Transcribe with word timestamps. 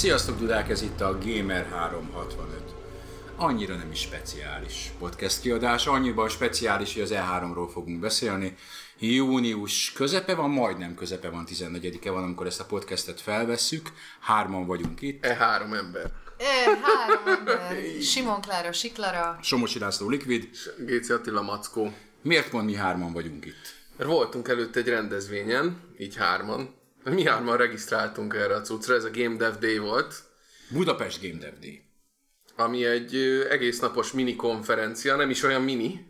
Sziasztok, 0.00 0.38
Dudák, 0.38 0.68
ez 0.68 0.82
itt 0.82 1.00
a 1.00 1.18
Gamer 1.18 1.66
365. 1.66 2.62
Annyira 3.36 3.76
nem 3.76 3.90
is 3.90 4.00
speciális 4.00 4.92
podcast 4.98 5.40
kiadás, 5.40 5.86
annyiban 5.86 6.28
speciális, 6.28 6.92
hogy 6.92 7.02
az 7.02 7.12
E3-ról 7.14 7.68
fogunk 7.72 8.00
beszélni. 8.00 8.56
Június 8.98 9.92
közepe 9.92 10.34
van, 10.34 10.50
majdnem 10.50 10.94
közepe 10.94 11.28
van, 11.28 11.46
14-e 11.50 12.10
van, 12.10 12.22
amikor 12.22 12.46
ezt 12.46 12.60
a 12.60 12.64
podcastet 12.64 13.20
felvesszük. 13.20 13.88
Hárman 14.20 14.66
vagyunk 14.66 15.00
itt. 15.00 15.24
E 15.24 15.34
három 15.34 15.72
ember. 15.72 16.10
E, 16.36 16.78
három 16.82 17.38
ember. 17.38 17.76
Simon 18.12 18.40
Klára, 18.40 18.72
Siklara. 18.72 19.38
Somosi 19.42 19.78
László 19.78 20.08
Liquid. 20.08 20.48
Géci 20.86 21.12
Attila 21.12 21.42
Mackó. 21.42 21.92
Miért 22.22 22.48
pont 22.48 22.64
mi 22.64 22.74
hárman 22.74 23.12
vagyunk 23.12 23.44
itt? 23.46 23.74
Mert 23.96 24.10
voltunk 24.10 24.48
előtt 24.48 24.76
egy 24.76 24.88
rendezvényen, 24.88 25.80
így 25.98 26.16
hárman. 26.16 26.78
Mi 27.04 27.24
hárman 27.24 27.56
regisztráltunk 27.56 28.34
erre 28.34 28.54
a 28.54 28.60
cuccra, 28.60 28.94
ez 28.94 29.04
a 29.04 29.10
Game 29.12 29.36
Dev 29.36 29.54
Day 29.54 29.78
volt, 29.78 30.14
Budapest 30.68 31.22
Game 31.22 31.38
Dev 31.38 31.58
Day. 31.60 31.82
ami 32.56 32.84
egy 32.84 33.16
egész 33.50 33.80
napos 33.80 34.12
mini 34.12 34.36
konferencia, 34.36 35.16
nem 35.16 35.30
is 35.30 35.42
olyan 35.42 35.62
mini, 35.62 36.08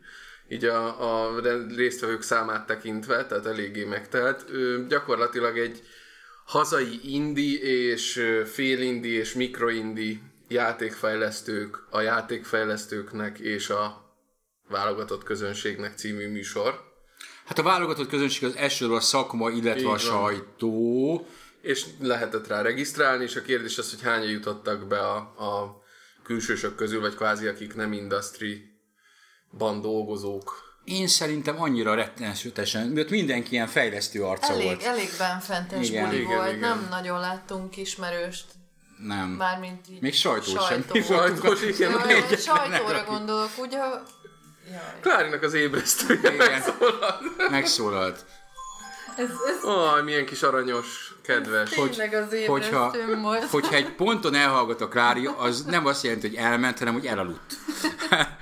így 0.49 0.65
a, 0.65 1.35
a 1.35 1.41
résztvevők 1.77 2.23
számát 2.23 2.67
tekintve, 2.67 3.27
tehát 3.27 3.47
eléggé 3.47 3.85
megtelt. 3.85 4.45
Gyakorlatilag 4.89 5.59
egy 5.59 5.83
hazai 6.45 7.01
indi 7.15 7.63
és 7.63 8.17
ö, 8.17 8.43
félindi 8.45 9.09
és 9.09 9.35
mikroindi 9.35 10.23
játékfejlesztők, 10.49 11.87
a 11.91 12.01
játékfejlesztőknek 12.01 13.39
és 13.39 13.71
a 13.71 14.15
válogatott 14.69 15.23
közönségnek 15.23 15.97
című 15.97 16.29
műsor. 16.29 16.90
Hát 17.51 17.59
a 17.59 17.63
válogatott 17.63 18.09
közönség 18.09 18.45
az 18.49 18.57
elsőről 18.57 18.97
a 18.97 19.01
szakma, 19.01 19.51
illetve 19.51 19.79
Így 19.81 19.85
a 19.85 19.89
van. 19.89 19.99
sajtó. 19.99 21.27
És 21.61 21.85
lehetett 22.01 22.47
rá 22.47 22.63
regisztrálni, 22.63 23.25
és 23.25 23.37
a 23.37 23.43
kérdés 23.43 23.79
az, 23.79 23.91
hogy 23.91 24.03
hányan 24.03 24.31
jutottak 24.31 24.87
be 24.87 24.99
a, 24.99 25.17
a 25.17 25.83
külsősök 26.23 26.75
közül, 26.75 27.01
vagy 27.01 27.15
kvázi 27.15 27.47
akik 27.47 27.75
nem 27.75 27.93
industry-ban 27.93 29.81
dolgozók. 29.81 30.69
Én 30.85 31.07
szerintem 31.07 31.61
annyira 31.61 31.95
rettenetesen, 31.95 32.87
mert 32.89 33.11
mindenki 33.11 33.53
ilyen 33.53 33.67
fejlesztő 33.67 34.23
arca 34.23 34.53
Elég, 34.53 34.65
volt. 34.65 34.83
elég 34.83 35.09
benfentes 35.19 35.89
Igen. 35.89 36.05
buli 36.09 36.21
Igen, 36.21 36.37
volt, 36.37 36.49
igen. 36.49 36.59
nem 36.61 36.87
nagyon 36.91 37.21
láttunk 37.21 37.77
ismerőst, 37.77 38.45
Nem. 39.07 39.29
mármint 39.29 39.89
így 39.91 40.01
Még 40.01 40.15
sajtó 40.15 40.45
sem. 40.51 40.63
sajtó. 40.63 41.01
Sajtos, 41.01 41.63
igen. 41.63 41.93
Sajtóra 42.39 43.05
gondolok, 43.09 43.51
ugye? 43.59 43.79
Klárinak 45.01 45.43
az 45.43 45.55
ébresztője 45.55 46.31
megszólalt. 46.31 47.51
Megszólalt. 47.51 48.25
Ez, 49.17 49.29
ez 49.29 49.65
Aj, 49.65 50.03
milyen 50.03 50.27
kis 50.27 50.43
aranyos, 50.43 51.15
kedves. 51.23 51.69
tényleg 51.71 52.15
az 52.15 52.35
Hogyha, 52.47 52.93
volt. 53.23 53.45
hogyha 53.45 53.75
egy 53.75 53.95
ponton 53.95 54.35
elhallgat 54.35 54.81
a 54.81 54.89
Klári, 54.89 55.29
az 55.39 55.65
nem 55.65 55.87
azt 55.87 56.03
jelenti, 56.03 56.29
hogy 56.29 56.37
elment, 56.37 56.79
hanem 56.79 56.95
hogy 56.95 57.07
elaludt. 57.07 57.55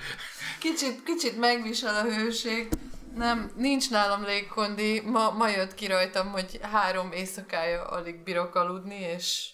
Kicsit, 0.59 1.03
kicsit 1.05 1.39
megvisel 1.39 1.95
a 1.95 2.13
hőség. 2.13 2.69
Nem, 3.17 3.51
nincs 3.57 3.91
nálam 3.91 4.25
légkondi. 4.25 5.01
Ma, 5.01 5.31
ma 5.31 5.49
jött 5.49 5.75
ki 5.75 5.87
rajtam, 5.87 6.31
hogy 6.33 6.61
három 6.73 7.13
éjszakája 7.13 7.85
alig 7.85 8.23
bírok 8.23 8.55
aludni, 8.55 9.01
és 9.17 9.47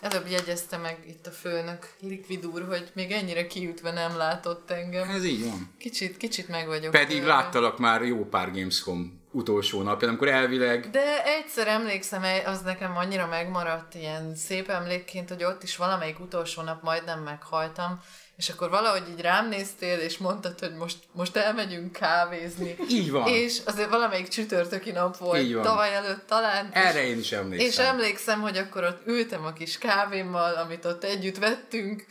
előbb 0.00 0.26
jegyezte 0.28 0.76
meg 0.76 0.98
itt 1.06 1.26
a 1.26 1.30
főnök, 1.30 1.92
Liquid 2.00 2.46
úr, 2.46 2.66
hogy 2.68 2.90
még 2.94 3.10
ennyire 3.10 3.46
kiütve 3.46 3.92
nem 3.92 4.16
látott 4.16 4.70
engem. 4.70 5.08
Ez 5.08 5.24
így 5.24 5.44
van. 5.44 5.74
Kicsit, 5.78 6.16
kicsit 6.16 6.48
meg 6.48 6.66
vagyok. 6.66 6.90
Pedig 6.90 7.20
tőle. 7.20 7.34
láttalak 7.34 7.78
már 7.78 8.02
jó 8.02 8.24
pár 8.24 8.50
Gamescom 8.52 9.20
utolsó 9.30 9.82
napján, 9.82 10.10
amikor 10.10 10.28
elvileg 10.28 10.90
De 10.90 11.24
egyszer 11.24 11.66
emlékszem, 11.66 12.22
az 12.46 12.60
nekem 12.60 12.96
annyira 12.96 13.26
megmaradt 13.26 13.94
ilyen 13.94 14.34
szép 14.34 14.68
emlékként, 14.68 15.28
hogy 15.28 15.44
ott 15.44 15.62
is 15.62 15.76
valamelyik 15.76 16.20
utolsó 16.20 16.62
nap 16.62 16.82
majdnem 16.82 17.22
meghaltam, 17.22 18.00
és 18.38 18.48
akkor 18.48 18.70
valahogy 18.70 19.02
így 19.08 19.20
rám 19.20 19.48
néztél, 19.48 19.98
és 19.98 20.18
mondtad, 20.18 20.58
hogy 20.58 20.74
most, 20.74 20.96
most 21.12 21.36
elmegyünk 21.36 21.92
kávézni. 21.92 22.76
Így 22.90 23.10
van. 23.10 23.28
És 23.28 23.58
azért 23.64 23.88
valamelyik 23.90 24.28
csütörtöki 24.28 24.90
nap 24.90 25.16
volt, 25.16 25.40
Így 25.42 25.54
van. 25.54 25.62
tavaly 25.62 25.94
előtt 25.94 26.26
talán. 26.26 26.68
erre 26.72 27.02
és, 27.04 27.10
én 27.10 27.18
is 27.18 27.32
emlékszem. 27.32 27.68
és 27.68 27.78
emlékszem, 27.78 28.40
hogy 28.40 28.56
akkor 28.56 28.84
ott 28.84 29.06
ültem 29.06 29.44
a 29.44 29.52
kis 29.52 29.78
kávémmal, 29.78 30.54
amit 30.54 30.84
ott 30.84 31.04
együtt 31.04 31.38
vettünk, 31.38 32.06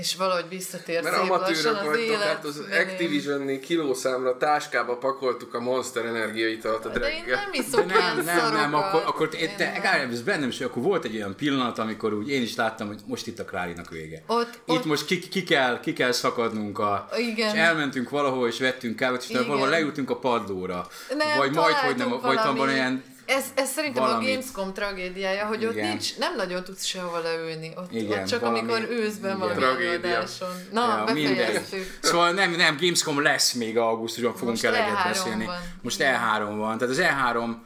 és 0.00 0.14
valahogy 0.16 0.48
visszatért 0.48 1.02
Mert 1.02 1.16
szép 1.16 1.28
lassan 1.28 1.44
amatőrök 1.46 1.80
az 1.80 1.86
vagytok, 1.86 2.06
élet. 2.06 2.22
hát 2.22 2.44
az 2.44 2.62
menén. 2.68 2.88
Activision-nél 2.88 3.60
kilószámra 3.60 4.36
táskába 4.36 4.96
pakoltuk 4.96 5.54
a 5.54 5.60
Monster 5.60 6.04
energiaitalt 6.04 6.84
a 6.84 6.88
De 6.88 7.10
én 7.12 7.24
nem 7.26 7.50
De 7.52 7.58
iszok 7.58 7.86
nem, 7.86 7.98
ilyen 7.98 8.16
nem, 8.16 8.24
nem, 8.24 8.38
szarokat. 8.38 8.72
akkor, 8.84 9.02
akkor 9.06 9.28
Én 9.40 9.50
te, 9.56 9.80
nem. 9.82 10.10
Ez 10.10 10.22
bennem 10.22 10.48
is, 10.48 10.60
akkor 10.60 10.82
volt 10.82 11.04
egy 11.04 11.14
olyan 11.16 11.36
pillanat, 11.36 11.78
amikor 11.78 12.12
úgy 12.12 12.30
én 12.30 12.42
is 12.42 12.56
láttam, 12.56 12.86
hogy 12.86 12.98
most 13.06 13.26
itt 13.26 13.38
a 13.38 13.44
Klárinak 13.44 13.90
vége. 13.90 14.22
Ott- 14.26 14.54
itt 14.64 14.74
ott- 14.76 14.84
most 14.84 15.04
ki, 15.04 15.18
ki, 15.18 15.42
kell, 15.42 15.80
ki 15.80 15.92
kell 15.92 16.12
szakadnunk, 16.12 16.78
a, 16.78 17.08
Igen. 17.16 17.54
és 17.54 17.60
elmentünk 17.60 18.10
valahol, 18.10 18.48
és 18.48 18.58
vettünk 18.58 18.96
kávét, 18.96 19.24
és 19.28 19.36
valahol 19.46 19.68
lejutunk 19.68 20.10
a 20.10 20.16
padlóra. 20.16 20.86
Nem, 21.16 21.36
vagy 21.36 21.52
majd, 21.54 21.74
hogy 21.74 21.96
nem, 21.96 22.10
vagy 22.22 22.38
van 22.56 22.70
ilyen 22.70 23.04
Ez, 23.28 23.44
ez 23.54 23.70
szerintem 23.70 24.02
valami- 24.02 24.26
a 24.26 24.28
Gamescom 24.30 24.72
tragédiája, 24.72 25.46
hogy 25.46 25.64
ott 25.66 25.72
Igen. 25.72 25.88
nincs, 25.88 26.18
nem 26.18 26.36
nagyon 26.36 26.64
tudsz 26.64 26.84
sehova 26.84 27.18
leülni. 27.18 27.72
Ott, 27.76 27.92
Igen, 27.92 28.20
ott 28.20 28.26
csak 28.26 28.40
valami- 28.40 28.58
amikor 28.58 28.86
őszben 28.90 29.36
igen. 29.36 29.38
valami 29.56 29.62
előadáson. 29.64 30.48
Na, 30.72 30.96
Ja, 30.98 31.04
befejeztük. 31.04 31.98
Szóval 32.02 32.30
nem, 32.32 32.50
nem, 32.50 32.76
Gamescom 32.80 33.22
lesz 33.22 33.52
még 33.52 33.78
augusztusban, 33.78 34.32
fogunk 34.32 34.48
Most 34.50 34.64
eleget 34.64 34.96
E3 34.98 35.04
beszélni. 35.08 35.44
van. 35.44 35.56
Most 35.82 35.98
E3 36.02 36.54
van, 36.56 36.78
tehát 36.78 36.94
az 36.94 37.00
E3 37.00 37.56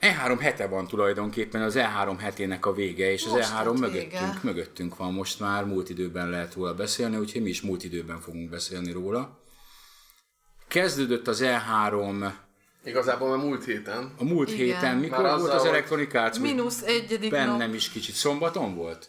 E3 0.00 0.38
hete 0.40 0.66
van 0.66 0.86
tulajdonképpen, 0.86 1.62
az 1.62 1.74
E3 1.76 2.16
hetének 2.18 2.66
a 2.66 2.72
vége, 2.72 3.12
és 3.12 3.24
Most 3.26 3.42
az 3.42 3.50
E3 3.50 3.64
lett 3.64 3.78
mögöttünk, 3.78 4.10
vége. 4.10 4.38
mögöttünk 4.42 4.96
van, 4.96 5.12
most 5.12 5.40
már 5.40 5.64
múlt 5.64 5.88
időben 5.90 6.30
lehet 6.30 6.54
róla 6.54 6.74
beszélni, 6.74 7.16
úgyhogy 7.16 7.42
mi 7.42 7.48
is 7.48 7.60
múlt 7.62 7.84
időben 7.84 8.20
fogunk 8.20 8.50
beszélni 8.50 8.92
róla. 8.92 9.38
Kezdődött 10.68 11.28
az 11.28 11.42
E3 11.44 12.32
Igazából 12.84 13.32
a 13.32 13.36
múlt 13.36 13.64
héten. 13.64 14.12
a 14.18 14.24
múlt 14.24 14.50
Igen. 14.50 14.64
héten, 14.64 14.96
mikor 14.96 15.22
Már 15.22 15.38
volt 15.38 15.52
az? 15.52 15.64
Week? 15.64 16.38
Mínusz 16.40 16.82
egyedik 16.82 17.30
nap. 17.30 17.40
Bennem 17.40 17.74
is 17.74 17.90
kicsit 17.90 18.14
szombaton 18.14 18.74
volt? 18.74 19.08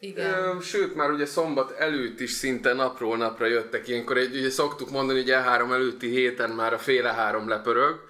Igen. 0.00 0.60
Sőt, 0.60 0.94
már 0.94 1.10
ugye 1.10 1.26
szombat 1.26 1.70
előtt 1.70 2.20
is 2.20 2.30
szinte 2.30 2.72
napról 2.72 3.16
napra 3.16 3.46
jöttek 3.46 3.88
ilyenkor. 3.88 4.16
Egy, 4.16 4.36
ugye 4.36 4.50
szoktuk 4.50 4.90
mondani, 4.90 5.18
hogy 5.18 5.30
E3 5.30 5.72
előtti 5.72 6.08
héten 6.08 6.50
már 6.50 6.72
a 6.72 6.78
féle 6.78 7.12
három 7.12 7.48
lepörög. 7.48 8.00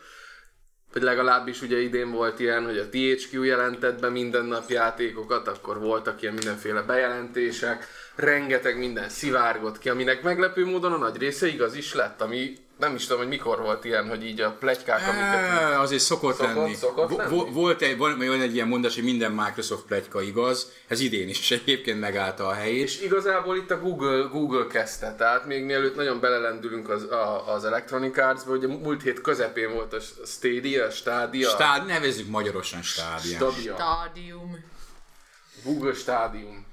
Vagy 0.92 1.02
legalábbis 1.02 1.62
ugye 1.62 1.80
idén 1.80 2.10
volt 2.10 2.40
ilyen, 2.40 2.64
hogy 2.64 2.78
a 2.78 2.88
THQ 2.88 3.42
jelentett 3.42 4.00
be 4.00 4.08
minden 4.08 4.44
nap 4.44 4.70
játékokat, 4.70 5.48
akkor 5.48 5.80
voltak 5.80 6.22
ilyen 6.22 6.34
mindenféle 6.34 6.82
bejelentések, 6.82 7.86
rengeteg 8.15 8.78
minden 8.78 9.08
szivárgott 9.08 9.78
ki, 9.78 9.88
aminek 9.88 10.22
meglepő 10.22 10.65
módon 10.66 10.92
a 10.92 10.97
nagy 10.97 11.16
része 11.16 11.47
igaz 11.47 11.74
is 11.74 11.94
lett, 11.94 12.20
ami 12.20 12.56
nem 12.82 12.94
is 12.94 13.02
tudom, 13.02 13.18
hogy 13.18 13.28
mikor 13.28 13.60
volt 13.60 13.84
ilyen, 13.84 14.08
hogy 14.08 14.24
így 14.24 14.40
a 14.40 14.50
plegykák, 14.50 15.00
amiket 15.08 15.50
Á, 15.50 15.80
azért 15.80 16.02
szokott, 16.02 16.36
Szokott- 16.36 16.54
lenni. 16.54 16.74
szokott 16.74 17.16
lenni? 17.16 17.36
vo- 17.36 17.52
volt 17.52 17.82
egy, 17.82 17.96
van, 17.96 18.18
van 18.18 18.40
egy 18.40 18.54
ilyen 18.54 18.68
mondás, 18.68 18.94
hogy 18.94 19.04
minden 19.04 19.32
Microsoft 19.32 19.84
pletyka 19.84 20.22
igaz, 20.22 20.72
ez 20.88 21.00
idén 21.00 21.28
is 21.28 21.50
egyébként 21.50 22.00
megállta 22.00 22.46
a 22.46 22.52
helyét. 22.52 22.82
És 22.82 23.00
igazából 23.00 23.56
itt 23.56 23.70
a 23.70 23.80
Google, 23.80 24.28
Google 24.30 24.66
kezdte, 24.66 25.14
tehát 25.14 25.46
még 25.46 25.64
mielőtt 25.64 25.96
nagyon 25.96 26.20
belelendülünk 26.20 26.88
az, 26.88 27.02
a, 27.02 27.52
az 27.54 27.64
Electronic 27.64 28.18
Arts-ba, 28.18 28.52
ugye 28.52 28.66
múlt 28.66 29.02
hét 29.02 29.20
közepén 29.20 29.72
volt 29.72 29.92
a 29.92 29.98
Stadia, 30.26 30.90
Stadia, 30.90 31.48
Stád, 31.48 31.86
nevezzük 31.86 32.28
magyarosan 32.28 32.82
stádia. 32.82 33.36
Stadia, 33.36 33.74
Stádium. 33.74 34.64
Google 35.64 35.94
Stadium. 35.94 36.66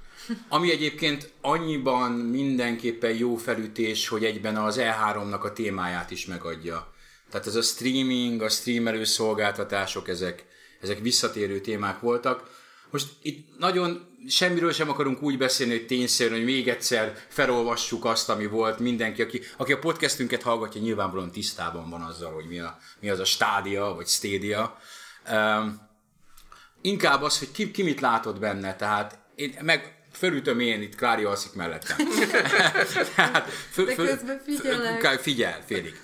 Ami 0.48 0.70
egyébként 0.70 1.32
annyiban 1.40 2.12
mindenképpen 2.12 3.14
jó 3.14 3.36
felütés, 3.36 4.08
hogy 4.08 4.24
egyben 4.24 4.56
az 4.56 4.76
E3-nak 4.80 5.40
a 5.40 5.52
témáját 5.52 6.10
is 6.10 6.26
megadja. 6.26 6.94
Tehát 7.30 7.46
ez 7.46 7.54
a 7.54 7.62
streaming, 7.62 8.42
a 8.42 8.48
streamelő 8.48 9.04
szolgáltatások, 9.04 10.08
ezek, 10.08 10.44
ezek 10.80 10.98
visszatérő 10.98 11.60
témák 11.60 12.00
voltak. 12.00 12.58
Most 12.90 13.08
itt 13.22 13.58
nagyon 13.58 14.08
semmiről 14.28 14.72
sem 14.72 14.90
akarunk 14.90 15.22
úgy 15.22 15.38
beszélni, 15.38 15.72
hogy 15.72 15.86
tényszerűen, 15.86 16.36
hogy 16.36 16.44
még 16.44 16.68
egyszer 16.68 17.16
felolvassuk 17.28 18.04
azt, 18.04 18.28
ami 18.28 18.46
volt. 18.46 18.78
Mindenki, 18.78 19.22
aki, 19.22 19.40
aki 19.56 19.72
a 19.72 19.78
podcastünket 19.78 20.42
hallgatja, 20.42 20.80
nyilvánvalóan 20.80 21.30
tisztában 21.30 21.90
van 21.90 22.02
azzal, 22.02 22.32
hogy 22.32 22.46
mi, 22.48 22.58
a, 22.58 22.78
mi 23.00 23.10
az 23.10 23.18
a 23.18 23.24
stádia, 23.24 23.94
vagy 23.94 24.06
stadia. 24.06 24.78
Um, 25.32 25.88
inkább 26.80 27.22
az, 27.22 27.38
hogy 27.38 27.50
ki, 27.50 27.70
ki 27.70 27.82
mit 27.82 28.00
látott 28.00 28.38
benne, 28.38 28.76
tehát 28.76 29.18
én 29.34 29.56
meg 29.62 29.99
fölütöm 30.20 30.60
én, 30.60 30.82
itt 30.82 30.94
Klári 30.94 31.24
alszik 31.24 31.52
mellettem. 31.54 31.96
tehát, 33.16 33.48
föl, 33.70 33.84
De 33.84 33.94
közben 33.94 34.40
figyelek. 34.44 35.00
Föl, 35.00 35.18
figyel, 35.18 35.58
félig. 35.66 36.00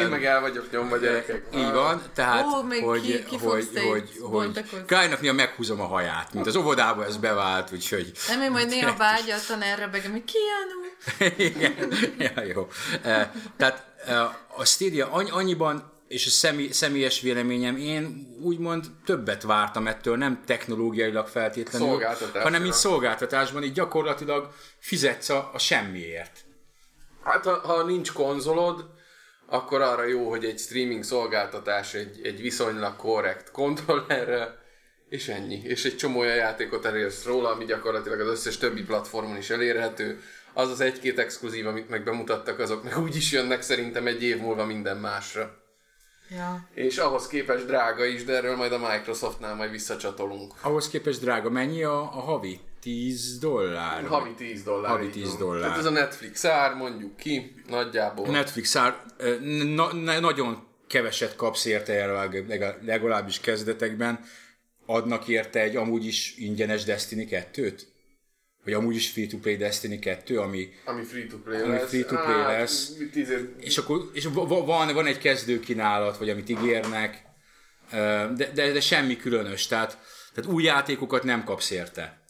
Én 0.00 0.06
meg 0.06 0.24
el 0.24 0.40
vagyok 0.40 0.70
nyomva 0.70 0.96
gyerekek. 0.96 1.42
Így 1.54 1.70
van, 1.72 2.02
tehát, 2.14 2.44
Ó, 2.44 2.62
még 2.62 2.82
hogy, 2.82 3.00
ki- 3.02 3.24
ki 3.24 3.36
hogy, 3.36 3.68
hogy, 3.90 4.10
hogy. 4.20 4.64
Klárinak 4.86 5.20
néha 5.20 5.34
meghúzom 5.34 5.80
a 5.80 5.86
haját, 5.86 6.34
mint 6.34 6.46
az 6.46 6.56
óvodába 6.56 7.04
ez 7.04 7.16
bevált, 7.16 7.72
úgyhogy 7.72 8.12
Nem, 8.28 8.42
én 8.42 8.50
majd 8.50 8.68
néha 8.68 8.96
vágyattan 8.96 9.62
erre 9.62 9.86
begem, 9.86 10.10
hogy 10.10 10.24
Keanu. 10.32 11.34
Igen, 11.50 11.92
ja, 12.18 12.42
jó. 12.54 12.68
Eh, 13.02 13.28
Tehát 13.56 13.84
eh, 14.06 14.22
a 14.60 14.64
Stadia 14.64 15.10
anny- 15.12 15.30
annyiban 15.30 15.94
és 16.08 16.26
a 16.26 16.30
személy, 16.30 16.68
személyes 16.68 17.20
véleményem, 17.20 17.76
én 17.76 18.34
úgymond 18.42 18.84
többet 19.04 19.42
vártam 19.42 19.86
ettől, 19.86 20.16
nem 20.16 20.42
technológiailag 20.46 21.26
feltétlenül, 21.26 22.02
hanem 22.32 22.64
így 22.64 22.72
szolgáltatásban, 22.72 23.62
így 23.62 23.72
gyakorlatilag 23.72 24.52
fizetsz 24.78 25.28
a, 25.28 25.50
a 25.52 25.58
semmiért. 25.58 26.44
Hát 27.22 27.44
ha, 27.44 27.58
ha 27.58 27.82
nincs 27.82 28.12
konzolod, 28.12 28.90
akkor 29.46 29.80
arra 29.80 30.04
jó, 30.04 30.28
hogy 30.28 30.44
egy 30.44 30.58
streaming 30.58 31.02
szolgáltatás 31.02 31.94
egy, 31.94 32.20
egy 32.22 32.40
viszonylag 32.40 32.96
korrekt 32.96 33.50
kontrollerre, 33.50 34.64
és 35.08 35.28
ennyi. 35.28 35.60
És 35.64 35.84
egy 35.84 35.96
csomó 35.96 36.18
olyan 36.18 36.36
játékot 36.36 36.84
elérsz 36.84 37.24
róla, 37.24 37.50
ami 37.50 37.64
gyakorlatilag 37.64 38.20
az 38.20 38.28
összes 38.28 38.58
többi 38.58 38.82
platformon 38.82 39.36
is 39.36 39.50
elérhető. 39.50 40.22
Az 40.52 40.70
az 40.70 40.80
egy-két 40.80 41.18
exkluzív, 41.18 41.66
amit 41.66 41.88
meg 41.88 42.04
bemutattak, 42.04 42.58
azok 42.58 42.82
meg 42.82 42.98
úgy 42.98 43.16
is 43.16 43.32
jönnek 43.32 43.62
szerintem 43.62 44.06
egy 44.06 44.22
év 44.22 44.38
múlva 44.40 44.64
minden 44.64 44.96
másra. 44.96 45.65
Ja. 46.30 46.68
És 46.74 46.98
ahhoz 46.98 47.26
képest 47.26 47.66
drága 47.66 48.04
is, 48.04 48.24
de 48.24 48.32
erről 48.36 48.56
majd 48.56 48.72
a 48.72 48.78
Microsoftnál 48.78 49.54
majd 49.54 49.70
visszacsatolunk. 49.70 50.54
Ahhoz 50.60 50.88
képest 50.88 51.20
drága, 51.20 51.50
mennyi 51.50 51.82
a, 51.82 52.00
a 52.00 52.20
havi? 52.20 52.60
10 52.80 53.38
dollár? 53.38 54.06
Havi 54.06 54.34
10 54.36 54.62
dollár. 54.62 54.90
Havi 54.90 55.04
így 55.04 55.12
10 55.12 55.28
van. 55.28 55.38
dollár. 55.38 55.62
Tehát 55.62 55.78
ez 55.78 55.84
a 55.84 55.90
Netflix 55.90 56.44
ár, 56.44 56.74
mondjuk 56.74 57.16
ki, 57.16 57.54
nagyjából. 57.68 58.26
Netflix 58.26 58.76
ár, 58.76 59.02
na, 59.74 59.92
na, 59.92 60.18
nagyon 60.20 60.66
keveset 60.86 61.36
kapsz 61.36 61.64
érte 61.64 62.06
legal- 62.48 62.78
legalábbis 62.82 63.40
kezdetekben. 63.40 64.20
Adnak 64.86 65.28
érte 65.28 65.60
egy 65.60 65.76
amúgy 65.76 66.04
is 66.06 66.34
ingyenes 66.36 66.84
Destiny 66.84 67.28
2-t? 67.30 67.80
Vagy 68.66 68.74
amúgy 68.74 68.94
is 68.94 69.10
free-to-play 69.10 69.56
Destiny 69.56 70.00
2, 70.00 70.38
ami... 70.38 70.68
Ami 70.84 71.02
free-to-play 71.02 71.60
Ami 71.60 71.72
lesz. 71.72 71.88
free-to-play 71.88 72.40
Hát, 72.40 72.58
lesz. 72.58 72.92
És 73.58 73.78
akkor 73.78 74.10
és 74.12 74.24
va- 74.24 74.48
va- 74.48 74.66
van, 74.66 74.94
van 74.94 75.06
egy 75.06 75.18
kezdőkínálat, 75.18 76.18
vagy 76.18 76.30
amit 76.30 76.48
ígérnek, 76.48 77.22
de, 77.90 78.50
de, 78.54 78.72
de 78.72 78.80
semmi 78.80 79.16
különös. 79.16 79.66
Tehát, 79.66 79.98
tehát 80.34 80.50
új 80.50 80.62
játékokat 80.62 81.22
nem 81.22 81.44
kapsz 81.44 81.70
érte. 81.70 82.24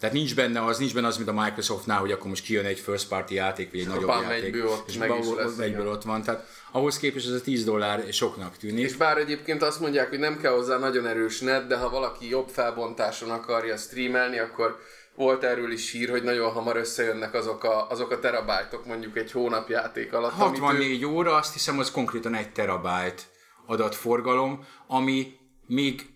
Tehát 0.00 0.14
nincs 0.14 0.34
benne 0.34 0.64
az, 0.64 0.78
nincs 0.78 0.94
benne 0.94 1.06
az, 1.06 1.16
mint 1.16 1.28
a 1.28 1.42
Microsoftnál, 1.42 1.98
hogy 1.98 2.12
akkor 2.12 2.28
most 2.28 2.44
kijön 2.44 2.64
egy 2.64 2.78
first 2.78 3.08
party 3.08 3.30
játék, 3.34 3.70
vagy 3.70 3.80
egy 3.80 3.86
nagyobb 3.86 4.06
bam, 4.06 4.22
játék. 4.22 4.44
egyből 4.44 4.66
ott 4.66 4.88
és 4.88 4.96
meg 4.96 5.10
is 5.20 5.26
lesz, 5.36 5.58
egyből 5.58 5.88
ott 5.88 6.02
van. 6.02 6.22
Tehát 6.22 6.46
ahhoz 6.72 6.98
képest 6.98 7.26
ez 7.26 7.32
a 7.32 7.40
10 7.40 7.64
dollár 7.64 8.12
soknak 8.12 8.56
tűnik. 8.56 8.84
És 8.84 8.94
bár 8.96 9.18
egyébként 9.18 9.62
azt 9.62 9.80
mondják, 9.80 10.08
hogy 10.08 10.18
nem 10.18 10.38
kell 10.40 10.52
hozzá 10.52 10.78
nagyon 10.78 11.06
erős 11.06 11.40
net, 11.40 11.66
de 11.66 11.76
ha 11.76 11.90
valaki 11.90 12.28
jobb 12.28 12.48
felbontáson 12.48 13.30
akarja 13.30 13.76
streamelni, 13.76 14.38
akkor 14.38 14.78
volt 15.16 15.42
erről 15.44 15.72
is 15.72 15.90
hír, 15.90 16.10
hogy 16.10 16.22
nagyon 16.22 16.52
hamar 16.52 16.76
összejönnek 16.76 17.34
azok 17.34 17.64
a, 17.64 17.90
azok 17.90 18.10
a 18.10 18.18
terabájtok 18.18 18.86
mondjuk 18.86 19.16
egy 19.16 19.32
hónap 19.32 19.68
játék 19.68 20.12
alatt. 20.12 20.32
amit 20.38 20.58
ő- 20.58 20.60
64 20.60 21.04
óra, 21.04 21.34
azt 21.34 21.52
hiszem, 21.52 21.78
az 21.78 21.90
konkrétan 21.90 22.34
egy 22.34 22.52
terabyte 22.52 23.22
adatforgalom, 23.66 24.64
ami 24.86 25.38
még 25.66 26.06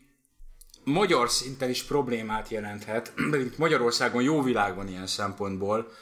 magyar 0.85 1.31
szinten 1.31 1.71
is 1.71 1.83
problémát 1.83 2.49
jelenthet, 2.49 3.13
Magyarországon 3.57 4.23
jó 4.23 4.43
világ 4.43 4.75
van 4.75 4.89
ilyen 4.89 5.07
szempontból, 5.07 5.93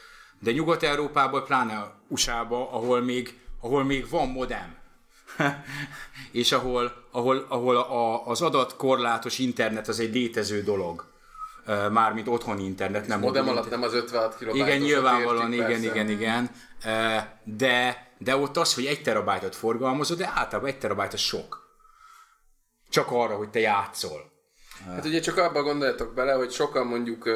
de 0.40 0.50
Nyugat-Európában, 0.50 1.44
pláne 1.44 1.92
USA-ba, 2.08 2.72
ahol 2.72 3.00
még, 3.00 3.38
ahol 3.60 3.84
még 3.84 4.08
van 4.08 4.28
modem, 4.28 4.76
és 6.32 6.52
ahol, 6.52 6.92
ahol, 7.10 7.46
ahol 7.48 7.76
a, 7.76 8.26
az 8.26 8.42
adatkorlátos 8.42 9.38
internet 9.38 9.88
az 9.88 10.00
egy 10.00 10.14
létező 10.14 10.62
dolog, 10.62 11.14
mármint 11.90 12.28
otthoni 12.28 12.64
internet, 12.64 13.06
nem 13.06 13.20
Modem 13.20 13.48
alatt 13.48 13.70
nem 13.70 13.82
az 13.82 13.94
56 13.94 14.36
kb. 14.36 14.54
igen, 14.54 14.78
nyilvánvalóan, 14.78 15.52
igen, 15.52 15.82
igen, 15.82 16.08
igen. 16.08 16.50
E, 16.82 17.40
De, 17.44 18.06
de 18.18 18.36
ott 18.36 18.56
az, 18.56 18.74
hogy 18.74 18.86
egy 18.86 19.02
terabájtot 19.02 19.56
forgalmazod, 19.56 20.18
de 20.18 20.32
általában 20.34 20.70
egy 20.70 20.78
terabájt 20.78 21.12
az 21.12 21.20
sok. 21.20 21.64
Csak 22.90 23.10
arra, 23.10 23.34
hogy 23.34 23.50
te 23.50 23.60
játszol. 23.60 24.34
Hát 24.86 25.04
ugye 25.04 25.20
csak 25.20 25.36
abba 25.36 25.62
gondoljatok 25.62 26.14
bele, 26.14 26.32
hogy 26.32 26.50
sokan 26.50 26.86
mondjuk, 26.86 27.28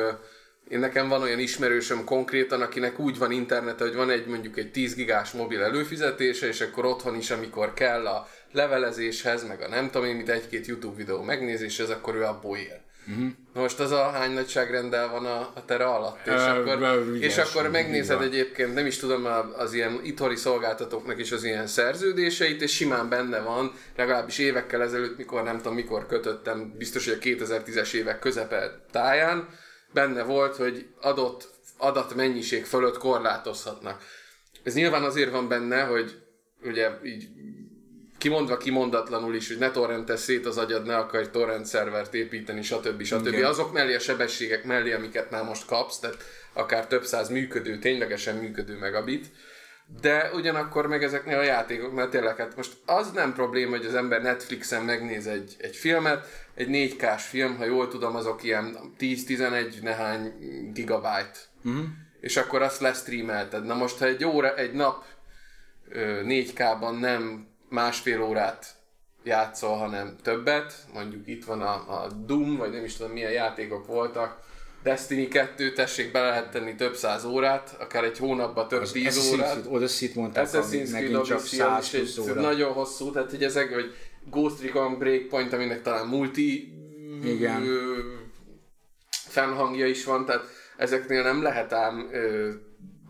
én 0.68 0.78
nekem 0.78 1.08
van 1.08 1.22
olyan 1.22 1.38
ismerősöm 1.38 2.04
konkrétan, 2.04 2.62
akinek 2.62 2.98
úgy 2.98 3.18
van 3.18 3.30
internete, 3.30 3.84
hogy 3.84 3.94
van 3.94 4.10
egy 4.10 4.26
mondjuk 4.26 4.56
egy 4.56 4.70
10 4.70 4.94
gigás 4.94 5.30
mobil 5.30 5.62
előfizetése, 5.62 6.46
és 6.46 6.60
akkor 6.60 6.84
otthon 6.84 7.16
is, 7.16 7.30
amikor 7.30 7.74
kell 7.74 8.06
a 8.06 8.28
levelezéshez, 8.52 9.46
meg 9.46 9.60
a 9.60 9.68
nem 9.68 9.90
tudom 9.90 10.06
én, 10.06 10.16
mit 10.16 10.28
egy-két 10.28 10.66
YouTube 10.66 10.96
videó 10.96 11.22
megnézéshez, 11.22 11.90
akkor 11.90 12.14
ő 12.14 12.24
abból 12.24 12.56
él. 12.56 12.88
Uh-huh. 13.10 13.30
Most 13.52 13.80
az 13.80 13.90
a 13.90 14.10
hány 14.10 14.32
nagyságrendel 14.32 15.08
van 15.08 15.26
a, 15.26 15.38
a 15.54 15.64
tere 15.64 15.84
alatt, 15.84 16.26
és, 16.26 16.32
Ö, 16.32 16.36
akkor, 16.36 16.82
ö, 16.82 17.14
és 17.14 17.36
akkor 17.36 17.70
megnézed 17.70 18.16
van. 18.16 18.26
egyébként, 18.26 18.74
nem 18.74 18.86
is 18.86 18.96
tudom, 18.96 19.26
az 19.56 19.72
ilyen 19.72 20.00
itthoni 20.02 20.36
szolgáltatóknak 20.36 21.18
is 21.18 21.32
az 21.32 21.44
ilyen 21.44 21.66
szerződéseit, 21.66 22.62
és 22.62 22.74
simán 22.74 23.08
benne 23.08 23.40
van, 23.40 23.72
legalábbis 23.96 24.38
évekkel 24.38 24.82
ezelőtt, 24.82 25.16
mikor 25.16 25.42
nem 25.42 25.56
tudom, 25.56 25.74
mikor 25.74 26.06
kötöttem, 26.06 26.74
biztos, 26.78 27.04
hogy 27.04 27.18
a 27.20 27.24
2010-es 27.24 27.92
évek 27.92 28.18
közepe 28.18 28.84
táján, 28.90 29.48
benne 29.92 30.22
volt, 30.22 30.56
hogy 30.56 30.86
adott 31.00 31.58
adatmennyiség 31.80 32.64
fölött 32.64 32.98
korlátozhatnak. 32.98 34.02
Ez 34.62 34.74
nyilván 34.74 35.02
azért 35.02 35.30
van 35.30 35.48
benne, 35.48 35.82
hogy 35.82 36.22
ugye 36.62 36.90
így 37.04 37.28
kimondva 38.20 38.56
kimondatlanul 38.56 39.34
is, 39.34 39.48
hogy 39.48 39.58
ne 39.58 39.70
torrentes 39.70 40.20
szét 40.20 40.46
az 40.46 40.58
agyad, 40.58 40.86
ne 40.86 40.96
akarj 40.96 41.30
torrent 41.30 41.66
szervert 41.66 42.14
építeni, 42.14 42.62
stb. 42.62 43.02
stb. 43.02 43.26
Igen. 43.26 43.44
Azok 43.44 43.72
mellé 43.72 43.94
a 43.94 43.98
sebességek 43.98 44.64
mellé, 44.64 44.92
amiket 44.92 45.30
már 45.30 45.44
most 45.44 45.66
kapsz, 45.66 45.98
tehát 45.98 46.16
akár 46.52 46.86
több 46.86 47.04
száz 47.04 47.28
működő, 47.28 47.78
ténylegesen 47.78 48.36
működő 48.36 48.78
megabit, 48.78 49.26
de 50.00 50.30
ugyanakkor 50.34 50.86
meg 50.86 51.02
ezeknél 51.02 51.38
a 51.38 51.42
játékoknál 51.42 52.08
tényleg, 52.08 52.36
hát 52.36 52.56
most 52.56 52.72
az 52.86 53.10
nem 53.10 53.34
probléma, 53.34 53.76
hogy 53.76 53.86
az 53.86 53.94
ember 53.94 54.22
Netflixen 54.22 54.82
megnéz 54.82 55.26
egy, 55.26 55.56
egy 55.58 55.76
filmet, 55.76 56.26
egy 56.54 56.68
4K-s 56.70 57.26
film, 57.26 57.56
ha 57.56 57.64
jól 57.64 57.88
tudom, 57.88 58.16
azok 58.16 58.42
ilyen 58.42 58.76
10-11 58.98 59.82
nehány 59.82 60.32
gigabyte. 60.72 61.38
Uh-huh. 61.64 61.84
És 62.20 62.36
akkor 62.36 62.62
azt 62.62 62.80
lesztreamelted. 62.80 63.64
Na 63.64 63.74
most, 63.74 63.98
ha 63.98 64.04
egy 64.04 64.24
óra, 64.24 64.56
egy 64.56 64.72
nap 64.72 65.04
ö, 65.88 66.20
4K-ban 66.24 66.98
nem 66.98 67.49
másfél 67.70 68.22
órát 68.22 68.66
játszol, 69.22 69.76
hanem 69.76 70.16
többet, 70.22 70.74
mondjuk 70.92 71.26
itt 71.26 71.44
van 71.44 71.60
a, 71.60 72.02
a 72.02 72.08
Doom, 72.26 72.56
vagy 72.56 72.70
nem 72.70 72.84
is 72.84 72.96
tudom 72.96 73.12
milyen 73.12 73.32
játékok 73.32 73.86
voltak, 73.86 74.48
Destiny 74.82 75.28
2, 75.28 75.72
tessék 75.72 76.12
bele 76.12 76.28
lehet 76.28 76.50
tenni 76.50 76.74
több 76.74 76.94
száz 76.94 77.24
órát, 77.24 77.76
akár 77.78 78.04
egy 78.04 78.18
hónapban 78.18 78.68
több 78.68 78.80
Az 78.80 78.92
tíz 78.92 79.18
Assassin's 79.18 79.34
órát. 79.34 79.66
Odyssey-t 79.68 80.14
mondták, 80.14 80.46
Assassin's 80.48 80.68
Creed 80.68 80.90
megint 80.90 81.24
csak 81.24 81.38
Odyssey 81.38 81.60
az 81.60 81.82
100 81.82 81.84
is 81.84 81.92
egy 81.92 82.14
plusz 82.14 82.28
óra. 82.28 82.40
nagyon 82.40 82.72
hosszú, 82.72 83.10
tehát 83.10 83.30
hogy 83.30 83.44
ezek, 83.44 83.74
vagy 83.74 83.94
Ghost 84.30 84.62
Recon 84.62 84.98
Breakpoint, 84.98 85.52
aminek 85.52 85.82
talán 85.82 86.06
multi 86.06 86.72
Igen. 87.24 87.62
ö, 87.62 87.98
fennhangja 89.10 89.86
is 89.86 90.04
van, 90.04 90.24
tehát 90.24 90.44
ezeknél 90.76 91.22
nem 91.22 91.42
lehet 91.42 91.72
ám 91.72 92.08
ö, 92.12 92.50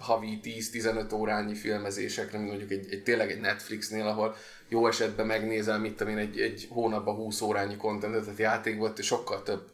havi 0.00 0.40
10-15 0.42 1.14
órányi 1.14 1.54
filmezésekre, 1.54 2.38
mint 2.38 2.50
mondjuk 2.50 2.70
egy, 2.70 2.92
egy, 2.92 3.02
tényleg 3.02 3.30
egy 3.30 3.40
Netflixnél, 3.40 4.06
ahol 4.06 4.36
jó 4.68 4.86
esetben 4.86 5.26
megnézel, 5.26 5.78
mit 5.78 5.96
tudom 5.96 6.12
én, 6.12 6.18
egy, 6.18 6.40
egy 6.40 6.66
hónapban 6.70 7.14
20 7.14 7.40
órányi 7.40 7.76
kontentet, 7.76 8.22
tehát 8.22 8.38
játékból 8.38 8.92
sokkal 8.96 9.42
több 9.42 9.70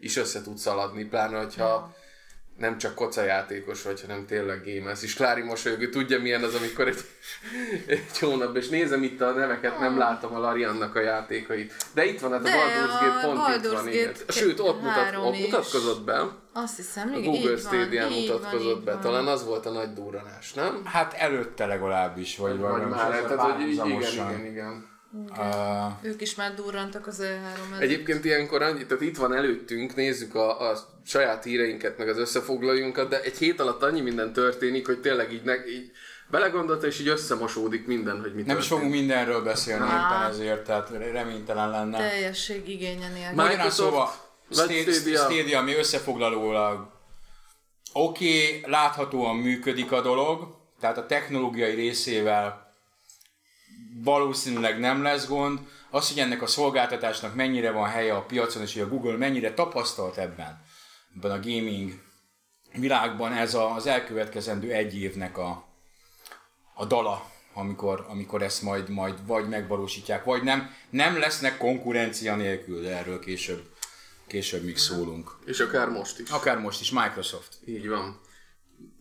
is 0.00 0.16
össze 0.16 0.42
tud 0.42 0.58
szaladni, 0.58 1.04
pláne, 1.04 1.38
hogyha 1.38 1.94
nem 2.60 2.78
csak 2.78 2.94
kocajátékos 2.94 3.82
vagy, 3.82 4.00
hanem 4.00 4.26
tényleg 4.26 4.62
gamer. 4.64 4.96
És 5.00 5.14
Klári 5.14 5.42
mosolyog, 5.42 5.88
tudja 5.88 6.20
milyen 6.20 6.42
az, 6.42 6.54
amikor 6.54 6.88
egy, 6.88 6.98
egy 7.86 8.18
hónap, 8.18 8.56
és 8.56 8.68
nézem 8.68 9.02
itt 9.02 9.20
a 9.20 9.32
neveket, 9.32 9.78
nem 9.78 9.98
látom 9.98 10.34
a 10.34 10.38
Lariannak 10.38 10.94
a 10.94 11.00
játékait. 11.00 11.72
De 11.94 12.04
itt 12.04 12.20
van, 12.20 12.32
hát 12.32 12.44
a 12.44 12.48
Baldur's 12.48 13.00
Gate 13.00 13.26
pont 13.26 13.48
itt 13.48 13.70
Baldur's 13.70 13.74
van, 13.74 13.88
igen. 13.88 14.12
Gate 14.12 14.32
Sőt, 14.32 14.60
ott, 14.60 14.80
mutat, 14.82 15.16
ott 15.16 15.38
mutatkozott 15.38 16.04
be. 16.04 16.22
Azt 16.52 16.76
hiszem, 16.76 17.12
A 17.14 17.20
Google 17.20 17.56
Stadia 17.56 18.08
mutatkozott 18.08 18.74
van, 18.74 18.84
be. 18.84 18.92
van. 18.92 19.00
Talán 19.00 19.26
az 19.26 19.44
volt 19.44 19.66
a 19.66 19.70
nagy 19.70 19.92
durranás, 19.92 20.52
nem? 20.52 20.82
Hát 20.84 21.12
előtte 21.12 21.66
legalábbis, 21.66 22.36
vagy, 22.36 22.58
Vagy 22.58 22.70
vagy 22.70 22.88
már, 22.88 23.10
tehát, 23.10 23.40
hogy 23.40 23.68
igen, 23.68 23.86
igen, 23.86 24.46
igen. 24.46 24.88
Uh, 25.12 26.04
Ők 26.04 26.20
is 26.20 26.34
már 26.34 26.54
durrantak 26.54 27.06
az 27.06 27.18
E3 27.22 27.24
előtt. 27.24 27.80
Egyébként 27.80 28.24
ilyenkor 28.24 28.62
annyi, 28.62 28.86
tehát 28.86 29.02
itt 29.02 29.16
van 29.16 29.34
előttünk, 29.34 29.94
nézzük 29.94 30.34
a, 30.34 30.70
a 30.70 30.78
saját 31.04 31.44
híreinket, 31.44 31.98
meg 31.98 32.08
az 32.08 32.18
összefoglalójunkat, 32.18 33.08
de 33.08 33.22
egy 33.22 33.38
hét 33.38 33.60
alatt 33.60 33.82
annyi 33.82 34.00
minden 34.00 34.32
történik, 34.32 34.86
hogy 34.86 35.00
tényleg 35.00 35.32
így, 35.32 35.42
ne, 35.42 35.66
így 35.66 35.90
belegondolta, 36.30 36.86
és 36.86 37.00
így 37.00 37.08
összemosódik 37.08 37.86
minden, 37.86 38.20
hogy 38.20 38.34
mi 38.34 38.42
nem 38.42 38.58
is 38.58 38.66
fogunk 38.66 38.90
mindenről 38.90 39.42
beszélni 39.42 39.84
Á. 39.88 39.96
éppen 39.96 40.30
ezért, 40.30 40.64
tehát 40.64 40.90
reménytelen 41.12 41.70
lenne. 41.70 41.98
Teljesség 41.98 42.68
igénye 42.68 43.08
nélkül. 43.08 43.34
Magyarán 43.34 43.70
szóval 43.70 44.10
Stadia? 44.50 45.18
Stadia 45.18 45.58
ami 45.58 45.74
összefoglalólag 45.74 46.90
oké, 47.92 48.46
okay, 48.46 48.70
láthatóan 48.70 49.36
működik 49.36 49.92
a 49.92 50.00
dolog, 50.00 50.56
tehát 50.80 50.98
a 50.98 51.06
technológiai 51.06 51.74
részével 51.74 52.69
valószínűleg 54.04 54.78
nem 54.78 55.02
lesz 55.02 55.26
gond. 55.26 55.58
Az, 55.90 56.08
hogy 56.08 56.18
ennek 56.18 56.42
a 56.42 56.46
szolgáltatásnak 56.46 57.34
mennyire 57.34 57.70
van 57.70 57.88
helye 57.88 58.14
a 58.14 58.24
piacon, 58.24 58.62
és 58.62 58.72
hogy 58.72 58.82
a 58.82 58.88
Google 58.88 59.16
mennyire 59.16 59.54
tapasztalt 59.54 60.16
ebben, 60.16 60.64
ebben 61.16 61.30
a 61.30 61.40
gaming 61.40 62.02
világban, 62.72 63.32
ez 63.32 63.54
az 63.54 63.86
elkövetkezendő 63.86 64.72
egy 64.72 64.96
évnek 65.00 65.38
a, 65.38 65.64
a 66.74 66.84
dala, 66.84 67.30
amikor, 67.54 68.06
amikor 68.08 68.42
ezt 68.42 68.62
majd, 68.62 68.88
majd 68.88 69.26
vagy 69.26 69.48
megvalósítják, 69.48 70.24
vagy 70.24 70.42
nem. 70.42 70.70
Nem 70.90 71.18
lesznek 71.18 71.58
konkurencia 71.58 72.36
nélkül, 72.36 72.82
de 72.82 72.96
erről 72.96 73.20
később, 73.20 73.62
később 74.26 74.64
még 74.64 74.76
szólunk. 74.76 75.36
És 75.44 75.60
akár 75.60 75.88
most 75.88 76.18
is. 76.18 76.30
Akár 76.30 76.58
most 76.58 76.80
is, 76.80 76.90
Microsoft. 76.90 77.56
Így 77.64 77.88
van. 77.88 78.20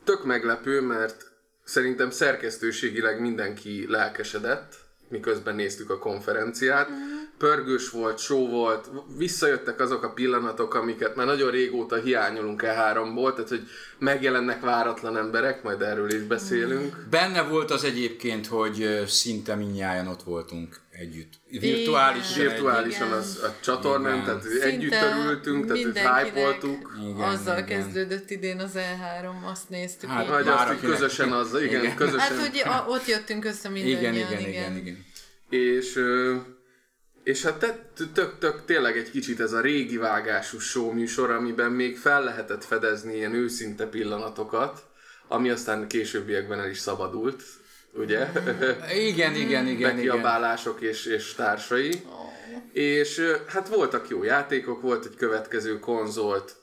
Tök 0.03 0.25
meglepő, 0.25 0.81
mert 0.81 1.23
szerintem 1.63 2.09
szerkesztőségileg 2.09 3.21
mindenki 3.21 3.85
lelkesedett, 3.87 4.88
miközben 5.09 5.55
néztük 5.55 5.89
a 5.89 5.97
konferenciát. 5.97 6.89
Pörgős 7.37 7.89
volt, 7.89 8.19
show 8.19 8.47
volt, 8.47 8.89
visszajöttek 9.17 9.79
azok 9.79 10.03
a 10.03 10.09
pillanatok, 10.09 10.73
amiket 10.73 11.15
már 11.15 11.25
nagyon 11.25 11.51
régóta 11.51 11.95
hiányolunk 11.95 12.61
E3-ból, 12.65 13.33
tehát 13.33 13.49
hogy 13.49 13.67
megjelennek 13.97 14.61
váratlan 14.61 15.17
emberek, 15.17 15.63
majd 15.63 15.81
erről 15.81 16.13
is 16.13 16.21
beszélünk. 16.21 16.95
Benne 17.09 17.43
volt 17.43 17.71
az 17.71 17.83
egyébként, 17.83 18.47
hogy 18.47 19.03
szinte 19.07 19.55
mindnyájan 19.55 20.07
ott 20.07 20.23
voltunk 20.23 20.79
együtt. 20.99 21.33
Virtuálisan. 21.49 22.41
Igen. 22.41 22.51
Virtuálisan 22.51 23.07
Igen. 23.07 23.19
az 23.19 23.39
a 23.43 23.55
csatornán, 23.61 24.13
Igen. 24.13 24.25
tehát 24.25 24.45
együtt 24.61 24.93
örültünk, 24.93 25.93
tehát 25.93 26.23
hype-oltuk. 26.23 26.91
Igen, 27.01 27.29
Azzal 27.29 27.57
igen. 27.57 27.67
kezdődött 27.67 28.29
idén 28.29 28.59
az 28.59 28.71
E3, 28.75 29.51
azt 29.51 29.69
néztük. 29.69 30.09
Hát. 30.09 30.27
Vagy 30.27 30.47
azt, 30.47 30.63
hogy 30.63 30.79
közösen 30.79 31.31
az, 31.31 31.61
igen, 31.61 31.83
Igen. 31.83 31.95
közösen. 31.95 32.19
hát 32.19 32.47
hogy 32.47 32.61
a, 32.65 32.85
ott 32.87 33.07
jöttünk 33.07 33.45
össze 33.45 33.69
mindannyian, 33.69 34.13
Igen, 34.13 34.39
igen, 34.39 34.49
igen, 34.49 34.77
igen. 34.77 35.05
És, 35.49 35.95
ö, 35.95 36.35
és 37.23 37.43
hát 37.43 37.59
te- 37.59 37.91
tök, 38.13 38.37
tök 38.39 38.65
tényleg 38.65 38.97
egy 38.97 39.11
kicsit 39.11 39.39
ez 39.39 39.51
a 39.53 39.61
régi 39.61 39.97
vágású 39.97 40.59
show 40.59 40.91
műsor, 40.91 41.31
amiben 41.31 41.71
még 41.71 41.97
fel 41.97 42.23
lehetett 42.23 42.63
fedezni 42.65 43.15
ilyen 43.15 43.33
őszinte 43.33 43.85
pillanatokat, 43.85 44.87
ami 45.27 45.49
aztán 45.49 45.87
későbbiekben 45.87 46.59
el 46.59 46.69
is 46.69 46.77
szabadult, 46.77 47.43
ugye? 47.93 48.27
Igen, 48.95 49.35
igen, 49.35 49.67
igen. 49.67 49.95
Bekiabálások 49.95 50.81
és, 50.81 51.05
és 51.05 51.33
társai. 51.33 52.01
És 52.71 53.17
ö, 53.17 53.35
hát 53.47 53.67
voltak 53.67 54.09
jó 54.09 54.23
játékok, 54.23 54.81
volt 54.81 55.05
egy 55.05 55.15
következő 55.15 55.79
konzolt, 55.79 56.55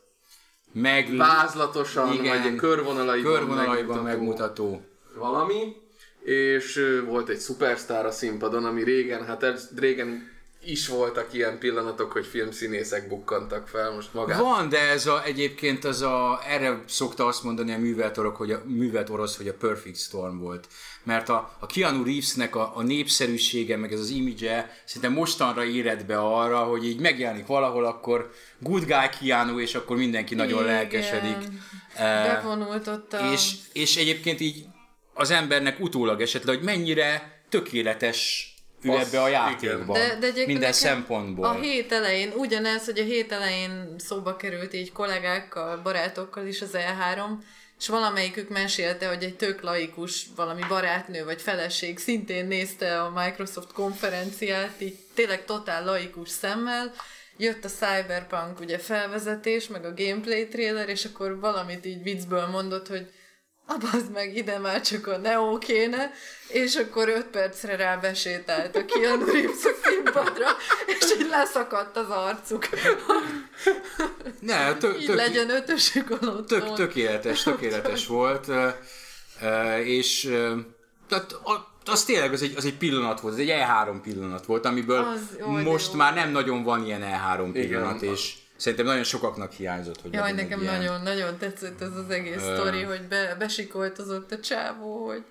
Meg 0.73 1.16
vázlatosan, 1.16 2.12
Igen. 2.12 2.38
vagy 2.38 2.52
egy 2.52 2.56
körvonalaiban, 2.56 3.33
körvonalaiban 3.33 4.02
megmutató 4.02 4.02
megmutató. 4.02 4.80
valami, 5.14 5.76
és 6.23 7.00
volt 7.06 7.28
egy 7.28 7.38
szupersztár 7.38 8.06
a 8.06 8.11
színpadon, 8.11 8.64
ami 8.64 8.83
régen, 8.85 9.25
hát 9.25 9.71
régen 9.76 10.35
is 10.66 10.88
voltak 10.88 11.32
ilyen 11.32 11.58
pillanatok, 11.58 12.12
hogy 12.12 12.26
filmszínészek 12.26 13.08
bukkantak 13.08 13.68
fel, 13.68 13.90
most 13.90 14.14
magát. 14.14 14.40
Van, 14.40 14.68
de 14.68 14.80
ez 14.80 15.06
a, 15.06 15.25
egyébként 15.25 15.85
az 15.85 16.02
a, 16.02 16.40
erre 16.49 16.82
szokta 16.88 17.26
azt 17.26 17.42
mondani 17.42 17.73
a 17.73 17.78
művelt, 17.78 18.18
orok, 18.18 18.37
hogy 18.37 18.50
a 18.50 18.62
művelt 18.64 19.08
orosz, 19.08 19.37
hogy 19.37 19.49
a 19.49 19.54
Perfect 19.54 19.96
Storm 19.96 20.38
volt. 20.38 20.68
Mert 21.02 21.28
a, 21.28 21.56
a 21.58 21.66
Keanu 21.66 22.04
Reevesnek 22.04 22.56
a, 22.56 22.73
a 22.76 22.82
népszerűsége, 22.82 23.76
meg 23.76 23.92
ez 23.92 24.00
az 24.00 24.11
image 24.11 24.70
szerintem 24.85 25.12
mostanra 25.12 25.64
éred 25.64 26.04
be 26.04 26.18
arra, 26.18 26.58
hogy 26.58 26.87
így 26.87 27.00
megjelenik 27.00 27.46
valahol, 27.46 27.85
akkor 27.85 28.30
good 28.58 28.85
guy 28.85 29.08
Keanu, 29.20 29.61
és 29.61 29.75
akkor 29.75 29.96
mindenki 29.96 30.35
nagyon 30.35 30.62
Igen. 30.62 30.75
lelkesedik. 30.75 31.37
Eh, 31.94 32.32
Bevonult 32.32 32.87
ott 32.87 33.12
a... 33.12 33.32
és, 33.32 33.52
és 33.73 33.96
egyébként 33.96 34.40
így 34.40 34.64
az 35.14 35.30
embernek 35.30 35.80
utólag 35.80 36.20
esetleg, 36.20 36.56
hogy 36.56 36.64
mennyire 36.64 37.40
tökéletes 37.49 38.50
ő 38.88 38.92
Az- 38.96 39.06
ebbe 39.06 39.22
a 39.22 39.28
játékban. 39.28 39.98
De, 39.98 40.08
de 40.08 40.26
egyébként 40.26 40.46
minden 40.46 40.72
szempontból. 40.72 41.44
A 41.44 41.52
hét 41.60 41.92
elején, 41.92 42.32
ugyanez, 42.36 42.84
hogy 42.84 42.98
a 42.98 43.02
hét 43.02 43.32
elején 43.32 43.94
szóba 43.98 44.36
került 44.36 44.74
így 44.74 44.92
kollégákkal, 44.92 45.76
barátokkal 45.82 46.46
is 46.46 46.62
az 46.62 46.70
E3, 46.72 47.22
és 47.78 47.88
valamelyikük 47.88 48.48
mesélte, 48.48 49.08
hogy 49.08 49.22
egy 49.22 49.36
tök 49.36 49.60
laikus 49.62 50.26
valami 50.36 50.62
barátnő 50.68 51.24
vagy 51.24 51.42
feleség 51.42 51.98
szintén 51.98 52.46
nézte 52.46 53.00
a 53.02 53.12
Microsoft 53.14 53.72
konferenciát, 53.72 54.80
így 54.80 54.96
tényleg 55.14 55.44
totál 55.44 55.84
laikus 55.84 56.28
szemmel, 56.28 56.92
jött 57.36 57.64
a 57.64 57.68
Cyberpunk 57.68 58.60
ugye 58.60 58.78
felvezetés, 58.78 59.68
meg 59.68 59.84
a 59.84 59.94
gameplay 59.96 60.48
trailer, 60.48 60.88
és 60.88 61.04
akkor 61.04 61.40
valamit 61.40 61.86
így 61.86 62.02
viccből 62.02 62.46
mondott, 62.46 62.88
hogy 62.88 63.10
abazd 63.75 64.11
meg, 64.12 64.37
ide 64.37 64.58
már 64.58 64.80
csak 64.80 65.06
a 65.06 65.16
Neo 65.16 65.58
kéne, 65.58 66.11
és 66.49 66.76
akkor 66.76 67.08
öt 67.08 67.26
percre 67.26 67.76
rá 67.76 67.96
besétált 67.96 68.76
a 68.76 68.85
Keanu 68.85 69.25
Reeves 69.25 69.64
a 69.64 69.70
színpadra, 69.88 70.46
és 70.87 71.14
így 71.20 71.26
leszakadt 71.30 71.96
az 71.96 72.08
arcuk. 72.08 72.68
ne, 74.40 74.75
tök, 74.76 75.00
Így 75.00 75.06
tök, 75.06 75.16
legyen 75.16 75.50
ötösük 75.50 76.11
alatt. 76.23 76.46
tök, 76.49 76.75
tökéletes, 76.75 77.42
tökéletes 77.42 78.06
volt, 78.16 78.46
és 79.85 80.20
tehát 81.08 81.32
a- 81.32 81.75
az 81.90 82.04
tényleg 82.04 82.32
az 82.32 82.42
egy, 82.42 82.54
az 82.56 82.64
egy 82.64 82.76
pillanat 82.76 83.20
volt, 83.20 83.35
az 83.35 83.40
egy 83.40 83.49
E3 83.52 83.99
pillanat 84.02 84.46
volt, 84.46 84.64
amiből 84.64 84.99
Az 85.04 85.20
jó, 85.38 85.46
most 85.50 85.90
jó. 85.92 85.99
már 85.99 86.14
nem 86.14 86.30
nagyon 86.30 86.62
van 86.62 86.85
ilyen 86.85 87.02
E3 87.02 87.49
Igen. 87.52 87.52
pillanat, 87.68 88.02
és 88.02 88.32
szerintem 88.56 88.86
nagyon 88.86 89.04
sokaknak 89.04 89.52
hiányzott, 89.52 90.02
hogy 90.02 90.12
Jaj, 90.12 90.32
nekem 90.32 90.58
egy 90.58 90.64
ilyen. 90.64 90.76
nagyon-nagyon 90.76 91.38
tetszett 91.38 91.80
ez 91.80 91.96
az 91.96 92.10
egész 92.10 92.42
sztori, 92.42 92.82
hogy 92.82 93.02
be, 93.02 93.36
besikoltozott 93.38 94.32
a 94.32 94.40
csávó, 94.40 95.06
hogy 95.06 95.25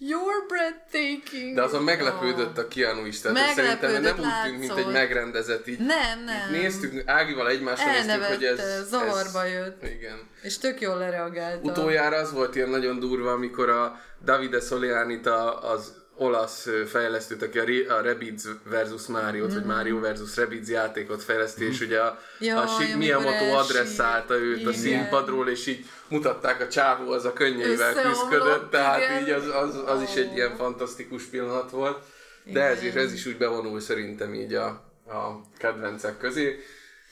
you're 0.00 0.46
breathtaking. 0.48 1.54
De 1.54 1.62
azon 1.62 1.82
meglepődött 1.82 2.58
a 2.58 2.68
Keanu 2.68 3.04
is, 3.04 3.20
tehát 3.20 3.54
szerintem 3.54 4.02
nem 4.02 4.18
úgy 4.18 4.44
tűnt, 4.44 4.58
mint 4.58 4.76
egy 4.76 4.92
megrendezett 4.92 5.66
így. 5.66 5.78
Nem, 5.78 6.24
nem. 6.24 6.50
Néztük, 6.50 7.02
Ágival 7.06 7.48
egymásra 7.48 7.90
néztük, 7.90 8.24
hogy 8.24 8.44
ez... 8.44 8.88
Zavarba 8.88 9.44
ez, 9.44 9.52
jött. 9.52 9.82
Igen. 9.82 10.28
És 10.42 10.58
tök 10.58 10.80
jól 10.80 10.98
lereagálta. 10.98 11.68
Utoljára 11.68 12.16
az 12.16 12.32
volt 12.32 12.54
ilyen 12.54 12.68
nagyon 12.68 12.98
durva, 12.98 13.32
amikor 13.32 13.70
a 13.70 14.00
Davide 14.24 14.60
Solianit, 14.60 15.26
az 15.62 16.01
olasz 16.22 16.66
fejlesztőt, 16.86 17.42
aki 17.42 17.58
a, 17.58 17.64
Re- 17.64 17.94
a 17.94 18.02
Rabbids 18.02 18.42
versus 18.64 19.06
Mario-t, 19.06 19.46
Mhm. 19.48 19.54
vagy 19.56 19.64
Mario 19.76 20.00
versus 20.00 20.36
Rabbids 20.36 20.68
játékot 20.68 21.22
fejleszti, 21.22 21.66
és 21.68 21.80
ugye 21.80 21.98
a, 22.00 22.18
Jaj, 22.38 22.56
a 22.56 22.60
amikor 22.60 22.96
Miyamoto 22.96 23.44
adresszálta 23.44 24.34
őt 24.34 24.56
a 24.56 24.60
Igen. 24.60 24.72
színpadról, 24.72 25.48
és 25.48 25.66
így 25.66 25.84
mutatták 26.08 26.60
a 26.60 26.68
csávó, 26.68 27.10
az 27.10 27.24
a 27.24 27.32
könnyeivel 27.32 27.94
küzdködött, 28.02 28.70
tehát 28.70 28.98
igen. 29.02 29.22
így 29.22 29.30
az, 29.30 29.46
az, 29.54 29.82
az 29.86 30.02
is 30.02 30.14
egy 30.14 30.32
ilyen 30.34 30.56
fantasztikus 30.56 31.22
pillanat 31.24 31.70
volt. 31.70 31.98
De 32.44 32.62
ez 32.62 32.82
is, 32.82 32.92
ez 32.94 33.12
is 33.12 33.26
úgy 33.26 33.36
bevonul 33.36 33.80
szerintem 33.80 34.34
így 34.34 34.54
a, 34.54 34.66
a 35.06 35.40
kedvencek 35.58 36.18
közé. 36.18 36.58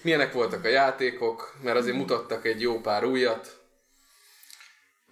Milyenek 0.03 0.33
voltak 0.33 0.65
a 0.65 0.69
játékok, 0.69 1.55
mert 1.63 1.77
azért 1.77 1.97
mutattak 1.97 2.47
egy 2.47 2.61
jó 2.61 2.81
pár 2.81 3.05
újat, 3.05 3.60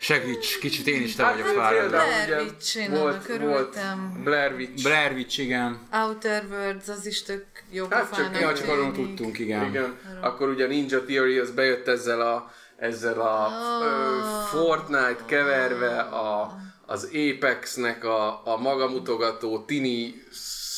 Segíts, 0.01 0.59
kicsit 0.59 0.87
én 0.87 1.03
is 1.03 1.15
te 1.15 1.25
Hát 1.25 1.33
vagyok 1.33 1.69
például 1.69 1.89
Blair 1.89 2.41
Witch, 2.43 2.77
én 2.77 2.93
annak 2.93 3.29
örültem. 3.29 4.21
Blair 4.25 4.53
Witch. 4.53 4.83
Blair 4.83 5.13
Witch, 5.13 5.39
igen. 5.39 5.81
Outer 5.93 6.45
Worlds, 6.51 6.89
az 6.89 7.07
is 7.07 7.23
tök 7.23 7.45
jó 7.71 7.87
Hát 7.91 8.15
csak- 8.17 8.41
Ja, 8.41 8.55
csak 8.55 8.69
arról 8.69 8.93
tudtunk, 8.93 9.39
igen. 9.39 9.65
Igen. 9.65 9.97
Akkor 10.21 10.49
ugye 10.49 10.67
Ninja 10.67 11.05
Theory 11.05 11.39
az 11.39 11.51
bejött 11.51 11.89
ezzel 11.89 12.21
a, 12.21 12.53
ezzel 12.77 13.21
a 13.21 13.51
ö, 13.83 14.57
Fortnite 14.57 15.23
keverve 15.27 15.99
a, 16.01 16.57
az 16.87 17.09
Apexnek 17.13 18.05
a, 18.05 18.47
a 18.47 18.57
magamutogató 18.57 19.65
tini 19.65 20.23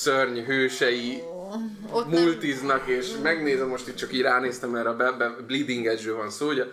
szörny 0.02 0.38
hősei 0.38 1.22
nem, 1.92 2.06
multiznak, 2.08 2.88
és 2.88 3.06
megnézem, 3.22 3.68
most 3.68 3.88
itt 3.88 3.96
csak 3.96 4.12
így 4.12 4.20
ránéztem, 4.20 4.70
mert 4.70 4.86
a 4.86 4.96
be, 4.96 5.10
be, 5.10 5.28
Bleeding 5.46 5.86
Edge-ről 5.86 6.16
van 6.16 6.30
szó, 6.30 6.48
ugye 6.48 6.64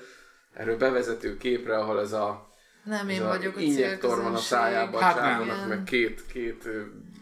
erről 0.58 0.78
bevezető 0.78 1.38
képre, 1.38 1.78
ahol 1.78 2.00
ez 2.00 2.12
a, 2.12 2.48
nem 2.84 3.10
ez 3.10 3.16
én 3.16 3.22
a 3.22 3.28
vagyok 3.28 3.56
a 3.56 3.60
injektor 3.60 4.22
van 4.22 4.34
a 4.36 4.38
szájában, 4.38 5.02
Hát 5.02 5.18
a 5.18 5.22
nem. 5.22 5.30
csávónak, 5.30 5.68
meg 5.68 5.84
két, 5.84 6.26
két 6.32 6.64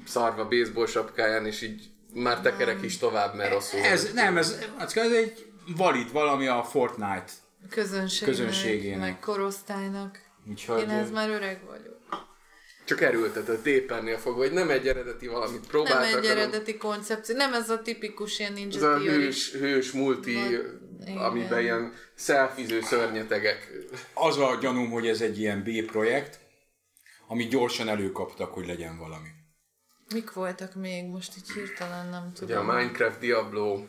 szarva 0.05 0.47
baseball 0.47 0.85
sapkáján, 0.85 1.45
és 1.45 1.61
így 1.61 1.83
már 2.13 2.41
tekerek 2.41 2.81
is 2.81 2.97
tovább, 2.97 3.35
mert 3.35 3.51
rosszul 3.53 3.79
van. 3.79 3.89
Ez, 3.89 4.11
nem, 4.13 4.37
ez, 4.37 4.59
ez 4.77 5.11
egy 5.11 5.45
valid 5.77 6.11
valami 6.11 6.47
a 6.47 6.63
Fortnite. 6.63 7.31
Közönségnek, 7.69 8.35
Közönségének. 8.35 8.99
meg 8.99 9.19
korosztálynak. 9.19 10.19
Úgyhogy, 10.49 10.81
Én 10.81 10.89
ez 10.89 11.11
már 11.11 11.29
öreg 11.29 11.61
vagyok. 11.67 11.93
Csak 12.85 13.01
erőltetett 13.01 13.65
épernél 13.65 14.17
fogva, 14.17 14.39
hogy 14.39 14.51
nem 14.51 14.69
egy 14.69 14.87
eredeti 14.87 15.27
valamit 15.27 15.59
Nem 15.59 15.69
próbáltak, 15.69 16.05
egy 16.07 16.13
hanem 16.13 16.37
eredeti 16.37 16.77
koncepció, 16.77 17.35
nem 17.35 17.53
ez 17.53 17.69
a 17.69 17.81
tipikus 17.81 18.39
ilyen 18.39 18.53
ninja 18.53 18.77
ez 18.77 18.83
a 18.83 18.97
hős, 18.97 19.51
hős 19.51 19.91
multi, 19.91 20.37
Igen. 21.01 21.17
amiben 21.17 21.61
ilyen 21.61 21.93
szelfiző 22.15 22.81
szörnyetegek. 22.81 23.71
az 24.13 24.37
a 24.37 24.57
gyanúm, 24.61 24.89
hogy 24.89 25.07
ez 25.07 25.21
egy 25.21 25.39
ilyen 25.39 25.63
B 25.63 25.85
projekt, 25.85 26.39
amit 27.27 27.49
gyorsan 27.49 27.87
előkaptak, 27.87 28.53
hogy 28.53 28.67
legyen 28.67 28.97
valami. 28.97 29.29
Mik 30.13 30.33
voltak 30.33 30.75
még? 30.75 31.05
Most 31.05 31.31
így 31.37 31.51
hirtelen 31.53 32.09
nem 32.09 32.31
Ugye 32.41 32.55
a 32.55 32.59
tudom. 32.61 32.75
Minecraft 32.75 33.19
Diablo. 33.19 33.79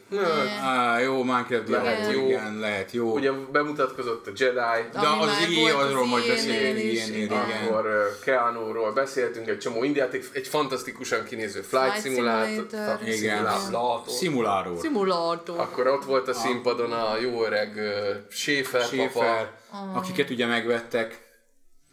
Á, 0.63 0.99
jó, 1.01 1.23
Minecraft 1.23 1.69
Lehet 1.69 1.85
lehet 1.87 2.13
jó. 2.13 2.27
igen, 2.27 2.59
lehet 2.59 2.93
jó. 2.93 3.13
Ugye 3.15 3.33
bemutatkozott 3.33 4.27
a 4.27 4.31
Jedi, 4.37 4.89
De 4.93 4.99
Ami 4.99 5.23
az 5.23 5.57
volt 5.57 5.73
arról 5.73 6.03
az 6.03 6.09
majd 6.09 6.27
beszélünk, 6.27 7.17
igen. 7.17 7.41
akkor 7.41 7.87
uh, 7.87 8.25
Keanu-ról 8.25 8.93
beszéltünk, 8.93 9.49
egy 9.49 9.59
csomó 9.59 9.85
indiáték, 9.85 10.29
egy 10.33 10.47
fantasztikusan 10.49 11.25
kinéző 11.25 11.61
Flight, 11.61 11.91
Flight 11.93 12.17
Simulator. 12.17 12.99
Igen, 13.05 13.37
Simulator. 13.37 14.09
szimulátor. 14.09 14.79
Szimulátor. 14.79 15.59
Akkor 15.61 15.87
ott 15.87 16.05
volt 16.05 16.29
a 16.29 16.35
színpadon 16.35 16.93
a 16.93 17.17
jó 17.17 17.45
öreg 17.45 17.77
uh, 17.77 18.31
Schaefer, 18.31 18.89
papa 18.97 19.51
akiket 19.95 20.31
ugye 20.31 20.47
megvettek 20.47 21.25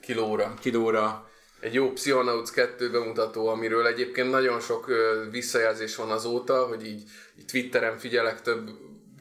kilóra. 0.01 0.53
kilóra. 0.60 1.27
Egy 1.63 1.74
jó 1.74 1.91
Psychonauts 1.91 2.50
2 2.50 2.91
bemutató, 2.91 3.48
amiről 3.48 3.88
egyébként 3.88 4.29
nagyon 4.29 4.60
sok 4.60 4.91
visszajelzés 5.32 5.96
van 5.96 6.12
azóta, 6.12 6.65
hogy 6.65 6.86
így, 6.86 7.03
így 7.39 7.46
Twitteren 7.46 7.98
figyelek 7.98 8.41
több 8.41 8.70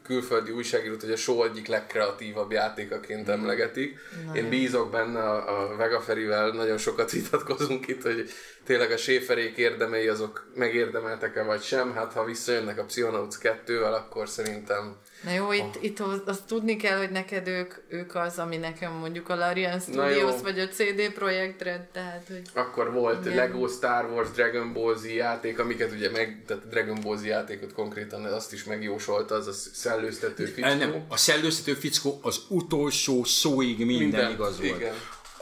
külföldi 0.02 0.50
újságírót, 0.50 1.00
hogy 1.00 1.10
a 1.10 1.16
show 1.16 1.44
egyik 1.44 1.66
legkreatívabb 1.66 2.50
játékaként 2.50 3.28
emlegetik. 3.28 3.98
Én 4.34 4.48
bízok 4.48 4.90
benne 4.90 5.20
a, 5.20 5.72
a 5.72 5.76
Vega 5.76 6.00
Ferivel, 6.00 6.50
nagyon 6.50 6.78
sokat 6.78 7.10
vitatkozunk 7.10 7.88
itt, 7.88 8.02
hogy 8.02 8.30
tényleg 8.64 8.90
a 8.90 8.96
séferék 8.96 9.56
érdemei 9.56 10.08
azok 10.08 10.50
megérdemeltek-e 10.54 11.42
vagy 11.42 11.62
sem. 11.62 11.94
Hát 11.94 12.12
ha 12.12 12.24
visszajönnek 12.24 12.78
a 12.78 12.84
Psychonauts 12.84 13.36
2-vel, 13.40 13.92
akkor 13.92 14.28
szerintem 14.28 14.96
Na 15.24 15.32
jó, 15.32 15.52
itt, 15.52 15.78
itt 15.80 15.98
hoz- 15.98 16.22
azt 16.26 16.46
tudni 16.46 16.76
kell, 16.76 16.98
hogy 16.98 17.10
neked 17.10 17.48
ők, 17.48 17.74
ők 17.88 18.14
az, 18.14 18.38
ami 18.38 18.56
nekem 18.56 18.92
mondjuk 18.92 19.28
a 19.28 19.34
Larian 19.34 19.80
Studios 19.80 20.40
vagy 20.42 20.58
a 20.58 20.68
CD 20.68 21.12
Projekt 21.14 21.62
Red, 21.62 21.80
tehát 21.80 22.24
hogy 22.28 22.42
akkor 22.54 22.92
volt 22.92 23.24
Igen. 23.24 23.36
Lego 23.36 23.68
Star 23.68 24.10
Wars, 24.10 24.30
Dragon 24.30 24.72
Ball 24.72 24.96
Z 24.96 25.06
játék, 25.14 25.58
amiket 25.58 25.92
ugye 25.92 26.10
meg, 26.10 26.42
tehát 26.46 26.62
a 26.64 26.66
Dragon 26.68 27.00
Ball 27.02 27.16
Z 27.16 27.24
játékot 27.24 27.72
konkrétan 27.72 28.24
azt 28.24 28.52
is 28.52 28.64
megjósolta, 28.64 29.34
az 29.34 29.46
a 29.46 29.52
szellőztető 29.52 30.44
fickó. 30.44 30.68
Nem, 30.68 31.04
a 31.08 31.16
szellőztető 31.16 31.74
fickó 31.74 32.18
az 32.22 32.40
utolsó 32.48 33.24
szóig 33.24 33.78
minden, 33.78 33.96
minden 33.98 34.30
igaz 34.30 34.60
volt. 34.60 34.76
Igen. 34.80 34.94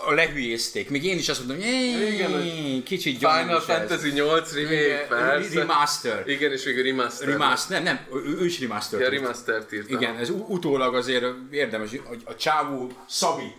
A 0.06 0.12
lehülyézték. 0.12 0.90
Még 0.90 1.04
én 1.04 1.18
is 1.18 1.28
azt 1.28 1.46
mondom, 1.46 1.66
hogy 1.66 2.82
kicsit 2.82 3.18
Final 3.18 3.44
gyanús 3.46 3.68
ez. 3.68 3.76
Fantasy 3.76 4.10
8 4.10 4.54
remake, 4.54 4.74
Igen, 4.74 5.08
persze. 5.08 5.58
Remaster. 5.58 6.28
Igen, 6.28 6.52
és 6.52 6.64
végül 6.64 6.82
remaster. 6.82 7.28
Remaster, 7.28 7.82
nem, 7.82 7.96
nem, 8.10 8.22
ő, 8.24 8.36
ő 8.40 8.44
is 8.44 8.60
remaster. 8.60 9.00
Ja, 9.00 9.08
remaster 9.08 9.64
írtam. 9.72 10.00
Igen, 10.00 10.16
ez 10.16 10.30
utólag 10.30 10.94
azért 10.94 11.24
érdemes, 11.50 11.90
hogy 12.04 12.22
a 12.24 12.34
csávó 12.34 12.92
Szabi 13.08 13.52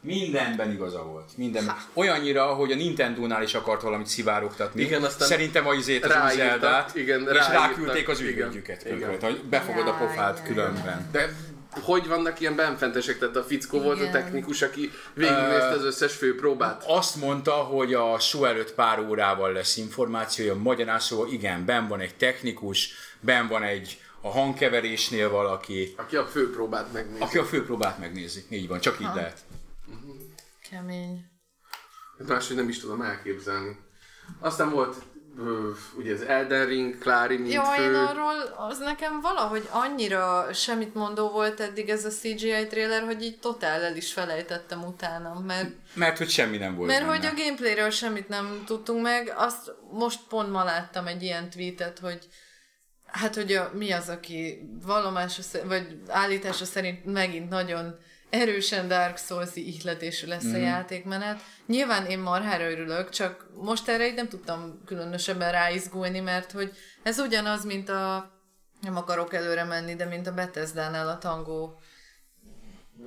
mindenben 0.00 0.72
igaza 0.72 1.02
volt. 1.02 1.30
Mindenben. 1.36 1.76
Olyannyira, 1.92 2.44
hogy 2.44 2.72
a 2.72 2.74
Nintendo-nál 2.74 3.42
is 3.42 3.54
akart 3.54 3.82
valamit 3.82 4.06
szivárogtatni. 4.06 4.82
Igen, 4.82 5.02
aztán 5.02 5.28
Szerintem 5.28 5.66
a 5.66 5.74
izét 5.74 6.04
az 6.04 6.14
új 6.24 6.36
Zeldát, 6.36 6.94
igen, 6.94 7.20
és 7.20 7.48
ráküldték 7.48 8.08
az 8.08 8.20
igen, 8.20 8.32
ügyvédjüket. 8.32 8.86
hogy 9.20 9.40
befogad 9.40 9.88
a 9.88 9.92
pofát 9.92 10.42
különben. 10.42 11.08
De 11.12 11.34
hogy 11.82 12.06
vannak 12.06 12.40
ilyen 12.40 12.56
benfentesek? 12.56 13.18
Tehát 13.18 13.36
a 13.36 13.42
fickó 13.42 13.80
volt 13.80 13.98
a 13.98 14.00
Igen. 14.00 14.12
technikus, 14.12 14.62
aki 14.62 14.90
végignézte 15.14 15.68
az 15.68 15.84
összes 15.84 16.14
főpróbát. 16.14 16.84
Azt 16.86 17.16
mondta, 17.16 17.52
hogy 17.52 17.94
a 17.94 18.18
show 18.18 18.44
előtt 18.44 18.74
pár 18.74 18.98
órával 19.00 19.52
lesz 19.52 19.76
információja, 19.76 20.54
magyarán 20.54 20.98
szóval 21.00 21.32
igen, 21.32 21.64
ben 21.64 21.88
van 21.88 22.00
egy 22.00 22.14
technikus, 22.16 22.92
ben 23.20 23.48
van 23.48 23.62
egy 23.62 24.00
a 24.20 24.30
hangkeverésnél 24.30 25.30
valaki, 25.30 25.94
Aki 25.96 26.16
a 26.16 26.24
főpróbát 26.26 26.92
megnézi. 26.92 27.22
aki 27.22 27.38
a 27.38 27.44
főpróbát 27.44 27.98
megnézi. 27.98 28.44
Így 28.50 28.68
van, 28.68 28.80
csak 28.80 29.00
így 29.00 29.08
lehet. 29.14 29.38
kemény. 30.70 31.24
Máshogy 32.26 32.56
nem 32.56 32.68
is 32.68 32.80
tudom 32.80 33.02
elképzelni. 33.02 33.76
Aztán 34.38 34.70
volt 34.70 34.96
ugye 35.96 36.12
az 36.14 36.22
Elden 36.22 36.66
Ring, 36.66 36.98
Klári, 36.98 37.36
mint 37.36 37.52
Jó, 37.52 37.62
fő. 37.62 37.82
én 37.82 37.94
arról, 37.94 38.34
az 38.68 38.78
nekem 38.78 39.20
valahogy 39.20 39.68
annyira 39.70 40.52
semmit 40.52 40.94
mondó 40.94 41.28
volt 41.30 41.60
eddig 41.60 41.88
ez 41.88 42.04
a 42.04 42.08
CGI 42.08 42.66
trailer, 42.66 43.02
hogy 43.02 43.22
így 43.22 43.38
totál 43.38 43.82
el 43.82 43.96
is 43.96 44.12
felejtettem 44.12 44.84
utána, 44.84 45.40
mert 45.46 45.70
Mert 45.94 46.18
hogy 46.18 46.30
semmi 46.30 46.56
nem 46.56 46.76
volt 46.76 46.88
Mert 46.88 47.00
benne. 47.06 47.16
hogy 47.16 47.26
a 47.26 47.34
gameplayről 47.36 47.90
semmit 47.90 48.28
nem 48.28 48.62
tudtunk 48.66 49.02
meg, 49.02 49.32
azt 49.36 49.74
most 49.90 50.20
pont 50.28 50.50
ma 50.50 50.64
láttam 50.64 51.06
egy 51.06 51.22
ilyen 51.22 51.50
tweetet, 51.50 51.98
hogy 51.98 52.28
hát, 53.06 53.34
hogy 53.34 53.52
a, 53.52 53.70
mi 53.74 53.90
az, 53.92 54.08
aki 54.08 54.68
vallomása, 54.86 55.42
vagy 55.64 55.98
állítása 56.08 56.64
szerint 56.64 57.04
megint 57.04 57.48
nagyon 57.48 57.98
erősen 58.40 58.88
Dark 58.88 59.18
Souls-i 59.18 59.68
ihletésű 59.74 60.26
lesz 60.26 60.42
Mhm. 60.44 60.54
a 60.54 60.58
játékmenet. 60.58 61.40
Nyilván 61.66 62.06
én 62.06 62.18
marhára 62.18 62.70
örülök, 62.70 63.08
csak 63.10 63.46
most 63.54 63.88
erre 63.88 64.06
így 64.06 64.14
nem 64.14 64.28
tudtam 64.28 64.82
különösebben 64.86 65.52
ráizgulni, 65.52 66.20
mert 66.20 66.52
hogy 66.52 66.72
ez 67.02 67.18
ugyanaz, 67.18 67.64
mint 67.64 67.88
a 67.88 68.30
nem 68.80 68.96
akarok 68.96 69.34
előre 69.34 69.64
menni, 69.64 69.94
de 69.96 70.04
mint 70.04 70.26
a 70.26 70.32
Bethesda-nál 70.34 71.08
a 71.08 71.18
Tango 71.18 71.70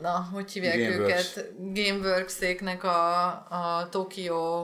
na, 0.01 0.27
hogy 0.33 0.51
hívják 0.51 0.77
Gameworks. 0.77 1.37
őket? 1.37 1.53
Gameworks-éknek 1.73 2.83
a, 2.83 3.25
a 3.29 3.87
Tokyo, 3.89 4.63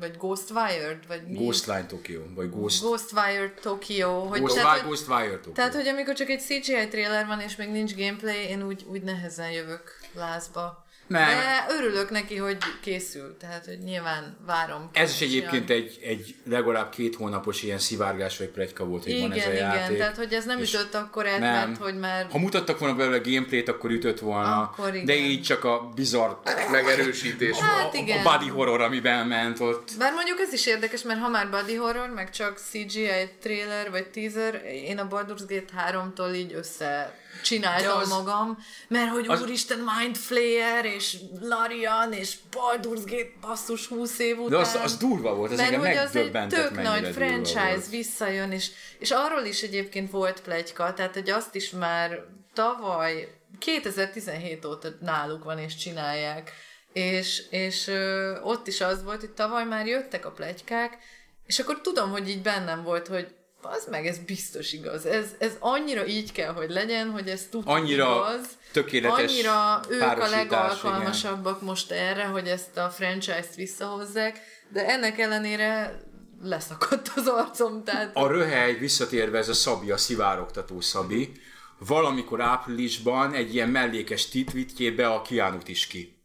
vagy 0.00 0.16
Ghostwired, 0.16 1.06
vagy 1.08 1.26
mi? 1.26 1.36
Ghostline 1.38 1.86
Tokyo, 1.86 2.20
vagy 2.34 2.50
Ghost... 2.50 2.82
Ghostwired 2.82 3.52
Tokyo. 3.62 4.20
Hogy, 4.20 4.38
Ghost, 4.40 4.54
tehát, 4.54 4.70
Wire, 4.70 4.80
hogy, 4.86 4.88
Ghostwire 4.96 5.34
Tokyo. 5.36 5.52
tehát, 5.52 5.74
hogy 5.74 5.88
amikor 5.88 6.14
csak 6.14 6.28
egy 6.28 6.40
CGI 6.40 6.88
trailer 6.88 7.26
van, 7.26 7.40
és 7.40 7.56
még 7.56 7.68
nincs 7.68 7.94
gameplay, 7.94 8.44
én 8.48 8.62
úgy, 8.66 8.84
úgy 8.88 9.02
nehezen 9.02 9.50
jövök 9.50 9.98
lázba. 10.14 10.88
Nem. 11.10 11.28
De 11.28 11.66
örülök 11.68 12.10
neki, 12.10 12.36
hogy 12.36 12.56
készül, 12.80 13.36
tehát 13.36 13.64
hogy 13.64 13.78
nyilván 13.78 14.36
várom. 14.46 14.90
Ez 14.92 15.10
is 15.10 15.20
egyébként 15.20 15.70
egy, 15.70 15.98
egy 16.02 16.34
legalább 16.44 16.90
két 16.90 17.14
hónapos 17.16 17.62
ilyen 17.62 17.78
szivárgás 17.78 18.38
vagy 18.38 18.48
plegyka 18.48 18.84
volt, 18.84 19.02
hogy 19.02 19.12
igen, 19.12 19.28
van 19.28 19.38
ez 19.38 19.46
a 19.46 19.50
igen, 19.50 19.74
játék. 19.74 19.98
tehát 19.98 20.16
hogy 20.16 20.32
ez 20.32 20.44
nem 20.44 20.58
És 20.58 20.74
ütött 20.74 20.94
akkor 20.94 21.26
át, 21.26 21.38
nem. 21.38 21.68
mert 21.68 21.80
hogy 21.80 21.98
már... 21.98 22.26
Ha 22.30 22.38
mutattak 22.38 22.78
volna 22.78 22.94
belőle 22.96 23.18
gameplayt, 23.18 23.68
akkor 23.68 23.90
ütött 23.90 24.18
volna, 24.18 24.60
Akkor 24.60 24.94
igen. 24.94 25.04
de 25.04 25.14
így 25.14 25.42
csak 25.42 25.64
a 25.64 25.92
bizarr, 25.94 26.30
Megerősítés. 26.70 27.56
Hát 27.58 27.94
a, 27.94 27.96
igen. 27.96 28.26
a 28.26 28.30
body 28.30 28.48
horror, 28.48 28.80
amiben 28.80 29.26
ment 29.26 29.60
ott. 29.60 29.90
Bár 29.98 30.12
mondjuk 30.12 30.40
ez 30.40 30.52
is 30.52 30.66
érdekes, 30.66 31.02
mert 31.02 31.20
ha 31.20 31.28
már 31.28 31.50
body 31.50 31.74
horror, 31.74 32.08
meg 32.08 32.30
csak 32.30 32.58
CGI 32.70 33.30
trailer 33.40 33.90
vagy 33.90 34.06
teaser, 34.06 34.62
én 34.64 34.98
a 34.98 35.08
Baldur's 35.08 35.42
Gate 35.48 35.90
3-tól 35.90 36.34
így 36.34 36.52
össze 36.54 37.18
csináltam 37.42 37.86
De 37.86 37.92
az- 38.02 38.08
magam, 38.08 38.58
mert 38.88 39.10
hogy 39.10 39.24
az- 39.28 39.42
úristen 39.42 39.78
Mind 39.98 40.16
Flayer, 40.16 40.84
és 40.84 41.16
Larian, 41.40 42.12
és 42.12 42.36
Baldur's 42.56 43.02
Gate 43.04 43.32
basszus 43.40 43.86
20 43.86 44.18
év 44.18 44.38
után. 44.38 44.50
De 44.50 44.56
az, 44.56 44.78
az 44.82 44.96
durva 44.96 45.34
volt, 45.34 45.50
az 45.50 45.56
mert 45.58 45.72
engem 45.72 45.86
hogy 45.88 45.96
az 45.96 46.16
egy 46.16 46.30
tök 46.48 46.82
nagy 46.82 47.06
franchise 47.12 47.68
volt. 47.68 47.88
visszajön, 47.88 48.52
és, 48.52 48.70
és 48.98 49.10
arról 49.10 49.44
is 49.44 49.62
egyébként 49.62 50.10
volt 50.10 50.40
plegyka, 50.40 50.94
tehát 50.94 51.14
hogy 51.14 51.30
azt 51.30 51.54
is 51.54 51.70
már 51.70 52.20
tavaly, 52.54 53.34
2017 53.58 54.64
óta 54.64 54.88
náluk 55.00 55.44
van 55.44 55.58
és 55.58 55.76
csinálják, 55.76 56.52
és, 56.92 57.42
és 57.50 57.86
ö, 57.88 58.36
ott 58.42 58.66
is 58.66 58.80
az 58.80 59.02
volt, 59.04 59.20
hogy 59.20 59.30
tavaly 59.30 59.64
már 59.64 59.86
jöttek 59.86 60.26
a 60.26 60.30
plegykák, 60.30 60.98
és 61.46 61.58
akkor 61.58 61.80
tudom, 61.80 62.10
hogy 62.10 62.28
így 62.28 62.42
bennem 62.42 62.82
volt, 62.82 63.06
hogy 63.06 63.34
az 63.62 63.86
meg, 63.90 64.06
ez 64.06 64.18
biztos 64.18 64.72
igaz. 64.72 65.06
Ez, 65.06 65.26
ez 65.38 65.56
annyira 65.58 66.06
így 66.06 66.32
kell, 66.32 66.52
hogy 66.52 66.70
legyen, 66.70 67.10
hogy 67.10 67.28
ez 67.28 67.46
tud 67.50 67.62
Annyira 67.66 68.04
igaz. 68.04 68.46
tökéletes 68.72 69.30
Annyira 69.30 69.80
ők 69.88 70.02
a 70.02 70.28
legalkalmasabbak 70.28 71.60
most 71.60 71.90
erre, 71.90 72.24
hogy 72.24 72.46
ezt 72.46 72.76
a 72.76 72.88
franchise-t 72.88 73.54
visszahozzák, 73.54 74.40
de 74.68 74.88
ennek 74.88 75.18
ellenére 75.18 76.00
leszakadt 76.42 77.12
az 77.16 77.26
arcom, 77.26 77.84
tehát... 77.84 78.16
A 78.16 78.26
röhely 78.26 78.74
visszatérve 78.74 79.38
ez 79.38 79.48
a 79.48 79.54
Szabi, 79.54 79.90
a 79.90 79.96
szivárogtató 79.96 80.80
Szabi, 80.80 81.32
valamikor 81.78 82.40
áprilisban 82.40 83.34
egy 83.34 83.54
ilyen 83.54 83.68
mellékes 83.68 84.28
tweetjébe 84.28 85.08
a 85.08 85.22
Kiánut 85.22 85.68
is 85.68 85.86
ki. 85.86 86.19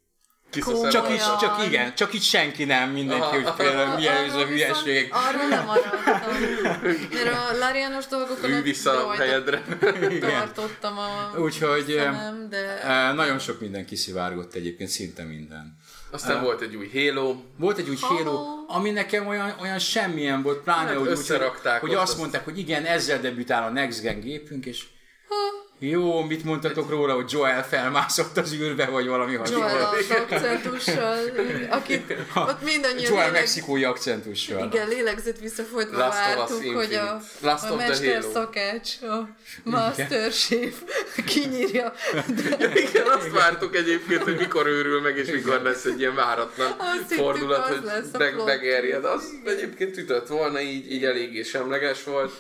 Kiszeszem 0.56 0.90
Csak 0.90 1.10
így, 1.12 1.22
csak 1.40 1.64
igen, 1.66 1.96
csak 1.96 2.14
így 2.14 2.24
senki 2.24 2.64
nem, 2.64 2.90
mindenki, 2.90 3.22
Aha. 3.24 3.34
hogy 3.34 3.54
például 3.54 3.96
milyen 3.96 4.16
ez 4.24 4.34
a 4.34 4.38
Arról 4.38 4.46
viszont- 4.52 4.78
hülyeség. 4.78 5.10
Arról 5.14 5.48
nem 5.48 5.66
maradtam. 5.66 6.32
Mert 7.14 7.34
a 7.52 7.58
Larianos 7.58 8.06
dolgokon 8.08 8.50
Ülj 8.50 8.58
ott 8.58 8.64
vissza 8.64 9.08
a 9.08 9.12
helyedre. 9.14 9.62
tartottam 10.20 10.98
a 10.98 11.38
Úgyhogy 11.40 11.86
szemem, 11.98 12.48
de... 12.50 12.82
eh, 12.84 13.14
nagyon 13.14 13.40
sok 13.40 13.60
minden 13.60 13.86
kiszivárgott 13.86 14.54
egyébként, 14.54 14.90
szinte 14.90 15.24
minden. 15.24 15.78
Aztán 16.12 16.44
volt 16.44 16.62
egy 16.62 16.76
új 16.76 16.90
Halo. 16.94 17.36
Volt 17.58 17.78
egy 17.78 17.90
úgy 17.90 18.02
Halló. 18.02 18.18
Halo, 18.24 18.46
ami 18.68 18.90
nekem 18.92 19.28
olyan, 19.28 19.56
olyan 19.62 19.80
semmilyen 19.80 20.42
volt, 20.42 20.58
pláne, 20.64 20.80
Hát 20.90 20.98
hogy, 20.98 21.08
hogy 21.80 21.90
ott 21.94 21.96
azt 22.02 22.10
azt. 22.10 22.18
mondták, 22.18 22.44
hogy 22.44 22.58
igen, 22.60 22.86
ezzel 22.86 23.20
debütál 23.20 23.64
a 23.64 23.70
Next 23.70 24.02
Gen 24.02 24.20
gépünk, 24.20 24.66
és 24.66 24.84
jó, 25.90 26.22
mit 26.24 26.44
mondtatok 26.44 26.90
róla, 26.90 27.14
hogy 27.14 27.32
Joel 27.32 27.68
felmászott 27.68 28.38
az 28.38 28.54
űrbe, 28.54 28.86
vagy 28.86 29.08
valami 29.08 29.32
Joel 29.32 29.46
hasonló. 29.46 29.86
az 29.86 30.10
akcentussal, 30.10 31.18
akit 31.70 32.16
ott 32.36 32.62
mindannyian 32.64 33.12
Joel 33.12 33.16
léleg- 33.26 33.32
mexikói 33.32 33.84
akcentussal. 33.84 34.66
Igen, 34.66 34.88
lélegzett 34.88 35.40
visszafolytva 35.40 35.98
Last 35.98 36.36
vártuk, 36.36 36.74
hogy 36.76 36.94
a. 36.94 37.22
Last 37.42 37.70
a 37.70 37.76
Mester. 37.76 38.24
Szakács, 38.34 39.02
a 39.02 39.28
Master 39.64 40.32
Chief 40.32 40.74
kinyírja. 41.34 41.94
Igen, 42.76 43.08
azt 43.18 43.32
vártuk 43.32 43.76
egyébként, 43.76 44.24
hogy 44.24 44.38
mikor 44.38 44.68
őrül 44.68 45.02
meg, 45.02 45.18
és 45.18 45.32
mikor 45.32 45.62
lesz 45.62 45.86
egy 45.86 46.00
ilyen 46.00 46.16
váratlan 46.16 46.76
Azt 46.78 47.14
fordulat, 47.14 47.68
hogy 47.68 47.82
meg, 48.18 48.44
megerjed. 48.46 49.06
Az 49.06 49.24
egyébként 49.46 49.98
ütött 49.98 50.28
volna, 50.28 50.62
így, 50.62 50.92
így 50.92 51.06
eléggé 51.06 51.42
semleges 51.44 52.04
volt. 52.04 52.32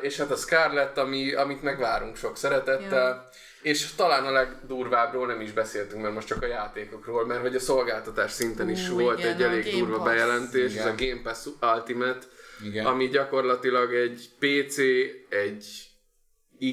És 0.00 0.16
hát 0.16 0.30
a 0.30 0.36
Scarlett, 0.36 0.98
ami, 0.98 1.32
amit 1.32 1.62
megvárunk 1.62 2.16
sok 2.16 2.36
szeretettel. 2.36 3.28
És 3.62 3.94
talán 3.94 4.24
a 4.24 4.30
legdurvábbról 4.30 5.26
nem 5.26 5.40
is 5.40 5.52
beszéltünk, 5.52 6.02
mert 6.02 6.14
most 6.14 6.26
csak 6.26 6.42
a 6.42 6.46
játékokról, 6.46 7.26
mert 7.26 7.40
hogy 7.40 7.54
a 7.54 7.60
szolgáltatás 7.60 8.30
szinten 8.30 8.70
is 8.70 8.88
Ú, 8.88 8.98
volt 9.00 9.18
igen, 9.18 9.32
egy 9.32 9.42
elég 9.42 9.64
Game 9.64 9.78
durva 9.78 9.96
Pass. 9.96 10.06
bejelentés, 10.06 10.74
ez 10.74 10.86
a 10.86 10.92
Igen. 10.92 11.08
Game 11.08 11.22
Pass 11.22 11.46
Ultimate, 11.74 12.26
Igen. 12.64 12.86
ami 12.86 13.08
gyakorlatilag 13.08 13.94
egy 13.94 14.28
PC, 14.38 14.78
egy 15.28 15.66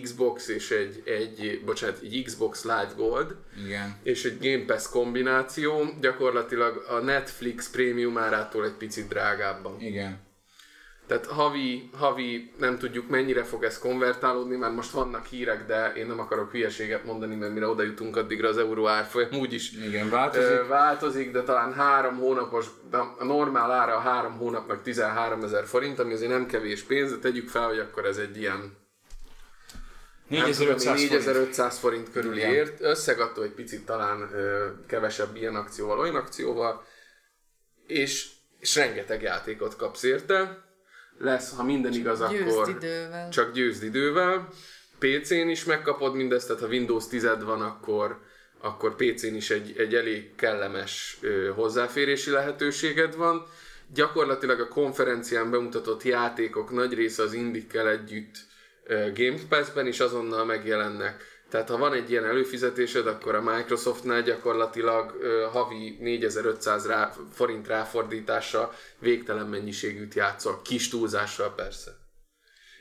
Xbox 0.01 0.47
és 0.47 0.71
egy, 0.71 1.01
egy, 1.05 1.61
bocsánat, 1.65 1.99
egy 2.01 2.23
Xbox 2.25 2.63
Live 2.63 2.91
Gold, 2.95 3.35
Igen. 3.65 3.95
és 4.03 4.25
egy 4.25 4.37
Game 4.39 4.65
Pass 4.65 4.89
kombináció, 4.89 5.83
gyakorlatilag 6.01 6.85
a 6.89 6.97
Netflix 6.99 7.69
prémium 7.69 8.17
árától 8.17 8.65
egy 8.65 8.75
picit 8.77 9.07
drágábban. 9.07 9.81
Igen. 9.81 10.19
Tehát 11.11 11.25
havi, 11.25 11.89
havi 11.97 12.51
nem 12.57 12.77
tudjuk 12.77 13.09
mennyire 13.09 13.43
fog 13.43 13.63
ez 13.63 13.79
konvertálódni, 13.79 14.55
mert 14.55 14.73
most 14.73 14.91
vannak 14.91 15.25
hírek, 15.25 15.65
de 15.65 15.93
én 15.95 16.07
nem 16.07 16.19
akarok 16.19 16.51
hülyeséget 16.51 17.05
mondani, 17.05 17.35
mert 17.35 17.53
mire 17.53 17.67
oda 17.67 17.83
jutunk 17.83 18.15
addigra 18.15 18.47
az 18.47 18.57
euró 18.57 18.87
árfolyam 18.87 19.29
úgyis 19.33 19.71
Igen, 19.71 20.09
változik. 20.09 20.49
ö, 20.49 20.67
változik, 20.67 21.31
de 21.31 21.43
talán 21.43 21.73
három 21.73 22.17
hónapos, 22.17 22.65
de 22.89 22.97
a 22.97 23.23
normál 23.23 23.71
ára 23.71 23.95
a 23.95 23.99
három 23.99 24.37
hónapnak 24.37 24.81
13 24.81 25.43
ezer 25.43 25.65
forint, 25.65 25.99
ami 25.99 26.13
azért 26.13 26.31
nem 26.31 26.45
kevés 26.45 26.81
pénz, 26.81 27.11
de 27.11 27.17
tegyük 27.17 27.49
fel, 27.49 27.67
hogy 27.67 27.79
akkor 27.79 28.05
ez 28.05 28.17
egy 28.17 28.37
ilyen 28.37 28.59
nem 30.27 30.51
tudom, 30.51 30.67
4500 30.67 30.93
forint. 30.93 31.09
4500 31.11 31.77
forint 31.77 32.11
körül 32.11 32.37
Igen. 32.37 32.53
ért, 32.53 32.81
összeg 32.81 33.19
attól 33.19 33.43
egy 33.43 33.53
picit 33.53 33.85
talán 33.85 34.29
ö, 34.33 34.67
kevesebb 34.87 35.35
ilyen 35.35 35.55
akcióval, 35.55 35.99
olyan 35.99 36.15
akcióval, 36.15 36.83
és, 37.87 38.29
és 38.59 38.75
rengeteg 38.75 39.21
játékot 39.21 39.75
kapsz 39.75 40.03
érte. 40.03 40.69
Lesz, 41.21 41.55
ha 41.55 41.63
minden 41.63 41.93
igaz, 41.93 42.29
Győzd 42.29 42.57
akkor 42.57 42.69
idővel. 42.69 43.29
csak 43.29 43.53
győzd 43.53 43.83
idővel. 43.83 44.47
PC-n 44.99 45.47
is 45.49 45.63
megkapod 45.63 46.15
mindezt, 46.15 46.47
tehát 46.47 46.61
ha 46.61 46.67
Windows 46.67 47.07
10 47.07 47.27
van, 47.43 47.61
akkor, 47.61 48.19
akkor 48.59 48.95
PC-n 48.95 49.35
is 49.35 49.49
egy, 49.49 49.73
egy 49.77 49.95
elég 49.95 50.35
kellemes 50.35 51.17
ö, 51.21 51.51
hozzáférési 51.55 52.29
lehetőséged 52.29 53.15
van. 53.15 53.45
Gyakorlatilag 53.93 54.59
a 54.59 54.67
konferencián 54.67 55.51
bemutatott 55.51 56.03
játékok 56.03 56.71
nagy 56.71 56.93
része 56.93 57.23
az 57.23 57.33
indikkel 57.33 57.89
együtt 57.89 58.35
ö, 58.83 59.11
Game 59.13 59.37
Pass-ben 59.49 59.87
is 59.87 59.99
azonnal 59.99 60.45
megjelennek. 60.45 61.30
Tehát 61.51 61.69
ha 61.69 61.77
van 61.77 61.93
egy 61.93 62.11
ilyen 62.11 62.25
előfizetésed, 62.25 63.07
akkor 63.07 63.35
a 63.35 63.41
Microsoftnál 63.41 64.21
gyakorlatilag 64.21 65.17
ö, 65.21 65.47
havi 65.51 65.97
4500 65.99 66.87
rá, 66.87 67.13
forint 67.33 67.67
ráfordítása 67.67 68.73
végtelen 68.99 69.47
mennyiségűt 69.47 70.13
játszol, 70.13 70.61
kis 70.63 70.89
túlzással 70.89 71.53
persze. 71.55 71.91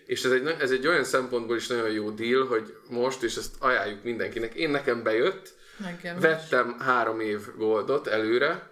És 0.06 0.24
ez 0.24 0.30
egy, 0.30 0.46
ez 0.46 0.70
egy 0.70 0.86
olyan 0.86 1.04
szempontból 1.04 1.56
is 1.56 1.66
nagyon 1.66 1.90
jó 1.90 2.10
deal, 2.10 2.46
hogy 2.46 2.76
most, 2.88 3.22
és 3.22 3.36
ezt 3.36 3.54
ajánljuk 3.58 4.02
mindenkinek, 4.02 4.54
én 4.54 4.70
nekem 4.70 5.02
bejött, 5.02 5.54
Nekem 5.76 6.16
is. 6.16 6.22
vettem 6.22 6.78
három 6.78 7.20
év 7.20 7.40
goldot 7.56 8.06
előre, 8.06 8.70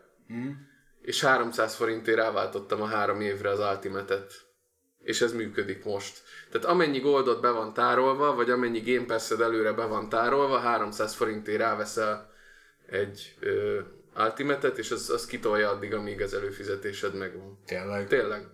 és 1.03 1.21
300 1.21 1.75
forintért 1.75 2.17
ráváltottam 2.17 2.83
a 2.83 2.87
három 2.87 3.21
évre 3.21 3.51
az 3.51 3.59
Ultimate-et. 3.59 4.33
És 5.03 5.21
ez 5.21 5.33
működik 5.33 5.85
most. 5.85 6.23
Tehát 6.51 6.67
amennyi 6.67 6.99
goldot 6.99 7.41
be 7.41 7.51
van 7.51 7.73
tárolva, 7.73 8.35
vagy 8.35 8.51
amennyi 8.51 8.81
Game 8.81 9.07
Pass-ed 9.07 9.41
előre 9.41 9.73
be 9.73 9.85
van 9.85 10.09
tárolva, 10.09 10.59
300 10.59 11.15
forintért 11.15 11.59
ráveszel 11.59 12.33
egy 12.87 13.35
ö, 13.41 13.81
Ultimate-et, 14.17 14.79
és 14.79 14.91
az, 14.91 15.11
az 15.11 15.27
kitolja 15.27 15.71
addig, 15.71 15.95
amíg 15.95 16.23
az 16.23 16.35
előfizetésed 16.35 17.15
megvan. 17.15 17.59
Tényleg. 17.67 18.07
Tényleg. 18.07 18.47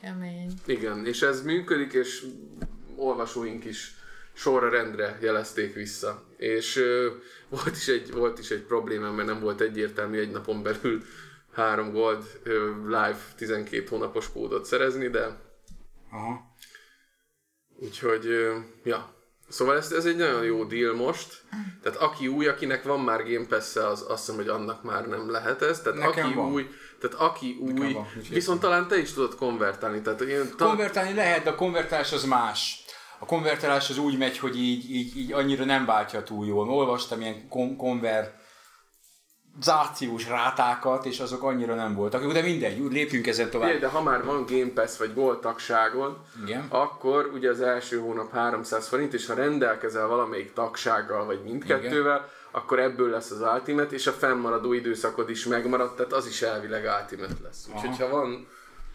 Kemény. 0.00 0.52
Igen, 0.66 1.06
és 1.06 1.22
ez 1.22 1.42
működik, 1.42 1.92
és 1.92 2.26
olvasóink 2.96 3.64
is 3.64 3.94
sorra 4.32 4.68
rendre 4.68 5.18
jelezték 5.20 5.74
vissza. 5.74 6.22
És 6.36 6.76
ö, 6.76 7.10
volt, 7.48 7.76
is 7.76 7.88
egy, 7.88 8.12
volt 8.12 8.38
is 8.38 8.50
egy 8.50 8.62
problémám, 8.62 9.14
mert 9.14 9.28
nem 9.28 9.40
volt 9.40 9.60
egyértelmű 9.60 10.18
egy 10.18 10.30
napon 10.30 10.62
belül 10.62 11.02
három 11.52 11.92
gold 11.92 12.40
ö, 12.42 12.70
live 12.84 13.18
12 13.36 13.86
hónapos 13.88 14.32
kódot 14.32 14.64
szerezni, 14.64 15.08
de 15.08 15.42
Aha. 16.10 16.53
Úgyhogy, 17.84 18.24
ja. 18.84 19.12
Szóval 19.48 19.76
ez, 19.76 19.92
ez 19.92 20.04
egy 20.04 20.16
nagyon 20.16 20.44
jó 20.44 20.64
deal 20.64 20.94
most. 20.94 21.42
Tehát 21.82 21.98
aki 21.98 22.28
új, 22.28 22.46
akinek 22.48 22.82
van 22.82 23.00
már 23.00 23.22
Game 23.32 23.46
pass 23.46 23.76
az 23.76 24.04
azt 24.08 24.18
hiszem, 24.24 24.34
hogy 24.34 24.48
annak 24.48 24.82
már 24.82 25.06
nem 25.06 25.30
lehet 25.30 25.62
ez. 25.62 25.80
Tehát 25.80 25.98
Nekem 25.98 26.24
aki 26.26 26.34
van. 26.34 26.52
új, 26.52 26.68
tehát 27.00 27.16
aki 27.16 27.56
új, 27.60 27.92
van, 27.92 28.06
viszont 28.30 28.60
talán 28.60 28.88
te 28.88 28.98
is 28.98 29.12
tudod 29.12 29.34
konvertálni. 29.34 30.00
Tehát 30.00 30.20
én 30.20 30.54
ta- 30.56 30.66
Konvertálni 30.68 31.14
lehet, 31.14 31.42
de 31.44 31.50
a 31.50 31.54
konvertálás 31.54 32.12
az 32.12 32.24
más. 32.24 32.84
A 33.18 33.26
konvertálás 33.26 33.90
az 33.90 33.98
úgy 33.98 34.18
megy, 34.18 34.38
hogy 34.38 34.56
így, 34.56 34.90
így, 34.90 35.16
így 35.16 35.32
annyira 35.32 35.64
nem 35.64 35.84
váltja 35.84 36.22
túl 36.22 36.46
jól. 36.46 36.68
Olvastam 36.70 37.20
ilyen 37.20 37.48
kon- 37.48 37.76
konverzációs 39.54 40.28
rátákat, 40.28 41.04
és 41.06 41.20
azok 41.20 41.42
annyira 41.42 41.74
nem 41.74 41.94
voltak. 41.94 42.32
De 42.32 42.42
mindegy, 42.42 42.80
úgy 42.80 42.92
lépjünk 42.92 43.26
ezen 43.26 43.50
tovább. 43.50 43.68
Figyelj, 43.68 43.84
de 43.90 43.98
ha 43.98 44.02
már 44.02 44.24
van 44.24 44.46
Game 44.48 44.70
Pass 44.74 44.96
vagy 44.96 45.14
Gold 45.14 45.38
tagságod, 45.38 46.16
Igen. 46.44 46.66
akkor 46.68 47.30
ugye 47.34 47.50
az 47.50 47.60
első 47.60 47.98
hónap 47.98 48.32
300 48.32 48.88
forint, 48.88 49.14
és 49.14 49.26
ha 49.26 49.34
rendelkezel 49.34 50.06
valamelyik 50.06 50.52
tagsággal, 50.52 51.24
vagy 51.24 51.40
mindkettővel, 51.44 52.28
akkor 52.50 52.78
ebből 52.78 53.10
lesz 53.10 53.30
az 53.30 53.40
Ultimate, 53.40 53.94
és 53.94 54.06
a 54.06 54.12
fennmaradó 54.12 54.72
időszakod 54.72 55.30
is 55.30 55.46
megmarad, 55.46 55.94
tehát 55.94 56.12
az 56.12 56.26
is 56.26 56.42
elvileg 56.42 56.84
Ultimate 57.00 57.34
lesz. 57.42 57.68
Úgyhogy 57.74 57.98
ha 57.98 58.08
van, 58.08 58.46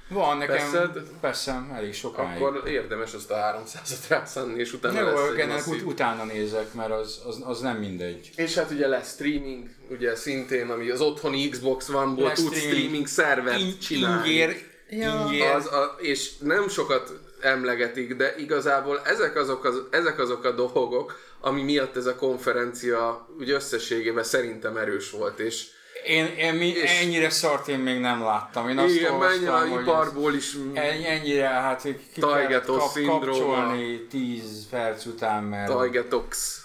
Van 0.10 0.38
nekem, 0.38 0.56
Veszed? 0.56 1.02
persze, 1.22 1.66
elég 1.76 1.94
sokáig. 1.94 2.42
akkor 2.42 2.62
érdemes 2.68 3.14
azt 3.14 3.32
a 3.32 3.36
300-at 3.36 4.08
rászánni, 4.08 4.60
és 4.60 4.74
utána 4.74 5.00
Jó, 5.00 5.06
lesz 5.08 5.30
egy 5.34 5.40
ennek 5.40 5.56
masszív. 5.56 5.74
ut- 5.74 5.92
utána 5.92 6.24
nézek, 6.24 6.74
mert 6.74 6.92
az, 6.92 7.22
az, 7.26 7.38
az 7.44 7.60
nem 7.60 7.78
mindegy. 7.78 8.30
És 8.36 8.56
hát 8.56 8.72
ugye 8.72 8.88
lesz 8.88 9.14
streaming, 9.14 9.68
ugye 9.90 10.16
szintén, 10.16 10.70
ami 10.70 10.90
az 10.90 11.02
otthoni 11.02 11.50
Xbox 11.50 11.90
One-ból 11.90 12.28
Lesz 12.28 12.44
tud 12.44 12.54
streaming. 12.54 12.78
streaming 12.78 13.08
szervert 13.08 13.60
In- 13.60 13.80
csinálni. 13.80 14.28
Ingér, 14.30 14.56
Ja. 14.90 15.26
ingér. 15.26 15.52
Az 15.52 15.66
a, 15.74 15.96
és 16.00 16.38
nem 16.38 16.68
sokat 16.70 17.14
emlegetik, 17.42 18.16
de 18.16 18.36
igazából 18.38 19.02
ezek 19.06 19.36
azok, 19.36 19.66
az, 19.66 19.82
ezek 19.92 20.20
azok 20.20 20.44
a 20.44 20.52
dolgok, 20.52 21.20
ami 21.40 21.62
miatt 21.62 21.96
ez 21.96 22.06
a 22.06 22.16
konferencia 22.16 23.28
úgy 23.40 23.50
összességében 23.50 24.24
szerintem 24.24 24.78
erős 24.78 25.12
volt, 25.12 25.40
és 25.40 25.66
Én, 26.06 26.26
én 26.26 26.54
mi, 26.54 26.68
És- 26.68 27.00
ennyire 27.02 27.30
szart 27.30 27.68
én 27.68 27.80
még 27.80 28.00
nem 28.00 28.22
láttam. 28.24 28.70
Én 28.70 28.78
azt 28.78 28.94
igen, 28.96 29.14
menj 29.14 29.46
a 29.48 29.52
olvastam, 29.52 29.70
hogy 29.72 29.82
iparból 29.82 30.34
is 30.34 30.54
en- 30.74 31.04
ennyire, 31.06 31.48
hát 31.48 31.82
hogy 31.82 32.00
ki 32.14 32.22
kellett 32.22 32.66
kap, 32.66 33.00
kapcsolni 33.06 34.08
10 34.10 34.68
perc 34.70 35.06
után, 35.06 35.44
mert... 35.44 35.68
Tajgetox 35.72 36.60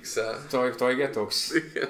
XL. 0.00 0.20
Taj, 0.50 0.70
Tajgetox? 0.74 1.50
Igen. 1.54 1.88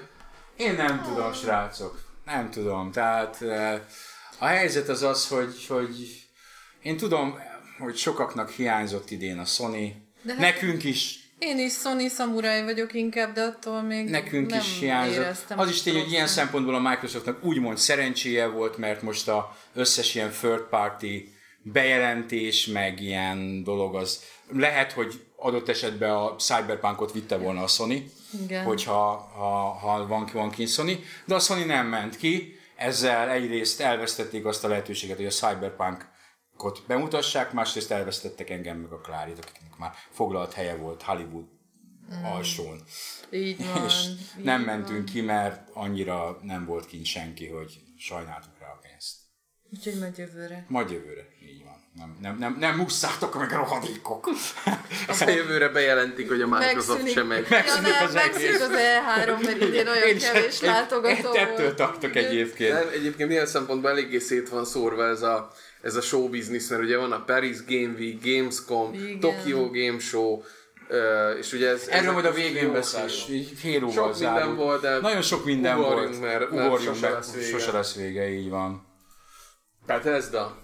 Én 0.57 0.75
nem 0.75 1.03
tudom, 1.03 1.33
srácok. 1.33 2.01
Nem 2.25 2.51
tudom. 2.51 2.93
Tehát 2.93 3.43
eh, 3.43 3.81
a 4.39 4.45
helyzet 4.47 4.89
az 4.89 5.03
az, 5.03 5.29
hogy, 5.29 5.67
hogy 5.69 6.25
én 6.83 6.97
tudom, 6.97 7.39
hogy 7.79 7.97
sokaknak 7.97 8.51
hiányzott 8.51 9.11
idén 9.11 9.39
a 9.39 9.45
Sony. 9.45 10.09
De 10.23 10.33
hát- 10.33 10.41
Nekünk 10.41 10.85
is 10.85 11.26
Én 11.39 11.59
is 11.59 11.73
Sony 11.73 12.09
Samurai 12.09 12.63
vagyok 12.63 12.95
inkább, 12.95 13.35
de 13.35 13.43
attól 13.43 13.83
még 13.83 14.09
Nekünk 14.09 14.51
nem 14.51 14.59
is 14.59 14.79
hiányzott. 14.79 15.45
Az 15.57 15.69
is 15.69 15.83
tény, 15.83 16.03
hogy 16.03 16.11
ilyen 16.13 16.27
szempontból 16.27 16.75
a 16.75 16.89
Microsoftnak 16.89 17.45
úgymond 17.45 17.79
szerencséje 17.79 18.47
volt, 18.47 18.77
mert 18.77 19.03
most 19.03 19.29
a 19.29 19.57
összes 19.75 20.15
ilyen 20.15 20.31
third 20.31 20.63
party 20.71 21.35
bejelentés, 21.63 22.67
meg 22.67 23.01
ilyen 23.01 23.63
dolog 23.65 23.95
az 23.95 24.23
lehet, 24.53 24.93
hogy 24.93 25.21
adott 25.37 25.69
esetben 25.69 26.11
a 26.11 26.37
Cyberpunkot 26.37 27.13
vitte 27.13 27.37
volna 27.37 27.63
a 27.63 27.67
Sony, 27.67 28.11
Igen. 28.45 28.65
hogyha 28.65 29.31
ha, 29.35 29.79
ha 29.81 30.07
van, 30.07 30.31
van 30.33 30.51
kint 30.51 30.69
Sony, 30.69 31.05
de 31.25 31.35
a 31.35 31.39
Sony 31.39 31.67
nem 31.67 31.87
ment 31.87 32.17
ki, 32.17 32.59
ezzel 32.77 33.31
egyrészt 33.31 33.81
elvesztették 33.81 34.45
azt 34.45 34.65
a 34.65 34.69
lehetőséget, 34.69 35.17
hogy 35.17 35.27
a 35.27 35.31
Cyberpunkot 36.57 36.83
bemutassák, 36.87 37.53
másrészt 37.53 37.91
elvesztettek 37.91 38.51
engem 38.51 38.77
meg 38.77 38.93
a 38.93 39.01
Klárit, 39.01 39.39
akiknek 39.39 39.77
már 39.79 39.93
foglalt 40.11 40.53
helye 40.53 40.75
volt 40.77 41.03
Hollywood 41.03 41.45
alsón. 42.25 42.83
Így 43.31 43.65
van. 43.75 43.85
És 43.85 43.95
így 44.39 44.45
nem 44.45 44.65
van. 44.65 44.75
mentünk 44.75 45.05
ki, 45.05 45.21
mert 45.21 45.69
annyira 45.73 46.39
nem 46.43 46.65
volt 46.65 46.87
kint 46.87 47.07
senki, 47.07 47.47
hogy 47.49 47.81
sajnáltuk 47.99 48.59
rá 48.61 48.67
a 48.67 48.79
pénzt. 48.83 49.15
Úgyhogy 49.73 49.99
majd 49.99 50.19
jövőre. 50.19 50.65
Majd 50.69 50.91
jövőre, 50.91 51.27
így 51.43 51.65
van. 51.65 51.75
Nem, 51.95 52.17
nem, 52.21 52.39
nem, 52.39 52.57
nem 52.59 52.77
musszátok 52.77 53.39
meg 53.39 53.53
a 53.53 53.57
rohadékok. 53.57 54.29
Aztán 55.09 55.31
jövőre 55.35 55.69
bejelentik, 55.69 56.29
hogy 56.29 56.41
a 56.41 56.47
Microsoft 56.47 56.89
Megszűnik. 56.89 57.13
sem 57.13 57.27
megy. 57.27 57.43
Ja, 57.51 57.57
Megszűnik 57.57 57.93
nem, 57.93 58.05
az 58.05 58.13
megszűnik 58.15 58.61
az 58.61 58.71
E3, 58.71 59.45
mert 59.45 59.61
idén 59.63 59.89
olyan 59.89 60.07
Én 60.09 60.19
kevés 60.19 60.61
látogató 60.61 61.33
ett- 61.33 61.49
Ettől 61.49 61.75
tartok 61.75 62.17
egyébként. 62.17 62.73
Nem, 62.73 62.89
egyébként 62.93 63.31
ilyen 63.31 63.47
szempontból 63.47 63.91
eléggé 63.91 64.19
szét 64.19 64.49
van 64.49 64.65
szórva 64.65 65.07
ez 65.07 65.23
a, 65.23 65.53
ez 65.87 65.97
a 65.97 66.01
show 66.01 66.29
business, 66.29 66.69
mert 66.69 66.83
ugye 66.83 66.97
van 66.99 67.13
a 67.13 67.25
Paris 67.25 67.65
Game 67.67 67.95
Week, 67.99 68.25
Gamescom, 68.25 68.95
Igen. 68.95 69.21
Tokyo 69.21 69.71
Game 69.71 69.99
Show, 69.99 70.43
és 71.39 71.53
ugye 71.53 71.69
ez... 71.69 71.87
Erről 71.89 72.13
majd 72.13 72.25
a 72.25 72.33
végén 72.33 72.83
szállnak. 72.83 73.29
Így 73.29 73.53
Fél 73.57 73.85
óval 73.85 73.95
Sok 73.95 74.19
minden 74.19 74.35
zárul. 74.39 74.55
volt, 74.55 74.81
de 74.81 74.99
Nagyon 75.01 75.23
sok 75.23 75.45
minden 75.45 75.79
ugorjunk, 75.79 76.09
volt. 76.09 76.21
mert- 76.21 76.39
mert 76.51 76.53
Ugorjunk 76.67 76.95
sose 76.97 77.11
lesz 77.11 77.33
vége. 77.35 77.47
Sose 77.47 77.73
lesz 77.73 77.95
vége, 77.95 78.29
így 78.29 78.49
van. 78.51 78.87
Hát 79.87 80.07
ez 80.07 80.35
a... 80.35 80.57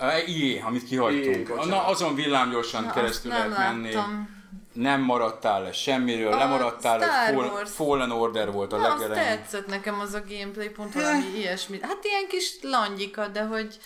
Uh, 0.00 0.28
IE, 0.28 0.62
amit 0.64 0.82
IE, 0.82 0.88
kihagytunk. 0.88 1.48
bocsánat. 1.48 1.66
Na, 1.68 1.86
azon 1.86 2.14
villámgyorsan 2.14 2.84
Na, 2.84 2.92
keresztül 2.92 3.30
azt 3.32 3.40
nem 3.40 3.50
lehet 3.50 3.72
menni. 3.72 3.92
láttam. 3.92 4.38
Nem 4.72 5.00
maradtál 5.00 5.62
le 5.62 5.72
semmiről, 5.72 6.32
A 6.32 6.36
lemaradtál, 6.38 7.00
Star 7.00 7.34
Fall, 7.34 7.44
Wars. 7.44 7.70
Fallen 7.70 8.10
Order 8.10 8.52
volt 8.52 8.72
a 8.72 8.76
Na, 8.76 8.92
azt 8.92 9.00
legelején. 9.02 9.36
tetszett 9.36 9.66
nekem 9.66 10.00
az 10.00 10.14
a 10.14 10.22
gameplay, 10.28 10.68
pont 10.68 10.94
valami 10.94 11.24
ilyesmi. 11.36 11.78
Hát 11.82 11.98
ilyen 12.04 12.26
kis 12.28 12.56
langyika, 12.62 13.28
de 13.28 13.42
hogy 13.42 13.78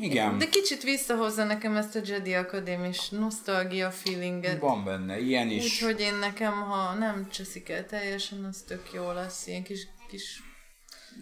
Igen. 0.00 0.38
De 0.38 0.48
kicsit 0.48 0.82
visszahozza 0.82 1.44
nekem 1.44 1.76
ezt 1.76 1.96
a 1.96 2.00
Jedi 2.04 2.34
Akadémis 2.34 3.08
nosztalgia 3.08 3.90
feelinget. 3.90 4.60
Van 4.60 4.84
benne, 4.84 5.20
ilyen 5.20 5.50
is. 5.50 5.64
Úgyhogy 5.64 6.00
én 6.00 6.14
nekem, 6.14 6.52
ha 6.52 6.94
nem 6.94 7.28
cseszik 7.30 7.68
el 7.68 7.86
teljesen, 7.86 8.44
az 8.44 8.64
tök 8.66 8.92
jó 8.92 9.12
lesz. 9.12 9.46
Ilyen 9.46 9.62
kis, 9.62 9.88
kis 10.08 10.42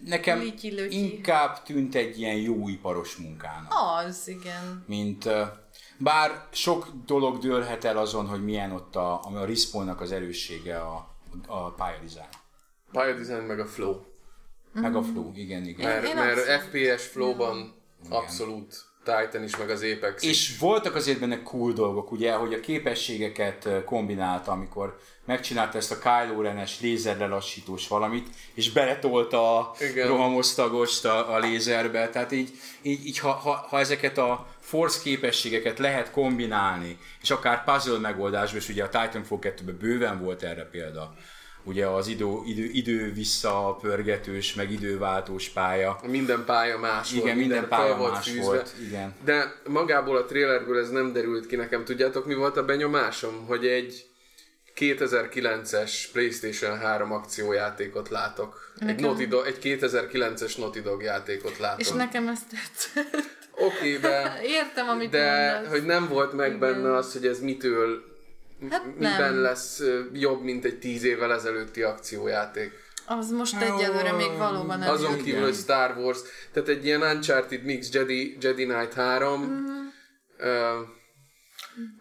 Nekem 0.05 0.39
Lityi-lötyi. 0.39 1.11
inkább 1.11 1.63
tűnt 1.63 1.95
egy 1.95 2.19
ilyen 2.19 2.35
jó 2.35 2.67
iparos 2.69 3.15
munkának. 3.15 3.73
az, 4.05 4.27
igen. 4.27 4.83
mint 4.87 5.29
bár 5.97 6.47
sok 6.51 6.87
dolog 7.05 7.37
dőlhet 7.37 7.83
el 7.83 7.97
azon, 7.97 8.27
hogy 8.27 8.43
milyen 8.43 8.71
ott 8.71 8.95
a, 8.95 9.23
ami 9.23 9.37
a 9.37 9.45
respawnnak 9.45 10.01
az 10.01 10.11
erőssége 10.11 10.79
a, 10.79 11.15
a 11.47 11.71
pályadizájn. 11.71 12.29
Pályadesign 12.91 13.43
meg 13.45 13.59
a 13.59 13.65
flow. 13.65 13.95
Meg 14.73 14.95
a 14.95 15.03
flow, 15.03 15.31
igen, 15.35 15.65
igen. 15.65 15.87
Mert, 15.89 16.07
Én 16.07 16.15
mert 16.15 16.61
FPS 16.61 17.07
flowban 17.07 17.76
abszolút 18.09 18.87
Titan 19.07 19.43
is, 19.43 19.57
meg 19.57 19.69
az 19.69 19.81
Apex 19.81 20.23
is. 20.23 20.29
És 20.29 20.57
voltak 20.57 20.95
azért 20.95 21.19
benne 21.19 21.43
cool 21.43 21.73
dolgok, 21.73 22.11
ugye, 22.11 22.33
hogy 22.33 22.53
a 22.53 22.59
képességeket 22.59 23.69
kombinálta, 23.85 24.51
amikor 24.51 24.99
megcsinálta 25.25 25.77
ezt 25.77 25.91
a 25.91 25.97
Kylo 25.97 26.41
Ren-es 26.41 26.81
lézerlelassítós 26.81 27.87
valamit, 27.87 28.27
és 28.53 28.71
beletolta 28.71 29.59
a 29.59 29.75
Igen. 29.79 30.07
rohamosztagost 30.07 31.05
a, 31.05 31.33
a 31.33 31.39
lézerbe, 31.39 32.09
tehát 32.09 32.31
így, 32.31 32.49
így, 32.81 33.05
így 33.05 33.19
ha, 33.19 33.31
ha, 33.31 33.65
ha, 33.69 33.79
ezeket 33.79 34.17
a 34.17 34.47
force 34.59 34.99
képességeket 35.03 35.79
lehet 35.79 36.11
kombinálni, 36.11 36.97
és 37.21 37.29
akár 37.29 37.63
puzzle 37.63 37.97
megoldásban, 37.97 38.61
és 38.61 38.69
ugye 38.69 38.83
a 38.83 38.89
Titanfall 38.89 39.39
2-ben 39.41 39.77
bőven 39.79 40.23
volt 40.23 40.43
erre 40.43 40.63
példa, 40.63 41.13
ugye 41.67 41.85
az 41.87 42.07
idő, 42.07 42.25
idő, 42.45 42.63
idő 42.63 43.11
visszapörgetős, 43.13 44.53
meg 44.53 44.71
időváltós 44.71 45.49
pálya, 45.49 45.99
Minden 46.07 46.45
pálya 46.45 46.77
más 46.77 47.11
Igen, 47.11 47.23
volt, 47.23 47.35
minden 47.35 47.59
fel 47.67 47.67
pálya 47.79 47.97
volt 47.97 48.11
más 48.11 48.25
fűzve. 48.29 48.41
volt, 48.43 48.73
igen. 48.87 49.13
De 49.25 49.53
magából 49.67 50.17
a 50.17 50.25
trailerből 50.25 50.79
ez 50.79 50.89
nem 50.89 51.13
derült 51.13 51.45
ki 51.47 51.55
nekem. 51.55 51.83
Tudjátok, 51.85 52.25
mi 52.25 52.33
volt 52.33 52.57
a 52.57 52.65
benyomásom? 52.65 53.45
Hogy 53.45 53.65
egy 53.65 54.05
2009-es 54.75 55.91
PlayStation 56.11 56.77
3 56.77 57.11
akciójátékot 57.11 58.09
látok. 58.09 58.71
Egy, 58.79 58.85
Nekem- 58.85 59.05
Naughty 59.05 59.27
Dog, 59.27 59.45
egy 59.45 59.57
2009-es 59.81 60.57
Naughty 60.57 60.79
Dog 60.81 61.01
játékot 61.01 61.57
látom. 61.57 61.79
És 61.79 61.89
nekem 61.91 62.27
ezt 62.27 62.43
tetszett. 62.49 63.23
Oké, 63.51 63.97
de, 63.97 64.39
Értem, 64.59 64.89
amit 64.89 65.09
de 65.09 65.51
mondasz. 65.53 65.71
hogy 65.71 65.85
nem 65.85 66.07
volt 66.07 66.33
meg 66.33 66.47
Igen. 66.47 66.59
benne 66.59 66.95
az, 66.95 67.13
hogy 67.13 67.25
ez 67.27 67.39
mitől, 67.39 68.03
Hát 68.69 68.85
miben 68.95 69.33
nem. 69.33 69.41
lesz 69.41 69.81
jobb, 70.13 70.43
mint 70.43 70.65
egy 70.65 70.79
10 70.79 71.03
évvel 71.03 71.33
ezelőtti 71.33 71.81
akciójáték. 71.81 72.71
Az 73.05 73.31
most 73.31 73.61
egyelőre 73.61 74.11
még 74.11 74.37
valóban 74.37 74.79
nem 74.79 74.89
Azon 74.89 75.15
kívül, 75.17 75.23
ki. 75.39 75.43
hogy 75.43 75.53
Star 75.55 75.97
Wars, 75.97 76.19
tehát 76.53 76.69
egy 76.69 76.85
ilyen 76.85 77.01
Uncharted 77.01 77.63
Mix 77.63 77.93
Jedi, 77.93 78.37
Jedi 78.41 78.65
Knight 78.65 78.93
3, 78.93 79.41
Mhm. 79.41 79.71
ö, 80.37 80.79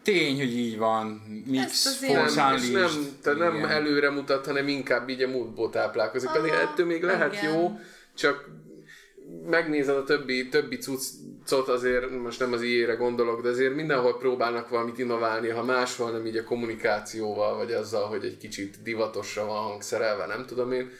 Tény, 0.02 0.36
hogy 0.36 0.56
így 0.56 0.78
van, 0.78 1.06
mix, 1.46 2.00
nem, 2.00 2.56
és 2.56 2.70
nem, 2.70 2.90
tehát 3.22 3.38
nem 3.38 3.64
előre 3.64 4.10
mutat, 4.10 4.46
hanem 4.46 4.68
inkább 4.68 5.08
így 5.08 5.22
a 5.22 5.28
múltból 5.28 5.70
táplálkozik. 5.70 6.30
Pedig 6.30 6.50
ettől 6.52 6.86
még 6.86 7.02
lehet 7.02 7.32
igen. 7.32 7.52
jó, 7.52 7.78
csak 8.14 8.48
megnézed 9.46 9.96
a 9.96 10.04
többi, 10.04 10.48
többi 10.48 10.76
cuccot, 10.76 11.68
azért 11.68 12.10
most 12.10 12.40
nem 12.40 12.52
az 12.52 12.62
ilyére 12.62 12.94
gondolok, 12.94 13.42
de 13.42 13.48
azért 13.48 13.74
mindenhol 13.74 14.18
próbálnak 14.18 14.68
valamit 14.68 14.98
innoválni, 14.98 15.48
ha 15.48 15.62
máshol 15.62 16.10
nem 16.10 16.26
így 16.26 16.36
a 16.36 16.44
kommunikációval, 16.44 17.56
vagy 17.56 17.72
azzal, 17.72 18.06
hogy 18.06 18.24
egy 18.24 18.38
kicsit 18.38 18.82
divatosra 18.82 19.46
van 19.46 19.62
hangszerelve, 19.62 20.26
nem 20.26 20.46
tudom 20.46 20.72
én. 20.72 20.90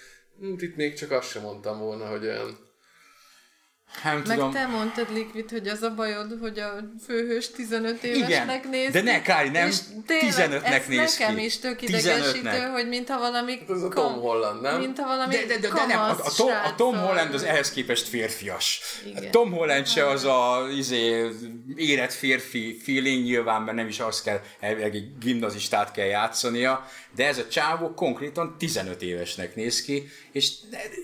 Hm, 0.41 0.53
Itt 0.59 0.77
még 0.77 0.95
csak 0.95 1.11
azt 1.11 1.29
sem 1.29 1.43
mondtam 1.43 1.79
volna, 1.79 2.07
hogy 2.07 2.25
olyan 2.25 2.66
Nem 4.05 4.23
Meg 4.27 4.37
tudom. 4.37 4.53
te 4.53 4.67
mondtad, 4.67 5.13
Liquid, 5.13 5.51
hogy 5.51 5.69
az 5.69 5.83
a 5.83 5.95
bajod, 5.95 6.39
hogy 6.41 6.59
a 6.59 6.73
főhős 7.07 7.51
15 7.51 8.03
évesnek 8.05 8.59
Igen, 8.59 8.71
néz 8.71 8.93
de 8.93 8.99
ki, 8.99 9.05
ne, 9.05 9.23
Kári, 9.23 9.49
nem, 9.49 9.69
és 9.69 9.77
tényleg 10.07 10.63
15-nek 10.63 10.65
ez 10.65 10.87
néz 10.87 11.19
nekem 11.19 11.37
ki. 11.37 11.45
is 11.45 11.59
tök 11.59 11.79
15-nek. 11.81 11.89
idegesítő, 11.89 12.59
hogy 12.73 12.89
mintha 12.89 13.19
valami 13.19 13.59
Ez 13.71 13.83
a 13.83 13.89
Tom 13.89 14.13
Holland, 14.21 14.61
nem? 14.61 14.79
Mintha 14.81 15.07
valami 15.07 15.35
De, 15.35 15.47
de, 15.47 15.59
de, 15.59 15.69
de 15.69 15.87
nem, 15.87 16.01
a, 16.01 16.11
a, 16.11 16.33
Tom, 16.37 16.51
a 16.65 16.75
Tom 16.75 16.97
Holland 16.97 17.35
az 17.35 17.43
ehhez 17.43 17.71
képest 17.71 18.09
férfias. 18.09 18.81
Igen. 19.07 19.25
A 19.25 19.31
Tom 19.31 19.53
Holland 19.53 19.87
se 19.87 20.09
az 20.09 20.25
a 20.25 20.67
izé, 20.77 21.31
érett 21.77 22.13
férfi 22.13 22.79
feeling, 22.83 23.25
nyilván, 23.25 23.63
mert 23.63 23.77
nem 23.77 23.89
is 23.89 24.01
azt 24.01 24.23
kell, 24.23 24.41
elvileg 24.61 24.95
egy 24.95 25.19
gimnazistát 25.19 25.91
kell 25.93 26.07
játszania, 26.07 26.87
de 27.15 27.27
ez 27.27 27.39
a 27.39 27.49
csávó 27.49 27.95
konkrétan 27.95 28.55
15 28.59 29.03
évesnek 29.03 29.55
néz 29.57 29.83
ki, 29.83 30.09
és 30.33 30.53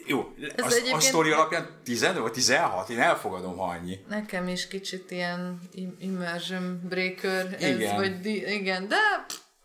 jó, 0.07 0.35
Ez 0.57 0.75
a, 0.91 0.95
a 0.97 1.01
sztori 1.01 1.31
alapján 1.31 1.81
15 1.85 2.19
vagy 2.23 2.33
16, 2.33 2.82
én 2.91 3.01
elfogadom, 3.01 3.57
ha 3.57 3.65
annyi. 3.65 3.99
Nekem 4.09 4.49
is 4.49 4.69
kicsit 4.69 5.11
ilyen 5.11 5.61
im- 5.75 5.97
immersion 6.01 6.81
breaker 6.89 7.57
ez, 7.61 7.77
Igen. 7.77 7.97
vagy 7.97 8.21
di- 8.21 8.53
igen, 8.53 8.89
de 8.89 8.97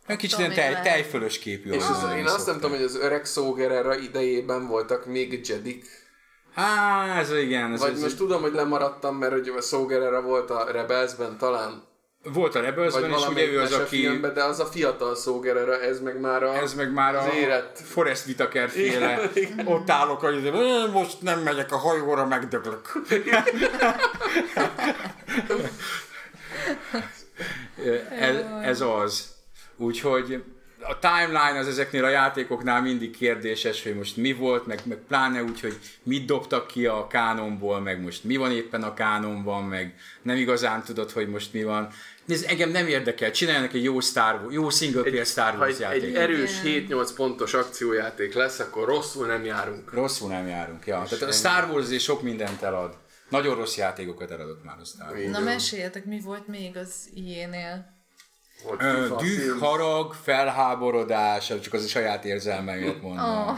Egy 0.05 0.17
kicsit 0.17 0.39
ilyen 0.39 0.53
tej, 0.53 0.69
én, 0.71 0.81
tejfölös 0.83 1.39
képű. 1.39 1.71
És 1.71 1.83
az, 1.89 2.11
én 2.15 2.25
azt 2.25 2.45
nem 2.45 2.55
tudom, 2.55 2.71
hogy 2.71 2.81
az 2.81 2.95
öreg 2.95 3.25
Szógerera 3.25 3.95
idejében 3.97 4.67
voltak 4.67 5.05
még 5.05 5.47
Jedik. 5.47 5.85
Á, 6.53 7.19
ez 7.19 7.31
igen. 7.31 7.73
Ez, 7.73 7.79
Vagy 7.79 7.91
ez, 7.93 8.01
most 8.01 8.17
tudom, 8.17 8.41
hogy 8.41 8.53
lemaradtam, 8.53 9.15
mert 9.15 9.31
hogy 9.31 9.47
a 9.57 9.61
Szógerera 9.61 10.21
volt 10.21 10.49
a 10.49 10.71
Rebelsben 10.71 11.37
talán. 11.37 11.83
Volt 12.23 12.55
a 12.55 12.59
Rebelsben, 12.61 13.09
és 13.09 13.27
ugye 13.27 13.45
ő 13.45 13.59
az, 13.59 13.71
aki... 13.71 13.77
mesefilmben, 13.79 14.33
de 14.33 14.43
az 14.43 14.59
a 14.59 14.65
fiatal 14.65 15.15
Szógerera, 15.15 15.81
ez 15.81 15.99
meg 15.99 16.19
már 16.19 16.43
a... 16.43 16.55
Ez 16.55 16.73
meg 16.73 16.93
már 16.93 17.15
a 17.15 17.33
érett. 17.33 17.79
Forrest 17.79 18.25
Whitaker 18.27 18.69
féle. 18.69 19.29
Ott 19.65 19.89
állok, 19.89 20.19
hogy 20.19 20.45
"Ö, 20.45 20.87
most 20.91 21.21
nem 21.21 21.39
megyek 21.39 21.71
a 21.71 21.77
hajóra, 21.77 22.25
megdöglök. 22.25 22.91
ez, 28.19 28.35
ez 28.61 28.81
az. 28.81 29.35
Úgyhogy 29.77 30.43
a 30.87 30.99
timeline 30.99 31.59
az 31.59 31.67
ezeknél 31.67 32.03
a 32.03 32.09
játékoknál 32.09 32.81
mindig 32.81 33.17
kérdéses, 33.17 33.83
hogy 33.83 33.95
most 33.95 34.17
mi 34.17 34.33
volt, 34.33 34.65
meg, 34.65 34.79
meg 34.83 34.97
pláne 35.07 35.43
úgy, 35.43 35.59
hogy 35.59 35.79
mit 36.03 36.25
dobtak 36.25 36.67
ki 36.67 36.85
a 36.85 37.07
kánonból, 37.07 37.79
meg 37.79 38.01
most 38.01 38.23
mi 38.23 38.35
van 38.35 38.51
éppen 38.51 38.83
a 38.83 38.93
kánonban, 38.93 39.63
meg 39.63 39.95
nem 40.21 40.35
igazán 40.35 40.83
tudod, 40.83 41.11
hogy 41.11 41.29
most 41.29 41.53
mi 41.53 41.63
van. 41.63 41.89
Nézd, 42.25 42.45
engem 42.47 42.69
nem 42.69 42.87
érdekel, 42.87 43.31
csináljanak 43.31 43.73
egy 43.73 43.83
jó 43.83 43.99
Star 43.99 44.41
Wars, 44.41 44.53
jó 44.53 44.69
single 44.69 45.01
player 45.01 45.25
Star 45.25 45.57
Wars 45.57 45.73
egy, 45.73 45.79
játék. 45.79 46.03
egy 46.03 46.15
erős 46.15 46.51
7-8 46.63 47.09
pontos 47.15 47.53
akciójáték 47.53 48.33
lesz, 48.33 48.59
akkor 48.59 48.87
rosszul 48.87 49.27
nem 49.27 49.45
járunk. 49.45 49.93
Rosszul 49.93 50.29
nem 50.29 50.47
járunk, 50.47 50.85
ja. 50.85 51.03
Tehát 51.09 51.27
a 51.27 51.31
Star 51.31 51.69
Wars 51.69 51.85
azért 51.85 52.01
sok 52.01 52.21
mindent 52.21 52.61
elad. 52.61 52.97
Nagyon 53.29 53.55
rossz 53.55 53.77
játékokat 53.77 54.31
eladott 54.31 54.63
már 54.63 54.77
a 54.81 54.85
Star 54.85 55.11
Wars. 55.11 55.31
na 55.31 55.39
meséljetek, 55.39 56.05
mi 56.05 56.19
volt 56.19 56.47
még 56.47 56.77
az 56.77 57.09
ilyenél? 57.13 57.96
Ö, 58.79 59.07
Düh, 59.19 59.59
harag, 59.59 60.13
felháborodás, 60.23 61.47
csak 61.61 61.73
az 61.73 61.83
a 61.83 61.87
saját 61.87 62.25
érzelmeimet 62.25 63.01
mondom. 63.01 63.25
Oh. 63.25 63.55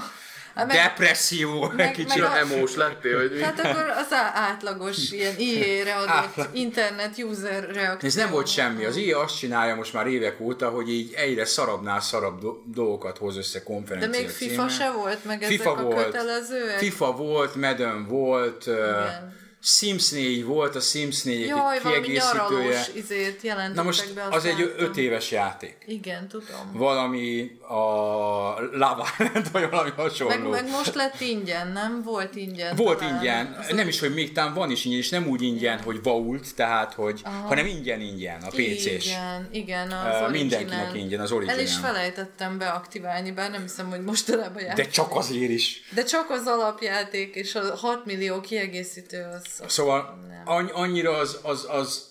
Hát 0.56 0.68
meg, 0.68 0.76
Depresszió, 0.78 1.72
meg 1.76 1.92
kicsit. 1.92 2.24
a- 2.24 2.38
Emós 2.38 2.76
lettél, 2.76 3.18
hogy 3.20 3.32
mi? 3.32 3.38
tehát 3.38 3.60
akkor 3.60 3.90
az 3.90 4.08
átlagos 4.34 5.12
ilyen 5.12 5.34
IE-re 5.38 5.96
adott 5.96 6.10
Átlag. 6.10 6.48
internet 6.54 7.18
user 7.18 7.70
reakció. 7.72 8.08
Ez 8.10 8.16
nem 8.16 8.30
volt 8.30 8.48
semmi. 8.48 8.86
Az 8.86 8.96
IA 8.96 9.20
azt 9.20 9.38
csinálja 9.38 9.76
most 9.76 9.94
már 9.94 10.08
évek 10.08 10.40
óta, 10.40 10.70
hogy 10.70 10.90
így 10.90 11.14
egyre 11.16 11.46
szarabbnál 11.46 12.00
szarabb 12.02 12.40
do- 12.42 12.62
dolgokat 12.74 13.18
hoz 13.18 13.38
össze 13.38 13.58
De 13.60 13.64
konferencia 13.66 14.22
még 14.22 14.30
FIFA 14.30 14.68
se 14.68 14.92
volt, 14.92 15.26
meg 15.26 15.44
ezek 15.44 15.56
FIFA 15.58 15.72
a 15.72 15.82
volt, 15.82 16.06
kötelezőek? 16.06 16.78
FIFA 16.78 17.12
volt, 17.12 17.56
Madden 17.56 18.08
volt, 18.08 18.66
uh, 18.68 18.74
Igen. 18.74 19.38
Sims 19.62 20.10
4 20.10 20.46
volt, 20.46 20.76
a 20.76 20.80
Sims 20.80 21.24
4 21.24 21.46
Jaj, 21.46 21.76
egy 21.76 21.82
kiegészítője. 21.82 22.86
izét 22.96 23.74
Na 23.74 23.84
most 23.84 24.14
be, 24.14 24.28
az 24.30 24.46
egy. 24.46 24.74
5 24.78 24.98
éves 24.98 25.32
játék. 25.32 25.78
Igen, 25.86 26.28
tudom. 26.28 26.72
Valami 26.74 27.52
a 27.68 27.78
Lava 28.72 29.08
vagy 29.52 29.70
valami 29.70 29.90
Meg, 29.90 29.98
hasonló. 29.98 30.50
meg 30.50 30.70
most 30.70 30.96
lett 30.96 31.22
ingyen, 31.22 31.68
nem? 31.72 32.02
Volt 32.04 32.36
ingyen. 32.36 32.76
Volt 32.76 33.00
talán. 33.00 33.16
ingyen, 33.16 33.58
Az 33.60 33.76
nem 33.76 33.88
is, 33.88 34.00
hogy 34.00 34.14
még 34.14 34.32
talán 34.32 34.54
van 34.54 34.72
is 34.72 34.86
ingyen, 34.86 35.00
és 35.00 35.10
nem 35.10 35.28
úgy 35.28 35.42
ingyen, 35.42 35.82
hogy 35.82 36.04
vault, 36.04 36.56
tehát, 36.56 36.94
hogy, 36.94 37.22
hanem 37.48 37.66
ingyen 37.66 38.02
ingyen, 38.02 38.42
a 38.42 38.48
PC-s. 38.48 39.06
Igen, 39.06 39.48
igen, 39.52 39.92
az 39.92 40.04
original. 40.04 40.30
mindenkinek 40.30 40.94
ingyen, 40.94 41.20
az 41.20 41.32
original. 41.32 41.60
El 41.60 41.66
is 41.66 41.76
felejtettem 41.76 42.58
beaktiválni, 42.58 43.32
bár 43.32 43.52
nem 43.52 43.62
hiszem, 43.62 43.90
hogy 43.90 44.02
mostanában 44.02 44.62
játszik. 44.62 44.86
De 44.86 44.92
csak 44.92 45.16
azért 45.16 45.52
is. 45.52 45.82
De 45.94 46.04
csak 46.04 46.30
az 46.30 46.46
alapjáték, 46.46 47.36
és 47.36 47.56
a 47.56 47.76
6 47.76 48.06
millió 48.06 48.42
kiegészítő 48.42 49.28
az... 49.36 49.48
az 49.60 49.72
Szóval 49.74 50.20
Nem. 50.28 50.42
anny- 50.46 50.72
annyira 50.74 51.18
az, 51.18 51.40
az, 51.44 51.66
az 51.70 52.10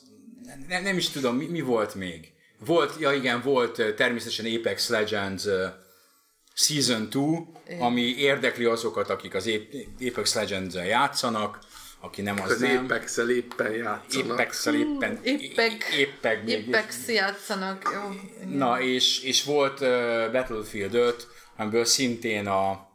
nem, 0.69 0.83
nem 0.83 0.97
is 0.97 1.09
tudom, 1.09 1.37
mi, 1.37 1.47
mi 1.47 1.61
volt 1.61 1.95
még. 1.95 2.33
Volt, 2.67 2.95
ja 3.01 3.13
igen, 3.13 3.41
volt 3.43 3.95
természetesen 3.95 4.47
Apex 4.59 4.89
Legends 4.89 5.45
Season 6.55 7.09
2, 7.11 7.21
ami 7.81 8.01
érdekli 8.03 8.65
azokat, 8.65 9.11
akik 9.11 9.35
az 9.35 9.47
Ap- 9.47 10.09
Apex 10.11 10.35
Legends-en 10.35 10.85
játszanak, 10.85 11.59
aki 12.01 12.23
nem 12.23 12.41
az, 12.41 12.51
Az 12.51 12.61
nem. 12.61 12.85
Apex-el 12.85 13.31
éppen 13.31 13.73
játszanak. 13.73 14.31
Apex-el 14.33 14.75
éppen, 14.75 15.19
Épek, 15.23 15.85
éppeg 15.97 16.45
még. 16.45 16.69
Apex 16.69 17.09
játszanak, 17.09 17.91
jó. 17.95 18.15
Na, 18.57 18.81
és, 18.81 19.23
és 19.23 19.45
volt 19.45 19.79
Battlefield 20.33 20.95
5, 20.95 21.27
amiből 21.57 21.85
szintén 21.85 22.47
a 22.47 22.88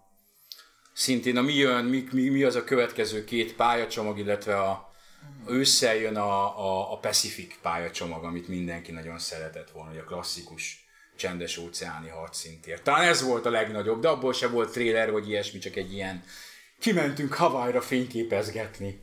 szintén 0.94 1.38
a 1.38 1.42
mi 1.42 1.54
jön, 1.54 1.86
mi, 1.86 2.08
mi, 2.12 2.30
mi 2.30 2.44
az 2.44 2.56
a 2.56 2.64
következő 2.64 3.24
két 3.24 3.56
pályacsomag, 3.56 4.20
illetve 4.20 4.60
a 4.60 4.92
Ősszel 5.48 6.16
a, 6.16 6.60
a, 6.60 6.92
a 6.92 6.98
Pacific 6.98 7.56
pályacsomag, 7.62 8.24
amit 8.24 8.48
mindenki 8.48 8.92
nagyon 8.92 9.20
szeretett 9.20 9.70
volna, 9.72 9.90
hogy 9.90 10.00
a 10.00 10.04
klasszikus 10.04 10.86
csendes 11.16 11.58
óceáni 11.58 12.10
harcszintér. 12.10 12.82
Talán 12.82 13.08
ez 13.08 13.24
volt 13.24 13.46
a 13.46 13.50
legnagyobb, 13.50 14.02
de 14.02 14.08
abból 14.08 14.34
se 14.34 14.48
volt 14.48 14.72
trailer, 14.72 15.12
vagy 15.12 15.30
ilyesmi, 15.30 15.60
csak 15.60 15.76
egy 15.76 15.94
ilyen 15.94 16.24
kimentünk 16.84 17.34
Hawaii-ra 17.34 17.82
fényképezgetni. 17.82 19.02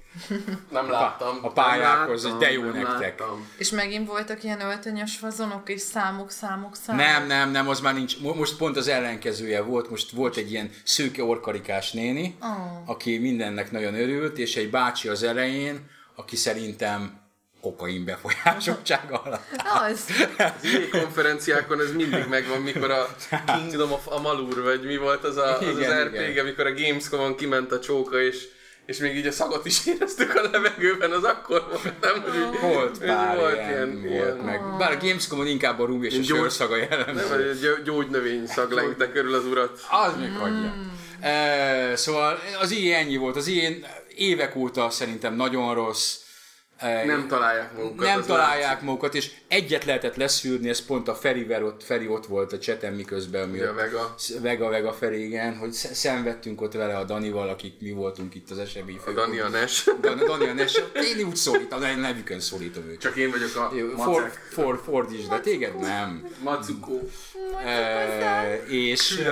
Nem 0.70 0.90
láttam. 0.90 1.38
A 1.42 1.48
pályákhoz, 1.52 2.24
hogy 2.24 2.36
de 2.38 2.52
jó 2.52 2.62
nem 2.62 2.72
nektek. 2.72 3.18
láttam. 3.18 3.48
És 3.58 3.70
megint 3.70 4.06
voltak 4.08 4.44
ilyen 4.44 4.60
öltönyös 4.60 5.16
fazonok, 5.16 5.68
és 5.68 5.80
számok, 5.80 6.30
számok, 6.30 6.76
számok. 6.76 7.00
Nem, 7.02 7.26
nem, 7.26 7.50
nem, 7.50 7.68
az 7.68 7.80
már 7.80 7.94
nincs. 7.94 8.20
Mo- 8.20 8.36
Most 8.36 8.56
pont 8.56 8.76
az 8.76 8.88
ellenkezője 8.88 9.60
volt. 9.62 9.90
Most 9.90 10.10
volt 10.10 10.36
egy 10.36 10.50
ilyen 10.50 10.70
szőke 10.84 11.22
orkarikás 11.24 11.92
néni, 11.92 12.36
Oh. 12.40 12.90
aki 12.90 13.18
mindennek 13.18 13.70
nagyon 13.70 13.94
örült, 13.94 14.38
és 14.38 14.56
egy 14.56 14.70
bácsi 14.70 15.08
az 15.08 15.22
elején, 15.22 15.90
aki 16.16 16.36
szerintem 16.36 17.19
kokain 17.61 18.05
befolyásoltsága 18.05 19.16
alatt. 19.25 19.44
Az. 19.90 20.05
Az 20.38 20.64
ilyen 20.64 20.88
konferenciákon 20.90 21.81
ez 21.81 21.92
mindig 21.92 22.27
megvan, 22.29 22.61
mikor 22.61 22.90
a 22.90 23.16
Kingdom 23.46 23.92
of 23.92 24.07
Amalur, 24.09 24.62
vagy 24.62 24.83
mi 24.85 24.96
volt 24.96 25.25
az 25.25 25.37
a, 25.37 25.59
az, 25.59 25.66
az 25.66 25.79
Igen, 25.79 26.05
RPG, 26.05 26.14
igen. 26.31 26.44
amikor 26.44 26.66
a 26.66 26.75
Gamescom-on 26.75 27.37
kiment 27.37 27.73
a 27.73 27.81
csóka, 27.81 28.20
és 28.23 28.49
és 28.87 28.99
még 28.99 29.16
így 29.16 29.27
a 29.27 29.33
szagot 29.33 29.66
is 29.66 29.87
éreztük 29.87 30.35
a 30.35 30.49
levegőben, 30.53 31.11
az 31.11 31.25
akkor 31.25 31.66
volt, 31.68 32.01
nem? 32.01 32.23
Hogy 32.23 32.35
így- 32.35 32.61
Volt 32.61 32.99
pár 32.99 33.37
volt 33.37 33.55
ilyen, 33.55 33.68
ilyen- 33.68 34.01
volt 34.03 34.11
ilyen- 34.35 34.37
meg. 34.37 34.61
Bár 34.79 34.92
a 34.92 34.96
Gamescom-on 35.01 35.46
inkább 35.46 35.81
a 35.81 35.85
rum 35.87 36.03
és 36.05 36.14
a 36.14 36.16
Gyors- 36.16 36.29
sörszaga 36.40 36.77
Nem, 36.77 36.87
jellemző. 36.90 37.29
vagy 37.29 37.40
egy 37.42 37.61
gy- 37.61 37.83
gyógynövény 37.85 38.46
szag 38.46 38.70
lengte 38.73 39.12
körül 39.12 39.35
az 39.35 39.44
urat. 39.44 39.81
Az 39.90 40.16
még 40.20 40.33
hagyja. 40.38 40.75
E, 41.20 41.96
szóval 41.96 42.38
az 42.61 42.70
ilyen 42.70 43.01
ennyi 43.01 43.16
volt. 43.16 43.37
Az 43.37 43.46
ilyen 43.46 43.85
évek 44.16 44.57
óta 44.57 44.90
szerintem 44.90 45.35
nagyon 45.35 45.75
rossz. 45.75 46.14
Nem 46.80 47.26
találják 47.28 47.76
magukat. 47.76 48.06
nem 48.06 48.22
találják 48.24 48.68
látszik. 48.68 48.84
magukat, 48.86 49.14
és 49.14 49.30
egyet 49.48 49.84
lehetett 49.84 50.16
leszűrni, 50.16 50.68
ez 50.68 50.84
pont 50.84 51.08
a 51.08 51.14
Ferivel 51.14 51.64
ott, 51.64 51.82
Feri 51.82 52.08
ott 52.08 52.26
volt 52.26 52.52
a 52.52 52.58
cseten 52.58 52.92
miközben, 52.92 53.48
mi 53.48 53.58
Ja, 53.58 53.70
a 53.70 53.74
Vega. 53.74 54.14
Vega, 54.40 54.68
Vega 54.68 54.92
Feri, 54.92 55.24
igen, 55.24 55.56
hogy 55.56 55.72
sz- 55.72 55.94
szenvedtünk 55.94 56.60
ott 56.60 56.72
vele 56.72 56.96
a 56.96 57.04
Danival, 57.04 57.48
akik 57.48 57.74
mi 57.80 57.90
voltunk 57.90 58.34
itt 58.34 58.50
az 58.50 58.58
esemény 58.58 59.00
A 59.06 59.10
Dani 59.10 59.38
a 59.38 59.48
Nes. 59.48 59.84
Dani, 60.00 60.24
Dani 60.24 60.46
a 60.46 60.52
Nes, 60.52 60.80
én 60.94 61.26
úgy 61.26 61.36
szólítom, 61.36 61.82
a 61.82 61.86
nevükön 61.94 62.40
szólítom 62.40 62.84
őket. 62.84 63.00
Csak 63.00 63.16
én 63.16 63.30
vagyok 63.30 63.56
a 63.56 63.72
Jó, 63.76 63.88
For, 63.88 64.06
macek. 64.22 64.32
for, 64.50 64.80
fordítsd, 64.84 65.28
de 65.28 65.40
téged 65.40 65.78
nem. 65.78 66.28
Macuko. 66.42 66.98
E, 67.64 68.64
és, 68.68 69.22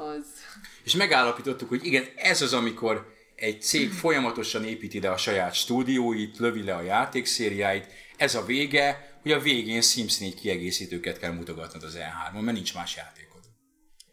és 0.84 0.96
megállapítottuk, 0.96 1.68
hogy 1.68 1.84
igen, 1.86 2.04
ez 2.16 2.42
az, 2.42 2.52
amikor 2.52 3.11
egy 3.42 3.62
cég 3.62 3.92
folyamatosan 3.92 4.64
építi 4.64 4.96
ide 4.96 5.10
a 5.10 5.16
saját 5.16 5.54
stúdióit, 5.54 6.38
lövi 6.38 6.62
le 6.64 6.74
a 6.74 6.82
játékszériáit, 6.82 7.86
ez 8.16 8.34
a 8.34 8.44
vége, 8.44 9.16
hogy 9.22 9.32
a 9.32 9.40
végén 9.40 9.80
Sims 9.80 10.18
4 10.18 10.34
kiegészítőket 10.34 11.18
kell 11.18 11.32
mutogatnod 11.32 11.82
az 11.82 11.98
E3-on, 11.98 12.40
mert 12.40 12.56
nincs 12.56 12.74
más 12.74 12.96
játékod. 12.96 13.40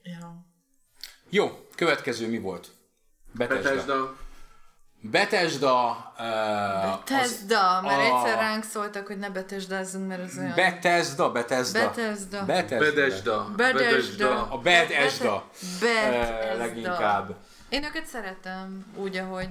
Ja. 0.03 0.45
Jó, 1.29 1.67
következő 1.75 2.27
mi 2.27 2.39
volt? 2.39 2.71
Bethesda. 3.33 3.69
Bethesda. 3.69 4.17
Bethesda, 5.01 6.13
uh, 6.17 6.93
az 6.93 6.99
Tesda, 7.05 7.81
mert 7.81 8.11
a- 8.11 8.17
egyszer 8.17 8.37
ránk 8.37 8.63
szóltak, 8.63 9.07
hogy 9.07 9.17
ne 9.17 9.29
betesdázzunk, 9.29 10.07
mert 10.07 10.23
az 10.23 10.37
olyan... 10.37 10.55
Bethesda, 10.55 11.31
Bethesda. 11.31 11.79
Bethesda. 11.79 12.45
Bethesda. 12.45 12.85
Bedesda. 12.85 13.53
Bedesda. 13.55 14.47
A 14.51 14.57
Bethesda. 14.57 15.49
Bethesda. 15.79 16.47
Eh, 16.47 16.57
leginkább. 16.57 17.35
Én 17.69 17.83
őket 17.83 18.05
szeretem, 18.05 18.85
úgy, 18.95 19.17
ahogy... 19.17 19.47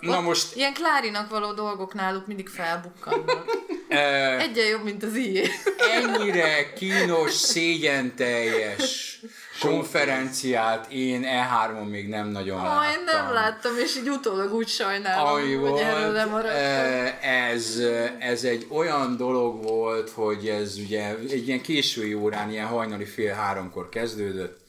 Na 0.00 0.20
most, 0.20 0.56
Ilyen 0.56 0.72
Klárinak 0.74 1.30
való 1.30 1.52
dolgok 1.52 1.94
náluk 1.94 2.26
mindig 2.26 2.48
felbukkannak. 2.48 3.44
Egyen 4.38 4.66
jobb, 4.66 4.84
mint 4.84 5.02
az 5.02 5.14
ilyé. 5.14 5.48
ennyire 5.92 6.62
kínos, 6.78 7.32
szégyen 7.32 8.14
teljes 8.16 9.20
konferenciát 9.60 10.86
én 10.92 11.22
E3-on 11.26 11.88
még 11.90 12.08
nem 12.08 12.28
nagyon 12.28 12.62
láttam. 12.62 12.98
én 12.98 13.04
nem 13.04 13.32
láttam, 13.32 13.72
és 13.78 13.96
így 13.96 14.08
utólag 14.08 14.52
úgy 14.52 14.68
sajnálom, 14.68 15.32
Ami 15.32 15.54
hogy 15.54 15.80
erről 15.80 16.00
volt, 16.02 16.12
lemaradtam. 16.14 16.54
eh, 16.60 17.48
ez, 17.50 17.80
ez 18.18 18.44
egy 18.44 18.66
olyan 18.70 19.16
dolog 19.16 19.62
volt, 19.62 20.10
hogy 20.10 20.48
ez 20.48 20.76
ugye 20.76 21.16
egy 21.30 21.46
ilyen 21.48 21.60
késői 21.60 22.14
órán, 22.14 22.50
ilyen 22.50 22.66
hajnali 22.66 23.04
fél 23.04 23.34
háromkor 23.34 23.88
kezdődött. 23.88 24.60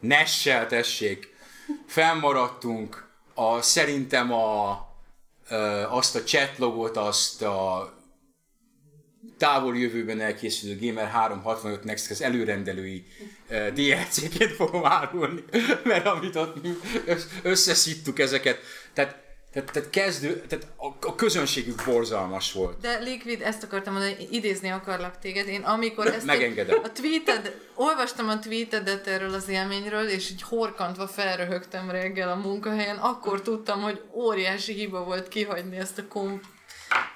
Nessel 0.00 0.66
tessék, 0.66 1.31
fennmaradtunk, 1.86 3.08
a, 3.34 3.62
szerintem 3.62 4.32
a, 4.32 4.70
azt 5.88 6.16
a 6.16 6.22
chat 6.22 6.58
logot, 6.58 6.96
azt 6.96 7.42
a 7.42 7.92
távoli 9.38 9.80
jövőben 9.80 10.20
elkészülő 10.20 10.78
Gamer 10.80 11.08
365 11.08 11.84
Next 11.84 12.10
az 12.10 12.22
előrendelői 12.22 13.06
uh, 13.50 13.68
DLC-ként 13.68 14.52
fogom 14.52 14.86
árulni, 14.86 15.44
mert 15.84 16.06
amit 16.06 16.36
ott 16.36 16.56
összeszittuk 17.42 18.18
ezeket, 18.18 18.58
tehát, 18.92 19.21
tehát, 19.52 19.72
tehát 19.72 19.90
kezdő, 19.90 20.44
tehát 20.48 20.66
a, 20.76 21.06
a 21.06 21.14
közönségük 21.14 21.82
borzalmas 21.84 22.52
volt. 22.52 22.80
De 22.80 22.98
Liquid, 22.98 23.40
ezt 23.42 23.62
akartam 23.62 23.92
mondani, 23.92 24.16
idézni 24.30 24.68
akarlak 24.68 25.18
téged. 25.18 25.48
Én 25.48 25.62
amikor 25.62 26.06
ezt 26.06 26.24
Megengedem. 26.24 26.80
a 26.82 26.92
tweeted, 26.92 27.54
olvastam 27.74 28.28
a 28.28 28.38
tweetedet 28.38 29.06
erről 29.06 29.34
az 29.34 29.48
élményről, 29.48 30.08
és 30.08 30.30
így 30.30 30.42
horkantva 30.42 31.06
felröhögtem 31.06 31.90
reggel 31.90 32.30
a 32.30 32.34
munkahelyen, 32.34 32.96
akkor 32.96 33.42
tudtam, 33.42 33.82
hogy 33.82 34.00
óriási 34.12 34.72
hiba 34.72 35.04
volt 35.04 35.28
kihagyni 35.28 35.76
ezt 35.76 35.98
a 35.98 36.08
konf, 36.08 36.42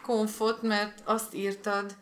konfot, 0.03 0.63
mert 0.63 0.99
azt 1.05 1.35
írtad, 1.35 1.95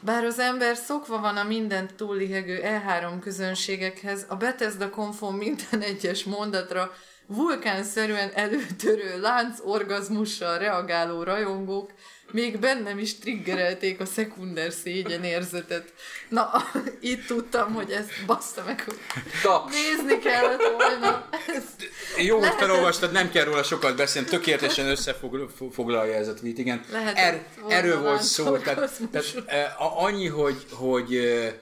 bár 0.00 0.24
az 0.24 0.38
ember 0.38 0.76
szokva 0.76 1.18
van 1.18 1.36
a 1.36 1.44
mindent 1.44 1.94
túllihegő 1.94 2.60
E3 2.62 3.18
közönségekhez, 3.20 4.24
a 4.28 4.36
Bethesda 4.36 4.90
konfon 4.90 5.34
minden 5.34 5.80
egyes 5.80 6.24
mondatra 6.24 6.92
vulkánszerűen 7.26 8.30
előtörő 8.34 9.20
lánc 9.20 9.58
orgazmussal 9.64 10.58
reagáló 10.58 11.22
rajongók 11.22 11.90
még 12.34 12.58
bennem 12.58 12.98
is 12.98 13.18
triggerelték 13.18 14.00
a 14.00 14.04
szekunder 14.04 14.72
szégyen 14.72 15.24
érzetet. 15.24 15.92
Na, 16.28 16.50
itt 17.00 17.26
tudtam, 17.26 17.74
hogy 17.74 17.90
ezt 17.90 18.10
bassza 18.26 18.62
meg, 18.66 18.84
hogy 18.84 18.98
Taps. 19.42 19.72
nézni 19.72 20.18
kellett 20.18 20.62
volna. 20.78 21.28
Ezt 21.56 21.90
Jó, 22.18 22.38
hogy 22.38 22.54
felolvastad, 22.56 23.12
nem 23.12 23.30
kell 23.30 23.44
róla 23.44 23.62
sokat 23.62 23.96
beszélni, 23.96 24.28
tökéletesen 24.28 24.86
összefoglalja 24.86 26.14
ez 26.14 26.28
a 26.28 26.34
tweet, 26.34 26.58
igen. 26.58 26.84
Lehetett 26.90 27.16
Er, 27.16 27.46
erről 27.68 28.00
volt 28.00 28.22
szó, 28.22 28.56
tehát, 28.56 29.00
tehát 29.10 29.42
eh, 29.46 29.82
a- 29.82 30.02
annyi, 30.02 30.28
hogy, 30.28 30.66
hogy, 30.70 31.14
eh, 31.14 31.52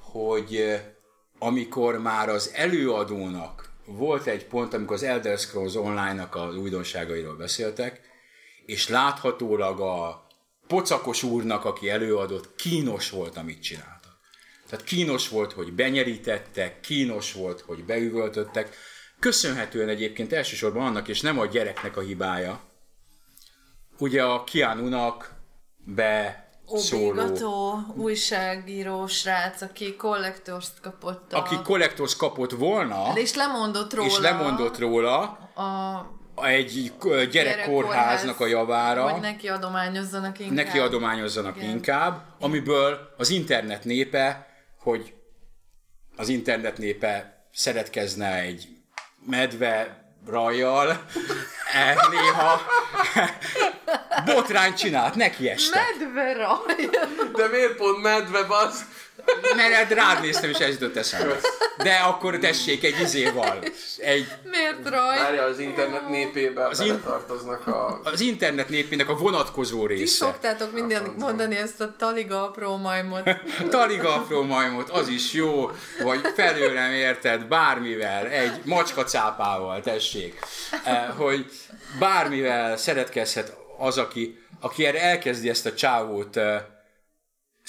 hogy 0.00 0.56
eh, 0.56 0.80
amikor 1.38 1.98
már 1.98 2.28
az 2.28 2.50
előadónak 2.54 3.67
volt 3.88 4.26
egy 4.26 4.46
pont, 4.46 4.74
amikor 4.74 4.96
az 4.96 5.02
Elder 5.02 5.38
Scrolls 5.38 5.74
Online-nak 5.74 6.34
az 6.34 6.56
újdonságairól 6.56 7.36
beszéltek, 7.36 8.00
és 8.66 8.88
láthatólag 8.88 9.80
a 9.80 10.26
pocakos 10.66 11.22
úrnak, 11.22 11.64
aki 11.64 11.90
előadott, 11.90 12.54
kínos 12.54 13.10
volt, 13.10 13.36
amit 13.36 13.62
csináltak. 13.62 14.18
Tehát 14.68 14.84
kínos 14.84 15.28
volt, 15.28 15.52
hogy 15.52 15.72
benyerítettek, 15.72 16.80
kínos 16.80 17.32
volt, 17.32 17.60
hogy 17.60 17.84
beüvöltöttek. 17.84 18.76
Köszönhetően 19.18 19.88
egyébként 19.88 20.32
elsősorban 20.32 20.86
annak, 20.86 21.08
és 21.08 21.20
nem 21.20 21.38
a 21.38 21.46
gyereknek 21.46 21.96
a 21.96 22.00
hibája, 22.00 22.60
ugye 23.98 24.22
a 24.22 24.44
Keanu-nak 24.44 25.34
be 25.76 26.47
szóló, 26.76 27.08
Obigató 27.08 27.78
újságíró 27.94 29.06
srác, 29.06 29.60
aki 29.60 29.96
kollektort 29.96 30.80
kapott 30.82 31.32
a... 31.32 31.38
aki 31.38 31.56
kollektors 31.64 32.16
kapott 32.16 32.50
volna, 32.50 33.12
és 33.14 33.34
lemondott 33.34 33.94
róla. 33.94 34.08
és 34.08 34.18
lemondott 34.18 34.78
róla 34.78 35.20
a 35.54 36.46
egy 36.46 36.92
gyerekkórháznak 37.30 38.40
a 38.40 38.46
javára, 38.46 39.10
Hogy 39.10 39.20
neki 39.20 39.48
adományozzanak 39.48 40.38
inkább. 40.38 40.56
neki 40.56 40.78
adományozzanak 40.78 41.56
Igen. 41.56 41.70
inkább, 41.70 42.22
amiből 42.40 43.14
az 43.16 43.30
internet 43.30 43.84
népe, 43.84 44.46
hogy 44.78 45.14
az 46.16 46.28
internet 46.28 46.78
népe 46.78 47.46
szeretkezne 47.52 48.34
egy 48.34 48.68
medve 49.26 50.04
rajjal, 50.26 51.04
néha 52.10 52.60
botrány 54.24 54.74
csinált, 54.74 55.14
neki 55.14 55.48
estek. 55.50 55.82
Medve 55.98 56.32
raj. 56.32 56.88
De 57.32 57.46
miért 57.48 57.76
pont 57.76 58.02
medve, 58.02 58.42
basz? 58.44 58.80
Mert 59.56 59.92
rád 59.92 60.20
néztem, 60.20 60.50
és 60.50 60.58
ez 60.58 60.68
jutott 60.72 60.96
eszembe. 60.96 61.36
De 61.82 61.92
akkor 61.94 62.38
tessék 62.38 62.84
egy 62.84 63.00
izéval, 63.00 63.58
egy, 63.98 64.26
Miért 64.44 64.88
raj? 64.88 65.18
Várja, 65.18 65.42
az 65.42 65.58
internet 65.58 66.08
népébe 66.08 66.66
Az 66.66 66.80
in- 66.80 67.02
tartoznak 67.04 67.66
a... 67.66 68.00
az 68.04 68.20
internet 68.20 68.68
népének 68.68 69.08
a 69.08 69.14
vonatkozó 69.16 69.86
Ti 69.86 69.94
része. 69.94 70.24
szoktátok 70.24 70.72
mindig 70.72 70.98
mondani 71.18 71.56
ezt 71.56 71.80
a 71.80 71.94
taliga 71.98 72.42
apró 72.46 72.76
majmot. 72.76 73.22
Taliga 73.70 74.14
apró 74.14 74.42
majmot, 74.42 74.90
az 74.90 75.08
is 75.08 75.32
jó, 75.32 75.70
vagy 76.02 76.20
felől 76.34 76.72
nem 76.72 76.90
érted, 76.92 77.44
bármivel, 77.44 78.26
egy 78.26 78.60
macska 78.64 79.04
cápával, 79.04 79.80
tessék, 79.80 80.38
Eh, 80.84 81.04
hogy 81.16 81.46
bármivel 81.98 82.76
szeretkezhet 82.76 83.56
az, 83.78 83.98
aki, 83.98 84.38
aki 84.60 84.86
erre 84.86 85.00
elkezdi 85.02 85.48
ezt 85.48 85.66
a 85.66 85.74
csávót 85.74 86.36
uh, 86.36 86.54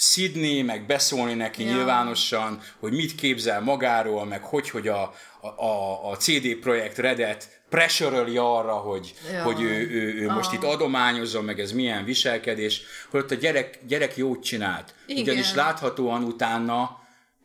szidni, 0.00 0.62
meg 0.62 0.86
beszólni 0.86 1.34
neki 1.34 1.64
ja. 1.64 1.72
nyilvánosan, 1.72 2.60
hogy 2.78 2.92
mit 2.92 3.14
képzel 3.14 3.60
magáról, 3.60 4.24
meg 4.24 4.42
hogy, 4.42 4.70
hogy 4.70 4.88
a, 4.88 5.14
a, 5.56 6.10
a 6.10 6.16
CD 6.16 6.54
Projekt 6.54 6.98
Redet 6.98 7.60
pressure 7.68 8.40
arra, 8.40 8.72
hogy, 8.72 9.14
ja. 9.32 9.42
hogy 9.42 9.60
ő, 9.62 9.90
ő, 9.90 10.14
ő 10.14 10.30
most 10.30 10.52
itt 10.52 10.64
adományozza, 10.64 11.42
meg 11.42 11.60
ez 11.60 11.72
milyen 11.72 12.04
viselkedés, 12.04 12.82
hogy 13.10 13.20
ott 13.20 13.30
a 13.30 13.34
gyerek, 13.34 13.78
gyerek 13.86 14.16
jót 14.16 14.42
csinált. 14.42 14.94
Igen. 15.06 15.22
Ugyanis 15.22 15.54
láthatóan 15.54 16.22
utána, 16.22 16.98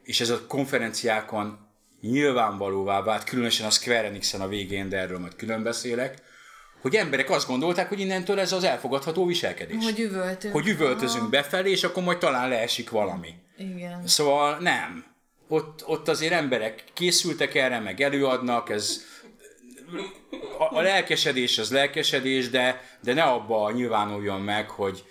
és 0.04 0.20
ez 0.20 0.30
a 0.30 0.46
konferenciákon 0.48 1.60
nyilvánvalóvá 2.02 3.02
vált, 3.02 3.24
különösen 3.24 3.66
a 3.66 3.70
Square 3.70 4.08
Enix-en 4.08 4.42
a 4.42 4.48
végén, 4.48 4.90
de 4.90 4.98
erről 4.98 5.20
majd 5.20 5.36
külön 5.36 5.64
beszélek, 5.64 6.18
hogy 6.86 6.96
emberek 6.96 7.30
azt 7.30 7.48
gondolták, 7.48 7.90
hogy 7.90 8.00
innentől 8.00 8.40
ez 8.40 8.52
az 8.52 8.64
elfogadható 8.64 9.26
viselkedés. 9.26 9.84
Hogy 9.84 10.00
üvöltünk. 10.00 10.54
Hogy 10.54 10.68
üvöltözünk 10.68 11.22
Aha. 11.22 11.30
befelé, 11.30 11.72
és 11.72 11.84
akkor 11.84 12.04
majd 12.04 12.18
talán 12.18 12.50
leesik 12.50 12.90
valami. 12.90 13.34
Igen. 13.58 14.08
Szóval 14.08 14.58
nem. 14.60 15.06
Ott, 15.48 15.88
ott 15.88 16.08
azért 16.08 16.34
emberek 16.34 16.84
készültek 16.94 17.56
erre, 17.56 17.80
meg 17.80 18.02
előadnak, 18.02 18.70
ez 18.70 19.06
a, 20.58 20.78
a 20.78 20.82
lelkesedés 20.82 21.58
az 21.58 21.72
lelkesedés, 21.72 22.50
de, 22.50 22.82
de 23.02 23.14
ne 23.14 23.24
abba 23.24 23.72
nyilvánuljon 23.72 24.42
meg, 24.42 24.70
hogy 24.70 25.04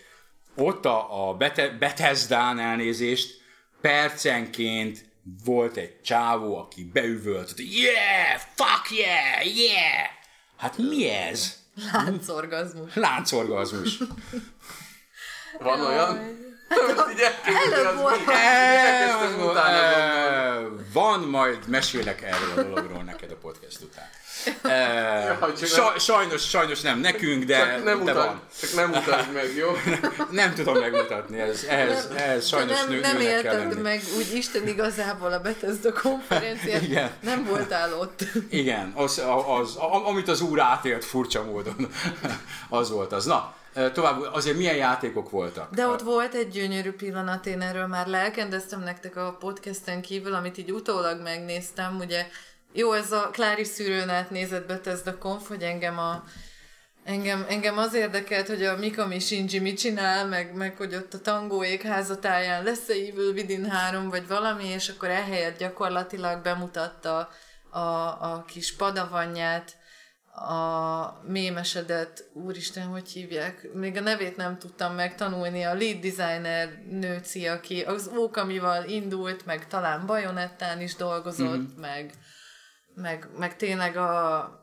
ott 0.56 0.84
a, 0.84 1.28
a 1.28 1.34
Bete, 1.34 1.68
Bethesdán 1.68 2.58
elnézést 2.58 3.40
percenként 3.80 5.04
volt 5.44 5.76
egy 5.76 6.00
csávó, 6.00 6.58
aki 6.58 6.84
beüvölt, 6.92 7.50
hogy 7.50 7.76
yeah, 7.76 8.40
fuck 8.54 8.90
yeah, 8.90 9.56
yeah. 9.56 10.08
Hát 10.56 10.78
mi 10.78 11.08
ez? 11.08 11.62
Láncorgazmus. 11.92 12.94
Láncorgazmus. 13.06 13.98
Van 15.58 15.80
olyan? 15.80 16.42
Előbb 17.72 17.96
volt. 17.96 18.20
Van, 20.92 21.20
majd 21.20 21.68
mesélek 21.68 22.22
erről 22.22 22.50
a 22.56 22.62
dologról 22.62 23.02
neked 23.02 23.30
a 23.30 23.36
podcast 23.36 23.82
után. 23.82 24.08
Sa, 25.64 25.98
sajnos, 25.98 26.48
sajnos 26.48 26.80
nem 26.80 26.98
nekünk, 26.98 27.44
de, 27.44 27.58
csak 27.58 27.68
nem 27.68 27.84
de 27.84 27.94
mutat, 27.94 28.14
van. 28.14 28.40
Csak 28.60 28.74
nem 28.74 28.88
mutasd 28.88 29.32
meg, 29.32 29.54
jó? 29.56 29.70
nem 30.40 30.54
tudom 30.54 30.78
megmutatni, 30.78 31.40
ez, 31.40 31.64
ez, 31.68 32.08
ez 32.16 32.46
sajnos 32.46 32.78
nem, 32.78 32.88
nő, 32.88 33.00
nem 33.00 33.20
élted 33.20 33.80
meg 33.82 34.02
úgy 34.16 34.34
Isten 34.34 34.68
igazából 34.68 35.32
a 35.32 35.40
Bethesda 35.40 35.92
konferenciát, 35.92 36.82
Igen. 36.82 37.10
nem 37.20 37.44
voltál 37.44 37.98
ott. 37.98 38.24
Igen, 38.50 38.92
az, 38.94 39.22
az, 39.48 39.76
az, 39.90 40.02
amit 40.04 40.28
az 40.28 40.40
úr 40.40 40.60
átélt 40.60 41.04
furcsa 41.04 41.44
módon, 41.44 41.88
az 42.68 42.90
volt 42.90 43.12
az. 43.12 43.24
Na, 43.24 43.54
Tovább, 43.92 44.28
azért 44.32 44.56
milyen 44.56 44.76
játékok 44.76 45.30
voltak? 45.30 45.74
De 45.74 45.86
ott 45.86 46.00
volt 46.00 46.34
egy 46.34 46.48
gyönyörű 46.48 46.92
pillanat, 46.92 47.46
én 47.46 47.60
erről 47.60 47.86
már 47.86 48.06
lelkendeztem 48.06 48.82
nektek 48.82 49.16
a 49.16 49.36
podcasten 49.40 50.02
kívül, 50.02 50.34
amit 50.34 50.58
így 50.58 50.70
utólag 50.70 51.22
megnéztem, 51.22 51.96
ugye 52.00 52.26
jó, 52.76 52.92
ez 52.92 53.12
a 53.12 53.30
Klári 53.32 53.64
szűrőn 53.64 54.08
átnézett 54.08 54.66
Bethesda 54.66 55.18
Conf, 55.18 55.48
hogy 55.48 55.62
engem 55.62 55.98
a 55.98 56.24
Engem, 57.04 57.44
engem 57.48 57.78
az 57.78 57.94
érdekelt, 57.94 58.48
hogy 58.48 58.62
a 58.62 58.76
Mikami 58.76 59.18
Shinji 59.18 59.58
mit 59.58 59.78
csinál, 59.78 60.26
meg, 60.26 60.54
meg 60.54 60.76
hogy 60.76 60.94
ott 60.94 61.14
a 61.14 61.20
tangóék 61.20 61.82
házatáján 61.82 62.62
lesz-e 62.62 62.92
Evil 62.92 63.32
Within 63.32 63.70
3, 63.70 64.08
vagy 64.08 64.26
valami, 64.26 64.64
és 64.64 64.88
akkor 64.88 65.08
ehelyett 65.08 65.58
gyakorlatilag 65.58 66.42
bemutatta 66.42 67.28
a, 67.70 67.78
a 68.32 68.44
kis 68.46 68.76
padavanyját, 68.76 69.76
a 70.34 71.20
mémesedett, 71.26 72.24
úristen, 72.32 72.86
hogy 72.86 73.08
hívják, 73.08 73.72
még 73.72 73.96
a 73.96 74.00
nevét 74.00 74.36
nem 74.36 74.58
tudtam 74.58 74.94
megtanulni, 74.94 75.62
a 75.62 75.74
lead 75.74 76.00
designer 76.00 76.82
nőci, 76.90 77.46
aki 77.46 77.82
az 77.82 78.10
Ókamival 78.16 78.84
indult, 78.84 79.46
meg 79.46 79.66
talán 79.66 80.06
Bajonettán 80.06 80.80
is 80.80 80.94
dolgozott, 80.94 81.56
mm-hmm. 81.56 81.80
meg 81.80 82.12
meg, 82.94 83.28
meg 83.38 83.56
tényleg 83.56 83.96
a 83.96 84.62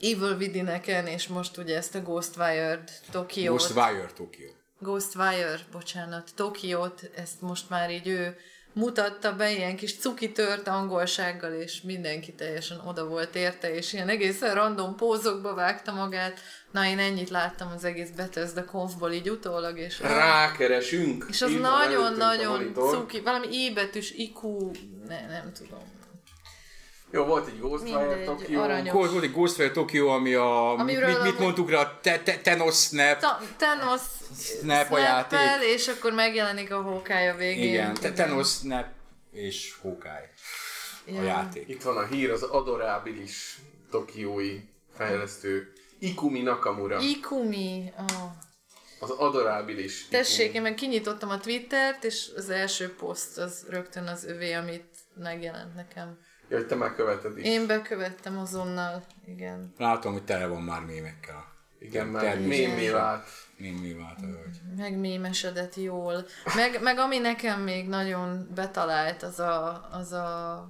Evil 0.00 0.36
Vidineken, 0.36 1.06
és 1.06 1.26
most 1.28 1.56
ugye 1.56 1.76
ezt 1.76 1.94
a 1.94 2.00
Ghostwired 2.00 2.90
Tokiót. 3.10 3.56
Ghostwire 3.56 4.10
Tokyo. 4.16 4.48
Ghostwire, 4.78 5.58
bocsánat, 5.72 6.30
Tokiót, 6.34 7.10
ezt 7.16 7.40
most 7.40 7.70
már 7.70 7.90
így 7.90 8.08
ő 8.08 8.36
mutatta 8.72 9.36
be 9.36 9.52
ilyen 9.52 9.76
kis 9.76 9.98
cuki 9.98 10.32
tört 10.32 10.68
angolsággal, 10.68 11.52
és 11.52 11.82
mindenki 11.82 12.34
teljesen 12.34 12.80
oda 12.86 13.06
volt 13.06 13.34
érte, 13.34 13.74
és 13.74 13.92
ilyen 13.92 14.08
egészen 14.08 14.54
random 14.54 14.96
pózokba 14.96 15.54
vágta 15.54 15.92
magát. 15.92 16.40
Na, 16.70 16.84
én 16.84 16.98
ennyit 16.98 17.30
láttam 17.30 17.72
az 17.74 17.84
egész 17.84 18.10
Bethesda 18.10 18.64
konfból 18.64 19.12
így 19.12 19.30
utólag, 19.30 19.78
és... 19.78 20.00
Rákeresünk! 20.00 21.26
És 21.28 21.42
az 21.42 21.52
nagyon-nagyon 21.52 22.72
cuki, 22.74 23.20
valami 23.20 23.46
I 23.64 23.72
betűs 23.72 24.10
IQ, 24.10 24.70
ne, 25.06 25.26
nem 25.26 25.52
tudom. 25.52 25.98
Jó, 27.12 27.24
volt 27.24 27.48
egy 27.48 27.58
Ghostwire 27.58 28.24
Tokyo. 28.24 28.60
Volt, 28.92 29.10
volt 29.10 29.24
egy 29.24 29.32
Ghostwire 29.32 29.70
Tokyo, 29.70 30.06
ami 30.06 30.34
a... 30.34 30.78
Amiről 30.78 31.08
mit, 31.08 31.22
mit 31.22 31.38
mondtuk 31.38 31.70
rá? 31.70 31.80
A 31.80 31.98
te, 32.02 32.18
te, 32.18 32.38
Tenos 32.38 32.76
Snap. 32.76 33.18
Ta, 33.18 33.38
Tenos 33.56 34.00
Snap 34.38 34.92
a 34.92 34.98
játék. 34.98 35.38
és 35.74 35.88
akkor 35.88 36.12
megjelenik 36.12 36.72
a 36.72 36.82
Hawkeye 36.82 37.32
a 37.32 37.36
végén. 37.36 37.68
Igen, 37.68 37.94
te, 37.94 38.12
Tenos 38.12 38.48
Snap 38.48 38.86
és 39.32 39.74
ja. 41.06 41.20
a 41.20 41.22
játék. 41.22 41.68
Itt 41.68 41.82
van 41.82 41.96
a 41.96 42.06
hír, 42.06 42.30
az 42.30 42.42
adorábilis 42.42 43.58
tokiói 43.90 44.60
fejlesztő 44.96 45.72
Ikumi 45.98 46.40
Nakamura. 46.40 46.98
Ikumi, 47.00 47.92
oh. 47.98 48.30
Az 49.00 49.10
adorábilis. 49.10 50.08
Tessék, 50.08 50.54
én 50.54 50.62
meg 50.62 50.74
kinyitottam 50.74 51.30
a 51.30 51.38
Twittert, 51.38 52.04
és 52.04 52.30
az 52.36 52.50
első 52.50 52.94
poszt 52.94 53.38
az 53.38 53.66
rögtön 53.68 54.06
az 54.06 54.24
övé, 54.24 54.52
amit 54.52 54.84
megjelent 55.14 55.74
nekem. 55.74 56.18
Ja, 56.50 56.56
hogy 56.56 56.66
te 56.66 56.74
már 56.74 56.94
követed 56.94 57.38
is. 57.38 57.44
Én 57.44 57.66
bekövettem 57.66 58.38
azonnal, 58.38 59.04
igen. 59.26 59.74
Látom, 59.78 60.12
hogy 60.12 60.24
tele 60.24 60.46
van 60.46 60.62
már 60.62 60.84
mémekkel. 60.84 61.44
Igen, 61.78 62.06
már 62.06 62.38
mémé 62.38 62.90
vált. 62.90 63.28
Mémé 63.56 63.92
vált 63.92 64.18
a 64.22 64.26
hölgy. 64.26 64.60
Megmémesedett 64.76 65.74
jól. 65.74 66.26
Meg, 66.54 66.82
meg 66.82 66.98
ami 66.98 67.18
nekem 67.18 67.60
még 67.60 67.88
nagyon 67.88 68.48
betalált, 68.54 69.22
az 69.22 69.38
a, 69.38 69.88
az 69.92 70.12
a 70.12 70.64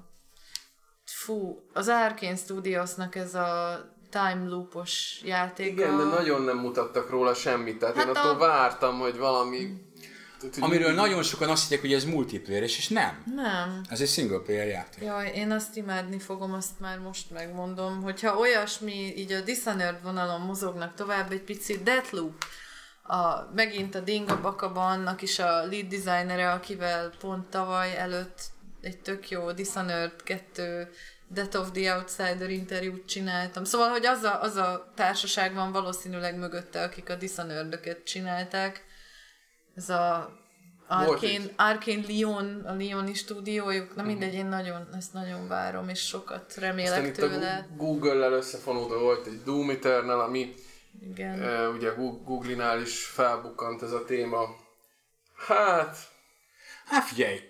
fú, 1.04 1.62
az 1.72 1.88
Arkane 1.88 2.36
Studiosnak 2.36 3.14
ez 3.14 3.34
a 3.34 3.80
time 4.10 4.48
loopos 4.48 5.20
játék. 5.24 5.66
Igen, 5.66 5.96
de 5.96 6.04
nagyon 6.04 6.42
nem 6.42 6.58
mutattak 6.58 7.10
róla 7.10 7.34
semmit, 7.34 7.78
tehát 7.78 7.96
hát 7.96 8.04
én 8.04 8.10
attól 8.10 8.30
a... 8.30 8.38
vártam, 8.38 8.98
hogy 8.98 9.18
valami 9.18 9.56
tehát, 9.58 9.89
Amiről 10.60 10.92
nagyon 10.92 11.22
sokan 11.22 11.48
azt 11.48 11.62
hitték, 11.62 11.80
hogy 11.80 11.92
ez 11.92 12.04
multiplayer, 12.04 12.62
és 12.62 12.88
nem. 12.88 13.22
Nem. 13.34 13.80
Ez 13.88 14.00
egy 14.00 14.08
single 14.08 14.38
player 14.38 14.66
játék. 14.66 15.04
Jaj, 15.04 15.32
én 15.34 15.50
azt 15.50 15.76
imádni 15.76 16.18
fogom, 16.18 16.52
azt 16.52 16.80
már 16.80 16.98
most 16.98 17.30
megmondom, 17.30 18.02
hogyha 18.02 18.38
olyasmi, 18.38 19.14
így 19.16 19.32
a 19.32 19.40
Dishonored 19.40 20.02
vonalon 20.02 20.40
mozognak 20.40 20.94
tovább 20.94 21.32
egy 21.32 21.42
picit, 21.42 21.82
Deathloop, 21.82 22.44
a, 23.02 23.50
megint 23.54 23.94
a 23.94 24.00
Dinga 24.00 24.40
Bakaba 24.40 24.86
annak 24.86 25.22
is 25.22 25.38
a 25.38 25.66
lead 25.66 25.86
designere, 25.86 26.50
akivel 26.50 27.10
pont 27.18 27.46
tavaly 27.46 27.98
előtt 27.98 28.40
egy 28.80 28.98
tök 28.98 29.30
jó 29.30 29.52
Dishonored 29.52 30.22
2 30.22 30.90
Death 31.32 31.58
of 31.58 31.70
the 31.72 31.96
Outsider 31.96 32.50
interjút 32.50 33.06
csináltam. 33.06 33.64
Szóval, 33.64 33.88
hogy 33.88 34.06
az 34.06 34.22
a, 34.22 34.42
az 34.42 34.56
a 34.56 34.92
társaság 34.94 35.54
van 35.54 35.72
valószínűleg 35.72 36.38
mögötte, 36.38 36.82
akik 36.82 37.10
a 37.10 37.14
dishonored 37.14 38.02
csinálták, 38.04 38.84
ez 39.80 39.88
a 39.88 40.38
Arkane, 40.86 41.44
Arkane 41.56 42.04
Lyon, 42.06 42.64
a 42.66 42.74
Lyoni 42.78 43.14
stúdiójuk, 43.14 43.94
na 43.96 44.02
mindegy, 44.02 44.34
én 44.34 44.46
nagyon, 44.46 44.88
ezt 44.96 45.12
nagyon 45.12 45.48
várom, 45.48 45.88
és 45.88 46.00
sokat 46.00 46.54
remélek 46.54 46.98
Aztán 46.98 47.12
tőle. 47.12 47.66
Itt 47.68 47.70
a 47.70 47.76
Google-lel 47.76 48.32
összefonódva 48.32 48.98
volt 48.98 49.26
egy 49.26 49.42
Doom 49.44 49.70
Eternal, 49.70 50.20
ami 50.20 50.54
Igen. 51.10 51.42
E, 51.42 51.68
ugye 51.68 51.90
Google-nál 52.24 52.80
is 52.80 53.04
felbukkant 53.04 53.82
ez 53.82 53.92
a 53.92 54.04
téma. 54.04 54.56
Hát... 55.34 55.96
Hát 56.86 57.04
figyelj, 57.04 57.40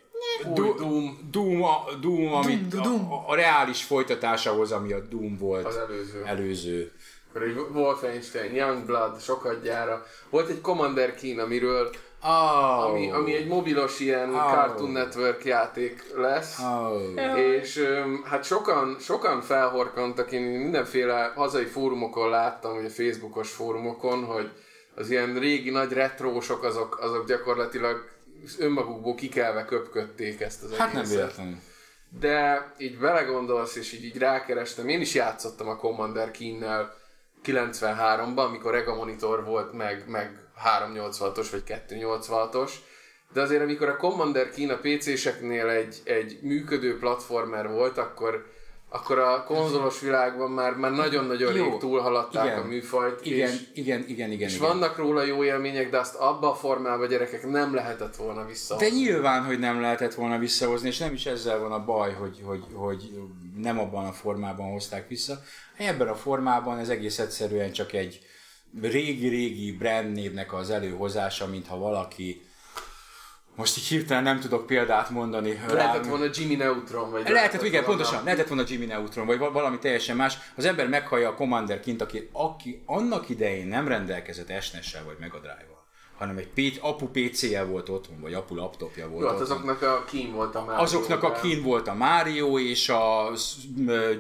Doom, 0.55 0.77
Doom, 0.77 1.29
Doom, 1.31 1.63
a, 1.63 1.85
Doom, 2.01 2.33
amit 2.33 2.69
Doom, 2.69 2.83
Doom. 2.83 3.13
A, 3.13 3.29
a, 3.29 3.35
reális 3.35 3.85
folytatásához, 3.85 4.73
ami 4.73 4.93
a 4.93 5.01
Doom 5.01 5.37
volt. 5.37 5.67
Az 5.67 5.77
előző. 5.77 6.25
előző. 6.25 6.93
Akkor 7.29 7.43
egy 7.43 7.57
Wolfenstein, 7.57 8.55
Youngblood, 8.55 9.21
sokat 9.21 9.63
gyára. 9.63 10.07
Volt 10.31 10.49
egy 10.49 10.61
Commander 10.61 11.15
Keen, 11.15 11.39
amiről 11.39 11.91
Oh. 12.23 12.85
Ami, 12.85 13.11
ami 13.11 13.35
egy 13.35 13.47
mobilos 13.47 14.01
ilyen 14.01 14.35
oh. 14.35 14.53
Cartoon 14.53 14.91
Network 14.91 15.45
játék 15.45 16.05
lesz. 16.17 16.59
Oh. 16.59 17.39
És 17.39 17.85
hát 18.25 18.45
sokan, 18.45 18.97
sokan 18.99 19.41
felhorkantak, 19.41 20.33
én 20.33 20.43
mindenféle 20.43 21.33
hazai 21.35 21.65
fórumokon 21.65 22.29
láttam, 22.29 22.77
ugye 22.77 22.89
Facebookos 22.89 23.51
fórumokon, 23.51 24.25
hogy 24.25 24.51
az 24.95 25.11
ilyen 25.11 25.39
régi 25.39 25.71
nagy 25.71 25.93
retrósok 25.93 26.65
azok, 26.65 26.99
azok 27.01 27.27
gyakorlatilag 27.27 28.09
önmagukból 28.59 29.15
kikelve 29.15 29.65
köpködték 29.65 30.41
ezt 30.41 30.63
az 30.63 30.77
Hát 30.77 30.93
nem 30.93 31.05
véletlenül. 31.05 31.57
De 32.21 32.67
így 32.79 32.99
belegondolsz, 32.99 33.77
és 33.77 33.93
így, 33.93 34.05
így 34.05 34.19
rákerestem, 34.19 34.89
én 34.89 35.01
is 35.01 35.15
játszottam 35.15 35.69
a 35.69 35.77
Commander 35.77 36.31
Keen-nel, 36.31 36.95
93-ban, 37.45 38.47
amikor 38.47 38.75
Ega 38.75 38.95
Monitor 38.95 39.45
volt, 39.45 39.73
meg, 39.73 40.05
meg 40.09 40.50
386-os 40.65 41.47
vagy 41.51 41.63
286-os, 41.89 42.71
de 43.33 43.41
azért 43.41 43.63
amikor 43.63 43.89
a 43.89 43.97
Commander 43.97 44.51
Kína 44.51 44.77
PC-seknél 44.77 45.69
egy, 45.69 46.01
egy 46.05 46.39
működő 46.43 46.99
platformer 46.99 47.69
volt, 47.69 47.99
akkor 47.99 48.45
akkor 48.93 49.19
a 49.19 49.45
konzolos 49.45 50.01
világban 50.01 50.51
már, 50.51 50.75
már 50.75 50.91
nagyon-nagyon 50.91 51.53
rég 51.53 51.77
túlhaladták 51.79 52.45
igen, 52.45 52.59
a 52.59 52.65
műfajt. 52.65 53.27
Igen, 53.27 53.51
és, 53.51 53.61
igen, 53.75 54.05
igen, 54.07 54.31
igen. 54.31 54.49
És 54.49 54.55
igen. 54.55 54.69
vannak 54.69 54.97
róla 54.97 55.23
jó 55.23 55.45
élmények, 55.45 55.91
de 55.91 55.99
azt 55.99 56.15
abba 56.15 56.51
a 56.51 56.55
formában 56.55 57.09
gyerekek 57.09 57.47
nem 57.47 57.75
lehetett 57.75 58.17
volna 58.17 58.47
visszahozni. 58.47 58.89
De 58.89 58.95
nyilván, 58.95 59.45
hogy 59.45 59.59
nem 59.59 59.81
lehetett 59.81 60.15
volna 60.15 60.39
visszahozni, 60.39 60.89
és 60.89 60.99
nem 60.99 61.13
is 61.13 61.27
ezzel 61.27 61.59
van 61.59 61.73
a 61.73 61.85
baj, 61.85 62.13
hogy, 62.13 62.41
hogy, 62.45 62.65
hogy 62.75 63.11
nem 63.57 63.79
abban 63.79 64.07
a 64.07 64.13
formában 64.13 64.71
hozták 64.71 65.09
vissza. 65.09 65.43
Ebben 65.77 66.09
a 66.09 66.15
formában 66.15 66.79
ez 66.79 66.89
egész 66.89 67.19
egyszerűen 67.19 67.73
csak 67.73 67.93
egy 67.93 68.21
régi-régi 68.83 69.73
brand 69.73 70.13
névnek 70.13 70.53
az 70.53 70.71
előhozása, 70.71 71.47
mintha 71.47 71.79
valaki 71.79 72.43
most 73.55 73.79
így 73.79 73.85
hirtelen 73.85 74.23
nem 74.23 74.41
tudok 74.41 74.67
példát 74.67 75.11
mondani. 75.11 75.61
Lehetett 75.69 76.07
volna 76.07 76.25
Jimmy 76.35 76.55
Neutron, 76.55 77.11
vagy... 77.11 77.29
Lehetett, 77.29 77.63
igen, 77.63 77.85
pontosan, 77.85 78.25
lehetett 78.25 78.49
volna 78.49 78.65
Jimmy 78.69 78.85
Neutron, 78.85 79.27
vagy 79.27 79.39
valami 79.39 79.79
teljesen 79.79 80.17
más. 80.17 80.39
Az 80.57 80.65
ember 80.65 80.89
meghallja 80.89 81.29
a 81.29 81.35
Commander 81.35 81.81
kint, 81.81 82.03
aki, 82.03 82.29
aki 82.33 82.83
annak 82.87 83.29
idején 83.29 83.67
nem 83.67 83.89
rendelkezett 83.89 84.63
SNES-sel 84.63 85.05
vagy 85.05 85.17
Mega 85.21 85.39
Drive-val 85.39 85.79
hanem 86.19 86.37
egy 86.37 86.49
P- 86.49 86.79
apu 86.81 87.07
PC-je 87.07 87.65
volt 87.65 87.89
otthon, 87.89 88.21
vagy 88.21 88.35
apu 88.35 88.55
laptopja 88.55 89.09
volt 89.09 89.23
Jó, 89.23 89.29
hát 89.29 89.41
otthon. 89.41 89.57
azoknak 89.57 89.83
a 89.83 90.05
kín 90.05 90.33
volt 90.33 90.55
a 90.55 90.65
Mario. 90.65 90.83
Azoknak 90.83 91.23
a 91.23 91.33
kín 91.33 91.63
volt 91.63 91.89
a 91.89 91.95
Mario, 91.95 92.59
és 92.59 92.89
a 92.89 93.31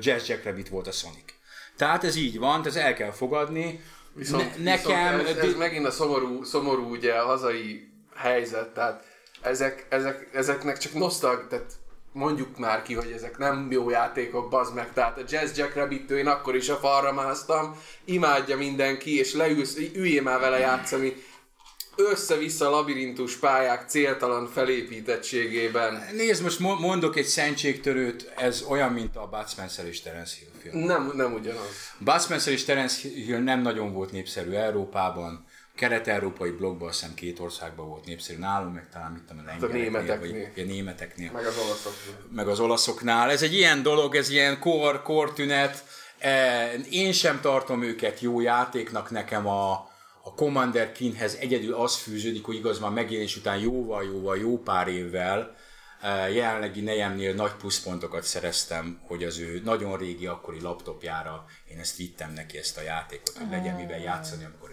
Jazz 0.00 0.30
Rabbit 0.44 0.68
volt 0.68 0.86
a 0.86 0.92
Sonic. 0.92 1.34
Tehát 1.76 2.04
ez 2.04 2.16
így 2.16 2.38
van, 2.38 2.66
ez 2.66 2.76
el 2.76 2.94
kell 2.94 3.10
fogadni. 3.10 3.80
Viszont, 4.20 4.56
ne, 4.56 4.62
nekem... 4.62 5.18
Viszont 5.18 5.38
ez, 5.38 5.44
ez 5.44 5.54
megint 5.54 5.86
a 5.86 5.90
szomorú, 5.90 6.44
szomorú 6.44 6.90
ugye 6.90 7.12
a 7.12 7.24
hazai 7.24 7.88
helyzet, 8.14 8.68
tehát 8.68 9.04
ezek, 9.42 9.86
ezek, 9.88 10.28
ezeknek 10.32 10.78
csak 10.78 10.92
nosztalg, 10.92 11.46
tehát 11.48 11.72
mondjuk 12.12 12.58
már 12.58 12.82
ki, 12.82 12.94
hogy 12.94 13.10
ezek 13.10 13.38
nem 13.38 13.68
jó 13.70 13.90
játékok, 13.90 14.48
bazd 14.48 14.74
meg. 14.74 14.92
Tehát 14.92 15.18
a 15.18 15.22
Jazz 15.28 15.58
Jack 15.58 15.74
rabbit 15.74 16.10
én 16.10 16.26
akkor 16.26 16.56
is 16.56 16.68
a 16.68 16.76
falra 16.76 17.12
másztam, 17.12 17.76
imádja 18.04 18.56
mindenki, 18.56 19.18
és 19.18 19.34
leülsz, 19.34 19.76
üljél 19.94 20.22
már 20.22 20.40
vele 20.40 20.58
játszani 20.58 21.16
össze-vissza 21.96 22.70
labirintus 22.70 23.36
pályák 23.36 23.88
céltalan 23.88 24.46
felépítettségében. 24.46 26.02
Nézd, 26.12 26.42
most 26.42 26.58
mondok 26.58 27.16
egy 27.16 27.24
szentségtörőt, 27.24 28.32
ez 28.36 28.64
olyan, 28.68 28.92
mint 28.92 29.16
a 29.16 29.26
Bud 29.26 29.48
Spencer 29.48 29.86
és 29.86 30.00
Terence 30.00 30.36
Hill 30.38 30.72
film. 30.72 30.84
Nem, 30.84 31.12
nem 31.14 31.32
ugyanaz. 31.32 31.92
Bud 31.98 32.20
Spencer 32.20 32.52
és 32.52 32.64
Terence 32.64 33.08
Hill 33.08 33.38
nem 33.38 33.62
nagyon 33.62 33.92
volt 33.92 34.12
népszerű 34.12 34.50
Európában, 34.52 35.48
kelet-európai 35.80 36.50
blogban 36.50 36.88
azt 36.88 37.00
hiszem 37.00 37.14
két 37.14 37.40
országban 37.40 37.88
volt 37.88 38.04
népszerű, 38.04 38.38
nálunk 38.38 38.74
meg 38.74 38.88
talán 38.92 39.12
mit 39.12 39.22
tudom, 39.22 39.44
a 39.46 39.50
Hát 39.50 39.62
a 39.62 39.66
németeknél. 39.66 40.50
Vagy 40.54 40.64
a 40.64 40.66
németeknél. 40.66 41.30
Meg 41.32 41.46
az 41.46 41.56
olaszoknál. 41.56 42.26
Meg 42.34 42.48
az 42.48 42.60
olaszoknál. 42.60 43.30
Ez 43.30 43.42
egy 43.42 43.54
ilyen 43.54 43.82
dolog, 43.82 44.14
ez 44.14 44.30
ilyen 44.30 44.58
kor, 44.58 45.02
kortünet. 45.02 45.84
Én 46.90 47.12
sem 47.12 47.40
tartom 47.40 47.82
őket 47.82 48.20
jó 48.20 48.40
játéknak, 48.40 49.10
nekem 49.10 49.46
a, 49.46 49.89
a 50.30 50.34
Commander 50.34 50.92
Kinghez 50.92 51.34
egyedül 51.40 51.74
az 51.74 51.96
fűződik, 51.96 52.44
hogy 52.44 52.54
igaz 52.54 52.78
már 52.78 52.90
megjelenés 52.90 53.36
után 53.36 53.58
jóval-jóval 53.58 54.38
jó 54.38 54.58
pár 54.58 54.88
évvel 54.88 55.56
jelenlegi 56.32 56.80
nejemnél 56.80 57.34
nagy 57.34 57.52
pluszpontokat 57.52 58.22
szereztem, 58.22 59.00
hogy 59.06 59.24
az 59.24 59.38
ő 59.38 59.60
nagyon 59.64 59.98
régi 59.98 60.26
akkori 60.26 60.60
laptopjára 60.60 61.44
én 61.70 61.78
ezt 61.78 61.96
vittem 61.96 62.32
neki 62.32 62.58
ezt 62.58 62.78
a 62.78 62.82
játékot, 62.82 63.36
hogy 63.38 63.50
legyen 63.50 63.74
mivel 63.74 63.98
játszani, 63.98 64.44
amikor 64.44 64.70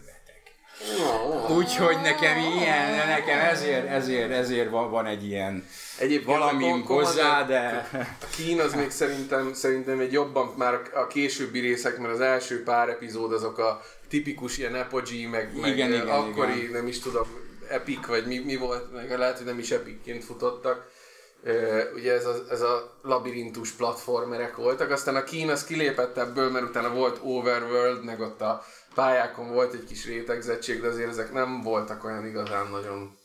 Úgyhogy 1.49 2.01
nekem 2.01 2.37
ilyen, 2.37 3.07
nekem 3.07 3.39
ezért, 3.39 3.87
ezért, 3.87 4.31
ezért 4.31 4.69
van, 4.69 4.89
van 4.89 5.05
egy 5.05 5.25
ilyen 5.25 5.65
Egyébként 5.99 6.37
valami 6.37 6.81
hozzá, 6.85 7.43
de... 7.43 7.89
A 8.21 8.25
Kín 8.35 8.59
az 8.59 8.73
még 8.73 8.89
szerintem, 8.89 9.53
szerintem 9.53 9.99
egy 9.99 10.11
jobban 10.11 10.53
már 10.57 10.81
a 10.93 11.07
későbbi 11.07 11.59
részek, 11.59 11.97
mert 11.97 12.13
az 12.13 12.19
első 12.19 12.63
pár 12.63 12.89
epizód 12.89 13.33
azok 13.33 13.57
a 13.57 13.81
tipikus 14.07 14.57
ilyen 14.57 14.75
Apogee, 14.75 15.29
meg, 15.29 15.59
meg 15.59 15.71
igen, 15.71 15.93
igen, 15.93 16.07
akkori, 16.07 16.57
igen. 16.57 16.71
nem 16.71 16.87
is 16.87 16.99
tudom, 16.99 17.27
Epic, 17.69 18.05
vagy 18.05 18.25
mi, 18.25 18.37
mi 18.37 18.55
volt, 18.55 18.93
meg 18.93 19.17
lehet, 19.17 19.37
hogy 19.37 19.45
nem 19.45 19.59
is 19.59 19.71
Epicként 19.71 20.23
futottak. 20.23 20.95
Uh, 21.43 21.81
ugye 21.95 22.13
ez 22.13 22.25
a, 22.25 22.35
ez 22.49 22.61
a 22.61 22.99
labirintus 23.01 23.71
platformerek 23.71 24.55
voltak, 24.55 24.91
aztán 24.91 25.15
a 25.15 25.23
Kín 25.23 25.49
az 25.49 25.63
kilépett 25.63 26.17
ebből, 26.17 26.51
mert 26.51 26.65
utána 26.65 26.93
volt 26.93 27.19
Overworld, 27.23 28.03
meg 28.03 28.19
ott 28.19 28.41
a 28.41 28.65
pályákon 28.93 29.51
volt 29.53 29.73
egy 29.73 29.83
kis 29.83 30.05
rétegzettség, 30.05 30.81
de 30.81 30.87
azért 30.87 31.09
ezek 31.09 31.33
nem 31.33 31.61
voltak 31.61 32.03
olyan 32.03 32.27
igazán 32.27 32.67
nagyon... 32.67 33.17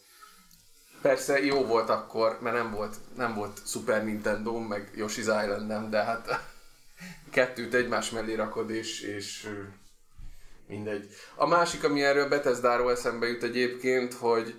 Persze 1.02 1.44
jó 1.44 1.64
volt 1.64 1.88
akkor, 1.90 2.38
mert 2.40 2.56
nem 2.56 2.70
volt, 2.70 2.96
nem 3.16 3.34
volt 3.34 3.60
Super 3.66 4.04
Nintendo, 4.04 4.58
meg 4.58 4.90
Yoshi's 4.96 5.42
Island 5.42 5.66
nem, 5.66 5.90
de 5.90 6.02
hát 6.02 6.28
kettőt 7.30 7.74
egymás 7.74 8.10
mellé 8.10 8.34
rakod, 8.34 8.70
és, 8.70 9.00
és 9.00 9.48
mindegy. 10.72 11.06
A 11.34 11.46
másik, 11.46 11.84
ami 11.84 12.02
erről 12.02 12.28
Bethesda-ról 12.28 12.90
eszembe 12.90 13.26
jut 13.26 13.42
egyébként, 13.42 14.14
hogy 14.14 14.54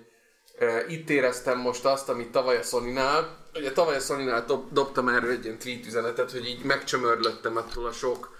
e, 0.58 0.84
itt 0.88 1.10
éreztem 1.10 1.58
most 1.58 1.84
azt, 1.84 2.08
amit 2.08 2.30
tavaly 2.30 2.56
a 2.56 2.62
Sony-nál, 2.62 3.48
ugye 3.54 3.72
tavaly 3.72 3.96
a 3.96 4.00
Sony-nál 4.00 4.44
dob, 4.44 4.72
dobtam 4.72 5.08
erről 5.08 5.30
egy 5.30 5.44
ilyen 5.44 5.58
tweet 5.58 5.86
üzenetet, 5.86 6.30
hogy 6.30 6.46
így 6.46 6.64
megcsömörlöttem 6.64 7.56
attól 7.56 7.86
a 7.86 7.92
sok 7.92 8.36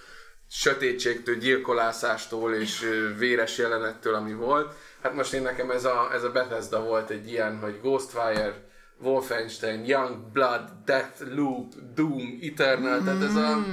sötétségtől, 0.51 1.35
gyilkolászástól 1.35 2.55
és 2.55 2.87
véres 3.19 3.59
jelenettől, 3.59 4.15
ami 4.15 4.35
volt. 4.35 4.75
Hát 5.03 5.15
most 5.15 5.33
én 5.33 5.43
nekem 5.43 5.71
ez 5.71 5.85
a, 5.85 6.11
ez 6.13 6.25
a 6.25 6.31
Bethesda 6.31 6.83
volt 6.83 7.11
egy 7.11 7.29
ilyen, 7.29 7.59
hogy 7.59 7.81
Ghostfire, 7.81 8.69
Wolfenstein, 8.99 9.85
Young 9.85 10.17
Blood, 10.33 10.71
Death 10.85 11.35
Loop, 11.35 11.73
Doom, 11.95 12.39
Eternal, 12.43 13.03
tehát 13.05 13.23
ez 13.23 13.35
a... 13.35 13.65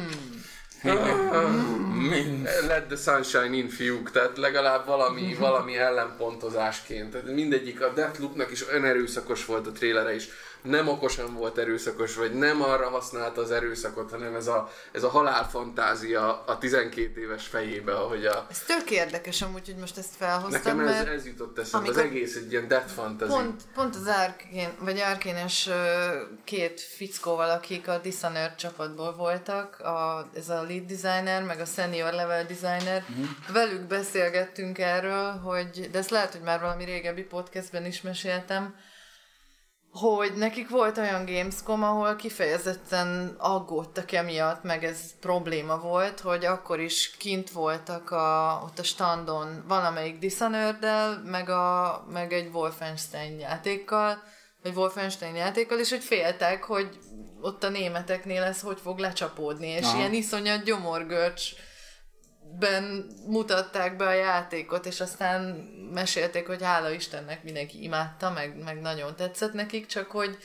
Let 2.67 2.88
the 2.88 2.95
sunshine 2.95 3.53
in 3.53 3.69
fiúk, 3.69 4.11
tehát 4.11 4.38
legalább 4.38 4.86
valami, 4.86 5.36
valami 5.39 5.77
ellenpontozásként. 5.77 7.34
Mindegyik 7.34 7.82
a 7.82 7.93
Deathloopnak 7.93 8.51
is 8.51 8.67
olyan 8.67 8.86
erőszakos 8.86 9.45
volt 9.45 9.67
a 9.67 9.71
trélere 9.71 10.15
is 10.15 10.27
nem 10.62 10.88
okosan 10.88 11.34
volt 11.34 11.57
erőszakos, 11.57 12.16
vagy 12.16 12.34
nem 12.34 12.62
arra 12.62 12.89
használta 12.89 13.41
az 13.41 13.51
erőszakot, 13.51 14.09
hanem 14.09 14.36
ez 14.36 14.47
a, 14.47 14.70
ez 14.91 15.03
a 15.03 15.09
halálfantázia 15.09 16.43
a 16.43 16.57
12 16.57 17.22
éves 17.22 17.47
fejébe, 17.47 17.93
ahogy 17.93 18.26
a... 18.26 18.45
Ez 18.49 18.59
tök 18.59 18.91
érdekes 18.91 19.41
amúgy, 19.41 19.66
hogy 19.66 19.76
most 19.76 19.97
ezt 19.97 20.16
felhoztam, 20.18 20.51
Nekem 20.51 20.80
ez, 20.80 20.93
mert 20.93 21.07
ez 21.07 21.26
jutott 21.26 21.59
eszembe, 21.59 21.89
az 21.89 21.97
egész 21.97 22.36
egy 22.36 22.51
ilyen 22.51 22.68
death 22.68 22.88
fantasy. 22.88 23.32
Pont, 23.32 23.62
pont 23.74 23.95
az 23.95 24.07
Arkén, 24.07 24.70
vagy 24.80 24.99
Arkénes 24.99 25.70
két 26.43 26.82
fickóval, 26.82 27.49
akik 27.49 27.88
a 27.88 27.97
Dishonored 27.97 28.55
csapatból 28.55 29.16
voltak, 29.16 29.80
a, 29.80 30.30
ez 30.34 30.49
a 30.49 30.62
lead 30.62 30.84
designer, 30.86 31.43
meg 31.43 31.59
a 31.59 31.66
senior 31.66 32.14
level 32.14 32.45
designer, 32.45 33.05
uh-huh. 33.09 33.28
velük 33.53 33.82
beszélgettünk 33.82 34.78
erről, 34.78 35.32
hogy, 35.32 35.89
de 35.91 35.97
ezt 35.97 36.09
lehet, 36.09 36.32
hogy 36.32 36.41
már 36.41 36.59
valami 36.59 36.86
régebbi 36.86 37.24
podcastben 37.24 37.86
is 37.86 38.01
meséltem, 38.01 38.76
hogy 39.91 40.33
nekik 40.35 40.69
volt 40.69 40.97
olyan 40.97 41.25
Gamescom, 41.25 41.83
ahol 41.83 42.15
kifejezetten 42.15 43.35
aggódtak 43.37 44.11
emiatt, 44.11 44.63
meg 44.63 44.83
ez 44.83 44.99
probléma 45.19 45.77
volt, 45.79 46.19
hogy 46.19 46.45
akkor 46.45 46.79
is 46.79 47.15
kint 47.17 47.51
voltak 47.51 48.11
a, 48.11 48.61
ott 48.63 48.79
a 48.79 48.83
standon 48.83 49.63
valamelyik 49.67 50.19
dishonored 50.19 50.85
meg, 51.25 51.49
a, 51.49 52.05
meg 52.09 52.33
egy 52.33 52.49
Wolfenstein 52.53 53.39
játékkal, 53.39 54.23
vagy 54.63 54.75
Wolfenstein 54.75 55.35
játékkal, 55.35 55.79
és 55.79 55.89
hogy 55.89 56.03
féltek, 56.03 56.63
hogy 56.63 56.99
ott 57.41 57.63
a 57.63 57.69
németeknél 57.69 58.43
ez 58.43 58.61
hogy 58.61 58.79
fog 58.79 58.99
lecsapódni, 58.99 59.67
és 59.67 59.85
Aha. 59.85 59.97
ilyen 59.97 60.13
iszonyat 60.13 60.63
gyomorgörcs 60.63 61.53
ben 62.59 63.07
mutatták 63.27 63.95
be 63.95 64.07
a 64.07 64.13
játékot, 64.13 64.85
és 64.85 65.01
aztán 65.01 65.41
mesélték, 65.93 66.47
hogy 66.47 66.61
hála 66.61 66.89
Istennek 66.89 67.43
mindenki 67.43 67.83
imádta, 67.83 68.31
meg, 68.31 68.63
meg 68.63 68.81
nagyon 68.81 69.15
tetszett 69.15 69.53
nekik, 69.53 69.85
csak 69.85 70.11
hogy, 70.11 70.37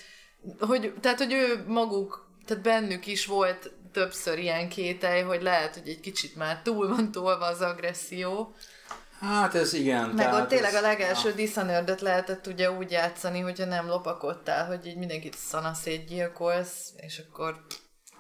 hogy, 0.59 0.95
tehát, 1.01 1.19
hogy 1.19 1.33
ő 1.33 1.65
maguk, 1.67 2.29
tehát 2.47 2.63
bennük 2.63 3.07
is 3.07 3.27
volt 3.27 3.73
többször 3.93 4.39
ilyen 4.39 4.69
kételj, 4.69 5.23
hogy 5.23 5.43
lehet, 5.43 5.75
hogy 5.75 5.89
egy 5.89 6.01
kicsit 6.01 6.37
már 6.37 6.61
túl 6.63 6.89
van 6.89 7.13
tolva 7.13 7.47
az 7.47 7.61
agresszió. 7.61 8.55
Hát 9.21 9.55
ez 9.55 9.73
igen. 9.73 10.09
Meg 10.09 10.33
ott 10.33 10.49
tényleg 10.49 10.75
ez, 10.75 10.83
a 10.83 10.87
legelső 10.87 11.29
ja. 11.29 11.35
dishonored 11.35 12.01
lehetett 12.01 12.47
ugye 12.47 12.71
úgy 12.71 12.91
játszani, 12.91 13.41
hogyha 13.41 13.65
nem 13.65 13.87
lopakodtál, 13.87 14.67
hogy 14.67 14.87
így 14.87 14.97
mindenkit 14.97 15.35
szanaszét 15.35 16.07
gyilkolsz, 16.07 16.93
és 16.97 17.23
akkor 17.29 17.67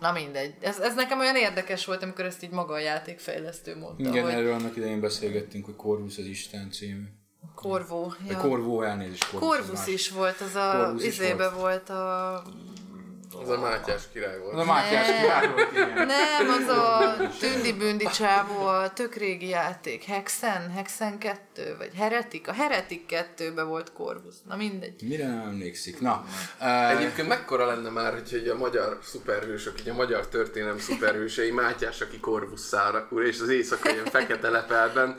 Na 0.00 0.12
mindegy. 0.12 0.54
Ez, 0.60 0.78
ez 0.78 0.94
nekem 0.94 1.18
olyan 1.18 1.36
érdekes 1.36 1.84
volt, 1.84 2.02
amikor 2.02 2.24
ezt 2.24 2.42
így 2.42 2.50
maga 2.50 2.74
a 2.74 2.78
játékfejlesztő 2.78 3.76
mondta. 3.76 4.08
Igen, 4.08 4.24
hogy... 4.24 4.32
erről 4.32 4.52
annak 4.52 4.76
idején 4.76 5.00
beszélgettünk, 5.00 5.64
hogy 5.64 5.76
Corvus 5.76 6.18
az 6.18 6.24
Isten 6.24 6.70
című. 6.70 7.04
Korvó. 7.54 8.12
Ja. 8.28 8.36
Corvó 8.36 8.82
elnézést. 8.82 9.30
Corvus, 9.30 9.48
Corvus 9.48 9.86
is 9.86 10.10
volt, 10.10 10.40
az 10.40 10.54
a 10.54 10.94
izébe 10.98 11.50
volt 11.50 11.88
a 11.88 12.42
Az 13.42 13.48
a 13.48 13.60
Mátyás 13.60 14.02
király 14.12 14.38
volt. 14.38 14.54
Az 14.54 14.60
a 14.60 14.64
Mátyás 14.64 15.06
Ne. 15.06 15.20
király 15.20 15.48
volt, 15.52 15.72
igen. 15.72 16.06
Nem, 16.06 16.48
az 16.48 16.68
a 16.68 17.16
tündi-bündi 17.38 18.04
csávó, 18.04 18.66
a 18.66 18.92
tök 18.92 19.14
régi 19.14 19.48
játék. 19.48 20.04
Hexen? 20.04 20.70
Hexen 20.70 21.18
2? 21.18 21.74
Vagy 21.78 21.90
Heretik? 21.94 22.48
A 22.48 22.52
Heretik 22.52 23.14
2-be 23.36 23.62
volt 23.62 23.92
Corvus. 23.92 24.34
Na 24.48 24.56
mindegy. 24.56 25.02
Mire 25.02 25.26
nem 25.28 25.40
emlékszik? 25.48 26.00
Na, 26.00 26.24
uh, 26.60 26.90
Egyébként 26.90 27.28
mekkora 27.28 27.66
lenne 27.66 27.90
már, 27.90 28.12
hogyha 28.12 28.36
így 28.36 28.48
a 28.48 28.56
magyar 28.56 28.98
szuperhősök, 29.02 29.80
így 29.80 29.88
a 29.88 29.94
magyar 29.94 30.26
történelem 30.28 30.78
szuperhősei, 30.78 31.50
Mátyás, 31.50 32.00
aki 32.00 32.20
korvuszára 32.20 33.06
úr, 33.10 33.22
és 33.22 33.40
az 33.40 33.48
éjszaka 33.48 33.90
ilyen 33.90 34.04
fekete 34.04 34.50
lepelben, 34.50 35.16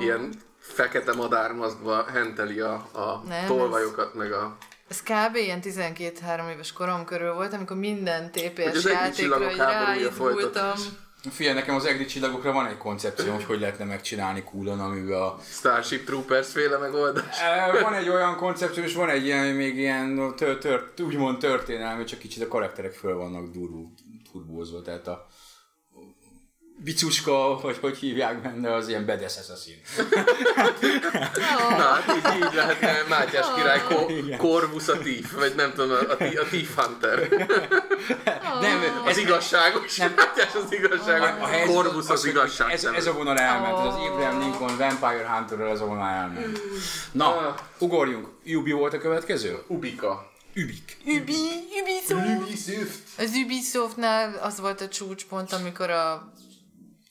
ilyen 0.00 0.32
fekete 0.58 1.12
madármaszkba 1.12 2.04
henteli 2.12 2.60
a, 2.60 2.72
a 2.92 3.22
Nem, 3.28 3.46
tolvajokat, 3.46 4.14
meg 4.14 4.32
a... 4.32 4.56
Ez 4.88 5.02
kb. 5.02 5.34
ilyen 5.34 5.60
12-3 5.62 6.50
éves 6.52 6.72
korom 6.72 7.04
körül 7.04 7.32
volt, 7.32 7.52
amikor 7.52 7.76
minden 7.76 8.30
TPS 8.30 8.84
játékra 8.84 9.50
így 9.50 9.56
ráindultam. 9.56 10.72
figyelj, 11.30 11.54
nekem 11.54 11.74
az 11.74 11.84
egri 11.84 12.04
csillagokra 12.04 12.52
van 12.52 12.66
egy 12.66 12.76
koncepció, 12.76 13.32
hogy 13.32 13.44
hogy 13.44 13.60
lehetne 13.60 13.84
megcsinálni 13.84 14.42
coolon, 14.44 14.80
amiben 14.80 15.20
a 15.20 15.38
Starship 15.42 16.04
Troopers 16.04 16.52
féle 16.52 16.76
megoldás. 16.76 17.36
Van 17.82 17.94
egy 17.94 18.08
olyan 18.08 18.36
koncepció, 18.36 18.82
és 18.82 18.94
van 18.94 19.08
egy 19.08 19.24
ilyen, 19.24 19.46
még 19.46 19.76
ilyen 19.76 20.34
tör, 20.36 20.58
tör, 20.58 20.92
úgymond 21.02 21.38
történelmi, 21.38 22.04
csak 22.04 22.18
kicsit 22.18 22.42
a 22.42 22.48
karakterek 22.48 22.92
föl 22.92 23.14
vannak 23.14 23.50
durvú, 23.50 23.92
turbózva, 24.32 24.82
tehát 24.82 25.06
a 25.06 25.26
bicuska, 26.84 27.60
vagy 27.62 27.78
hogy 27.80 27.96
hívják 27.96 28.42
benne, 28.42 28.74
az 28.74 28.88
ilyen 28.88 29.06
badass 29.06 29.36
assassin. 29.38 29.80
Na, 31.78 31.84
hát 31.84 32.12
így, 32.16 32.44
így 32.46 32.54
lehetne 32.54 33.02
Mátyás 33.08 33.46
király 33.54 33.82
ko- 33.88 34.12
Corvus 34.46 34.88
a 34.88 34.98
Thief, 34.98 35.32
vagy 35.32 35.54
nem 35.54 35.72
tudom, 35.74 35.90
a, 35.90 36.12
a, 36.12 36.16
Thi- 36.16 36.38
a 36.38 36.44
Thief 36.44 36.74
Hunter. 36.76 37.28
Nem, 38.60 39.02
Az 39.06 39.16
igazságos. 39.16 39.96
Mátyás 39.96 40.54
az 40.64 40.72
igazságos. 40.72 41.28
a 41.40 41.46
helyzet 41.46 41.74
Corvus 41.74 42.08
az 42.08 42.20
hogy 42.20 42.30
igazság. 42.30 42.72
Ez, 42.72 42.84
ez 42.84 43.06
a 43.06 43.12
vonal 43.12 43.38
elment, 43.38 43.78
ez 43.78 43.84
az 43.86 43.94
Abraham 43.94 44.38
Lincoln 44.40 44.76
Vampire 44.76 45.28
Hunterről 45.28 45.70
ez 45.70 45.80
a 45.80 45.84
vonal 45.86 46.08
elment. 46.08 46.60
Na, 47.12 47.54
ugorjunk. 47.78 48.28
Ubi 48.46 48.72
volt 48.72 48.92
a 48.94 48.98
következő? 48.98 49.58
Ubika. 49.66 50.30
Ubik. 50.56 50.96
Ubi, 51.06 51.36
Ubisoft. 51.80 52.40
Ubisoft. 52.40 52.98
Az 53.18 53.30
Ubisoftnál 53.44 54.38
az 54.42 54.60
volt 54.60 54.80
a 54.80 54.88
csúcspont, 54.88 55.52
amikor 55.52 55.90
a 55.90 56.32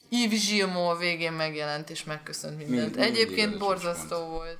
Yves 0.09 0.47
Gilmore 0.49 0.89
a 0.95 0.97
végén 0.97 1.31
megjelent 1.31 1.89
és 1.89 2.03
megköszönt 2.03 2.57
mindent. 2.57 2.95
Mind- 2.95 3.07
Egyébként 3.07 3.57
borzasztó 3.57 4.17
volt. 4.25 4.57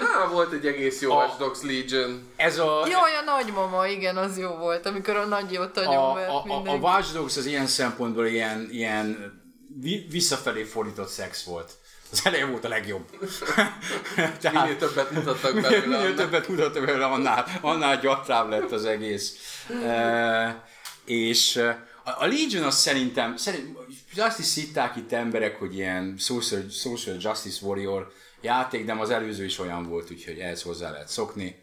Á, 0.00 0.28
volt 0.32 0.52
egy 0.52 0.66
egész 0.66 1.00
jó 1.00 1.12
A- 1.12 1.14
Watch 1.16 1.38
Dogs 1.38 1.58
Legion. 1.62 2.28
Ez 2.36 2.58
a, 2.58 2.86
Jaj, 2.90 3.16
a 3.16 3.22
nagymama, 3.24 3.86
igen, 3.86 4.16
az 4.16 4.38
jó 4.38 4.50
volt, 4.50 4.86
amikor 4.86 5.16
a 5.16 5.24
nagy 5.24 5.52
jót 5.52 5.76
a, 5.76 5.90
a, 5.90 6.42
a, 6.46 6.62
a. 6.66 6.74
Watch 6.74 7.12
Dogs 7.12 7.36
az 7.36 7.46
ilyen 7.46 7.66
szempontból 7.66 8.26
ilyen, 8.26 8.68
ilyen 8.70 9.32
vi- 9.80 10.06
visszafelé 10.10 10.62
fordított 10.62 11.08
szex 11.08 11.42
volt. 11.44 11.72
Az 12.12 12.20
eleje 12.24 12.44
volt 12.46 12.64
a 12.64 12.68
legjobb. 12.68 13.04
Tehát, 14.40 14.52
Minél 14.52 14.76
többet 14.76 15.10
mutattak 15.10 15.54
minél, 15.54 15.70
belőle. 15.70 15.86
minél 15.86 15.98
annál- 16.00 16.14
többet 16.16 16.48
mutattam 16.48 16.84
belőle, 16.84 17.04
annál, 17.06 17.46
annál 17.60 18.00
gyatrább 18.00 18.48
lett 18.48 18.70
az 18.72 18.84
egész. 18.84 19.36
E, 19.84 20.64
és 21.04 21.56
a, 22.04 22.10
a 22.18 22.26
Legion 22.26 22.62
az 22.64 22.78
szerintem, 22.78 23.36
szerint, 23.36 23.76
azt 24.20 24.38
is 24.38 24.54
hitták 24.54 24.96
itt 24.96 25.12
emberek, 25.12 25.58
hogy 25.58 25.74
ilyen 25.74 26.14
social, 26.18 26.68
social 26.68 27.16
justice 27.20 27.66
warrior 27.66 28.12
játék, 28.40 28.84
de 28.84 28.92
az 28.92 29.10
előző 29.10 29.44
is 29.44 29.58
olyan 29.58 29.88
volt, 29.88 30.10
úgyhogy 30.10 30.38
ehhez 30.38 30.62
hozzá 30.62 30.90
lehet 30.90 31.08
szokni. 31.08 31.56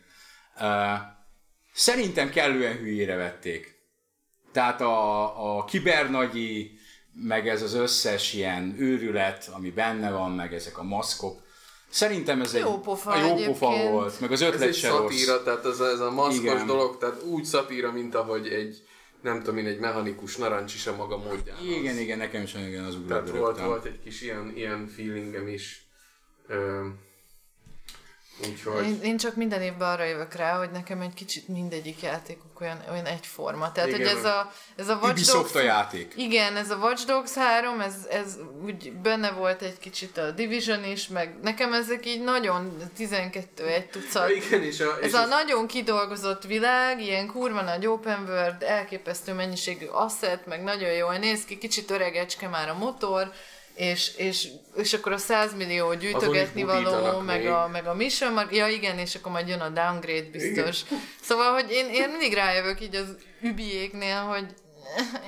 E, 0.56 0.99
szerintem 1.74 2.30
kellően 2.30 2.78
hülyére 2.78 3.16
vették. 3.16 3.80
Tehát 4.52 4.82
a, 4.82 5.58
a 5.58 5.64
kibernagyi, 5.66 6.80
meg 7.14 7.47
ez 7.47 7.62
az 7.62 7.74
összes 7.74 8.34
ilyen 8.34 8.76
őrület, 8.80 9.49
ami 9.54 9.70
benne 9.70 10.12
van, 10.12 10.32
meg 10.32 10.54
ezek 10.54 10.78
a 10.78 10.84
maszkok. 10.84 11.41
Szerintem 11.89 12.41
ez 12.41 12.54
egy 12.54 12.62
Jó 12.62 12.80
pofa 12.80 13.18
jó 13.18 13.36
pofa 13.36 13.89
volt, 13.91 14.20
meg 14.20 14.32
az 14.32 14.41
Ez 14.41 14.47
ötlet 14.47 14.68
egy 14.68 14.76
se 14.76 14.89
rossz. 14.89 14.99
szatíra, 14.99 15.43
tehát 15.43 15.66
ez 15.66 15.80
a, 15.80 15.88
ez 15.88 15.99
a 15.99 16.12
maszkos 16.12 16.38
Igen. 16.54 16.66
dolog, 16.66 16.97
tehát 16.97 17.24
úgy 17.24 17.43
szatíra, 17.45 17.91
mint 17.91 18.16
ahogy 18.16 18.47
egy 18.47 18.84
nem 19.22 19.40
tudom 19.40 19.58
én, 19.58 19.66
egy 19.66 19.80
mechanikus 19.80 20.38
narancs 20.38 20.74
is 20.74 20.88
a 20.88 20.96
maga 20.96 21.18
módján. 21.18 21.58
Igen, 21.64 21.98
igen, 21.98 22.18
nekem 22.18 22.42
is 22.42 22.54
olyan 22.54 22.86
az 22.86 22.98
Tehát 23.08 23.28
ugrál 23.28 23.42
volt, 23.42 23.60
volt 23.60 23.86
egy 23.86 24.00
kis 24.04 24.22
ilyen, 24.22 24.52
ilyen 24.56 24.88
feelingem 24.88 25.48
is. 25.48 25.86
Ö, 26.48 26.88
úgyhogy... 28.50 28.86
Én, 28.86 29.00
én 29.02 29.18
csak 29.18 29.36
minden 29.36 29.62
évben 29.62 29.89
arra 29.89 30.04
jövök 30.04 30.34
rá, 30.34 30.58
hogy 30.58 30.72
nekem 30.72 31.02
egy 31.02 31.14
kicsit 31.14 31.48
mindegyik 31.48 32.02
játékok 32.02 32.62
olyan, 32.62 32.84
olyan 32.92 33.06
egyforma. 33.06 33.72
Tehát, 33.72 33.89
Igen. 33.89 34.08
hogy 34.08 34.18
ez 34.18 34.24
a, 34.24 34.52
ez 34.76 34.88
a 34.89 34.94
Watch 34.94 35.10
Ubisoft 35.10 35.54
Dogs... 35.54 35.56
a 35.56 35.62
játék. 35.62 36.14
Igen, 36.16 36.56
ez 36.56 36.70
a 36.72 36.76
Watch 36.76 37.06
Dogs 37.06 37.34
3, 37.34 37.80
ez, 37.82 37.94
ez 38.10 38.38
úgy 38.64 38.92
benne 38.92 39.32
volt 39.32 39.62
egy 39.62 39.80
kicsit 39.80 40.18
a 40.18 40.32
Division 40.32 40.84
is, 40.84 41.08
meg 41.08 41.36
nekem 41.42 41.74
ezek 41.74 42.06
így 42.06 42.24
nagyon 42.24 42.78
12 42.96 43.66
egy 43.68 43.89
tucat. 43.89 44.30
Igen, 44.30 44.64
és 44.64 44.80
a, 44.80 44.98
és 45.02 45.06
Ez 45.06 45.14
a 45.14 45.22
az- 45.22 45.30
nagyon 45.30 45.68
kidolgozott 45.68 46.44
világ, 46.44 47.02
ilyen 47.02 47.28
kurva 47.28 47.62
nagy 47.62 47.88
open 47.88 48.24
world, 48.28 48.64
elképesztő 48.64 49.34
mennyiségű 49.34 49.86
asset, 49.86 50.46
meg 50.46 50.64
nagyon 50.64 50.92
jól 50.92 51.18
néz 51.18 51.46
ki, 51.46 51.58
kicsit 51.58 51.92
öregecske 51.92 52.48
már 52.48 52.70
a 52.70 52.74
motor, 52.74 53.32
és, 53.76 54.16
és, 54.16 54.48
és 54.76 54.94
akkor 54.94 55.12
a 55.12 55.18
100 55.18 55.56
millió 55.56 55.94
gyűjtögetni 55.94 56.64
való, 56.64 57.20
meg 57.20 57.40
még. 57.40 57.50
a, 57.50 57.68
meg 57.68 57.88
a 57.88 57.94
mission, 57.94 58.34
mark, 58.34 58.56
ja 58.56 58.68
igen, 58.68 58.98
és 58.98 59.16
akkor 59.16 59.32
majd 59.32 59.48
jön 59.48 59.60
a 59.60 59.70
downgrade 59.70 60.30
biztos. 60.32 60.82
Szóval, 61.22 61.54
hogy 61.54 61.72
én, 61.72 61.90
én 61.90 62.10
mindig 62.10 62.34
rájövök 62.34 62.82
így 62.82 62.96
az 62.96 63.16
übiéknél, 63.42 64.20
hogy 64.22 64.46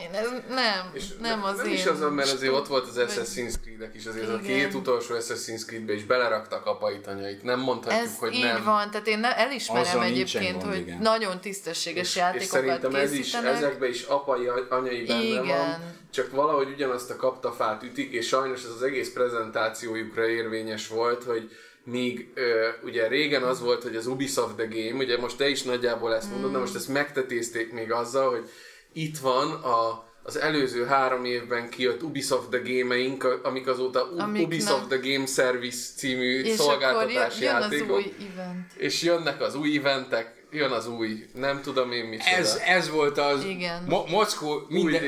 én 0.04 0.14
ez 0.14 0.28
nem, 0.50 0.90
és 0.94 1.04
nem 1.22 1.44
az 1.44 1.58
nem 1.58 1.66
én 1.66 1.74
is 1.74 1.86
az, 1.86 2.00
mert 2.12 2.32
azért 2.32 2.54
ott 2.54 2.68
volt 2.68 2.88
az 2.88 2.96
Assassin's 2.98 3.54
Creed-ek 3.64 3.96
is, 3.96 4.06
azért 4.06 4.28
a 4.30 4.40
Igen. 4.44 4.44
két 4.44 4.74
utolsó 4.74 5.16
Assassin's 5.20 5.66
Creed-be 5.66 5.94
is 5.94 6.04
beleraktak 6.04 6.66
apait, 6.66 7.08
anyait. 7.08 7.44
Nem 7.44 7.60
mondhatjuk, 7.60 8.04
Ez 8.04 8.18
hogy 8.18 8.34
így 8.34 8.44
nem. 8.44 8.64
van, 8.64 8.92
tehát 8.92 9.08
én 9.08 9.20
ne- 9.20 9.38
elismerem 9.38 9.84
Azzal 9.84 10.04
egyébként, 10.04 10.60
gond, 10.60 10.74
hogy 10.74 10.80
igen. 10.80 10.98
nagyon 11.02 11.40
tisztességes 11.42 12.08
és 12.08 12.16
játékokat 12.16 12.50
szerintem 12.50 12.96
ez 12.96 13.12
is, 13.14 13.34
ezekben 13.34 13.90
is 13.90 14.02
apai, 14.04 14.48
anyai 14.70 15.04
benne 15.06 15.22
Igen. 15.24 15.46
van, 15.46 15.76
csak 16.12 16.32
valahogy 16.32 16.68
ugyanazt 16.70 17.10
a 17.10 17.16
kaptafát 17.16 17.84
ütik, 17.84 18.12
és 18.12 18.28
sajnos 18.28 18.64
ez 18.64 18.70
az 18.76 18.82
egész 18.84 19.14
prezentációjukra 19.14 20.28
érvényes 20.28 20.88
volt, 20.88 21.24
hogy 21.24 21.52
míg 21.86 22.32
ö, 22.34 22.68
ugye 22.84 23.08
régen 23.08 23.44
az 23.44 23.62
volt, 23.62 23.84
hogy 23.84 23.96
az 23.96 24.08
Ubisoft 24.08 24.56
the 24.56 24.66
Game, 24.66 25.04
ugye 25.04 25.18
most 25.18 25.38
te 25.38 25.48
is 25.50 25.62
nagyjából 25.62 26.16
ezt 26.16 26.30
mondod, 26.32 26.52
de 26.52 26.58
most 26.58 26.76
ezt 26.76 26.88
megtetézték 26.88 27.72
még 27.72 27.92
azzal, 27.92 28.30
hogy 28.30 28.50
itt 28.94 29.18
van 29.18 29.52
a, 29.52 30.04
az 30.24 30.40
előző 30.40 30.86
három 30.86 31.26
évben 31.26 31.70
kijött 31.70 32.04
Ubisoft 32.04 32.50
the 32.50 32.60
Game-eink, 32.64 33.40
amik 33.44 33.68
azóta 33.68 34.04
U- 34.14 34.20
Amik 34.20 34.46
Ubisoft 34.46 34.90
nem- 34.90 35.00
the 35.00 35.12
Game 35.12 35.26
Service 35.26 35.80
című 35.96 36.42
és 36.42 36.54
akkor 36.54 36.66
szolgáltatás 36.66 37.40
jön, 37.40 37.54
jön 37.54 37.56
az 37.62 37.72
játékok. 37.72 37.96
új 37.96 38.14
event. 38.34 38.72
És 38.78 39.02
jönnek 39.02 39.42
az 39.42 39.56
új 39.56 39.78
eventek, 39.78 40.46
jön 40.52 40.72
az 40.72 40.88
új, 40.88 41.26
nem 41.34 41.62
tudom 41.62 41.92
én 41.92 42.06
mit. 42.06 42.22
Ez, 42.38 42.62
ez 42.68 42.90
volt 42.90 43.18
az, 43.18 43.44
Igen. 43.44 43.84
Mo- 43.88 44.10
Mockó 44.10 44.66
minden, 44.70 45.02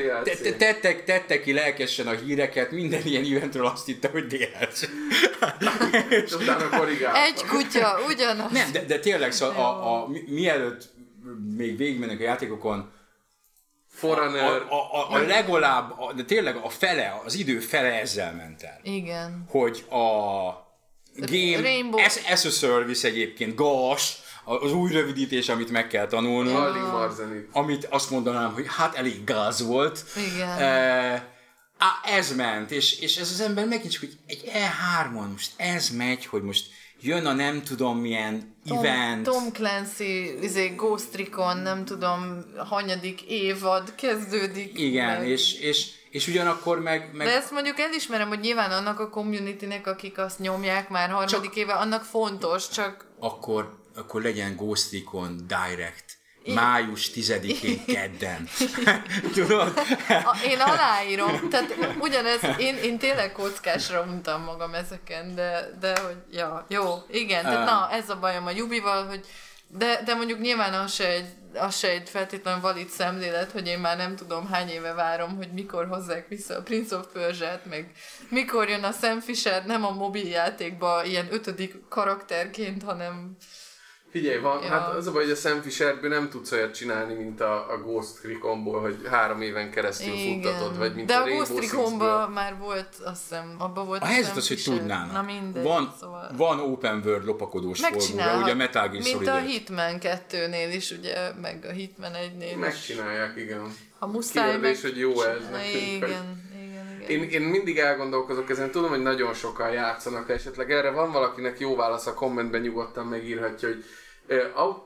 tettek, 0.58 1.04
tettek 1.04 1.42
ki 1.42 1.52
lelkesen 1.52 2.06
a 2.06 2.12
híreket, 2.12 2.70
minden 2.70 3.00
ilyen 3.04 3.24
eventről 3.36 3.66
azt 3.66 3.86
hitte, 3.86 4.08
hogy 4.08 4.26
DLC. 4.26 4.88
És 6.24 6.32
utána 6.32 6.68
korrigáltak. 6.78 7.22
Egy 7.22 7.44
kutya, 7.44 7.98
ugyanaz. 8.08 8.52
Nem, 8.52 8.72
de, 8.72 8.84
de 8.84 8.98
tényleg, 8.98 9.32
szóval 9.32 9.56
a, 9.56 10.02
a, 10.04 10.08
mi- 10.08 10.24
mielőtt 10.28 10.88
még 11.56 11.76
végigmennek 11.76 12.20
a 12.20 12.22
játékokon, 12.22 12.78
a, 12.78 12.88
Forerunner. 13.96 14.62
a, 14.68 14.74
a, 14.74 15.10
a 15.10 15.18
legalább, 15.18 15.94
a, 15.98 16.12
de 16.12 16.24
tényleg 16.24 16.56
a 16.56 16.68
fele, 16.68 17.20
az 17.24 17.34
idő 17.34 17.58
fele 17.60 18.00
ezzel 18.00 18.32
ment 18.32 18.62
el. 18.62 18.80
Igen. 18.82 19.44
Hogy 19.48 19.84
a 19.88 19.96
game, 21.14 21.60
Rainbow- 21.60 22.06
as, 22.06 22.16
as 22.30 22.44
a 22.44 22.50
service 22.50 23.08
egyébként, 23.08 23.54
GAS, 23.54 24.16
az 24.44 24.72
új 24.72 24.92
rövidítés, 24.92 25.48
amit 25.48 25.70
meg 25.70 25.86
kell 25.86 26.08
Marzenit. 26.10 27.48
amit 27.52 27.84
azt 27.84 28.10
mondanám, 28.10 28.52
hogy 28.52 28.64
hát 28.68 28.94
elég 28.94 29.24
gáz 29.24 29.66
volt. 29.66 30.04
Igen. 30.34 30.48
E, 30.48 31.34
á, 31.78 32.00
ez 32.04 32.34
ment, 32.34 32.70
és, 32.70 33.00
és 33.00 33.16
ez 33.16 33.30
az 33.30 33.40
ember 33.40 33.66
megint 33.66 33.92
csak, 33.92 34.00
hogy 34.00 34.18
egy 34.26 34.42
E3-on 34.44 35.30
most 35.32 35.50
ez 35.56 35.88
megy, 35.88 36.26
hogy 36.26 36.42
most 36.42 36.66
jön 37.00 37.26
a 37.26 37.32
nem 37.32 37.62
tudom 37.62 37.98
milyen 37.98 38.54
Tom, 38.66 38.78
event. 38.78 39.22
Tom 39.22 39.52
Clancy, 39.52 40.38
izé, 40.42 40.68
Ghost 40.68 41.16
Recon, 41.16 41.56
nem 41.56 41.84
tudom, 41.84 42.44
hanyadik 42.56 43.22
évad 43.22 43.94
kezdődik. 43.94 44.78
Igen, 44.80 45.18
meg. 45.18 45.28
és, 45.28 45.60
és, 45.60 45.90
és 46.10 46.28
ugyanakkor 46.28 46.80
meg, 46.80 47.10
meg 47.12 47.26
De 47.26 47.32
ezt 47.32 47.50
mondjuk 47.50 47.78
elismerem, 47.78 48.28
hogy 48.28 48.40
nyilván 48.40 48.70
annak 48.70 49.00
a 49.00 49.08
communitynek, 49.08 49.86
akik 49.86 50.18
azt 50.18 50.38
nyomják 50.38 50.88
már 50.88 51.10
harmadik 51.10 51.54
éve, 51.54 51.72
annak 51.72 52.04
fontos, 52.04 52.68
csak 52.68 53.06
akkor, 53.18 53.78
akkor 53.94 54.22
legyen 54.22 54.56
Ghost 54.56 54.92
Recon 54.92 55.36
Direct. 55.36 56.05
Május 56.54 57.10
10-én 57.14 57.84
kedden. 57.94 58.48
Tudod? 59.34 59.72
a, 60.08 60.38
én 60.44 60.60
aláírom. 60.60 61.48
Tehát 61.48 61.76
ugyanez, 62.00 62.40
én, 62.58 62.76
én 62.76 62.98
tényleg 62.98 63.32
kockásra 63.32 64.00
untam 64.00 64.42
magam 64.42 64.74
ezeken, 64.74 65.34
de, 65.34 65.70
de 65.80 66.00
hogy, 66.00 66.16
ja, 66.30 66.66
jó, 66.68 67.02
igen, 67.10 67.42
tehát 67.42 67.66
na, 67.66 67.88
ez 67.90 68.10
a 68.10 68.18
bajom 68.18 68.46
a 68.46 68.50
Jubival, 68.50 69.06
hogy 69.06 69.26
De, 69.68 70.02
de 70.04 70.14
mondjuk 70.14 70.40
nyilván 70.40 70.74
az 70.74 70.94
se, 70.94 71.08
egy, 71.08 71.26
az 71.54 71.78
se 71.78 71.88
egy 71.88 72.08
feltétlenül 72.08 72.60
valid 72.60 72.88
szemlélet, 72.88 73.50
hogy 73.50 73.66
én 73.66 73.78
már 73.78 73.96
nem 73.96 74.16
tudom 74.16 74.46
hány 74.46 74.68
éve 74.68 74.92
várom, 74.92 75.36
hogy 75.36 75.48
mikor 75.52 75.86
hozzák 75.88 76.28
vissza 76.28 76.56
a 76.56 76.62
Prince 76.62 76.96
of 76.96 77.06
persia 77.12 77.60
meg 77.68 77.90
mikor 78.28 78.68
jön 78.68 78.84
a 78.84 78.92
Sam 79.00 79.20
Fisher, 79.20 79.66
nem 79.66 79.84
a 79.84 79.90
mobiljátékba 79.90 81.04
ilyen 81.04 81.26
ötödik 81.30 81.88
karakterként, 81.88 82.82
hanem 82.82 83.36
Figyelj, 84.16 84.38
van, 84.38 84.62
Ja. 84.62 84.68
hát 84.68 84.94
az 84.94 85.06
a 85.06 85.12
baj, 85.12 85.22
hogy 85.22 85.32
a 85.32 85.34
Sam 85.34 85.60
Fisherből 85.60 86.10
nem 86.10 86.28
tudsz 86.28 86.52
olyat 86.52 86.74
csinálni, 86.74 87.14
mint 87.14 87.40
a, 87.40 87.72
a 87.72 87.78
Ghost 87.78 88.22
Reconból, 88.22 88.80
hogy 88.80 88.96
három 89.10 89.40
éven 89.42 89.70
keresztül 89.70 90.14
futtatod, 90.16 90.78
vagy 90.78 90.94
mint 90.94 91.06
De 91.06 91.14
a, 91.14 91.22
a 91.22 91.26
Ghost. 91.26 91.58
Recon-ban 91.58 92.30
már 92.30 92.56
volt, 92.58 92.88
azt 93.04 93.20
hiszem, 93.28 93.54
abban 93.58 93.86
volt 93.86 94.02
A 94.02 94.04
a 94.04 94.08
helyzet 94.08 94.28
Sam 94.28 94.38
az, 94.38 94.48
hogy 94.48 94.62
tudnának. 94.62 95.12
Na 95.12 95.22
mindegy, 95.22 95.62
van, 95.62 95.94
szóval... 96.00 96.30
van 96.36 96.60
open 96.60 97.02
world 97.04 97.24
lopakodós 97.24 97.80
Megcsinálhat, 97.80 98.42
ugye 98.42 98.52
a 98.52 98.54
Metal 98.54 98.88
Gear 98.88 99.02
mint 99.02 99.26
a. 99.26 99.36
Hitman 99.36 99.98
2-nél 100.00 100.72
is, 100.74 100.90
ugye, 100.90 101.32
meg 101.40 101.66
a 101.68 101.72
Hitman 101.72 102.12
1-nél 102.12 102.50
is. 102.50 102.56
Megcsinálják, 102.56 103.36
igen. 103.36 103.74
Ha 103.98 104.06
muszáj 104.06 104.50
Kérdés, 104.50 104.82
hogy 104.82 104.98
jó 104.98 105.22
ez 105.22 105.42
Na, 105.50 105.56
nekünk, 105.56 105.74
Igen, 105.74 106.42
igen, 106.54 107.00
igen. 107.00 107.08
Én, 107.08 107.22
én 107.22 107.42
mindig 107.42 107.78
elgondolkozok 107.78 108.50
ezen, 108.50 108.70
tudom, 108.70 108.88
hogy 108.90 109.02
nagyon 109.02 109.34
sokan 109.34 109.72
játszanak, 109.72 110.30
esetleg 110.30 110.70
erre 110.70 110.90
van 110.90 111.12
valakinek 111.12 111.60
jó 111.60 111.76
válasz 111.76 112.06
a 112.06 112.14
kommentben 112.14 112.60
nyugodtan 112.60 113.06
megírhatja, 113.06 113.68
hogy 113.68 113.84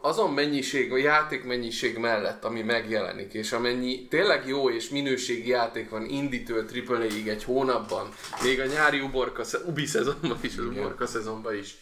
azon 0.01 0.32
mennyiség, 0.32 0.93
a 0.93 0.97
játék 0.97 1.45
mennyiség 1.45 1.99
mellett, 1.99 2.45
ami 2.45 2.62
megjelenik, 2.62 3.32
és 3.32 3.53
amennyi 3.53 4.09
tényleg 4.09 4.47
jó 4.47 4.70
és 4.70 4.88
minőségi 4.88 5.49
játék 5.49 5.91
van 5.91 6.05
indítől 6.05 6.64
AAA-ig 6.86 7.28
egy 7.28 7.45
hónapban, 7.45 8.09
még 8.43 8.61
a 8.61 8.66
nyári 8.66 9.01
uborka, 9.01 9.43
ubi 9.66 9.86
szezonban 9.86 10.38
is, 10.41 10.57
az 10.57 10.64
uborka 10.64 11.07
szezonban 11.07 11.57
is, 11.57 11.76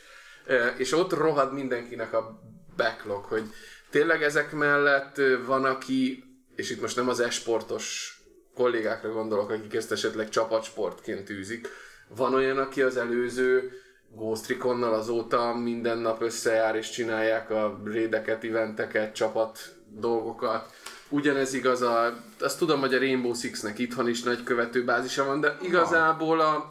és 0.77 0.93
ott 0.93 1.13
rohad 1.13 1.53
mindenkinek 1.53 2.13
a 2.13 2.41
backlog, 2.77 3.25
hogy 3.25 3.43
tényleg 3.91 4.23
ezek 4.23 4.53
mellett 4.53 5.21
van, 5.47 5.65
aki, 5.65 6.25
és 6.57 6.71
itt 6.71 6.81
most 6.81 6.97
nem 6.97 7.09
az 7.09 7.21
esportos 7.21 8.17
kollégákra 8.55 9.13
gondolok, 9.13 9.51
akik 9.51 9.75
ezt 9.75 9.93
esetleg 9.93 10.29
csapatsportként 10.29 11.31
űzik. 11.31 11.69
Van 12.17 12.35
olyan, 12.35 12.59
aki 12.59 12.83
az 12.83 12.97
előző 12.97 13.73
Ghost 14.15 14.49
Recon-nal 14.49 14.95
azóta 14.95 15.55
minden 15.55 15.99
nap 15.99 16.23
összejár 16.23 16.77
és 16.77 16.91
csinálják 16.91 17.51
a 17.51 17.81
rédeket, 17.85 18.45
eventeket, 18.45 19.15
csapat 19.15 19.59
dolgokat. 19.91 20.73
Ugyanez 21.09 21.55
igaz 21.55 21.83
a, 21.83 22.17
azt 22.41 22.59
tudom, 22.59 22.81
hogy 22.81 22.95
a 22.95 22.99
Rainbow 22.99 23.35
Six-nek 23.35 23.79
itthon 23.79 24.09
is 24.09 24.23
nagy 24.23 24.43
követőbázisa 24.43 25.25
van, 25.25 25.41
de 25.41 25.57
igazából 25.63 26.41
a, 26.41 26.67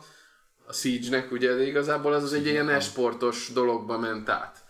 a 0.67 0.73
Siege-nek 0.73 1.31
ugye, 1.31 1.53
de 1.53 1.67
igazából 1.67 2.13
az, 2.13 2.23
az 2.23 2.33
egy 2.33 2.45
ilyen 2.45 2.69
esportos 2.69 3.51
dologba 3.53 3.97
ment 3.97 4.29
át. 4.29 4.65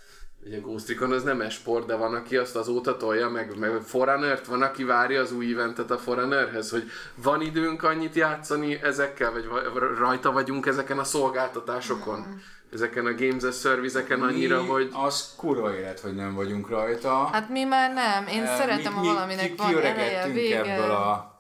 Ugye 0.46 0.60
Ghost 0.60 0.88
Recon 0.88 1.12
az 1.12 1.24
nem 1.24 1.42
esport, 1.42 1.86
de 1.86 1.96
van, 1.96 2.14
aki 2.14 2.38
azt 2.38 2.56
azóta 2.56 2.98
tolja, 2.98 3.30
meg, 3.30 3.58
meg 3.58 3.82
Forerunner-t, 3.82 4.46
van, 4.46 4.62
aki 4.62 4.84
várja 4.84 5.22
az 5.22 5.32
új 5.32 5.54
eventet 5.54 5.92
a 5.92 5.98
Forerunnerhez, 5.98 6.70
hogy 6.70 6.84
van 7.16 7.42
időnk 7.42 7.84
annyit 7.84 8.16
játszani 8.16 8.82
ezekkel, 8.84 9.32
vagy 9.32 9.48
va- 9.48 9.98
rajta 9.98 10.32
vagyunk 10.32 10.66
ezeken 10.66 11.00
a 11.00 11.04
szolgáltatásokon, 11.04 12.42
ezeken 12.74 13.06
a 13.06 13.14
Games 13.16 13.44
as 13.44 13.60
Service-eken 13.60 14.22
annyira, 14.22 14.62
Mi 14.62 14.68
hogy 14.68 14.90
Az 14.94 15.34
kurva 15.38 15.76
élet, 15.76 16.00
hogy 16.00 16.16
nem 16.16 16.34
vagyunk 16.36 16.70
rajta. 16.70 17.26
Hát 17.32 17.50
mi 17.50 17.64
már 17.64 17.94
nem. 17.94 18.28
Én 18.28 18.44
Eh, 18.44 18.58
szeretem, 18.58 18.94
mi- 18.94 18.98
ha 18.98 19.02
mi 19.02 19.08
valaminek 19.08 19.46
ki- 19.46 19.54
van 19.58 19.68
eleje, 19.68 19.84
kiöregettünk 19.94 20.34
vége. 20.36 20.74
Ebből 20.74 20.92
a, 20.92 21.36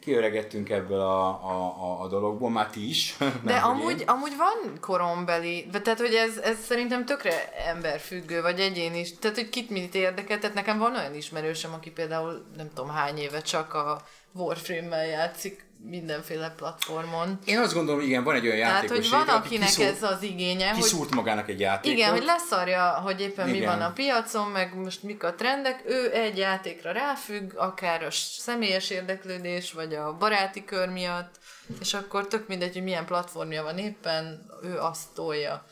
kiöregettünk 0.00 0.70
ebből 0.70 1.00
a, 1.00 1.26
a, 1.28 1.74
a, 1.82 2.02
a 2.02 2.08
dologból, 2.08 2.50
már 2.50 2.70
ti 2.70 2.88
is. 2.88 3.16
De 3.44 3.54
amúgy, 3.56 4.00
én. 4.00 4.08
amúgy 4.08 4.36
van 4.36 4.78
korombeli, 4.80 5.66
de 5.70 5.80
tehát, 5.80 6.00
hogy 6.00 6.14
ez, 6.14 6.36
ez 6.36 6.58
szerintem 6.64 7.04
tökre 7.04 7.52
emberfüggő, 7.66 8.40
vagy 8.40 8.60
egyén 8.60 8.94
is. 8.94 9.18
Tehát, 9.18 9.36
hogy 9.36 9.48
kit 9.48 9.70
mit 9.70 9.94
érdekel. 9.94 10.38
Tehát 10.38 10.54
nekem 10.56 10.78
van 10.78 10.96
olyan 10.96 11.14
ismerősöm, 11.14 11.72
aki 11.72 11.90
például 11.90 12.44
nem 12.56 12.68
tudom 12.74 12.90
hány 12.90 13.18
éve 13.18 13.40
csak 13.40 13.74
a 13.74 14.00
Warframe-mel 14.32 15.06
játszik 15.06 15.64
mindenféle 15.84 16.54
platformon. 16.56 17.38
Én 17.44 17.58
azt 17.58 17.74
gondolom, 17.74 18.00
igen, 18.00 18.24
van 18.24 18.34
egy 18.34 18.46
olyan 18.46 18.58
Tehát, 18.58 18.82
játékos 18.82 19.10
hogy 19.10 19.18
van, 19.18 19.28
aki 19.28 19.46
akinek 19.46 19.68
kiszúr- 19.68 19.88
ez 19.88 20.02
az 20.02 20.22
igénye, 20.22 20.70
hogy 20.70 20.82
kiszúrt 20.82 21.14
magának 21.14 21.48
egy 21.48 21.60
játékot. 21.60 21.98
igen, 21.98 22.10
hogy 22.10 22.24
leszarja, 22.24 22.90
hogy 22.90 23.20
éppen 23.20 23.48
mi 23.48 23.56
Igen. 23.56 23.78
van 23.78 23.86
a 23.86 23.92
piacon, 23.92 24.50
meg 24.50 24.74
most 24.74 25.02
mik 25.02 25.22
a 25.22 25.34
trendek, 25.34 25.82
ő 25.86 26.12
egy 26.12 26.38
játékra 26.38 26.92
ráfügg, 26.92 27.52
akár 27.56 28.02
a 28.02 28.10
személyes 28.38 28.90
érdeklődés, 28.90 29.72
vagy 29.72 29.94
a 29.94 30.16
baráti 30.16 30.64
kör 30.64 30.88
miatt, 30.88 31.34
és 31.80 31.94
akkor 31.94 32.26
tök 32.26 32.48
mindegy, 32.48 32.72
hogy 32.72 32.82
milyen 32.82 33.06
platformja 33.06 33.62
van 33.62 33.78
éppen, 33.78 34.50
ő 34.62 34.78
azt 34.78 35.08
tolja. 35.14 35.66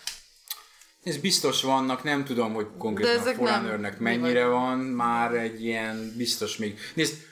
Ez 1.04 1.16
biztos 1.16 1.62
vannak, 1.62 2.02
nem 2.02 2.24
tudom, 2.24 2.54
hogy 2.54 2.66
konkrétan 2.78 3.34
mi 3.78 3.94
mennyire 3.98 4.46
van, 4.46 4.78
már 4.78 5.32
egy 5.32 5.64
ilyen 5.64 6.12
biztos 6.16 6.56
még. 6.56 6.78
Nézd, 6.94 7.28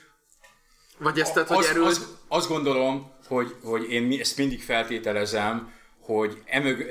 vagy 0.99 1.19
ezt, 1.19 1.33
tehát, 1.33 1.47
hogy 1.47 1.57
az, 1.57 1.65
erről... 1.65 1.85
az, 1.85 2.17
azt 2.27 2.47
gondolom, 2.47 3.11
hogy, 3.27 3.55
hogy 3.63 3.91
én 3.91 4.19
ezt 4.19 4.37
mindig 4.37 4.63
feltételezem, 4.63 5.73
hogy 5.99 6.41
emög, 6.45 6.85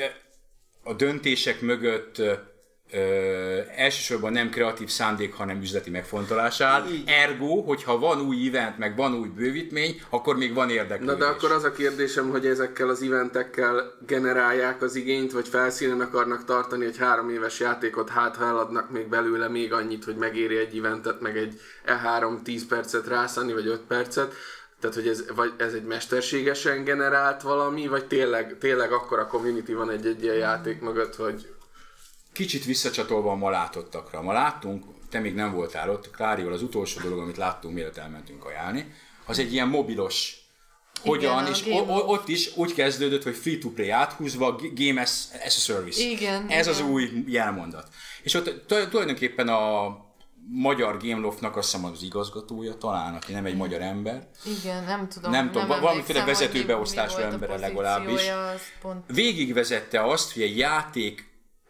a 0.82 0.92
döntések 0.92 1.60
mögött 1.60 2.22
ö, 2.92 3.60
elsősorban 3.76 4.32
nem 4.32 4.50
kreatív 4.50 4.88
szándék, 4.88 5.34
hanem 5.34 5.60
üzleti 5.60 5.90
megfontolás 5.90 6.60
áll. 6.60 6.84
Ergo, 7.06 7.60
hogyha 7.60 7.98
van 7.98 8.20
új 8.20 8.46
event, 8.48 8.78
meg 8.78 8.96
van 8.96 9.14
új 9.14 9.28
bővítmény, 9.28 10.00
akkor 10.10 10.36
még 10.36 10.54
van 10.54 10.70
érdeklődés. 10.70 11.06
Na 11.06 11.18
de 11.18 11.26
akkor 11.26 11.52
az 11.52 11.64
a 11.64 11.72
kérdésem, 11.72 12.30
hogy 12.30 12.46
ezekkel 12.46 12.88
az 12.88 13.02
eventekkel 13.02 13.96
generálják 14.06 14.82
az 14.82 14.94
igényt, 14.94 15.32
vagy 15.32 15.48
felszínen 15.48 16.00
akarnak 16.00 16.44
tartani 16.44 16.84
egy 16.84 16.98
három 16.98 17.30
éves 17.30 17.60
játékot, 17.60 18.08
hát 18.08 18.36
ha 18.36 18.44
eladnak 18.44 18.90
még 18.90 19.08
belőle 19.08 19.48
még 19.48 19.72
annyit, 19.72 20.04
hogy 20.04 20.16
megéri 20.16 20.56
egy 20.56 20.76
eventet, 20.78 21.20
meg 21.20 21.36
egy 21.36 21.60
E3 21.86 22.42
10 22.42 22.66
percet 22.66 23.06
rászani, 23.06 23.52
vagy 23.52 23.66
5 23.66 23.80
percet, 23.80 24.34
tehát, 24.80 24.96
hogy 24.96 25.08
ez, 25.08 25.24
vagy 25.34 25.52
ez 25.56 25.72
egy 25.72 25.84
mesterségesen 25.84 26.84
generált 26.84 27.42
valami, 27.42 27.86
vagy 27.86 28.06
tényleg, 28.06 28.56
tényleg 28.58 28.92
akkor 28.92 29.18
a 29.18 29.26
community 29.26 29.72
van 29.72 29.90
egy-egy 29.90 30.22
ilyen 30.22 30.36
játék 30.36 30.80
mögött, 30.80 31.16
hogy 31.16 31.48
Kicsit 32.38 32.64
visszacsatolva 32.64 33.30
a 33.30 33.34
ma 33.34 33.50
látottakra. 33.50 34.22
Ma 34.22 34.32
láttunk, 34.32 34.84
te 35.10 35.18
még 35.18 35.34
nem 35.34 35.52
voltál 35.52 35.90
ott, 35.90 36.10
Klárival 36.10 36.52
az 36.52 36.62
utolsó 36.62 37.00
dolog, 37.00 37.18
amit 37.18 37.36
láttunk, 37.36 37.74
mielőtt 37.74 37.96
elmentünk 37.96 38.44
ajánlni, 38.44 38.92
az 39.26 39.38
egy 39.38 39.52
ilyen 39.52 39.68
mobilos 39.68 40.36
hogyan, 41.00 41.44
a 41.44 41.48
és 41.48 41.62
o- 41.66 42.08
ott 42.08 42.28
is 42.28 42.56
úgy 42.56 42.74
kezdődött, 42.74 43.22
hogy 43.22 43.36
free-to-play 43.36 43.90
áthúzva, 43.90 44.60
game 44.74 45.00
as, 45.00 45.24
as 45.44 45.56
a 45.56 45.60
service. 45.60 46.02
Igen, 46.02 46.46
Ez 46.48 46.66
az 46.66 46.78
igen. 46.78 46.90
új 46.90 47.10
jelmondat. 47.26 47.88
És 48.22 48.34
ott 48.34 48.66
tulajdonképpen 48.90 49.48
a 49.48 49.96
magyar 50.50 50.96
Gameloftnak 50.96 51.56
azt 51.56 51.72
hiszem 51.72 51.90
az 51.90 52.02
igazgatója 52.02 52.74
talán, 52.74 53.14
aki 53.14 53.32
nem 53.32 53.44
egy 53.44 53.56
magyar 53.56 53.80
ember, 53.80 54.28
Igen, 54.62 54.84
nem 54.84 55.08
tudom. 55.08 55.30
Nem 55.30 55.50
tudom, 55.50 55.68
valamiféle 55.68 56.20
emlékszem, 56.20 56.46
hogy 56.46 56.56
vezetőbeosztású 56.56 57.16
a 57.16 57.22
embere 57.22 57.56
legalábbis. 57.56 58.28
az 58.28 58.60
pont... 58.80 59.04
végigvezette 59.06 60.04
azt, 60.04 60.32
hogy 60.32 60.42
egy 60.42 60.58
játék 60.58 61.28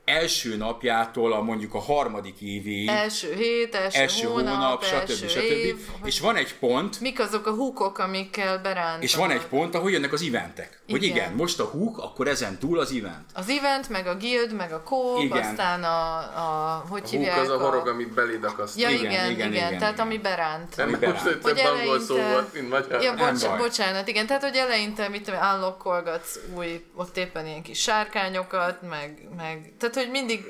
első 0.09 0.57
napjától 0.57 1.33
a 1.33 1.43
mondjuk 1.43 1.75
a 1.75 1.81
harmadik 1.81 2.41
évéig, 2.41 2.89
Első 2.89 3.35
hét, 3.35 3.75
első, 3.75 3.99
első 4.01 4.27
hónap, 4.27 4.55
hónap, 4.55 4.83
első 4.83 5.15
stb. 5.15 5.29
stb. 5.29 5.43
év, 5.43 5.77
És 6.05 6.21
van 6.21 6.37
egy 6.37 6.55
pont, 6.55 7.01
mik 7.01 7.21
azok 7.21 7.47
a 7.47 7.51
húkok, 7.51 7.99
amikkel 7.99 8.59
berántanak. 8.59 9.03
és 9.03 9.15
van 9.15 9.31
egy 9.31 9.47
pont, 9.47 9.75
ahol 9.75 9.91
jönnek 9.91 10.13
az 10.13 10.23
eventek. 10.23 10.81
Hogy 10.89 11.03
Igen. 11.03 11.17
igen, 11.17 11.33
most 11.33 11.61
a 11.61 11.65
húk, 11.65 11.99
akkor 11.99 12.29
ezen 12.29 12.59
túl 12.59 12.79
az 12.79 12.93
event. 12.93 13.31
Az 13.35 13.49
event, 13.49 13.89
meg 13.89 14.07
a 14.07 14.17
guild, 14.17 14.53
meg 14.55 14.73
a 14.73 14.83
kóp, 14.83 15.23
Igen. 15.23 15.39
aztán 15.39 15.85
a, 15.85 16.17
a 16.17 16.85
hogy 16.89 17.01
húk 17.01 17.11
hívják 17.11 17.41
az 17.41 17.49
a 17.49 17.59
horog, 17.59 17.87
amit 17.89 18.15
beléd 18.15 18.45
akaszt. 18.45 18.79
Ja, 18.79 18.89
Igen, 18.89 19.01
igen, 19.01 19.13
igen, 19.13 19.31
igen, 19.31 19.53
igen, 19.53 19.67
igen, 19.67 19.79
tehát 19.79 19.95
igen. 19.95 20.07
ami 20.07 20.19
beránt. 20.19 20.79
Ami 20.79 20.91
most 20.91 21.01
beránt. 21.01 21.23
több 21.23 21.43
Hogy 21.43 21.61
angol 21.61 22.01
szó 22.01 22.15
eleinte- 22.17 22.33
volt, 22.35 22.53
mint 22.55 22.69
magyar. 22.69 23.03
Ja, 23.03 23.15
bocs, 23.15 23.47
bocsánat, 23.59 24.09
igen, 24.09 24.27
tehát 24.27 24.43
hogy 24.43 24.57
eleinte, 24.57 25.09
mit 25.09 25.23
tudom, 25.25 25.41
unlockolgatsz 25.55 26.39
új, 26.57 26.85
ott 26.95 27.17
éppen 27.17 27.47
ilyen 27.47 27.63
kis 27.63 27.79
sárkányokat, 27.81 28.83
meg, 28.83 29.29
meg, 29.37 29.73
tehát 29.79 29.95
hogy 29.99 30.11
mindig 30.11 30.45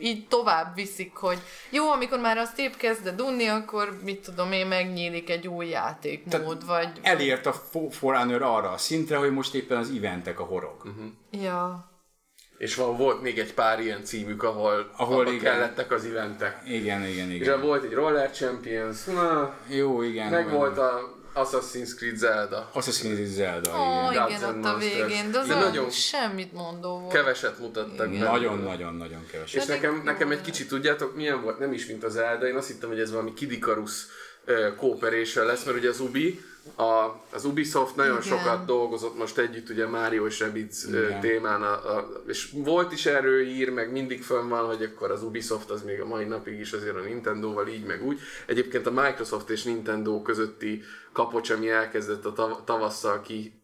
így 0.00 0.28
tovább 0.28 0.74
viszik, 0.74 1.14
hogy 1.14 1.38
jó, 1.70 1.90
amikor 1.90 2.18
már 2.18 2.36
azt 2.36 2.58
épp 2.58 2.74
kezded 2.74 3.20
unni, 3.20 3.46
akkor 3.46 3.98
mit 4.04 4.20
tudom 4.20 4.52
én, 4.52 4.66
megnyílik 4.66 5.30
egy 5.30 5.48
új 5.48 5.66
játékmód, 5.68 6.66
vagy... 6.66 6.88
Elért 7.02 7.46
a 7.46 7.52
Fo- 7.52 7.94
Forerunner 7.94 8.42
arra 8.42 8.70
a 8.70 8.76
szintre, 8.78 9.16
hogy 9.16 9.32
most 9.32 9.54
éppen 9.54 9.78
az 9.78 9.92
eventek 9.96 10.40
a 10.40 10.44
horog. 10.44 10.76
Mhm. 10.84 11.42
Ja. 11.44 11.90
És 12.58 12.74
van, 12.74 12.96
volt 12.96 13.22
még 13.22 13.38
egy 13.38 13.54
pár 13.54 13.80
ilyen 13.80 14.04
címük, 14.04 14.42
ahol, 14.42 14.90
Ahol 14.96 15.14
ahol 15.20 15.26
igen. 15.26 15.38
kellettek 15.38 15.90
az 15.92 16.04
eventek. 16.04 16.60
Igen, 16.66 17.04
igen, 17.06 17.30
És 17.30 17.40
igen. 17.40 17.60
volt 17.60 17.84
egy 17.84 17.92
Roller 17.92 18.30
Champions, 18.30 19.04
na, 19.04 19.54
Jó, 19.68 20.02
igen. 20.02 20.30
meg 20.30 20.50
volt 20.50 20.78
a 20.78 21.17
Assassin's 21.44 21.94
Creed 21.96 22.16
Zelda. 22.16 22.70
Assassin's 22.74 22.98
Creed 23.14 23.26
Zelda, 23.26 23.70
Ó, 23.70 24.10
igen. 24.10 24.28
igen, 24.28 24.58
ott 24.58 24.64
a 24.64 24.76
végén, 24.78 25.30
de 25.30 25.38
az 25.38 25.46
De 25.46 25.54
nagyon- 25.54 25.90
semmit 25.90 26.52
mondó 26.52 26.98
volt. 26.98 27.12
Keveset 27.12 27.58
mutattak 27.58 28.10
be. 28.10 28.18
Nagyon-nagyon-nagyon 28.18 29.26
keves. 29.30 29.54
És 29.54 29.64
nekem, 29.64 30.00
nekem 30.04 30.30
egy 30.30 30.40
kicsit, 30.40 30.68
tudjátok, 30.68 31.16
milyen 31.16 31.42
volt? 31.42 31.58
Nem 31.58 31.72
is, 31.72 31.86
mint 31.86 32.04
az 32.04 32.12
Zelda, 32.12 32.46
én 32.46 32.56
azt 32.56 32.68
hittem, 32.68 32.88
hogy 32.88 33.00
ez 33.00 33.10
valami 33.10 33.34
Kid 33.34 33.52
Icarus 33.52 34.06
uh, 34.46 34.74
cooperation 34.76 35.46
lesz, 35.46 35.64
mert 35.64 35.78
ugye 35.78 35.88
az 35.88 36.00
Ubi, 36.00 36.40
a, 36.76 37.20
az 37.32 37.44
Ubisoft 37.44 37.96
nagyon 37.96 38.22
Igen. 38.22 38.38
sokat 38.38 38.64
dolgozott 38.64 39.18
most 39.18 39.38
együtt 39.38 39.68
ugye 39.68 39.86
Mario 39.86 40.26
és 40.26 40.40
Rabbids 40.40 40.84
Igen. 40.88 41.20
témán, 41.20 41.62
a, 41.62 41.96
a, 41.96 42.22
és 42.26 42.48
volt 42.52 42.92
is 42.92 43.06
erről 43.06 43.44
hír, 43.44 43.70
meg 43.70 43.92
mindig 43.92 44.22
fönn 44.22 44.48
van, 44.48 44.66
hogy 44.66 44.82
akkor 44.82 45.10
az 45.10 45.22
Ubisoft 45.22 45.70
az 45.70 45.82
még 45.82 46.00
a 46.00 46.06
mai 46.06 46.24
napig 46.24 46.60
is 46.60 46.72
azért 46.72 46.96
a 46.96 47.00
Nintendo-val 47.00 47.66
így 47.68 47.84
meg 47.84 48.04
úgy. 48.06 48.20
Egyébként 48.46 48.86
a 48.86 48.90
Microsoft 48.90 49.50
és 49.50 49.62
Nintendo 49.62 50.22
közötti 50.22 50.82
kapocs, 51.18 51.50
ami 51.50 51.70
elkezdett 51.70 52.24
a 52.24 52.32
tav- 52.32 52.64
tavasszal 52.64 53.20
ki 53.20 53.60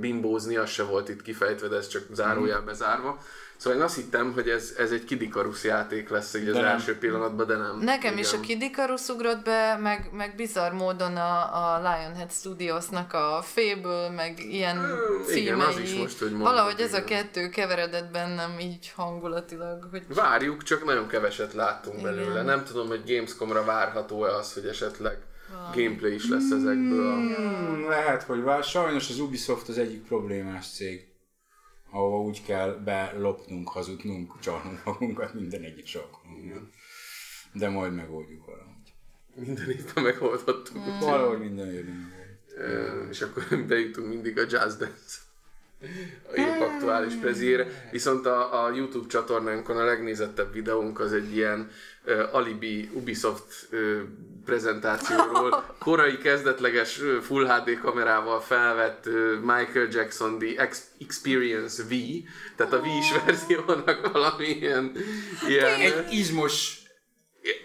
bimbózni, 0.00 0.56
az 0.56 0.70
se 0.70 0.82
volt 0.82 1.08
itt 1.08 1.22
kifejtve, 1.22 1.68
de 1.68 1.76
ez 1.76 1.88
csak 1.88 2.02
zárójelbe 2.12 2.72
zárva. 2.72 3.18
Szóval 3.56 3.78
én 3.78 3.84
azt 3.84 3.94
hittem, 3.94 4.32
hogy 4.32 4.48
ez, 4.48 4.74
ez 4.78 4.90
egy 4.90 5.04
Kid 5.04 5.22
Icarus 5.22 5.64
játék 5.64 6.08
lesz 6.08 6.34
így 6.34 6.48
az 6.48 6.54
nem. 6.54 6.64
első 6.64 6.98
pillanatban, 6.98 7.46
de 7.46 7.56
nem. 7.56 7.78
Nekem 7.78 8.18
is 8.18 8.28
Igen. 8.28 8.40
a 8.40 8.42
Kid 8.46 8.62
Icarus 8.62 9.08
ugrott 9.08 9.44
be, 9.44 9.76
meg, 9.82 10.08
meg 10.12 10.34
bizarr 10.36 10.72
módon 10.72 11.16
a, 11.16 11.38
a 11.74 11.76
Lionhead 11.78 12.32
Studiosnak 12.32 13.12
a 13.12 13.42
Fable, 13.42 14.10
meg 14.10 14.38
ilyen 14.38 14.76
Ö, 14.76 14.96
címei. 15.26 15.42
igen, 15.42 15.60
az 15.60 15.78
is 15.78 15.94
most, 15.94 16.18
hogy 16.18 16.30
mondod, 16.30 16.46
Valahogy 16.48 16.80
ez 16.80 16.94
a 16.94 16.98
igen. 16.98 17.06
kettő 17.22 17.48
keveredett 17.48 18.10
bennem 18.10 18.58
így 18.58 18.92
hangulatilag, 18.96 19.88
hogy 19.90 20.02
Várjuk, 20.14 20.62
csak 20.62 20.84
nagyon 20.84 21.06
keveset 21.08 21.52
láttunk 21.52 21.98
Igen. 22.00 22.14
belőle. 22.14 22.42
Nem 22.42 22.64
tudom, 22.64 22.88
hogy 22.88 23.02
Gamescomra 23.06 23.64
várható-e 23.64 24.34
az, 24.34 24.52
hogy 24.54 24.66
esetleg 24.66 25.18
gameplay 25.74 26.14
is 26.14 26.28
lesz 26.28 26.50
ezekből. 26.50 27.06
A... 27.06 27.14
Hmm, 27.14 27.88
lehet, 27.88 28.22
hogy 28.22 28.42
vár. 28.42 28.64
Sajnos 28.64 29.10
az 29.10 29.18
Ubisoft 29.18 29.68
az 29.68 29.78
egyik 29.78 30.02
problémás 30.02 30.72
cég, 30.72 31.06
ahova 31.90 32.20
úgy 32.20 32.42
kell 32.42 32.70
belopnunk, 32.84 33.68
hazudnunk, 33.68 34.40
csalnunk 34.40 34.84
magunkat 34.84 35.34
minden 35.34 35.62
egyik 35.62 35.88
alkalommal. 35.94 36.70
De 37.52 37.68
majd 37.68 37.94
megoldjuk 37.94 38.44
valahogy. 38.46 38.74
Minden 39.34 39.70
évben 39.70 40.04
megoldottuk. 40.04 40.84
Valahogy 41.00 41.38
minden 41.38 41.72
évben. 41.72 42.12
Ö, 42.56 43.08
És 43.08 43.22
akkor 43.22 43.42
bejutunk 43.68 44.08
mindig 44.08 44.38
a 44.38 44.44
Jazz 44.48 44.76
Dance 44.76 45.24
épp 46.34 46.60
aktuális 46.60 47.14
prezére. 47.14 47.88
Viszont 47.90 48.26
a, 48.26 48.64
a 48.64 48.72
YouTube 48.72 49.08
csatornánkon 49.08 49.76
a 49.76 49.84
legnézettebb 49.84 50.52
videónk 50.52 51.00
az 51.00 51.12
egy 51.12 51.36
ilyen 51.36 51.70
uh, 52.06 52.34
alibi 52.34 52.90
Ubisoft 52.92 53.68
uh, 53.72 54.00
prezentációról, 54.46 55.64
korai 55.78 56.18
kezdetleges 56.18 57.00
Full 57.22 57.46
HD 57.46 57.78
kamerával 57.80 58.40
felvett 58.40 59.08
Michael 59.40 59.88
Jackson 59.90 60.38
The 60.38 60.62
Ex- 60.62 60.90
Experience 60.98 61.82
V, 61.82 61.94
tehát 62.56 62.72
a 62.72 62.80
V-s 62.80 63.24
verziónak 63.24 64.12
valami 64.12 64.46
ilyen, 64.46 64.92
ilyen 65.48 65.80
Egy 65.80 66.12
izmos 66.12 66.84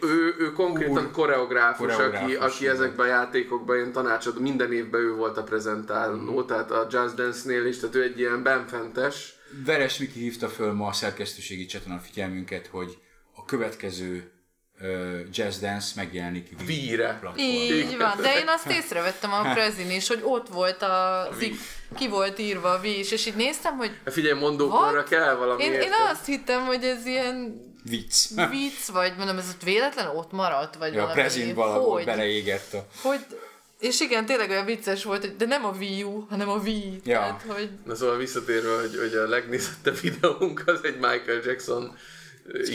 ő, 0.01 0.36
ő 0.39 0.51
konkrétan 0.51 1.05
Úr. 1.05 1.11
koreográfus, 1.11 1.88
aki, 1.88 1.95
Koreográfus, 1.95 2.36
aki 2.36 2.63
igen. 2.63 2.75
ezekben 2.75 3.05
a 3.05 3.09
játékokban 3.09 3.75
ilyen 3.75 3.91
tanácsadó, 3.91 4.39
minden 4.39 4.73
évben 4.73 5.01
ő 5.01 5.13
volt 5.13 5.38
a 5.38 5.43
prezentáló, 5.43 6.41
mm. 6.41 6.45
tehát 6.45 6.71
a 6.71 6.88
Just 6.91 7.15
Dance-nél 7.15 7.65
is, 7.65 7.79
tehát 7.79 7.95
ő 7.95 8.03
egy 8.03 8.19
ilyen 8.19 8.43
benfentes. 8.43 9.34
Veres 9.65 9.97
Miki 9.97 10.19
hívta 10.19 10.47
föl 10.47 10.73
ma 10.73 10.88
a 10.88 10.93
szerkesztőségi 10.93 11.65
csatorna 11.65 11.99
figyelmünket, 11.99 12.67
hogy 12.67 12.97
a 13.36 13.45
következő 13.45 14.32
Jazz 15.34 15.57
Dance 15.59 15.91
megjelenik 15.95 16.47
Víre. 16.65 17.17
platformon. 17.19 17.45
így 17.53 17.97
van. 17.97 18.21
De 18.21 18.39
én 18.39 18.47
azt 18.47 18.69
észrevettem 18.71 19.34
a 19.34 19.53
prezin 19.53 19.91
is, 19.91 20.07
hogy 20.07 20.21
ott 20.23 20.47
volt 20.47 20.82
a, 20.82 21.27
Wii. 21.39 21.55
ki 21.97 22.07
volt 22.07 22.39
írva 22.39 22.69
a 22.71 22.79
Wii 22.79 22.99
is, 22.99 23.11
és 23.11 23.25
így 23.25 23.36
néztem, 23.36 23.77
hogy 23.77 23.91
Hát 24.05 24.13
Figyelj, 24.13 24.39
mondókorra 24.39 25.03
kell 25.03 25.34
valami 25.36 25.63
én, 25.63 25.71
én 25.73 25.79
érted? 25.79 25.93
azt 26.11 26.25
hittem, 26.25 26.65
hogy 26.65 26.84
ez 26.84 27.05
ilyen 27.05 27.69
Vicc. 27.84 28.27
vicc, 28.49 28.86
vagy 28.93 29.13
mondom, 29.17 29.38
ez 29.38 29.49
ott 29.55 29.63
véletlen 29.63 30.07
ott 30.07 30.32
maradt, 30.32 30.75
vagy 30.75 30.93
Ja, 30.93 30.99
a 30.99 31.01
valami. 31.01 31.21
prezint 31.21 31.55
valahol 31.55 31.93
hogy, 31.93 32.05
beleégett 32.05 32.73
a... 32.73 32.86
hogy, 33.01 33.19
és 33.79 33.99
igen, 33.99 34.25
tényleg 34.25 34.49
olyan 34.49 34.65
vicces 34.65 35.03
volt, 35.03 35.21
hogy 35.21 35.36
de 35.36 35.45
nem 35.45 35.65
a 35.65 35.71
Wii 35.77 36.03
U, 36.03 36.25
hanem 36.29 36.49
a 36.49 36.55
Wii. 36.55 36.99
Ja. 37.03 37.17
Tehát, 37.19 37.43
hogy 37.47 37.69
Na 37.86 37.95
szóval 37.95 38.17
visszatérve, 38.17 38.75
hogy, 38.79 38.97
hogy 38.99 39.13
a 39.13 39.27
legnézettebb 39.27 39.99
videónk 40.09 40.63
az 40.65 40.79
egy 40.84 40.95
Michael 40.95 41.41
Jackson 41.45 41.97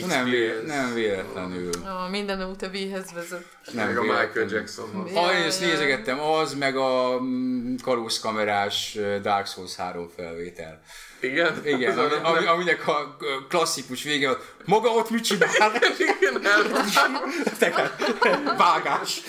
Nem, 0.07 0.29
vé, 0.29 0.51
nem 0.65 0.93
véletlenül. 0.93 1.69
a 2.05 2.07
minden 2.09 2.49
út 2.49 2.61
a 2.61 2.67
Wii-hez 2.67 3.11
vezet. 3.13 3.45
Nem 3.71 3.87
meg 3.87 3.97
a 3.97 4.01
Michael. 4.01 4.47
Jackson. 4.49 5.07
Ja, 5.13 5.21
Ah, 5.21 5.35
én 5.39 5.45
ezt 5.45 5.61
nézegettem, 5.61 6.19
az 6.19 6.53
meg 6.53 6.75
a 6.77 7.19
mm, 7.21 7.75
kalózkamerás 7.83 8.95
uh, 8.99 9.15
Dark 9.21 9.47
Souls 9.47 9.75
3 9.75 10.09
felvétel. 10.15 10.81
Igen? 11.19 11.61
Igen, 11.65 11.97
ami, 11.97 12.13
ami, 12.23 12.45
aminek 12.45 12.87
a 12.87 13.17
klasszikus 13.49 14.03
vége, 14.03 14.27
volt, 14.27 14.43
maga 14.65 14.89
ott 14.89 15.09
mit 15.09 15.23
csinál? 15.23 15.49
Igen, 16.19 16.45
elmondtam. 16.45 18.55
Vágás. 18.57 19.21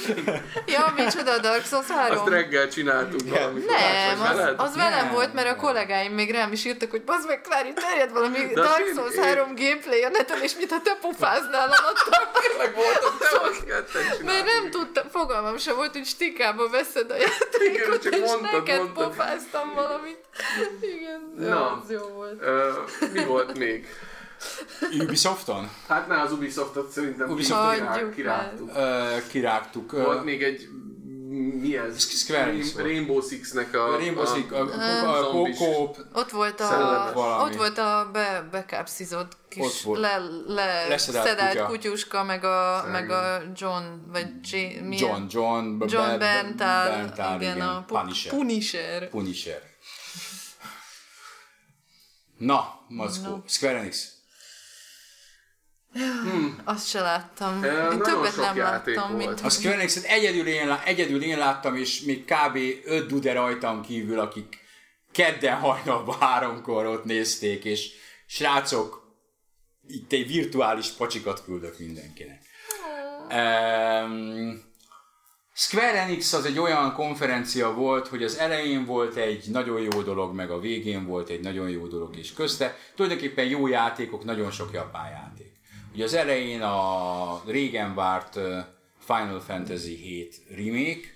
Ja, 0.67 0.93
micsoda 0.97 1.33
a 1.33 1.39
Dark 1.39 1.65
Souls 1.67 1.87
3? 1.87 2.19
Azt 2.19 2.29
reggel 2.29 2.69
csináltuk 2.69 3.21
valamikor. 3.29 3.71
Nem, 3.71 4.21
az, 4.21 4.53
az 4.57 4.77
velem 4.77 5.05
Nem. 5.05 5.13
volt, 5.13 5.35
mert 5.35 5.49
a 5.51 5.57
kollégáim 5.57 6.13
még 6.13 6.31
rám 6.31 6.53
is 6.53 6.65
írtak, 6.65 6.91
hogy 6.91 7.03
bazd 7.05 7.27
meg, 7.27 7.41
Klári, 7.41 7.73
terjed 7.73 8.13
valami 8.13 8.39
De 8.39 8.55
Dark 8.61 8.79
én- 8.79 8.95
Souls 8.95 9.15
én- 9.15 9.23
3 9.23 9.55
gameplay 9.55 10.03
a 10.05 10.09
neten, 10.09 10.43
és 10.43 10.55
mintha 10.57 10.81
te 10.83 10.99
pofáznál. 11.01 11.69
Tényleg 12.49 12.75
voltak, 12.75 13.19
te 13.19 13.39
azt 13.41 13.65
ketten 13.65 14.03
Mert 14.25 14.45
nem 14.45 14.71
tudtam, 14.71 15.09
fogalmam 15.11 15.59
sem 15.59 15.75
volt, 15.77 15.93
hogy 15.93 16.07
stikába 16.07 16.69
veszed 16.69 17.11
a 17.11 17.17
Igen, 17.17 17.29
játékot, 17.63 18.03
csak 18.03 18.15
és 18.15 18.21
mondtad, 18.21 18.53
neked 18.53 18.79
mondtad. 18.79 19.05
pofáztam 19.09 19.73
valamit. 19.75 20.19
Igen, 20.81 21.49
Na. 21.49 21.78
Az 21.83 21.91
jó 21.91 22.07
volt. 22.15 22.43
Ö, 22.43 22.73
mi 23.13 23.25
volt 23.25 23.59
még? 23.59 23.87
Ubisofton? 25.01 25.71
Hát 25.89 26.09
ne 26.09 26.21
az 26.21 26.33
Ubisoftot 26.33 26.91
szerintem 26.91 27.31
Ubisoftot 27.31 27.75
kirá- 27.75 28.15
kirágtuk. 28.15 28.69
Uh, 28.77 29.27
kirágtuk. 29.31 29.93
Uh, 29.93 30.03
Volt 30.05 30.25
még 30.25 30.43
egy 30.43 30.69
mi 31.61 31.77
ez? 31.77 32.09
Square 32.09 32.43
Enix. 32.47 32.75
Rainbow 32.77 33.21
Six-nek 33.21 33.75
a... 33.75 33.97
Rainbow 33.97 34.25
Six, 34.27 34.51
a, 34.51 34.57
a, 34.57 34.61
a, 35.07 35.19
a 35.19 35.35
Ott 36.13 36.31
volt 36.31 36.61
a, 36.61 37.13
ott 37.45 37.55
volt 37.57 37.79
a 37.79 38.09
be, 38.13 38.49
bekápszizott 38.51 39.33
kis 39.49 39.85
le, 39.93 40.19
le, 40.47 40.89
Leszedált 40.89 41.27
szedált 41.27 41.51
kutya. 41.53 41.67
kutyuska, 41.67 42.25
meg 42.25 42.45
a, 42.45 42.85
meg 42.93 43.11
a 43.11 43.43
John, 43.55 43.85
vagy 44.13 44.27
J? 44.43 44.57
John, 44.91 45.23
John, 45.29 45.83
John 45.87 46.19
Berntal, 46.19 47.11
igen, 47.41 47.61
a 47.61 47.85
pu- 47.87 47.99
Punisher. 47.99 48.33
Punisher. 48.33 49.09
Punisher. 49.09 49.63
Na, 52.39 52.85
Mackó, 52.89 53.43
Square 53.47 53.79
Enix. 53.79 54.13
Azt 56.65 56.89
se 56.89 57.01
láttam. 57.01 57.63
Ö, 57.63 57.91
Én 57.93 57.99
többet 57.99 58.33
sok 58.33 58.45
nem 58.45 58.57
játék 58.57 58.97
láttam, 58.97 59.13
volt. 59.13 59.27
mint 59.27 59.41
A 59.41 59.49
Square 59.49 59.75
Enix-et 59.77 60.05
egyedül 60.05 60.47
én, 60.47 60.71
egyedül 60.85 61.23
én 61.23 61.39
láttam, 61.39 61.77
és 61.77 62.01
még 62.01 62.25
kb. 62.25 62.57
5 62.85 63.07
dude 63.07 63.33
rajtam 63.33 63.83
kívül, 63.83 64.21
akik 64.21 64.59
kedden 65.13 65.57
hajnalban 65.57 66.19
háromkor 66.19 66.87
ott 66.87 67.05
nézték, 67.05 67.65
és 67.65 67.91
srácok, 68.27 69.07
itt 69.87 70.13
egy 70.13 70.27
virtuális 70.27 70.89
pacsikat 70.89 71.45
küldök 71.45 71.79
mindenkinek. 71.79 72.43
Um, 73.31 74.67
Square 75.61 76.03
Enix 76.03 76.33
az 76.33 76.45
egy 76.45 76.59
olyan 76.59 76.93
konferencia 76.93 77.75
volt, 77.75 78.09
hogy 78.09 78.23
az 78.23 78.39
elején 78.39 78.85
volt 78.85 79.17
egy 79.17 79.45
nagyon 79.51 79.81
jó 79.81 80.03
dolog, 80.03 80.35
meg 80.35 80.51
a 80.51 80.61
végén 80.61 81.07
volt 81.07 81.29
egy 81.29 81.41
nagyon 81.41 81.71
jó 81.71 81.87
dolog, 81.87 82.17
és 82.17 82.33
közte 82.33 82.77
tulajdonképpen 82.95 83.45
jó 83.45 83.67
játékok, 83.67 84.25
nagyon 84.25 84.51
sok 84.51 84.73
japán 84.73 85.11
játék. 85.11 85.53
Ugye 85.95 86.05
az 86.05 86.15
elején 86.15 86.63
a 86.63 87.43
régen 87.47 87.95
várt 87.95 88.39
Final 89.07 89.41
Fantasy 89.41 89.95
7 89.95 90.35
remake, 90.57 91.09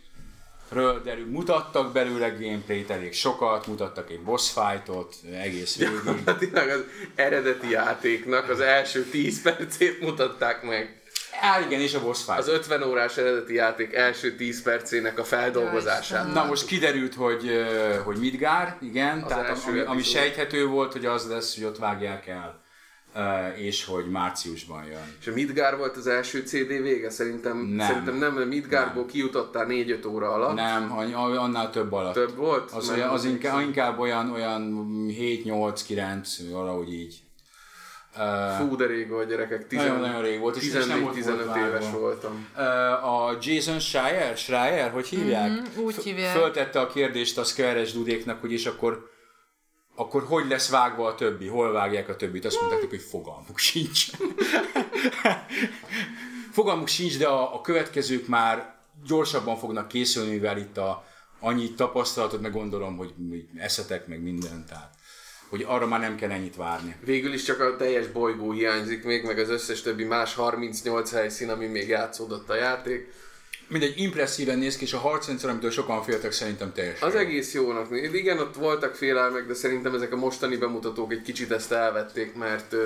ről 0.68 1.02
derül, 1.02 1.30
mutattak 1.30 1.92
belőle 1.92 2.28
gameplayt 2.28 2.90
elég 2.90 3.12
sokat, 3.12 3.66
mutattak 3.66 4.10
egy 4.10 4.20
boss 4.20 4.50
fightot 4.50 5.14
egész 5.32 5.76
végig. 5.76 5.94
Gyakorlatilag 6.04 6.68
az 6.68 6.84
eredeti 7.14 7.70
játéknak 7.70 8.48
az 8.48 8.60
első 8.60 9.04
10 9.04 9.42
percét 9.42 10.00
mutatták 10.00 10.62
meg. 10.62 11.01
Á, 11.44 11.60
igen, 11.60 11.80
és 11.80 11.94
a 11.94 12.00
boss 12.02 12.24
fight. 12.24 12.38
Az 12.38 12.48
50 12.48 12.82
órás 12.82 13.16
eredeti 13.16 13.54
játék 13.54 13.94
első 13.94 14.34
10 14.34 14.62
percének 14.62 15.18
a 15.18 15.24
feldolgozását. 15.24 16.32
Na 16.32 16.44
most 16.44 16.66
kiderült, 16.66 17.14
hogy, 17.14 17.50
hogy 18.04 18.16
Midgár, 18.16 18.76
igen, 18.80 19.22
Az 19.22 19.28
tehát 19.28 19.58
ami, 19.66 19.80
ami 19.80 20.02
sejthető 20.02 20.66
volt, 20.66 20.92
hogy 20.92 21.06
az 21.06 21.28
lesz, 21.28 21.54
hogy 21.54 21.64
ott 21.64 21.78
vágják 21.78 22.26
el, 22.26 22.60
és 23.56 23.84
hogy 23.84 24.10
márciusban 24.10 24.84
jön. 24.84 25.16
És 25.20 25.26
a 25.26 25.32
Midgar 25.32 25.76
volt 25.76 25.96
az 25.96 26.06
első 26.06 26.40
CD 26.40 26.66
vége? 26.66 27.10
Szerintem 27.10 27.58
Nem. 27.58 27.86
Szerintem 27.86 28.16
nem, 28.16 28.32
mert 28.34 28.48
Midgarból 28.48 29.06
kijutottál 29.06 29.66
4-5 29.68 30.08
óra 30.08 30.32
alatt. 30.32 30.54
Nem, 30.54 30.92
annál 31.16 31.70
több 31.70 31.92
alatt. 31.92 32.14
Több 32.14 32.36
volt? 32.36 32.70
Az, 32.70 32.86
Nem 32.86 32.96
olyan, 32.96 33.08
az 33.08 33.24
inkább, 33.24 33.60
inkább 33.60 33.98
olyan, 33.98 34.30
olyan 34.32 34.84
7-8-9, 35.08 36.28
valahogy 36.50 36.92
így. 36.92 37.22
Fú, 38.58 38.76
de 38.76 38.86
rég 38.86 39.08
volt 39.08 39.28
gyerekek. 39.28 39.70
Nagyon-nagyon 39.70 40.22
rég 40.22 40.40
volt, 40.40 40.56
és- 40.56 40.62
és 40.74 40.84
nem 40.86 41.00
volt 41.02 41.14
14-15 41.14 41.44
volt 41.44 41.56
éves 41.56 41.90
voltam. 41.90 42.48
A 43.02 43.36
Jason 43.40 43.78
Schreier, 43.80 44.36
Schreier, 44.36 44.90
hogy 44.90 45.06
hívják? 45.08 45.50
Mhm, 45.50 45.80
úgy 45.84 45.96
hívják. 45.96 46.36
Föltette 46.36 46.80
a 46.80 46.86
kérdést 46.86 47.38
a 47.38 47.44
Square-es 47.44 47.92
dudéknak, 47.92 48.40
hogy 48.40 48.52
és 48.52 48.66
akkor 48.66 49.10
akkor 49.94 50.24
hogy 50.24 50.48
lesz 50.48 50.68
vágva 50.70 51.06
a 51.06 51.14
többi? 51.14 51.46
Hol 51.46 51.72
vágják 51.72 52.08
a 52.08 52.16
többit? 52.16 52.44
Azt 52.44 52.60
mondták, 52.60 52.88
hogy 52.90 53.00
fogalmuk 53.00 53.58
sincs. 53.58 54.06
fogalmuk 56.52 56.88
sincs, 56.88 57.18
de 57.18 57.26
a, 57.28 57.54
a 57.54 57.60
következők 57.60 58.26
már 58.26 58.74
gyorsabban 59.06 59.56
fognak 59.56 59.88
készülni, 59.88 60.30
mivel 60.30 60.58
itt 60.58 60.76
a, 60.76 61.04
annyi 61.40 61.74
tapasztalatot, 61.74 62.40
meg 62.40 62.52
gondolom, 62.52 62.96
hogy 62.96 63.14
eszetek, 63.56 64.06
meg 64.06 64.22
minden, 64.22 64.64
tehát 64.68 64.94
hogy 65.52 65.64
arra 65.68 65.86
már 65.86 66.00
nem 66.00 66.16
kell 66.16 66.30
ennyit 66.30 66.56
várni. 66.56 66.96
Végül 67.04 67.32
is 67.32 67.42
csak 67.42 67.60
a 67.60 67.76
teljes 67.76 68.06
bolygó 68.06 68.52
hiányzik 68.52 69.04
még, 69.04 69.24
meg 69.24 69.38
az 69.38 69.48
összes 69.48 69.82
többi 69.82 70.04
más 70.04 70.34
38 70.34 71.12
helyszín, 71.12 71.50
ami 71.50 71.66
még 71.66 71.88
játszódott 71.88 72.50
a 72.50 72.54
játék. 72.54 73.12
Mindegy, 73.68 73.92
impresszíven 73.96 74.58
néz 74.58 74.76
ki, 74.76 74.84
és 74.84 74.92
a 74.92 74.98
harcrendszer, 74.98 75.50
amitől 75.50 75.70
sokan 75.70 76.02
féltek, 76.02 76.32
szerintem 76.32 76.72
teljesen. 76.72 77.08
Az 77.08 77.14
egész 77.14 77.54
jónak. 77.54 77.88
Igen, 78.12 78.38
ott 78.38 78.54
voltak 78.54 78.94
félelmek, 78.94 79.46
de 79.46 79.54
szerintem 79.54 79.94
ezek 79.94 80.12
a 80.12 80.16
mostani 80.16 80.56
bemutatók 80.56 81.12
egy 81.12 81.22
kicsit 81.22 81.50
ezt 81.50 81.72
elvették, 81.72 82.34
mert 82.34 82.76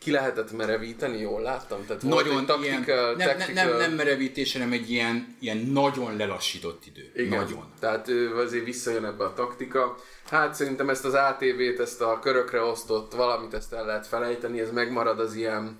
ki 0.00 0.10
lehetett 0.10 0.52
merevíteni, 0.52 1.18
jól 1.18 1.40
láttam? 1.40 1.86
Tehát 1.86 2.02
nagyon 2.02 2.46
volt 2.46 2.64
ilyen, 2.64 2.84
nem, 3.16 3.36
nem, 3.36 3.52
nem, 3.54 3.76
nem 3.76 3.92
merevítés, 3.92 4.52
hanem 4.52 4.72
egy 4.72 4.90
ilyen, 4.90 5.36
ilyen 5.40 5.56
nagyon 5.56 6.16
lelassított 6.16 6.86
idő. 6.86 7.10
Igen, 7.14 7.38
nagyon. 7.38 7.72
tehát 7.80 8.08
azért 8.36 8.64
visszajön 8.64 9.04
ebbe 9.04 9.24
a 9.24 9.34
taktika. 9.34 9.96
Hát 10.30 10.54
szerintem 10.54 10.88
ezt 10.88 11.04
az 11.04 11.14
ATV-t, 11.14 11.80
ezt 11.80 12.00
a 12.00 12.18
körökre 12.18 12.60
osztott 12.60 13.12
valamit, 13.14 13.54
ezt 13.54 13.72
el 13.72 13.84
lehet 13.84 14.06
felejteni, 14.06 14.60
ez 14.60 14.70
megmarad 14.70 15.20
az 15.20 15.34
ilyen, 15.34 15.78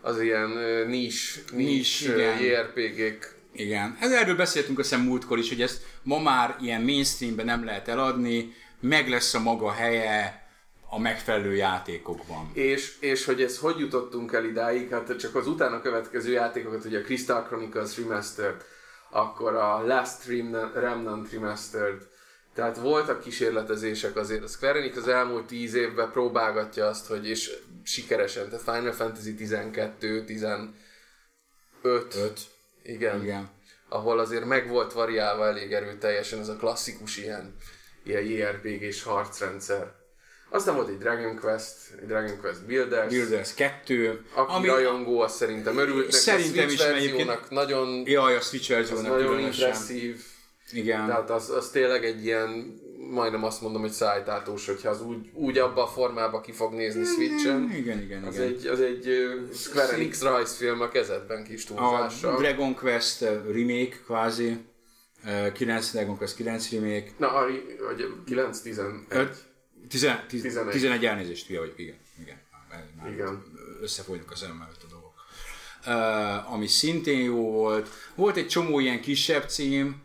az 0.00 0.20
ilyen 0.20 0.50
nis, 0.86 1.40
nis, 1.52 2.00
JRPG-k 2.40 3.38
igen, 3.52 3.96
hát 4.00 4.12
erről 4.12 4.36
beszéltünk 4.36 4.78
a 4.78 4.82
szem 4.82 5.00
múltkor 5.00 5.38
is, 5.38 5.48
hogy 5.48 5.62
ezt 5.62 5.82
ma 6.02 6.18
már 6.18 6.56
ilyen 6.60 6.82
mainstreamben 6.82 7.44
nem 7.44 7.64
lehet 7.64 7.88
eladni, 7.88 8.54
meg 8.80 9.08
lesz 9.08 9.34
a 9.34 9.40
maga 9.40 9.72
helye 9.72 10.39
a 10.90 10.98
megfelelő 10.98 11.54
játékokban. 11.54 12.50
És, 12.52 12.96
és 13.00 13.24
hogy 13.24 13.42
ez 13.42 13.58
hogy 13.58 13.78
jutottunk 13.78 14.32
el 14.32 14.44
idáig, 14.44 14.90
hát 14.90 15.16
csak 15.16 15.34
az 15.34 15.46
utána 15.46 15.80
következő 15.80 16.32
játékokat, 16.32 16.84
ugye 16.84 16.98
a 16.98 17.02
Crystal 17.02 17.42
Chronicles 17.42 17.98
Remastered, 17.98 18.64
akkor 19.10 19.54
a 19.54 19.86
Last 19.86 20.26
Remnant 20.74 21.32
Remastered, 21.32 22.08
tehát 22.54 22.76
voltak 22.76 23.20
kísérletezések 23.20 24.16
azért. 24.16 24.42
A 24.42 24.46
Square 24.46 24.78
Enix 24.78 24.96
az 24.96 25.08
elmúlt 25.08 25.46
tíz 25.46 25.74
évben 25.74 26.10
próbálgatja 26.10 26.86
azt, 26.86 27.06
hogy 27.06 27.28
és 27.28 27.50
sikeresen, 27.82 28.48
tehát 28.48 28.64
Final 28.64 28.92
Fantasy 28.92 29.34
12, 29.34 30.24
15, 30.24 30.74
5. 31.82 32.40
Igen. 32.82 33.22
Igen. 33.22 33.50
Ahol 33.88 34.18
azért 34.18 34.44
meg 34.44 34.68
volt 34.68 34.92
variálva 34.92 35.46
elég 35.46 35.72
erőteljesen 35.72 36.38
ez 36.38 36.48
a 36.48 36.56
klasszikus 36.56 37.16
ilyen, 37.16 37.56
ilyen 38.04 38.22
JRPG-s 38.22 39.02
harcrendszer. 39.02 39.99
Aztán 40.50 40.74
volt 40.74 40.88
egy 40.88 40.98
Dragon 40.98 41.38
Quest, 41.38 41.76
egy 42.00 42.06
Dragon 42.06 42.40
Quest 42.40 42.66
Builders. 42.66 43.14
Builders 43.14 43.54
2. 43.54 44.24
Aki 44.34 44.52
ami 44.54 44.66
rajongó, 44.66 45.20
az 45.20 45.32
szerintem 45.32 45.78
örült. 45.78 46.12
Szerintem 46.12 46.64
a 46.64 46.68
Switch 46.68 46.72
is 46.72 46.90
verziónak 46.90 47.50
nagyon... 47.50 48.02
Jaj, 48.06 48.36
a 48.36 48.40
Switch 48.40 48.70
verziónak 48.70 49.08
nagyon 49.08 49.38
impresszív. 49.38 50.20
Igen. 50.72 51.06
Tehát 51.06 51.30
az, 51.30 51.50
az 51.50 51.70
tényleg 51.70 52.04
egy 52.04 52.24
ilyen 52.24 52.78
majdnem 53.10 53.44
azt 53.44 53.60
mondom, 53.60 53.80
hogy 53.80 53.90
szájtátós, 53.90 54.66
hogyha 54.66 54.88
az 54.90 55.02
úgy, 55.02 55.30
úgy 55.34 55.58
abba 55.58 55.82
a 55.82 55.86
formába 55.86 56.40
ki 56.40 56.52
fog 56.52 56.72
nézni 56.72 57.04
Switch-en. 57.04 57.70
Igen, 57.74 58.00
igen, 58.02 58.22
az 58.22 58.34
igen. 58.34 58.46
Egy, 58.46 58.66
az 58.66 58.80
egy 58.80 59.08
uh, 59.08 59.54
Square 59.54 59.92
Enix 59.92 60.22
rajzfilm 60.22 60.80
a 60.80 60.88
kezedben 60.88 61.44
kis 61.44 61.64
túlzással. 61.64 62.34
A 62.34 62.38
Dragon 62.38 62.74
Quest 62.74 63.20
remake 63.52 63.96
kvázi. 64.04 64.68
9 65.52 65.90
Dragon 65.90 66.16
Quest 66.16 66.36
9 66.36 66.70
remake. 66.70 67.10
Na, 67.16 67.32
a, 67.32 67.46
vagy 67.86 68.06
9, 68.24 68.60
11. 69.88 70.26
11, 70.26 70.42
11. 70.42 70.72
11 70.72 71.04
elnézést, 71.04 71.46
hülye 71.46 71.60
vagyok, 71.60 71.78
igen. 71.78 71.96
Igen. 72.22 72.40
Már 72.96 73.12
igen. 73.12 73.44
Összefolynak 73.80 74.30
a 74.30 74.36
szemmel 74.36 74.68
a 74.82 74.86
dolgok. 74.90 75.14
Uh, 75.86 76.52
ami 76.52 76.66
szintén 76.66 77.20
jó 77.20 77.50
volt. 77.50 77.88
Volt 78.14 78.36
egy 78.36 78.48
csomó 78.48 78.80
ilyen 78.80 79.00
kisebb 79.00 79.48
cím, 79.48 80.02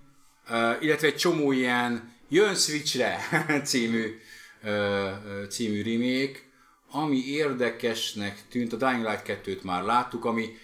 uh, 0.50 0.84
illetve 0.84 1.08
egy 1.08 1.16
csomó 1.16 1.52
ilyen 1.52 2.14
Jön 2.30 2.56
Switchre 2.56 3.20
című, 3.70 4.20
című 5.50 5.84
remake, 5.84 6.40
ami 6.92 7.18
érdekesnek 7.18 8.48
tűnt, 8.50 8.74
a 8.74 8.76
Dying 8.76 9.06
Light 9.06 9.40
2-t 9.46 9.62
már 9.62 9.84
láttuk, 9.84 10.26
ami 10.26 10.58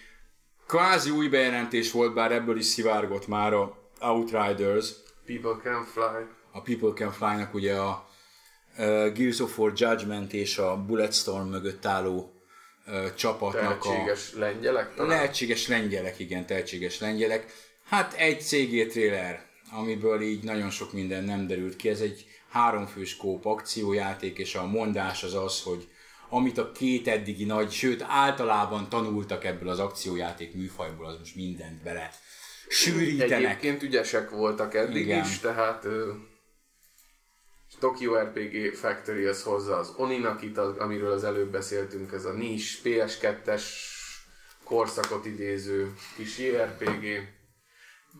kvázi 0.66 1.10
új 1.10 1.28
bejelentés 1.28 1.92
volt, 1.92 2.14
bár 2.14 2.32
ebből 2.32 2.58
is 2.58 2.64
szivárgott 2.64 3.26
már 3.26 3.52
a 3.52 3.90
Outriders. 4.00 4.90
People 5.26 5.60
Can 5.62 5.84
Fly. 5.84 6.26
A 6.52 6.62
People 6.62 6.92
Can 6.94 7.12
Fly-nak 7.12 7.54
ugye 7.54 7.76
a 7.76 8.08
Gears 9.14 9.40
of 9.40 9.58
War 9.58 9.72
Judgment 9.76 10.32
és 10.32 10.58
a 10.58 10.76
Bulletstorm 10.76 11.48
mögött 11.48 11.86
álló 11.86 12.32
csapatnak 13.16 13.82
tehetséges 13.82 14.32
a... 14.36 14.38
lengyelek 14.38 14.94
talán? 14.94 15.10
Lehetséges 15.10 15.68
lengyelek, 15.68 16.18
igen, 16.18 16.46
tehetséges 16.46 17.00
lengyelek. 17.00 17.46
Hát 17.84 18.14
egy 18.14 18.40
CG 18.40 18.86
trailer 18.86 19.50
amiből 19.72 20.20
így 20.20 20.42
nagyon 20.44 20.70
sok 20.70 20.92
minden 20.92 21.24
nem 21.24 21.46
derült 21.46 21.76
ki. 21.76 21.88
Ez 21.88 22.00
egy 22.00 22.26
háromfős 22.50 23.16
kóp 23.16 23.46
akciójáték, 23.46 24.38
és 24.38 24.54
a 24.54 24.66
mondás 24.66 25.22
az 25.22 25.34
az, 25.34 25.62
hogy 25.62 25.88
amit 26.28 26.58
a 26.58 26.72
két 26.72 27.08
eddigi 27.08 27.44
nagy, 27.44 27.72
sőt 27.72 28.04
általában 28.08 28.88
tanultak 28.88 29.44
ebből 29.44 29.68
az 29.68 29.78
akciójáték 29.78 30.54
műfajból, 30.54 31.06
az 31.06 31.16
most 31.18 31.36
mindent 31.36 31.82
bele 31.82 32.10
sűrítenek. 32.68 33.44
Egyébként 33.44 33.82
ügyesek 33.82 34.30
voltak 34.30 34.74
eddig 34.74 35.02
Igen. 35.06 35.24
is, 35.24 35.38
tehát 35.38 35.86
uh, 37.74 37.80
Tokyo 37.80 38.14
RPG 38.14 38.74
Factory 38.74 39.24
az 39.24 39.42
hozza 39.42 39.76
az 39.76 39.92
Oninakit, 39.96 40.58
amiről 40.58 41.12
az 41.12 41.24
előbb 41.24 41.50
beszéltünk, 41.50 42.12
ez 42.12 42.24
a 42.24 42.32
nis 42.32 42.80
PS2-es 42.84 43.62
korszakot 44.64 45.26
idéző 45.26 45.94
kis 46.16 46.38
JRPG 46.38 47.04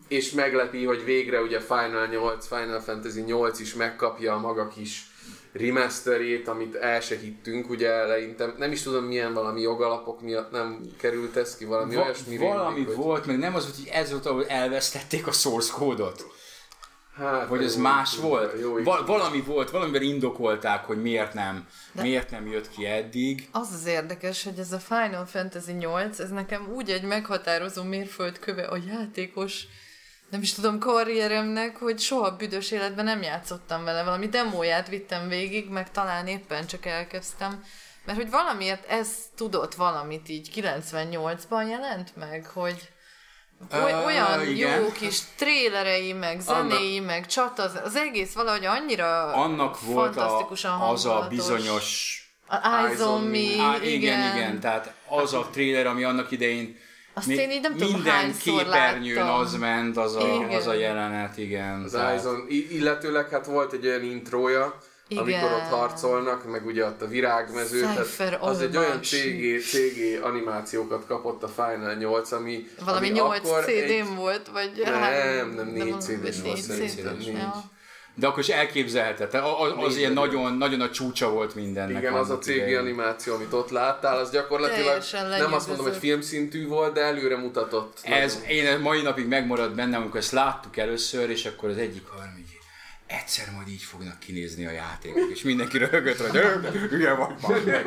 és 0.07 0.31
meglepi, 0.31 0.85
hogy 0.85 1.03
végre 1.03 1.41
ugye 1.41 1.59
Final 1.59 2.07
8, 2.07 2.47
Final 2.47 2.79
Fantasy 2.79 3.21
8 3.21 3.59
is 3.59 3.73
megkapja 3.73 4.33
a 4.33 4.39
maga 4.39 4.67
kis 4.67 5.11
remasterét, 5.51 6.47
amit 6.47 6.75
el 6.75 6.99
se 7.01 7.17
hittünk, 7.17 7.69
ugye 7.69 7.89
eleinte, 7.89 8.53
nem 8.57 8.71
is 8.71 8.81
tudom 8.81 9.03
milyen 9.03 9.33
valami 9.33 9.61
jogalapok 9.61 10.21
miatt 10.21 10.51
nem 10.51 10.81
került 10.97 11.37
ez 11.37 11.57
ki, 11.57 11.65
valami 11.65 11.95
Va- 11.95 12.03
olyasmi 12.03 12.37
Valami 12.37 12.75
rémlik, 12.75 12.95
volt, 12.95 13.25
hogy... 13.25 13.27
meg 13.27 13.41
nem 13.41 13.55
az, 13.55 13.65
hogy 13.65 13.89
ez 13.91 14.11
volt, 14.11 14.25
ahol 14.25 14.47
elvesztették 14.47 15.27
a 15.27 15.31
source 15.31 15.73
kódot. 15.73 16.25
Hát, 17.15 17.47
Vagy 17.47 17.63
ez 17.63 17.75
más 17.75 18.15
jó, 18.15 18.21
volt? 18.21 18.59
Jó, 18.59 18.83
Val- 18.83 19.07
valami 19.07 19.41
volt, 19.41 19.69
valamivel 19.69 20.01
indokolták, 20.01 20.85
hogy 20.85 21.01
miért 21.01 21.33
nem, 21.33 21.67
De 21.91 22.01
miért 22.01 22.31
nem 22.31 22.47
jött 22.47 22.69
ki 22.69 22.85
eddig. 22.85 23.47
Az 23.51 23.73
az 23.73 23.85
érdekes, 23.85 24.43
hogy 24.43 24.59
ez 24.59 24.71
a 24.71 24.79
Final 24.79 25.25
Fantasy 25.25 25.71
8, 25.71 26.19
ez 26.19 26.29
nekem 26.29 26.67
úgy 26.75 26.89
egy 26.89 27.03
meghatározó 27.03 27.83
mérföldköve 27.83 28.63
a 28.63 28.77
játékos 28.87 29.67
nem 30.33 30.41
is 30.41 30.53
tudom, 30.53 30.79
karrieremnek, 30.79 31.77
hogy 31.77 31.99
soha 31.99 32.35
büdös 32.35 32.71
életben 32.71 33.05
nem 33.05 33.21
játszottam 33.21 33.83
vele. 33.83 34.03
Valami 34.03 34.27
demóját 34.27 34.87
vittem 34.87 35.27
végig, 35.27 35.69
meg 35.69 35.91
talán 35.91 36.27
éppen 36.27 36.67
csak 36.67 36.85
elkezdtem. 36.85 37.63
Mert 38.05 38.17
hogy 38.17 38.29
valamiért 38.29 38.89
ez 38.89 39.09
tudott 39.35 39.73
valamit 39.73 40.29
így 40.29 40.49
98-ban 40.55 41.69
jelent 41.69 42.15
meg, 42.15 42.45
hogy 42.45 42.89
olyan 44.05 44.39
uh, 44.39 44.57
jó 44.57 44.91
kis 44.91 45.19
trélerei, 45.35 46.13
meg 46.13 46.39
zenéi, 46.39 46.97
Annak, 46.97 47.05
meg 47.05 47.25
csata, 47.25 47.63
az 47.83 47.95
egész 47.95 48.33
valahogy 48.33 48.65
annyira 48.65 49.33
Annak 49.33 49.81
volt 49.81 50.17
a, 50.17 50.49
az 50.89 51.05
a 51.05 51.25
bizonyos 51.29 52.17
Eyes 52.63 52.99
on 52.99 53.21
Me, 53.21 53.37
igen. 53.37 53.83
igen, 53.83 54.35
igen, 54.35 54.59
tehát 54.59 54.93
az 55.07 55.33
a 55.33 55.47
tréler, 55.51 55.85
ami 55.85 56.03
annak 56.03 56.31
idején 56.31 56.77
azt 57.13 57.27
én 57.27 57.51
így 57.51 57.61
nem 57.61 57.71
minden 57.71 58.33
tudom, 58.41 58.63
képernyőn 58.63 59.15
láttam. 59.15 59.39
az 59.39 59.55
ment, 59.55 59.97
az 59.97 60.15
a, 60.15 60.47
az 60.49 60.67
a 60.67 60.73
jelenet, 60.73 61.37
igen. 61.37 61.81
Az 61.83 61.91
tehát... 61.91 62.19
Ison, 62.19 62.45
illetőleg 62.49 63.29
hát 63.29 63.45
volt 63.45 63.73
egy 63.73 63.87
olyan 63.87 64.03
intrója, 64.03 64.77
igen. 65.07 65.23
amikor 65.23 65.51
ott 65.51 65.79
harcolnak, 65.79 66.51
meg 66.51 66.65
ugye 66.65 66.85
ott 66.85 67.01
a 67.01 67.07
virágmező, 67.07 67.81
tehát 67.81 68.37
az 68.41 68.61
egy 68.61 68.77
olyan 68.77 69.01
CG, 69.01 69.59
CG 69.61 70.23
animációkat 70.23 71.05
kapott 71.07 71.43
a 71.43 71.47
Final 71.47 71.93
8, 71.93 72.31
ami 72.31 72.67
Valami 72.85 73.09
ami 73.09 73.19
8 73.19 73.49
CD-n 73.65 74.15
volt, 74.15 74.47
vagy 74.53 74.71
nem, 74.83 75.49
nem 75.49 75.67
4 75.67 76.01
CD-n 76.01 76.43
volt 76.43 76.57
szerintem. 76.57 77.17
De 78.15 78.27
akkor 78.27 78.39
is 78.39 78.49
elképzelhetett, 78.49 79.33
az, 79.33 79.73
az 79.77 79.97
ilyen 79.97 80.13
nagyon, 80.13 80.57
nagyon 80.57 80.81
a 80.81 80.89
csúcsa 80.89 81.29
volt 81.29 81.55
mindennek. 81.55 82.01
Igen, 82.01 82.13
az 82.13 82.29
a 82.29 82.37
CG 82.37 82.49
idején. 82.49 82.77
animáció, 82.77 83.33
amit 83.33 83.53
ott 83.53 83.69
láttál, 83.69 84.17
az 84.17 84.31
gyakorlatilag 84.31 85.01
nem 85.29 85.53
azt 85.53 85.67
mondom, 85.67 85.85
hogy 85.85 85.95
filmszintű 85.95 86.67
volt, 86.67 86.93
de 86.93 87.01
előre 87.01 87.37
mutatott. 87.37 87.99
Ez 88.03 88.33
nagyon. 88.33 88.49
én 88.49 88.79
mai 88.79 89.01
napig 89.01 89.27
megmaradt 89.27 89.75
bennem, 89.75 90.01
amikor 90.01 90.19
ezt 90.19 90.31
láttuk 90.31 90.77
először, 90.77 91.29
és 91.29 91.45
akkor 91.45 91.69
az 91.69 91.77
egyik 91.77 92.07
harmadik 92.07 92.52
egyszer 93.21 93.51
majd 93.55 93.67
így 93.67 93.81
fognak 93.81 94.19
kinézni 94.19 94.65
a 94.65 94.71
játékok, 94.71 95.29
és 95.31 95.41
mindenki 95.41 95.77
röhögött, 95.77 96.17
hogy 96.17 96.39
hülye 96.89 97.13
vagy 97.13 97.65
meg. 97.65 97.85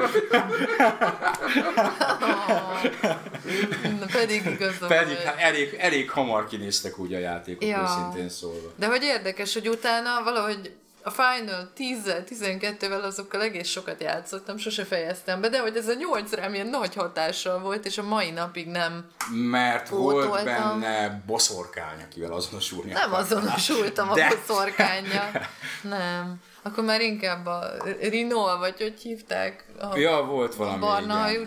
Na, 4.00 4.06
pedig 4.12 4.46
igazam. 4.46 4.88
Pedig 4.88 5.16
hát 5.16 5.38
elég, 5.38 5.74
elég 5.78 6.10
hamar 6.10 6.48
kinéztek 6.48 6.98
úgy 6.98 7.14
a 7.14 7.18
játékok, 7.18 7.68
ja. 7.68 7.82
őszintén 7.82 8.28
szólva. 8.28 8.72
De 8.76 8.86
hogy 8.86 9.02
érdekes, 9.02 9.54
hogy 9.54 9.68
utána 9.68 10.22
valahogy 10.24 10.72
a 11.06 11.10
Final 11.10 11.70
10-12-vel 11.76 13.02
azokkal 13.02 13.42
egész 13.42 13.68
sokat 13.68 14.00
játszottam, 14.02 14.56
sose 14.56 14.84
fejeztem 14.84 15.40
be, 15.40 15.48
de 15.48 15.60
hogy 15.60 15.76
ez 15.76 15.88
a 15.88 15.94
8 15.94 16.32
rám 16.32 16.54
ilyen 16.54 16.66
nagy 16.66 16.94
hatással 16.94 17.58
volt, 17.58 17.86
és 17.86 17.98
a 17.98 18.02
mai 18.02 18.30
napig 18.30 18.66
nem 18.68 19.10
Mert 19.32 19.88
Pótoltam. 19.88 20.28
volt 20.28 20.44
benne 20.44 21.22
boszorkány, 21.26 22.02
akivel 22.10 22.32
azonosulni 22.32 22.92
Nem 22.92 23.12
akartál. 23.12 23.38
azonosultam 23.38 24.12
De- 24.14 24.26
a 24.26 24.28
boszorkányjal. 24.46 25.30
Nem. 25.82 26.40
Akkor 26.62 26.84
már 26.84 27.00
inkább 27.00 27.46
a 27.46 27.72
Rinol, 28.00 28.58
vagy 28.58 28.76
hogy 28.80 29.00
hívták? 29.00 29.64
A 29.80 29.96
Ja, 29.98 30.22
volt 30.24 30.54
valami, 30.54 30.78
barna 30.80 31.14
hajú 31.14 31.44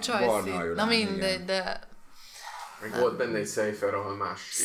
Na 0.75 0.85
mindegy, 0.85 1.33
igen. 1.33 1.45
de 1.45 1.79
Meg 2.81 2.99
volt 2.99 3.17
benne 3.17 3.37
egy 3.37 3.47
Seifer, 3.47 3.93
Almási, 3.93 4.63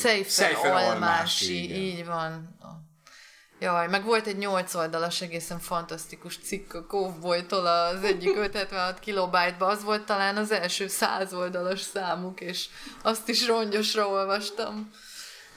Almási, 0.91 1.63
igen. 1.65 1.77
így 1.81 2.07
van. 2.07 2.57
Jaj, 3.59 3.89
meg 3.89 4.05
volt 4.05 4.27
egy 4.27 4.37
8 4.37 4.75
oldalas 4.75 5.21
egészen 5.21 5.59
fantasztikus 5.59 6.39
cikk 6.39 6.75
a 6.75 6.85
Cowboy-tól 6.87 7.67
az 7.67 8.03
egyik 8.03 8.37
576 8.47 8.99
kilobájtba, 8.99 9.67
az 9.67 9.85
volt 9.85 10.07
talán 10.07 10.37
az 10.37 10.51
első 10.51 10.89
100 10.89 11.33
oldalas 11.33 11.81
számuk, 11.81 12.41
és 12.41 12.67
azt 13.03 13.29
is 13.29 13.47
rongyosra 13.47 14.09
olvastam. 14.09 14.91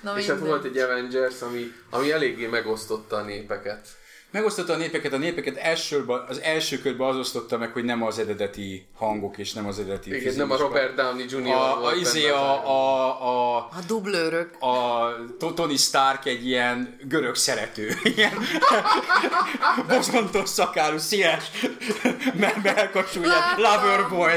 Na 0.01 0.17
És 0.19 0.27
hát 0.27 0.39
volt 0.39 0.65
egy 0.65 0.77
Avengers, 0.77 1.41
ami, 1.41 1.71
ami 1.89 2.11
eléggé 2.11 2.47
megosztotta 2.47 3.15
a 3.15 3.21
népeket. 3.21 3.96
Megosztotta 4.31 4.73
a 4.73 4.77
népeket, 4.77 5.13
a 5.13 5.17
népeket 5.17 5.57
elsőben, 5.57 6.25
az 6.29 6.39
első 6.41 6.79
körben 6.79 7.07
az 7.07 7.15
osztotta 7.17 7.57
meg, 7.57 7.71
hogy 7.71 7.83
nem 7.83 8.03
az 8.03 8.19
eredeti 8.19 8.87
hangok 8.95 9.37
és 9.37 9.53
nem 9.53 9.67
az 9.67 9.79
eredeti 9.79 10.09
Igen, 10.09 10.21
fizikus 10.21 10.37
nem 10.47 10.51
a 10.51 10.57
Robert 10.57 10.95
Downey 10.95 11.25
Jr. 11.29 11.47
a, 11.51 11.75
a, 11.75 11.79
volt 11.79 11.95
izé 11.95 12.29
a, 12.29 12.65
a, 12.67 13.05
a, 13.27 13.55
A 13.57 13.79
dublőrök. 13.87 14.61
a 14.63 15.07
To- 15.39 15.55
Tony 15.55 15.77
Stark 15.77 16.25
egy 16.25 16.47
ilyen 16.47 16.97
görög 17.01 17.35
szerető, 17.35 17.89
ilyen 18.03 18.33
bozontos 19.87 20.49
szakálú, 20.49 20.97
színes, 20.97 21.43
me- 22.33 22.63
melkasú, 22.63 23.19
ilyen 23.23 23.29
Láttam. 23.57 23.63
lover 23.81 24.09
boy. 24.09 24.31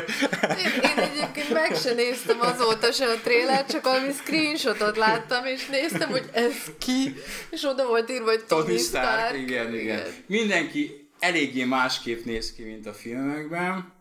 Én, 0.59 0.91
én 0.91 0.99
egyébként 1.05 1.53
meg 1.53 1.77
se 1.77 1.93
néztem 1.93 2.41
azóta 2.41 2.93
se 2.93 3.05
a 3.05 3.15
trélert, 3.23 3.71
csak 3.71 3.85
valami 3.85 4.13
screenshotot 4.13 4.97
láttam, 4.97 5.45
és 5.45 5.67
néztem, 5.67 6.09
hogy 6.11 6.25
ez 6.33 6.53
ki, 6.79 7.15
és 7.51 7.65
oda 7.65 7.87
volt 7.87 8.11
írva, 8.11 8.31
hogy 8.31 8.45
Tony 8.45 8.79
Stark, 8.79 9.37
igen, 9.37 9.75
igen, 9.75 9.80
igen. 9.81 10.07
Mindenki 10.27 11.11
eléggé 11.19 11.65
másképp 11.65 12.25
néz 12.25 12.53
ki, 12.53 12.63
mint 12.63 12.87
a 12.87 12.93
filmekben. 12.93 13.93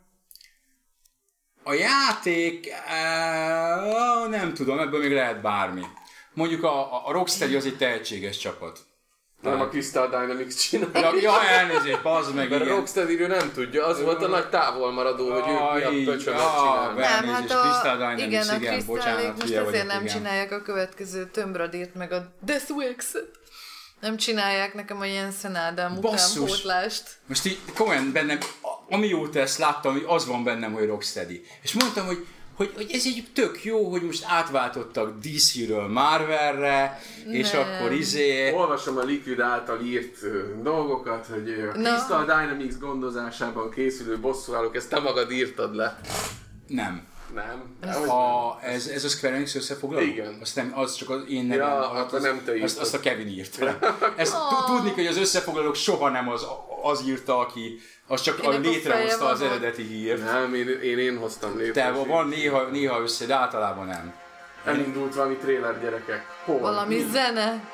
A 1.63 1.73
játék, 1.73 2.67
eh, 2.67 4.29
nem 4.29 4.53
tudom, 4.53 4.79
ebből 4.79 4.99
még 4.99 5.11
lehet 5.11 5.41
bármi. 5.41 5.83
Mondjuk 6.33 6.63
a, 6.63 7.07
a- 7.07 7.11
Rocksteady 7.11 7.55
az 7.55 7.65
egy 7.65 7.77
tehetséges 7.77 8.37
csapat. 8.37 8.79
Nem 9.41 9.61
a 9.61 9.67
Crystal 9.67 10.07
Dynamics 10.07 10.55
csinálja. 10.55 11.15
Ja, 11.15 11.21
ja 11.21 11.41
elnézést, 11.41 12.01
bazd 12.01 12.35
meg, 12.35 12.49
Mert 12.49 12.61
a. 12.61 12.65
Rocksteady 12.65 13.15
nem 13.15 13.51
tudja, 13.53 13.85
az 13.85 14.01
volt 14.01 14.23
a 14.23 14.27
nagy 14.27 14.49
távolmaradó, 14.49 15.31
hogy 15.31 15.51
ők 15.51 15.91
mi 15.91 16.07
a 16.07 16.11
pöcsömet 16.11 16.39
ah, 16.39 16.55
csinálnak. 16.55 16.97
Nem, 16.97 17.33
hát 17.33 17.51
a, 17.51 17.61
Crystal 17.61 17.95
Dynamics, 17.97 18.25
igen, 18.25 18.47
a 18.47 18.55
igen, 18.55 18.73
Crystal 18.73 18.95
bocsánat, 18.95 19.39
most 19.39 19.55
azért 19.55 19.87
nem 19.87 20.05
csinálják 20.05 20.51
a 20.51 20.61
következő 20.61 21.29
Tomb 21.31 21.55
Raider-t, 21.55 21.95
meg 21.95 22.11
a 22.11 22.33
Death 22.41 22.71
Wix-et. 22.71 23.38
Nem 23.99 24.17
csinálják 24.17 24.73
nekem 24.73 24.99
a 24.99 25.05
Jensen 25.05 25.55
Ádám 25.55 26.01
Basszus. 26.01 26.35
utánpótlást. 26.35 27.03
Most 27.25 27.45
így 27.45 27.59
komolyan 27.75 28.11
bennem, 28.11 28.37
amióta 28.89 29.39
ezt 29.39 29.57
láttam, 29.57 29.91
hogy 29.91 30.03
az 30.07 30.25
van 30.25 30.43
bennem, 30.43 30.73
hogy 30.73 30.85
Rocksteady. 30.85 31.45
És 31.61 31.73
mondtam, 31.73 32.05
hogy 32.05 32.25
hogy, 32.59 32.71
hogy 32.75 32.89
ez 32.91 33.05
egy 33.05 33.27
tök 33.33 33.63
jó, 33.63 33.89
hogy 33.89 34.01
most 34.01 34.25
átváltottak 34.27 35.17
DC-ről 35.19 35.87
Marvelre, 35.87 37.01
és 37.31 37.51
Nem. 37.51 37.61
akkor 37.61 37.91
izé... 37.91 38.51
Olvasom 38.51 38.97
a 38.97 39.03
Liquid 39.03 39.39
által 39.39 39.81
írt 39.81 40.17
dolgokat, 40.61 41.25
hogy 41.25 41.71
a 41.73 41.77
Na. 41.77 41.89
Crystal 41.89 42.21
Dynamics 42.21 42.73
gondozásában 42.73 43.69
készülő 43.69 44.19
bosszúállók, 44.19 44.75
ezt 44.75 44.89
te 44.89 44.99
magad 44.99 45.31
írtad 45.31 45.75
le. 45.75 45.99
Nem. 46.67 47.07
Nem? 47.33 47.75
A, 48.09 48.57
ez, 48.63 48.87
ez 48.87 49.03
a 49.03 49.07
Square 49.07 49.35
Enix 49.35 49.55
összefoglaló? 49.55 50.05
Igen. 50.05 50.37
Azt 50.41 50.55
nem, 50.55 50.71
az 50.75 50.95
csak 50.95 51.09
az 51.09 51.21
én 51.29 51.45
nevem. 51.45 51.67
Ja, 51.67 51.89
az, 51.89 51.99
akkor 51.99 52.21
nem 52.21 52.41
te 52.45 52.51
írtad. 52.51 52.63
azt, 52.69 52.79
azt 52.79 52.93
a 52.93 52.99
Kevin 52.99 53.27
írta. 53.27 53.77
Ezt 54.15 54.33
tu- 54.33 54.65
tudni, 54.65 54.89
hogy 54.91 55.05
az 55.05 55.17
összefoglalók 55.17 55.75
soha 55.75 56.09
nem 56.09 56.29
az, 56.29 56.45
az 56.83 57.03
írta, 57.07 57.39
aki 57.39 57.79
az 58.07 58.21
csak 58.21 58.43
a 58.43 58.49
létrehozta 58.49 59.25
az 59.25 59.41
eredeti 59.41 59.83
hírt. 59.83 60.23
Nem, 60.23 60.53
én, 60.53 60.67
én, 60.67 60.97
én 60.97 61.17
hoztam 61.17 61.57
létre. 61.57 61.83
Te 61.83 61.91
van 61.91 62.27
néha, 62.27 62.63
néha 62.63 63.01
össze, 63.01 63.25
de 63.25 63.35
általában 63.35 63.85
nem. 63.85 64.13
Elindult 64.65 65.15
valami 65.15 65.35
trailer 65.35 65.81
gyerekek. 65.81 66.25
Hol? 66.45 66.59
Valami 66.59 66.95
Mi? 66.95 67.09
zene. 67.11 67.69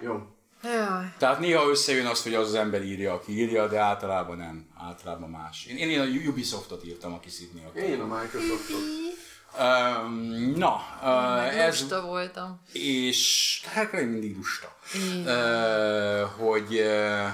Jó. 0.00 0.37
Jaj. 0.62 1.12
Tehát 1.18 1.38
néha 1.38 1.68
összejön 1.68 2.06
az, 2.06 2.22
hogy 2.22 2.34
az 2.34 2.46
az 2.46 2.54
ember 2.54 2.82
írja, 2.82 3.12
aki 3.12 3.32
írja, 3.32 3.68
de 3.68 3.78
általában 3.78 4.36
nem. 4.36 4.66
Általában 4.76 5.30
más. 5.30 5.66
Én, 5.66 5.76
én, 5.76 5.90
én 5.90 6.00
a 6.00 6.28
Ubisoftot 6.28 6.84
írtam, 6.84 7.12
aki 7.12 7.28
szidni 7.28 7.64
akar. 7.64 7.82
Én 7.82 8.00
a 8.00 8.06
Microsoftot. 8.06 8.80
Um, 9.58 10.52
na, 10.56 10.76
uh, 11.02 11.58
ez, 11.58 11.80
lusta 11.80 12.02
voltam. 12.02 12.60
és 12.72 13.62
hát 13.66 13.92
én 13.92 14.06
mindig 14.06 14.36
lusta. 14.36 14.76
Uh, 14.94 16.46
hogy, 16.46 16.74
uh, 16.74 17.28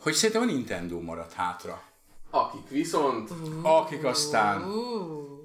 hogy 0.00 0.12
szerintem 0.14 0.42
a 0.42 0.52
Nintendo 0.52 1.00
maradt 1.00 1.32
hátra. 1.32 1.82
Akik 2.30 2.68
viszont, 2.68 3.30
Akik 3.62 4.04
aztán... 4.04 4.62
Uh. 4.62 5.36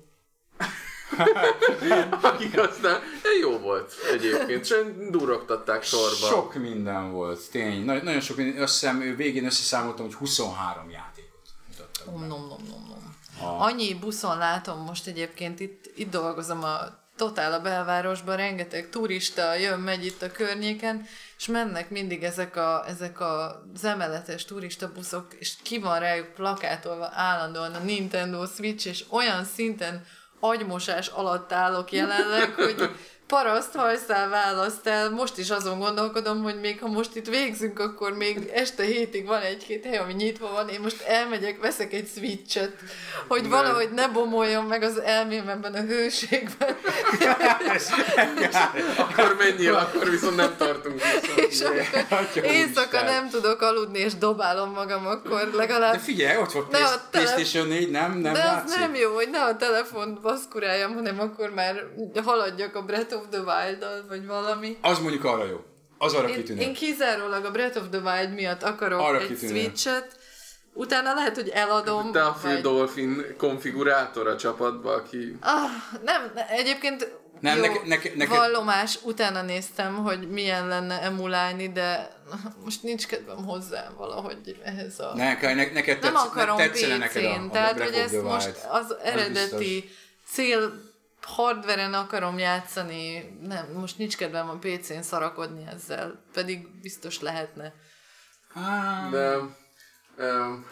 akik 2.21 2.59
aztán 2.59 2.99
jó 3.41 3.57
volt 3.57 3.93
egyébként, 4.13 4.65
csak 4.65 4.83
durogtatták 5.09 5.83
sorba. 5.83 6.27
Sok 6.27 6.53
minden 6.53 7.11
volt, 7.11 7.49
tény. 7.51 7.85
Nagy, 7.85 8.03
nagyon 8.03 8.21
sok 8.21 8.37
minden. 8.37 8.63
Azt 8.63 8.79
hiszem, 8.79 9.15
végén 9.15 9.45
összeszámoltam, 9.45 10.05
hogy 10.05 10.15
23 10.15 10.89
játékot 10.89 11.41
mutattak. 11.67 12.05
Nom, 12.05 12.27
nom, 12.27 12.47
nom, 12.47 12.67
nom, 12.69 12.87
nom. 12.87 13.59
Annyi 13.59 13.93
buszon 13.93 14.37
látom 14.37 14.79
most 14.79 15.07
egyébként, 15.07 15.59
itt, 15.59 15.91
itt 15.95 16.11
dolgozom 16.11 16.63
a 16.63 16.99
totál 17.15 17.53
a 17.53 17.59
belvárosban, 17.59 18.35
rengeteg 18.35 18.89
turista 18.89 19.53
jön, 19.53 19.79
megy 19.79 20.05
itt 20.05 20.21
a 20.21 20.31
környéken, 20.31 21.05
és 21.37 21.47
mennek 21.47 21.89
mindig 21.89 22.23
ezek, 22.23 22.55
a, 22.55 22.83
ezek 22.87 23.19
a, 23.19 23.63
az 23.73 23.83
emeletes 23.83 24.45
turista 24.45 24.91
buszok, 24.91 25.27
és 25.39 25.53
ki 25.63 25.79
van 25.79 25.99
rájuk 25.99 26.33
plakátolva 26.33 27.09
állandóan 27.13 27.73
a 27.73 27.79
Nintendo 27.79 28.45
Switch, 28.45 28.87
és 28.87 29.05
olyan 29.09 29.43
szinten 29.43 30.05
agymosás 30.41 31.07
alatt 31.07 31.51
állok 31.51 31.91
jelenleg, 31.91 32.53
hogy 32.53 32.89
paraszt 33.31 33.75
hajszál 33.75 34.29
választál. 34.29 35.09
Most 35.09 35.37
is 35.37 35.49
azon 35.49 35.79
gondolkodom, 35.79 36.43
hogy 36.43 36.59
még 36.59 36.79
ha 36.79 36.87
most 36.87 37.15
itt 37.15 37.27
végzünk, 37.27 37.79
akkor 37.79 38.13
még 38.13 38.49
este 38.53 38.83
hétig 38.83 39.25
van 39.25 39.41
egy-két 39.41 39.85
hely, 39.85 39.97
ami 39.97 40.13
nyitva 40.13 40.51
van. 40.51 40.69
Én 40.69 40.79
most 40.79 41.01
elmegyek, 41.01 41.61
veszek 41.61 41.93
egy 41.93 42.07
switchet, 42.15 42.71
hogy 43.27 43.49
valahogy 43.49 43.91
ne 43.91 44.07
bomoljon 44.07 44.65
meg 44.65 44.83
az 44.83 44.99
elmém 44.99 45.49
ebben 45.49 45.73
a 45.73 45.81
hőségben. 45.81 46.75
Akkor 48.97 49.35
menjél, 49.37 49.75
akkor 49.75 50.09
viszont 50.09 50.35
nem 50.35 50.55
tartunk 50.57 51.01
vissza. 51.03 51.33
És 51.35 51.61
amikor 52.09 52.51
éjszaka 52.51 53.01
nem 53.01 53.29
tudok 53.29 53.61
aludni, 53.61 53.99
és 53.99 54.15
dobálom 54.15 54.71
magam, 54.71 55.05
akkor 55.05 55.49
De 55.49 55.57
legalább... 55.57 55.99
figyelj, 55.99 56.37
ott 56.37 56.51
volt 56.51 56.73
a 56.73 57.01
PlayStation 57.11 57.67
4, 57.67 57.91
nem? 57.91 58.11
Nem 58.11 58.33
De 58.33 58.39
az 58.39 58.45
látszik? 58.45 58.79
nem 58.79 58.95
jó, 58.95 59.13
hogy 59.13 59.29
ne 59.29 59.43
a 59.43 59.55
telefont 59.55 60.21
baszkuráljam, 60.21 60.93
hanem 60.93 61.19
akkor 61.19 61.49
már 61.49 61.83
haladjak 62.23 62.75
a 62.75 62.81
Breath 62.81 63.19
of 63.21 63.27
the 63.29 63.39
Wild-dal, 63.39 64.05
vagy 64.07 64.25
valami. 64.25 64.77
Az 64.81 64.99
mondjuk 64.99 65.23
arra 65.23 65.45
jó. 65.45 65.63
Az 65.97 66.13
arra 66.13 66.27
Én, 66.29 66.35
kitűnő. 66.35 66.61
én 66.61 66.73
kizárólag 66.73 67.45
a 67.45 67.51
Breath 67.51 67.77
of 67.77 67.83
the 67.91 67.99
Wild 67.99 68.33
miatt 68.33 68.63
akarok 68.63 68.99
Arra 68.99 69.19
egy 69.19 69.27
kitűnő. 69.27 69.59
Switch-et, 69.59 70.19
utána 70.73 71.13
lehet, 71.13 71.35
hogy 71.35 71.49
eladom. 71.49 72.11
Te 72.11 72.25
a 72.25 72.31
Phil 72.31 72.51
vagy... 72.51 72.61
Dolphin 72.61 73.35
konfigurátor 73.37 74.27
a 74.27 74.35
csapatba, 74.37 74.93
aki... 74.93 75.37
ah, 75.41 75.69
nem, 76.03 76.31
ne- 76.35 76.47
egyébként 76.49 77.19
Nem, 77.39 77.55
jó, 77.55 77.61
neke- 77.61 77.85
neke- 77.85 78.15
neked- 78.15 78.37
vallomás, 78.37 78.99
utána 79.03 79.41
néztem, 79.41 79.95
hogy 79.95 80.29
milyen 80.29 80.67
lenne 80.67 81.01
emulálni, 81.01 81.71
de 81.71 82.17
most 82.63 82.83
nincs 82.83 83.07
kedvem 83.07 83.45
hozzá 83.45 83.89
valahogy 83.97 84.59
ehhez 84.63 84.99
a... 84.99 85.13
Ne, 85.15 85.37
ne, 85.41 85.53
ne, 85.53 85.71
neked 85.71 86.01
nem 86.01 86.13
tetsz, 86.13 86.23
akarom 86.25 86.57
ne, 86.57 86.65
tetszene 86.67 86.97
neked 86.97 87.23
a, 87.23 87.33
a 87.33 87.49
tehát 87.51 87.81
hogy 87.81 87.93
ezt 87.93 88.21
most 88.21 88.45
Wild. 88.45 88.57
az 88.71 88.95
eredeti 89.03 89.79
biztos. 89.81 89.91
cél 90.31 90.89
hardveren 91.25 91.93
akarom 91.93 92.37
játszani, 92.37 93.37
nem, 93.41 93.71
most 93.71 93.97
nincs 93.97 94.17
kedvem 94.17 94.49
a 94.49 94.57
PC-n 94.57 95.01
szarakodni 95.01 95.67
ezzel, 95.67 96.23
pedig 96.33 96.81
biztos 96.81 97.19
lehetne. 97.19 97.73
Um, 98.55 99.55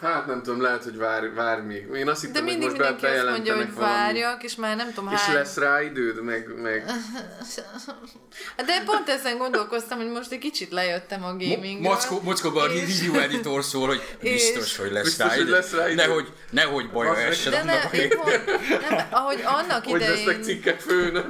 hát 0.00 0.26
nem 0.26 0.42
tudom, 0.42 0.62
lehet, 0.62 0.84
hogy 0.84 0.96
vár, 0.96 1.34
vár 1.34 1.60
még. 1.60 1.86
Én 1.94 2.08
azt 2.08 2.20
De 2.20 2.26
hittem, 2.26 2.42
hogy 2.42 2.52
mindig 2.52 2.68
most 2.68 2.80
be, 2.80 2.90
mindenki 2.90 3.16
azt 3.18 3.28
mondja, 3.28 3.56
hogy 3.56 3.74
valami. 3.74 3.92
várjak, 3.92 4.42
és 4.42 4.54
már 4.54 4.76
nem 4.76 4.92
tudom 4.94 5.12
És 5.12 5.20
hány... 5.20 5.34
lesz 5.34 5.56
rá 5.56 5.82
időd, 5.82 6.22
meg, 6.22 6.60
meg 6.62 6.84
De 8.56 8.82
pont 8.84 9.08
ezen 9.08 9.38
gondolkoztam, 9.38 9.98
hogy 9.98 10.10
most 10.10 10.32
egy 10.32 10.38
kicsit 10.38 10.70
lejöttem 10.70 11.24
a 11.24 11.28
gamingről. 11.30 11.78
Mockó, 11.92 12.20
Mockóban 12.22 12.68
a 12.70 12.72
és- 12.72 12.80
review 13.00 13.18
editor 13.22 13.64
szól, 13.64 13.86
hogy 13.86 14.16
biztos, 14.20 14.76
hogy 14.76 14.90
lesz 14.92 15.04
Biztos, 15.04 15.26
rá 15.26 15.34
hogy 15.34 15.48
lesz 15.48 15.72
rá 15.72 15.86
idő. 15.86 15.94
Nehogy, 15.94 16.32
nehogy 16.50 16.90
baja 16.90 17.16
essen 17.16 17.66
De 17.66 17.72
aki... 17.84 17.96
én 17.96 18.08
pont, 18.08 18.44
nem, 18.88 19.06
ahogy 19.10 19.40
annak 19.44 19.84
hogy 19.84 20.00
lesznek 20.00 20.18
idején... 20.20 20.42
cikkek 20.42 20.80
főnök. 20.80 21.26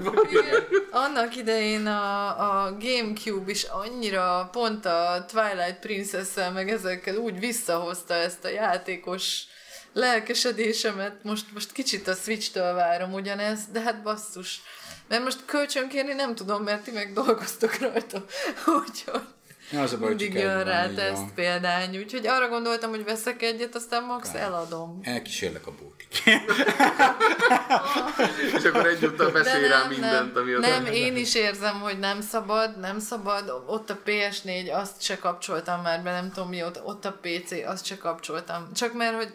Annak 0.90 1.36
idején 1.36 1.86
a, 1.86 2.26
a 2.64 2.76
Gamecube 2.80 3.50
is 3.50 3.62
annyira 3.62 4.48
pont 4.52 4.86
a 4.86 5.24
Twilight 5.32 5.78
princess 5.80 6.28
meg 6.54 6.70
ezekkel 6.70 7.16
úgy 7.16 7.38
visszahozta 7.38 8.09
ezt 8.14 8.44
a 8.44 8.48
játékos 8.48 9.44
lelkesedésemet. 9.92 11.22
Most, 11.22 11.52
most 11.52 11.72
kicsit 11.72 12.08
a 12.08 12.14
Switch-től 12.14 12.74
várom 12.74 13.12
ugyanezt, 13.12 13.72
de 13.72 13.80
hát 13.80 14.02
basszus. 14.02 14.60
Mert 15.08 15.22
most 15.22 15.44
kölcsönkérni 15.44 16.12
nem 16.12 16.34
tudom, 16.34 16.62
mert 16.62 16.82
ti 16.82 16.90
meg 16.90 17.12
dolgoztok 17.12 17.78
rajta. 17.78 18.24
Úgyhogy 18.86 19.22
Ja, 19.70 19.82
az 19.82 19.92
a 19.92 19.98
baj, 19.98 20.08
hogy 20.08 20.16
mindig 20.16 20.40
csak 20.40 20.50
egy 20.50 20.56
jön 20.56 20.64
rá 20.64 20.88
teszt 20.88 21.16
van. 21.16 21.34
példány. 21.34 21.98
Úgyhogy 21.98 22.26
arra 22.26 22.48
gondoltam, 22.48 22.90
hogy 22.90 23.04
veszek 23.04 23.42
egyet, 23.42 23.74
aztán 23.74 24.04
max 24.04 24.34
eladom. 24.34 25.00
Elkísérlek 25.02 25.66
a 25.66 25.70
bótig. 25.70 26.08
és 28.56 28.64
akkor 28.64 28.86
egyúttal 28.86 29.30
beszél 29.30 29.68
rá 29.68 29.86
mindent, 29.88 30.36
ami 30.36 30.52
az 30.52 30.60
nem, 30.60 30.86
én 30.86 31.16
is 31.16 31.34
érzem, 31.34 31.80
hogy 31.80 31.98
nem 31.98 32.20
szabad, 32.20 32.78
nem 32.78 32.98
szabad. 32.98 33.62
Ott 33.66 33.90
a 33.90 33.98
PS4, 34.04 34.72
azt 34.72 35.02
se 35.02 35.18
kapcsoltam 35.18 35.82
már 35.82 36.02
be, 36.02 36.12
nem 36.12 36.32
tudom 36.32 36.48
mi, 36.48 36.62
ott, 36.62 36.80
ott 36.84 37.04
a 37.04 37.18
PC, 37.22 37.50
azt 37.66 37.84
se 37.84 37.96
kapcsoltam. 37.96 38.72
Csak 38.74 38.92
mert, 38.92 39.14
hogy 39.14 39.32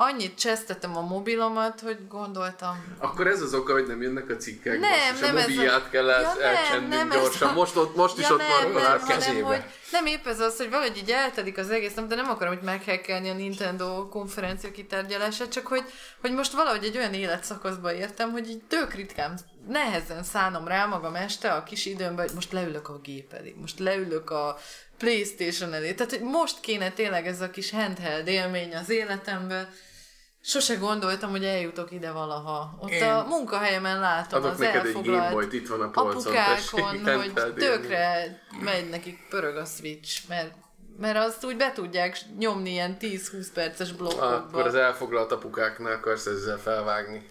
annyit 0.00 0.38
csesztetem 0.38 0.96
a 0.96 1.00
mobilomat, 1.00 1.80
hogy 1.80 1.98
gondoltam, 2.08 2.94
Akkor 2.98 3.26
ez 3.26 3.40
az 3.40 3.54
oka, 3.54 3.72
hogy 3.72 3.86
nem 3.86 4.02
jönnek 4.02 4.30
a 4.30 4.36
cikkek. 4.36 4.78
Nem, 4.78 4.90
basszus, 4.90 5.20
nem 5.20 5.36
a 5.36 5.38
ez 5.38 5.44
a- 5.44 5.48
mobilját 5.48 5.90
kell 5.90 6.10
el, 6.10 6.20
Ja, 6.20 6.42
elcsendni 6.42 6.94
nem 6.96 7.08
gyorsan. 7.10 7.48
a- 7.48 7.52
Most, 7.52 7.76
ott, 7.76 7.96
most 7.96 8.18
is 8.18 8.28
ja, 8.28 8.32
ott 8.34 8.38
nem, 8.38 8.48
van 8.72 8.82
nem, 8.82 8.92
a 8.94 8.98
hanem, 8.98 9.06
kezébe. 9.18 9.46
hogy 9.46 9.62
nem 9.92 10.06
épp 10.06 10.26
ez 10.26 10.40
az, 10.40 10.56
hogy 10.56 10.70
valahogy 10.70 10.96
így 10.96 11.10
eltelik 11.10 11.58
az 11.58 11.70
egész 11.70 11.94
nap, 11.94 12.06
de 12.06 12.14
nem 12.14 12.28
akarom, 12.30 12.54
hogy 12.54 12.62
meghekkelni 12.64 13.28
a 13.30 13.34
Nintendo 13.34 14.08
konferencia 14.08 14.70
kitárgyalását, 14.70 15.48
csak 15.52 15.66
hogy, 15.66 15.84
hogy 16.20 16.32
most 16.32 16.52
valahogy 16.52 16.84
egy 16.84 16.96
olyan 16.96 17.14
életszakaszba 17.14 17.94
értem, 17.94 18.30
hogy 18.30 18.48
így 18.48 18.62
tök 18.68 18.94
ritkán, 18.94 19.38
nehezen 19.68 20.22
szánom 20.24 20.68
rá 20.68 20.86
magam 20.86 21.14
este 21.14 21.52
a 21.52 21.62
kis 21.62 21.86
időmben, 21.86 22.26
hogy 22.26 22.34
most 22.34 22.52
leülök 22.52 22.88
a 22.88 22.98
gép 22.98 23.32
elé, 23.32 23.54
most 23.60 23.78
leülök 23.78 24.30
a 24.30 24.58
Playstation 24.98 25.72
elé. 25.74 25.92
Tehát, 25.94 26.12
hogy 26.12 26.20
most 26.22 26.60
kéne 26.60 26.90
tényleg 26.90 27.26
ez 27.26 27.40
a 27.40 27.50
kis 27.50 27.70
handheld 27.70 28.26
élmény 28.26 28.74
az 28.76 28.90
életemben. 28.90 29.68
Sose 30.40 30.74
gondoltam, 30.74 31.30
hogy 31.30 31.44
eljutok 31.44 31.90
ide 31.92 32.10
valaha. 32.10 32.78
Ott 32.80 32.90
Én- 32.90 33.02
a 33.02 33.24
munkahelyemen 33.28 34.00
látom 34.00 34.40
Adok 34.40 34.52
az 34.52 34.58
neked 34.58 34.80
egy 34.80 34.86
elfoglalt 34.86 35.18
Gameboyt, 35.18 35.52
itt 35.52 35.68
van 35.68 35.80
a 35.80 35.90
polcon, 35.90 36.12
apukákon, 36.16 37.04
tessék, 37.04 37.16
hogy 37.16 37.54
tökre 37.54 38.38
megy 38.60 38.88
nekik 38.88 39.28
pörög 39.28 39.56
a 39.56 39.64
Switch, 39.64 40.28
mert, 40.28 40.54
mert 40.98 41.16
azt 41.16 41.44
úgy 41.44 41.56
be 41.56 41.72
tudják 41.72 42.18
nyomni 42.38 42.70
ilyen 42.70 42.96
10-20 43.00 43.46
perces 43.54 43.92
blokkokba. 43.92 44.34
Akkor 44.34 44.66
az 44.66 44.74
elfoglalt 44.74 45.32
apukáknál 45.32 45.92
akarsz 45.92 46.26
ezzel 46.26 46.58
felvágni. 46.58 47.28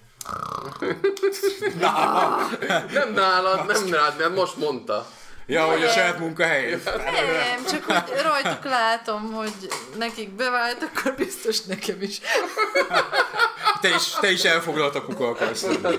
nem 2.93 3.13
nálad, 3.13 3.65
nem 3.67 3.93
rád, 3.93 4.17
mert 4.17 4.35
most 4.35 4.57
mondta. 4.57 5.07
Ja, 5.49 5.65
hogy 5.65 5.84
a 5.84 5.90
saját 5.90 6.19
munkahelyén. 6.19 6.82
Nem, 6.86 7.65
csak 7.69 7.84
hogy 7.84 8.22
rajtuk 8.22 8.64
látom, 8.64 9.34
hogy 9.34 9.53
nekik 9.98 10.30
bevált, 10.30 10.84
akkor 10.84 11.15
biztos 11.15 11.61
nekem 11.61 12.02
is. 12.02 12.19
Te 13.82 13.90
is, 13.90 14.10
te 14.19 14.32
is 14.32 14.44
elfoglalt 14.44 14.95
a 14.95 15.03
kuka 15.03 15.28
akarsz 15.28 15.61
lenni. 15.61 15.98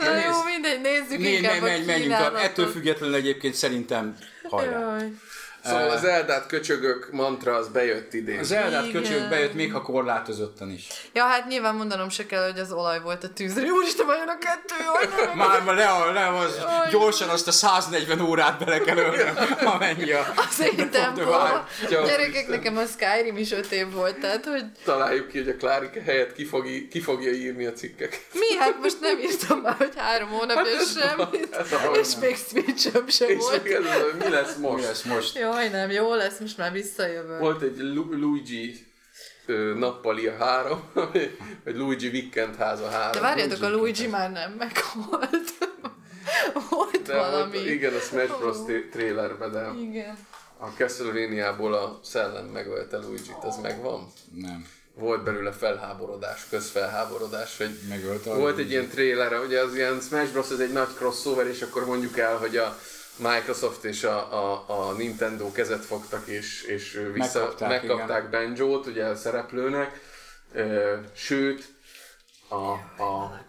Na 0.00 0.12
nézd. 0.12 0.26
jó, 0.26 0.42
mindegy, 0.44 0.80
nézzük 0.80 1.18
Né, 1.18 1.32
inkább 1.32 1.60
menj, 1.60 1.84
menjünk. 1.84 2.14
Ettől 2.42 2.70
függetlenül 2.70 3.14
egyébként 3.14 3.54
szerintem 3.54 4.16
hajrá. 4.48 4.78
Jaj. 4.78 5.10
Szóval 5.64 5.90
az 5.90 6.04
Eldát 6.04 6.46
köcsögök 6.46 7.08
mantra 7.12 7.54
az 7.54 7.68
bejött 7.68 8.12
idén. 8.14 8.38
Az 8.38 8.52
Eldát 8.52 8.86
Igen. 8.86 9.02
köcsög 9.02 9.28
bejött, 9.28 9.54
még 9.54 9.72
ha 9.72 9.82
korlátozottan 9.82 10.70
is. 10.70 10.86
Ja, 11.12 11.24
hát 11.24 11.46
nyilván 11.48 11.74
mondanom 11.74 12.08
se 12.08 12.26
kell, 12.26 12.44
hogy 12.50 12.58
az 12.58 12.72
olaj 12.72 13.00
volt 13.00 13.24
a 13.24 13.28
tűzre. 13.28 13.62
Úristen, 13.70 14.06
vajon 14.06 14.28
a 14.28 14.38
kettő, 14.38 14.74
nem, 15.16 15.36
Már, 15.48 15.62
már 15.62 15.74
le, 15.74 16.12
le 16.12 16.28
az, 16.38 16.58
gyorsan 16.90 17.28
azt 17.28 17.48
a 17.48 17.52
140 17.52 18.20
órát 18.20 18.58
bele 18.64 18.78
kell 18.80 18.96
ölnöm, 18.96 19.34
amennyi 19.74 20.12
a... 20.12 20.32
Az 20.36 20.60
én. 20.60 20.90
Csak- 21.90 22.06
Gyerekek, 22.06 22.48
nekem 22.48 22.76
a 22.76 22.82
Skyrim 22.86 23.36
is 23.36 23.52
öt 23.52 23.72
év 23.72 23.90
volt, 23.92 24.18
tehát 24.18 24.44
hogy 24.44 24.64
Találjuk 24.84 25.28
ki, 25.28 25.38
hogy 25.38 25.48
a 25.48 25.56
Klárike 25.56 26.02
helyett 26.02 26.32
ki, 26.34 26.44
fog, 26.44 26.88
ki 26.90 27.00
fogja 27.00 27.30
írni 27.30 27.66
a 27.66 27.72
cikkeket. 27.72 28.20
mi? 28.32 28.56
Hát 28.58 28.74
most 28.80 29.00
nem 29.00 29.18
írtam 29.18 29.58
már, 29.58 29.74
hogy 29.78 29.92
három 29.96 30.28
hónapja 30.28 30.64
semmit, 31.00 31.54
ez 31.54 31.72
a- 31.72 31.96
és 31.98 32.08
még 32.20 32.36
switch 32.48 32.90
sem 33.08 33.28
És 33.28 33.36
volt. 33.38 33.62
még 33.62 33.72
ez, 33.72 33.84
az, 33.84 34.00
hogy 34.02 34.14
mi 34.24 34.28
lesz 34.30 34.54
Mi 34.56 34.66
most? 34.66 34.84
lesz 34.84 35.02
most? 35.02 35.36
Jaj, 35.36 35.53
nem, 35.70 35.90
jó 35.90 36.14
lesz, 36.14 36.38
most 36.38 36.58
már 36.58 36.72
visszajövök. 36.72 37.38
Volt 37.38 37.62
egy 37.62 37.78
Lu- 37.78 38.14
Luigi 38.20 38.86
ö, 39.46 39.74
nappali 39.78 40.26
a 40.26 40.36
három, 40.36 40.82
vagy 41.64 41.76
Luigi 41.76 42.08
Weekend 42.08 42.56
háza 42.56 42.88
három. 42.88 43.12
De 43.12 43.20
várjatok, 43.20 43.62
a 43.62 43.70
Luigi 43.70 44.06
már 44.06 44.30
nem 44.32 44.52
meghalt. 44.52 45.52
Volt 46.70 47.02
De 47.02 47.14
valami. 47.16 47.52
Volt, 47.56 47.66
igen, 47.68 47.94
a 47.94 47.98
Smash 47.98 48.38
Bros. 48.38 48.56
t- 48.66 48.90
trailerben, 48.90 49.52
de 49.52 49.70
Igen. 49.80 50.16
a 50.58 50.66
Castlevania-ból 50.66 51.74
a 51.74 52.00
szellem 52.02 52.44
megölte 52.46 52.96
Luigi-t, 52.96 53.44
az 53.44 53.56
megvan? 53.62 54.12
Nem. 54.34 54.66
Volt 54.94 55.24
belőle 55.24 55.52
felháborodás, 55.52 56.46
közfelháborodás, 56.50 57.56
hogy 57.56 57.78
Megölte 57.88 58.34
volt 58.34 58.58
egy 58.58 58.70
ilyen 58.70 58.88
trailer, 58.88 59.38
ugye 59.46 59.60
az 59.60 59.74
ilyen 59.74 60.00
Smash 60.00 60.32
Bros. 60.32 60.50
ez 60.50 60.58
egy 60.58 60.72
nagy 60.72 60.94
crossover, 60.96 61.46
és 61.46 61.62
akkor 61.62 61.86
mondjuk 61.86 62.18
el, 62.18 62.36
hogy 62.36 62.56
a 62.56 62.78
Microsoft 63.16 63.84
és 63.84 64.04
a, 64.04 64.32
a, 64.32 64.64
a 64.66 64.92
Nintendo 64.92 65.52
kezet 65.52 65.84
fogtak, 65.84 66.26
és, 66.26 66.62
és 66.62 67.00
vissza, 67.12 67.40
Megkapták, 67.40 67.68
megkapták 67.68 68.30
Banjo-t, 68.30 68.86
ugye 68.86 69.04
a 69.04 69.16
szereplőnek, 69.16 70.00
sőt, 71.12 71.64
a, 72.48 72.70
a 73.02 73.40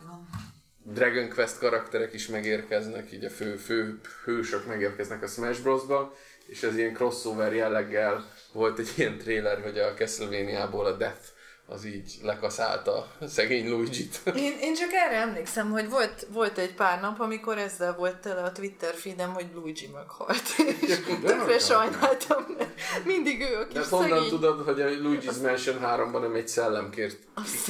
Dragon 0.83 1.29
Quest 1.29 1.57
karakterek 1.59 2.13
is 2.13 2.27
megérkeznek, 2.27 3.11
így 3.11 3.25
a 3.25 3.29
fő, 3.29 3.55
fő 3.55 3.99
hősök 4.23 4.65
megérkeznek 4.65 5.23
a 5.23 5.27
Smash 5.27 5.61
Bros-ba, 5.61 6.15
és 6.45 6.63
ez 6.63 6.77
ilyen 6.77 6.93
crossover 6.93 7.53
jelleggel 7.53 8.25
volt 8.51 8.79
egy 8.79 8.93
ilyen 8.95 9.17
trailer, 9.17 9.61
hogy 9.61 9.79
a 9.79 9.93
Castlevania-ból 9.93 10.85
a 10.85 10.91
Death 10.91 11.33
az 11.67 11.85
így 11.85 12.13
lekaszálta 12.23 13.07
a 13.19 13.27
szegény 13.27 13.69
Luigi-t. 13.69 14.21
Én, 14.35 14.57
én 14.61 14.73
csak 14.73 14.91
erre 14.91 15.15
emlékszem, 15.15 15.71
hogy 15.71 15.89
volt, 15.89 16.27
volt 16.33 16.57
egy 16.57 16.73
pár 16.73 17.01
nap, 17.01 17.19
amikor 17.19 17.57
ezzel 17.57 17.95
volt 17.95 18.15
tele 18.15 18.41
a 18.41 18.51
Twitter 18.51 18.93
feedem, 18.93 19.33
hogy 19.33 19.45
Luigi 19.53 19.89
meghalt. 19.93 20.41
És 20.81 20.99
tökre 21.23 21.59
sajnáltam, 21.59 22.43
mert 22.57 22.69
mindig 23.05 23.41
ő 23.41 23.57
a 23.57 23.67
kis 23.67 23.73
De 23.79 23.85
honnan 23.89 24.09
szegény. 24.09 24.29
tudod, 24.29 24.65
hogy 24.65 24.81
a 24.81 24.85
Luigi's 24.85 25.41
Mansion 25.41 25.79
3-ban 25.83 26.21
nem 26.21 26.35
egy 26.35 26.47
szellemként, 26.47 27.17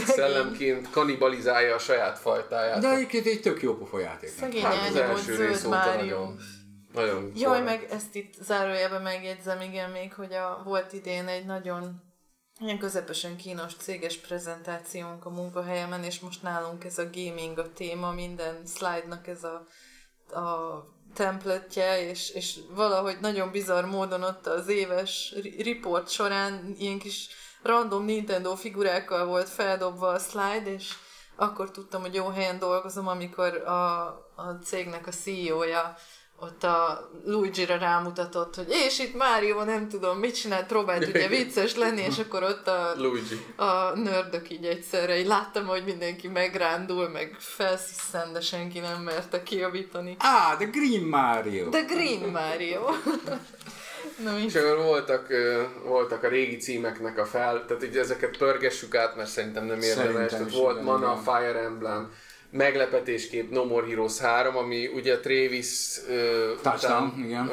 szellemként 0.05 0.89
kanibalizálja 0.89 1.75
a 1.75 1.79
saját 1.79 2.19
fajtáját? 2.19 2.81
De 2.81 2.89
egyébként 2.89 3.25
egy 3.25 3.41
tök 3.41 3.61
jó 3.61 3.77
pofa 3.77 3.99
játék. 3.99 4.29
Szegény 4.29 4.63
Hát 4.63 4.89
az 4.89 4.95
első 4.95 5.35
rész 5.35 5.63
óta 5.63 5.95
nagyon, 5.95 6.39
nagyon 6.93 7.31
Jaj, 7.35 7.61
meg 7.61 7.87
ezt 7.91 8.15
itt 8.15 8.33
zárójelben 8.41 9.01
megjegyzem, 9.01 9.61
igen, 9.61 9.89
még, 9.89 10.13
hogy 10.13 10.33
a, 10.33 10.61
volt 10.65 10.93
idén 10.93 11.27
egy 11.27 11.45
nagyon 11.45 12.03
ilyen 12.59 12.77
közepesen 12.77 13.35
kínos 13.35 13.75
céges 13.75 14.17
prezentációnk 14.17 15.25
a 15.25 15.29
munkahelyemen, 15.29 16.03
és 16.03 16.19
most 16.19 16.41
nálunk 16.41 16.83
ez 16.83 16.97
a 16.97 17.09
gaming 17.13 17.57
a 17.57 17.73
téma, 17.73 18.11
minden 18.11 18.65
slide-nak 18.65 19.27
ez 19.27 19.43
a, 19.43 19.65
a 20.39 20.83
templetje, 21.13 22.09
és, 22.09 22.29
és 22.29 22.59
valahogy 22.69 23.17
nagyon 23.19 23.51
bizarr 23.51 23.85
módon 23.85 24.23
ott 24.23 24.47
az 24.47 24.67
éves 24.67 25.35
report 25.57 26.09
során 26.09 26.75
ilyen 26.77 26.99
kis 26.99 27.27
random 27.63 28.05
Nintendo 28.05 28.55
figurákkal 28.55 29.25
volt 29.25 29.49
feldobva 29.49 30.07
a 30.07 30.19
slide, 30.19 30.73
és 30.73 30.93
akkor 31.35 31.71
tudtam, 31.71 32.01
hogy 32.01 32.13
jó 32.13 32.27
helyen 32.27 32.59
dolgozom, 32.59 33.07
amikor 33.07 33.55
a, 33.55 34.05
a 34.35 34.59
cégnek 34.63 35.07
a 35.07 35.11
CEO-ja 35.11 35.95
ott 36.39 36.63
a 36.63 37.09
Luigi-ra 37.25 37.77
rámutatott, 37.77 38.55
hogy 38.55 38.69
és 38.69 38.99
itt 38.99 39.15
Mário 39.15 39.63
nem 39.63 39.89
tudom 39.89 40.17
mit 40.17 40.35
csinált, 40.35 40.65
próbált 40.65 41.07
ugye 41.07 41.27
vicces 41.27 41.75
lenni, 41.75 42.01
és 42.01 42.19
akkor 42.19 42.43
ott 42.43 42.67
a, 42.67 42.93
Luigi. 42.97 43.45
a 43.55 43.95
nördök 43.95 44.49
így 44.49 44.65
egyszerre, 44.65 45.17
így 45.19 45.27
láttam, 45.27 45.65
hogy 45.65 45.83
mindenki 45.85 46.27
megrándul, 46.27 47.09
meg 47.09 47.35
felsziszen, 47.39 48.33
de 48.33 48.41
senki 48.41 48.79
nem 48.79 49.01
merte 49.01 49.43
kijavítani. 49.43 50.15
Ah, 50.19 50.57
The 50.57 50.65
Green 50.65 51.03
Mario. 51.03 51.69
De 51.69 51.81
Green 51.81 52.29
Mario. 52.29 52.81
Na, 54.23 54.39
És 54.39 54.55
akkor 54.55 54.83
voltak, 54.83 55.27
voltak 55.83 56.23
a 56.23 56.27
régi 56.27 56.57
címeknek 56.57 57.17
a 57.17 57.25
fel, 57.25 57.65
tehát 57.67 57.83
így 57.83 57.97
ezeket 57.97 58.37
pörgessük 58.37 58.95
át, 58.95 59.15
mert 59.15 59.29
szerintem 59.29 59.65
nem 59.65 59.81
érdemes. 59.81 60.05
Szerintem 60.05 60.27
Tehát 60.27 60.53
volt 60.53 60.83
Mana. 60.83 61.15
Fire 61.15 61.59
Emblem, 61.59 62.11
meglepetéskép 62.55 63.51
No 63.51 63.65
More 63.65 63.87
Heroes 63.87 64.17
3, 64.17 64.57
ami 64.57 64.87
ugye 64.87 65.19
Travis 65.19 65.97
uh, 66.09 66.61
Touchdown, 66.61 67.13
igen. 67.17 67.51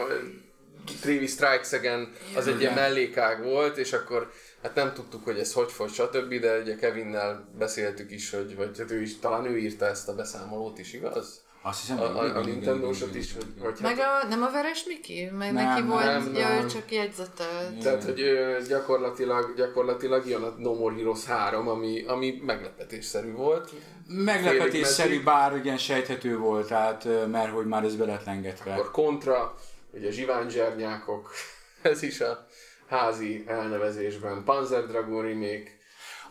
Trevi 1.01 1.27
Strikes 1.27 1.73
Again 1.73 2.13
az 2.37 2.47
egy 2.47 2.61
ilyen 2.61 2.75
mellékág 2.75 3.43
volt, 3.43 3.77
és 3.77 3.93
akkor 3.93 4.31
hát 4.63 4.75
nem 4.75 4.93
tudtuk, 4.93 5.25
hogy 5.25 5.39
ez 5.39 5.53
hogy 5.53 5.73
fog, 5.73 5.89
stb., 5.89 6.35
de 6.35 6.59
ugye 6.59 6.77
Kevinnel 6.77 7.49
beszéltük 7.59 8.11
is, 8.11 8.31
hogy 8.31 8.57
vagy 8.57 8.79
hát 8.79 8.91
ő 8.91 9.01
is, 9.01 9.19
talán 9.19 9.47
ő 9.47 9.59
írta 9.59 9.87
ezt 9.87 10.09
a 10.09 10.15
beszámolót 10.15 10.79
is, 10.79 10.93
igaz? 10.93 11.42
Azt 11.65 11.81
hiszem, 11.81 11.99
A, 11.99 12.03
a, 12.03 12.37
a 12.37 12.41
igen, 12.41 12.85
is, 13.15 13.33
hogy, 13.33 13.47
hogy 13.61 13.75
Meg 13.81 13.99
hát, 13.99 14.25
a, 14.25 14.27
nem 14.27 14.43
a 14.43 14.51
Veres 14.51 14.85
Miki? 14.85 15.29
Meg 15.39 15.53
Nem, 15.53 15.65
neki 15.65 15.83
volt, 15.83 16.05
nem, 16.05 16.35
ja, 16.35 16.63
ő 16.63 16.67
csak 16.67 16.93
jegyzetelt. 16.93 17.79
tehát, 17.83 18.05
hogy 18.05 18.23
gyakorlatilag, 18.69 19.55
gyakorlatilag 19.57 20.29
jön 20.29 20.43
a 20.43 20.55
No 20.59 20.75
More 20.75 20.95
Heroes 20.95 21.25
3, 21.25 21.69
ami, 21.69 22.05
ami 22.07 22.41
meglepetésszerű 22.45 23.33
volt. 23.33 23.71
Meglepetésszerű, 24.07 25.23
bár 25.23 25.57
igen 25.57 25.79
sejthető 25.79 26.39
volt, 26.39 26.69
tehát, 26.69 27.29
mert 27.31 27.53
hogy 27.53 27.67
már 27.67 27.85
ez 27.85 27.97
be 27.97 28.05
lett 28.05 28.25
lengetve. 28.25 28.75
Akkor 28.75 28.91
kontra, 28.91 29.55
ugye 29.93 30.11
Zsivány 30.11 30.49
zsernyákok, 30.49 31.31
ez 31.83 32.03
is 32.03 32.21
a 32.21 32.47
házi 32.87 33.45
elnevezésben. 33.47 34.45
Panzer 34.45 34.87
Dragon 34.87 35.23
remake, 35.23 35.71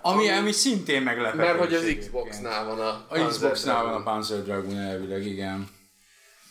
Ami, 0.01 0.29
ami 0.29 0.51
szintén 0.51 1.01
meglepető. 1.01 1.37
mert 1.37 1.59
hogy 1.59 1.73
az. 1.73 1.95
Xbox-nál 1.99 2.65
van 2.65 2.79
a 2.79 3.05
A 3.09 3.27
Xbox-nál 3.27 3.83
van 3.83 3.93
a. 3.93 4.03
Panzer 4.03 4.43
Dragoon 4.43 4.77
elvileg, 4.77 5.25
igen. 5.25 5.67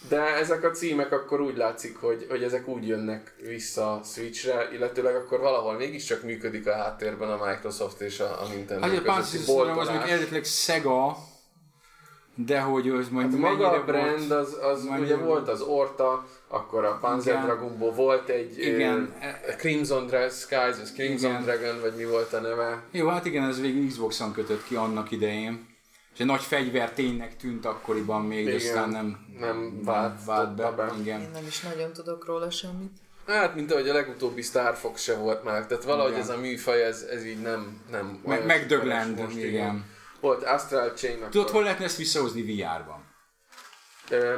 De 0.09 0.21
ezek 0.21 0.65
a 0.65 0.71
címek 0.71 1.13
akkor 1.13 1.41
úgy 1.41 1.57
látszik, 1.57 1.97
hogy, 1.97 2.27
hogy 2.31 2.43
ezek 2.43 2.69
úgy 2.69 2.87
jönnek 2.87 3.35
vissza 3.43 4.01
Switchre, 4.05 4.69
illetőleg 4.73 5.15
akkor 5.15 5.41
valahol 5.41 5.75
mégiscsak 5.77 6.23
működik 6.23 6.67
a 6.67 6.75
háttérben 6.75 7.31
a 7.31 7.47
Microsoft 7.47 8.01
és 8.01 8.21
a, 8.21 8.43
a 8.43 8.47
Nintendo 8.47 8.87
Hát 8.87 8.97
a 8.97 9.03
közötti 9.03 9.37
Dragoon 9.45 9.69
az 9.69 9.77
boltolás. 9.77 10.03
még 10.03 10.11
eredetileg 10.11 10.45
Sega, 10.45 11.17
de 12.35 12.61
hogy 12.61 12.89
az 12.89 13.09
majd 13.09 13.31
Hát 13.31 13.39
maga 13.41 13.71
a 13.71 13.85
brand, 13.85 14.29
volt- 14.29 14.31
az, 14.31 14.57
az 14.63 14.85
ugye 15.01 15.17
volt 15.17 15.49
az 15.49 15.61
Orta, 15.61 16.27
akkor 16.53 16.85
a 16.85 16.99
Panzer 17.01 17.35
Igen. 17.35 17.45
Dragonból 17.47 17.93
volt 17.93 18.29
egy 18.29 18.59
Igen. 18.59 19.15
ö, 19.49 19.53
Crimson 19.57 20.07
Dra- 20.07 20.33
Skies, 20.33 20.77
az 20.83 20.93
Crimson 20.95 21.31
Igen. 21.31 21.43
Dragon, 21.43 21.81
vagy 21.81 21.95
mi 21.97 22.05
volt 22.05 22.33
a 22.33 22.41
neve. 22.41 22.83
Jó, 22.91 23.09
hát 23.09 23.25
igen, 23.25 23.45
ez 23.49 23.61
végül 23.61 23.87
Xbox-on 23.89 24.33
kötött 24.33 24.65
ki 24.65 24.75
annak 24.75 25.11
idején. 25.11 25.69
És 26.15 26.21
egy 26.21 26.27
nagy 26.27 26.43
fegyver 26.43 26.93
ténynek 26.93 27.37
tűnt 27.37 27.65
akkoriban 27.67 28.23
még, 28.25 28.45
de 28.45 28.51
Igen. 28.55 28.67
aztán 28.67 28.89
nem, 28.89 29.19
Nem 29.39 29.81
vált, 29.85 30.25
vált 30.25 30.55
be. 30.55 30.71
be. 30.71 30.93
Igen. 31.01 31.21
Én 31.21 31.31
nem 31.33 31.47
is 31.47 31.61
nagyon 31.61 31.93
tudok 31.93 32.27
róla 32.27 32.51
semmit. 32.51 32.93
Hát, 33.27 33.55
mint 33.55 33.73
ahogy 33.73 33.89
a 33.89 33.93
legutóbbi 33.93 34.43
Star 34.43 34.75
Fox 34.77 35.03
se 35.03 35.15
volt 35.17 35.45
már, 35.45 35.67
tehát 35.67 35.85
valahogy 35.85 36.11
Igen. 36.11 36.23
ez 36.23 36.29
a 36.29 36.37
műfaj, 36.37 36.83
ez, 36.83 37.03
ez 37.11 37.25
így 37.25 37.41
nem, 37.41 37.81
nem 37.91 38.21
Meg, 38.25 38.35
olyan 38.37 38.47
megdöglend, 38.47 39.19
most, 39.21 39.37
igen. 39.37 39.85
Volt 40.21 40.43
Astral 40.45 40.93
Chain, 40.95 41.17
akkor, 41.17 41.29
Tudod, 41.29 41.51
hol 41.51 41.63
lehetne 41.63 41.85
ezt 41.85 41.97
visszahozni 41.97 42.43
VR-ban? 42.43 43.00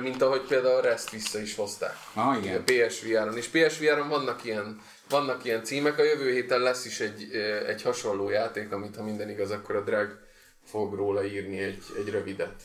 Mint 0.01 0.23
ahogy 0.23 0.41
például 0.41 0.75
a 0.75 0.81
Rest 0.81 1.11
vissza 1.11 1.39
is 1.41 1.55
hozták. 1.55 1.95
Ah, 2.15 2.29
A 2.29 2.37
igen. 2.37 2.65
PSVR-on. 2.65 3.37
És 3.37 3.47
PSVR-on 3.47 4.09
vannak 4.09 4.45
ilyen, 4.45 4.81
vannak 5.09 5.45
ilyen 5.45 5.65
címek, 5.65 5.99
a 5.99 6.03
jövő 6.05 6.33
héten 6.33 6.61
lesz 6.61 6.85
is 6.85 7.01
egy, 7.01 7.33
egy 7.67 7.83
hasonló 7.83 8.31
játék, 8.31 8.73
amit 8.73 8.97
ha 8.97 9.03
minden 9.03 9.31
igaz, 9.31 9.51
akkor 9.51 9.77
a 9.77 9.81
Drag 9.81 10.19
fog 10.65 10.95
róla 10.95 11.25
írni 11.25 11.59
egy, 11.59 11.83
egy 11.99 12.09
rövidet. 12.11 12.63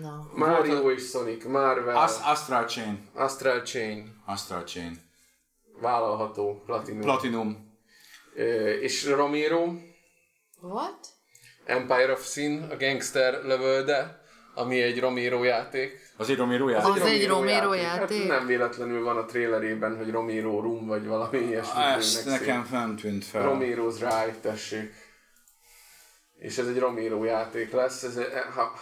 Na. 0.00 0.30
Mario 0.34 0.90
és 0.90 1.08
Sonic, 1.08 1.44
Marvel, 1.44 1.96
Ast- 1.96 2.24
Astral 2.24 2.64
Chain. 2.64 3.08
Astral 3.14 3.62
Chain, 3.62 4.22
Astral 4.26 4.64
Chain. 4.64 4.96
vállalható, 5.80 6.62
Platinum. 6.66 7.00
Platinum. 7.00 7.76
És 8.80 9.06
Romero, 9.06 9.72
What? 10.60 11.06
Empire 11.64 12.12
of 12.12 12.26
Sin, 12.30 12.66
a 12.70 12.76
gangster 12.76 13.44
lövölde, 13.44 14.22
ami 14.54 14.82
egy 14.82 15.00
Romero 15.00 15.44
játék. 15.44 16.07
Az 16.20 16.30
egy 16.30 16.36
Romero 16.36 16.68
Az 16.76 17.00
egy 17.00 17.26
Romero 17.26 17.72
játék? 17.74 18.18
Hát 18.28 18.38
nem 18.38 18.46
véletlenül 18.46 19.04
van 19.04 19.16
a 19.16 19.24
trailerében, 19.24 19.96
hogy 19.96 20.10
Romero 20.10 20.60
Room, 20.60 20.86
vagy 20.86 21.06
valami 21.06 21.38
ilyesmi. 21.38 21.82
Ezt 21.82 22.22
tűnnek 22.24 22.40
nekem 22.40 22.66
nem 22.70 22.96
tűnt 22.96 23.24
fel. 23.24 23.42
Romero's 23.42 23.94
Ride, 23.98 24.36
tessék. 24.40 24.92
És 26.38 26.58
ez 26.58 26.66
egy 26.66 26.78
Romero 26.78 27.24
játék 27.24 27.72
lesz, 27.72 28.02
ez, 28.02 28.18
ha, 28.54 28.72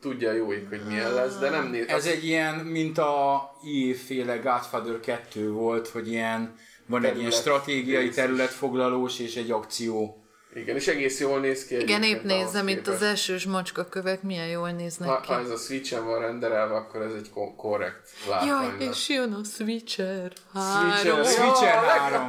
tudja 0.00 0.32
jó 0.32 0.52
ég, 0.52 0.66
hogy 0.68 0.80
milyen 0.86 1.14
lesz, 1.14 1.38
de 1.38 1.50
nem 1.50 1.66
néz... 1.70 1.86
Ez 1.88 2.06
egy 2.06 2.24
ilyen, 2.24 2.54
mint 2.54 2.98
a 2.98 3.50
EA-féle 3.64 4.36
Godfather 4.36 5.00
2 5.00 5.50
volt, 5.50 5.88
hogy 5.88 6.08
ilyen, 6.08 6.54
van 6.86 6.98
egy 7.04 7.04
ilyen 7.04 7.14
Terület- 7.16 7.40
stratégiai 7.40 8.06
is. 8.06 8.14
területfoglalós 8.14 9.18
és 9.18 9.36
egy 9.36 9.50
akció. 9.50 10.25
Igen, 10.60 10.76
és 10.76 10.86
egész 10.86 11.20
jól 11.20 11.40
néz 11.40 11.64
ki. 11.66 11.80
Igen, 11.80 12.02
épp 12.02 12.22
nézem, 12.22 12.68
itt 12.68 12.86
az 12.86 13.02
elsős 13.02 13.44
macskakövek 13.44 14.22
milyen 14.22 14.46
jól 14.46 14.70
néznek 14.70 15.08
Ha, 15.08 15.20
ki. 15.20 15.32
ha 15.32 15.40
ez 15.40 15.50
a 15.50 15.56
Switch-en 15.56 16.04
van 16.04 16.20
renderelve, 16.20 16.74
akkor 16.74 17.02
ez 17.02 17.12
egy 17.18 17.30
ko- 17.30 17.56
korrekt 17.56 18.10
látvány 18.28 18.48
Jaj, 18.78 18.88
és 18.90 19.08
jön 19.08 19.32
a 19.32 19.44
Switcher 19.44 20.32
Switcher. 20.54 21.12
három. 21.14 21.24
Switcher 21.24 21.74
Ja, 21.74 21.80
3. 21.80 22.26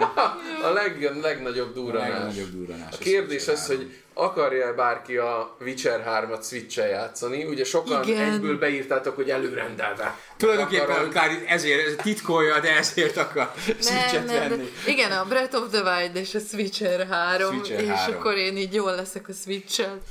A 0.64 0.70
leg, 0.74 1.16
legnagyobb 1.22 1.74
durranás. 1.74 2.10
legnagyobb 2.10 2.52
durranás. 2.52 2.94
A 2.94 2.98
kérdés 2.98 3.48
az, 3.48 3.68
hogy 3.68 4.02
akarja 4.18 4.74
bárki 4.74 5.18
a 5.18 5.58
Witcher 5.62 6.04
3-at 6.08 6.44
Switch-en 6.48 6.88
játszani? 6.88 7.46
Ugye 7.46 7.64
sokan 7.64 8.04
Igen. 8.04 8.34
egyből 8.34 8.58
beírtátok, 8.58 9.16
hogy 9.16 9.30
előrendelve. 9.30 10.20
Tulajdonképpen 10.38 10.90
Akarom. 10.90 11.10
akár 11.10 11.44
ezért 11.48 11.88
ez 11.88 11.94
titkolja, 12.04 12.60
de 12.60 12.76
ezért 12.78 13.18
akar 13.18 13.52
Nem, 13.66 13.76
Switch-et 13.80 14.26
nem, 14.26 14.26
de, 14.26 14.50
venni. 14.50 14.70
igen, 14.88 15.12
a 15.12 15.26
Breath 15.26 15.56
of 15.56 15.70
the 15.72 15.82
Wild 15.82 16.16
és 16.16 16.36
a 16.36 16.40
Switcher 16.40 17.08
3, 17.08 17.54
Switcher 17.54 17.82
és 17.82 17.90
3. 17.90 18.16
akkor 18.16 18.36
én 18.36 18.58
így 18.58 18.74
jól 18.74 18.96
leszek 18.96 19.28
a 19.28 19.34
Switch-el. 19.34 20.02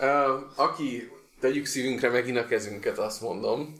Uh, 0.00 0.40
aki, 0.56 1.10
tegyük 1.40 1.66
szívünkre 1.66 2.08
megint 2.08 2.38
a 2.38 2.46
kezünket, 2.46 2.98
azt 2.98 3.20
mondom, 3.20 3.74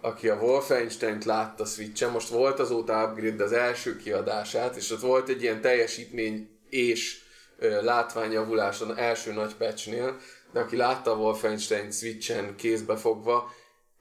aki 0.00 0.28
a 0.28 0.34
Wolfenstein-t 0.34 1.24
látta 1.24 1.64
Switch-en, 1.64 2.10
most 2.10 2.28
volt 2.28 2.58
azóta 2.60 3.04
upgrade 3.04 3.44
az 3.44 3.52
első 3.52 3.96
kiadását, 3.96 4.76
és 4.76 4.90
ott 4.90 5.00
volt 5.00 5.28
egy 5.28 5.42
ilyen 5.42 5.60
teljesítmény 5.60 6.48
és 6.68 7.24
ö, 7.58 7.82
látványjavulás 7.82 8.80
az 8.80 8.96
első 8.96 9.32
nagy 9.32 9.54
patchnél, 9.54 10.16
de 10.52 10.60
aki 10.60 10.76
látta 10.76 11.12
a 11.12 11.16
Wolfenstein 11.16 11.90
Switch-en 11.90 12.56
kézbe 12.56 12.96
fogva, 12.96 13.50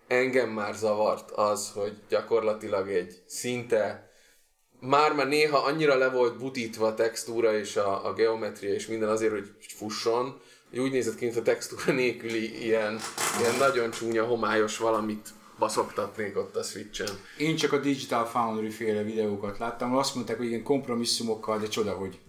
engem 0.07 0.49
már 0.49 0.73
zavart 0.73 1.31
az, 1.31 1.71
hogy 1.73 1.93
gyakorlatilag 2.09 2.89
egy 2.89 3.21
szinte 3.27 4.09
már 4.79 5.13
már 5.13 5.27
néha 5.27 5.57
annyira 5.57 5.95
le 5.95 6.09
volt 6.09 6.37
butítva 6.37 6.87
a 6.87 6.93
textúra 6.93 7.57
és 7.57 7.75
a, 7.75 8.05
a 8.05 8.13
geometria 8.13 8.73
és 8.73 8.87
minden 8.87 9.09
azért, 9.09 9.31
hogy 9.31 9.51
fusson, 9.59 10.41
hogy 10.69 10.79
úgy 10.79 10.91
nézett 10.91 11.15
ki, 11.15 11.25
mint 11.25 11.37
a 11.37 11.41
textúra 11.41 11.93
nélküli 11.93 12.63
ilyen, 12.63 12.99
ilyen 13.39 13.55
nagyon 13.59 13.91
csúnya, 13.91 14.25
homályos 14.25 14.77
valamit 14.77 15.29
baszoktatnék 15.59 16.37
ott 16.37 16.55
a 16.55 16.63
Switch-en. 16.63 17.19
Én 17.37 17.55
csak 17.55 17.71
a 17.71 17.79
Digital 17.79 18.25
Foundry 18.25 18.69
féle 18.69 19.03
videókat 19.03 19.57
láttam, 19.57 19.95
azt 19.95 20.15
mondták, 20.15 20.37
hogy 20.37 20.45
igen, 20.45 20.63
kompromisszumokkal, 20.63 21.59
de 21.59 21.67
csoda, 21.67 21.91
hogy 21.91 22.19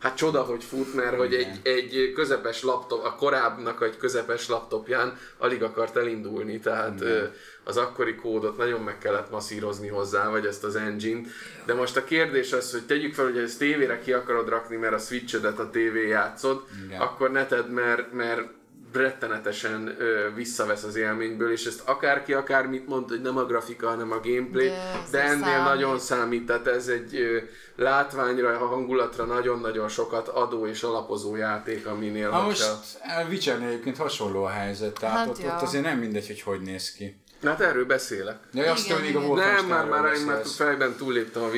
Hát 0.00 0.16
csoda, 0.16 0.42
hogy 0.42 0.64
fut, 0.64 0.94
mert 0.94 1.16
hogy 1.16 1.34
egy, 1.34 1.60
egy 1.62 2.12
közepes 2.14 2.62
laptop, 2.62 3.04
a 3.04 3.14
korábbnak 3.14 3.82
egy 3.82 3.96
közepes 3.96 4.48
laptopján 4.48 5.18
alig 5.38 5.62
akart 5.62 5.96
elindulni, 5.96 6.58
tehát 6.58 7.00
ö, 7.00 7.24
az 7.64 7.76
akkori 7.76 8.14
kódot 8.14 8.56
nagyon 8.56 8.80
meg 8.80 8.98
kellett 8.98 9.30
masszírozni 9.30 9.88
hozzá, 9.88 10.28
vagy 10.28 10.46
ezt 10.46 10.64
az 10.64 10.76
engine-t. 10.76 11.28
De 11.66 11.74
most 11.74 11.96
a 11.96 12.04
kérdés 12.04 12.52
az, 12.52 12.70
hogy 12.70 12.86
tegyük 12.86 13.14
fel, 13.14 13.24
hogy 13.24 13.38
ezt 13.38 13.58
tévére 13.58 14.00
ki 14.00 14.12
akarod 14.12 14.48
rakni, 14.48 14.76
mert 14.76 14.94
a 14.94 14.98
switchedet 14.98 15.58
a 15.58 15.70
tévé 15.70 16.08
játszod, 16.08 16.64
Igen. 16.86 17.00
akkor 17.00 17.30
ne 17.30 17.46
tedd, 17.46 17.66
mert, 17.66 18.12
mert 18.12 18.48
rettenetesen 18.92 19.94
ö, 19.98 20.28
visszavesz 20.34 20.82
az 20.82 20.96
élményből, 20.96 21.52
és 21.52 21.64
ezt 21.64 21.82
akárki 21.88 22.32
akármit 22.32 22.86
mond, 22.88 23.08
hogy 23.08 23.20
nem 23.20 23.36
a 23.36 23.44
grafika, 23.44 23.88
hanem 23.88 24.12
a 24.12 24.20
gameplay, 24.22 24.68
De 24.68 25.00
de, 25.10 25.20
ennél 25.22 25.44
számít. 25.44 25.64
nagyon 25.64 25.98
számít, 25.98 26.46
tehát 26.46 26.66
ez 26.66 26.88
egy 26.88 27.14
ö, 27.14 27.38
látványra, 27.76 28.60
a 28.60 28.66
hangulatra 28.66 29.24
nagyon-nagyon 29.24 29.88
sokat 29.88 30.28
adó 30.28 30.66
és 30.66 30.82
alapozó 30.82 31.36
játék, 31.36 31.86
aminél 31.86 32.30
hogyha- 32.30 32.46
most 32.46 32.98
a 33.02 33.28
Witcher 33.28 33.62
egyébként 33.62 33.96
hasonló 33.96 34.44
a 34.44 34.48
helyzet, 34.48 34.98
tehát 35.00 35.16
Hát 35.16 35.28
ott, 35.28 35.38
ja. 35.42 35.54
ott 35.54 35.62
azért 35.62 35.84
nem 35.84 35.98
mindegy, 35.98 36.26
hogy 36.26 36.40
hogy 36.42 36.60
néz 36.60 36.92
ki. 36.92 37.22
Na 37.40 37.50
hát 37.50 37.60
erről 37.60 37.84
beszélek. 37.86 38.36
De 38.52 38.70
azt 38.70 38.86
Igen, 38.86 39.00
még 39.00 39.16
a. 39.16 39.34
Nem, 39.34 39.66
már, 39.66 39.84
már 39.88 40.12
én 40.14 40.26
már 40.26 40.42
fejben 40.46 40.94
túlléptem 40.96 41.42
a 41.42 41.48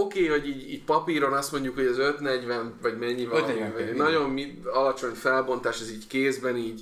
Oké, 0.00 0.24
okay, 0.24 0.38
hogy 0.38 0.48
így, 0.48 0.70
így 0.70 0.84
papíron 0.84 1.32
azt 1.32 1.52
mondjuk, 1.52 1.74
hogy 1.74 1.86
az 1.86 1.98
540, 1.98 2.78
vagy 2.82 2.98
mennyi 2.98 3.26
van, 3.26 3.42
540, 3.42 3.72
vagy 3.72 3.94
nagyon 3.94 4.30
mi, 4.30 4.60
alacsony 4.64 5.14
felbontás, 5.14 5.80
ez 5.80 5.90
így 5.90 6.06
kézben 6.06 6.56
így 6.56 6.80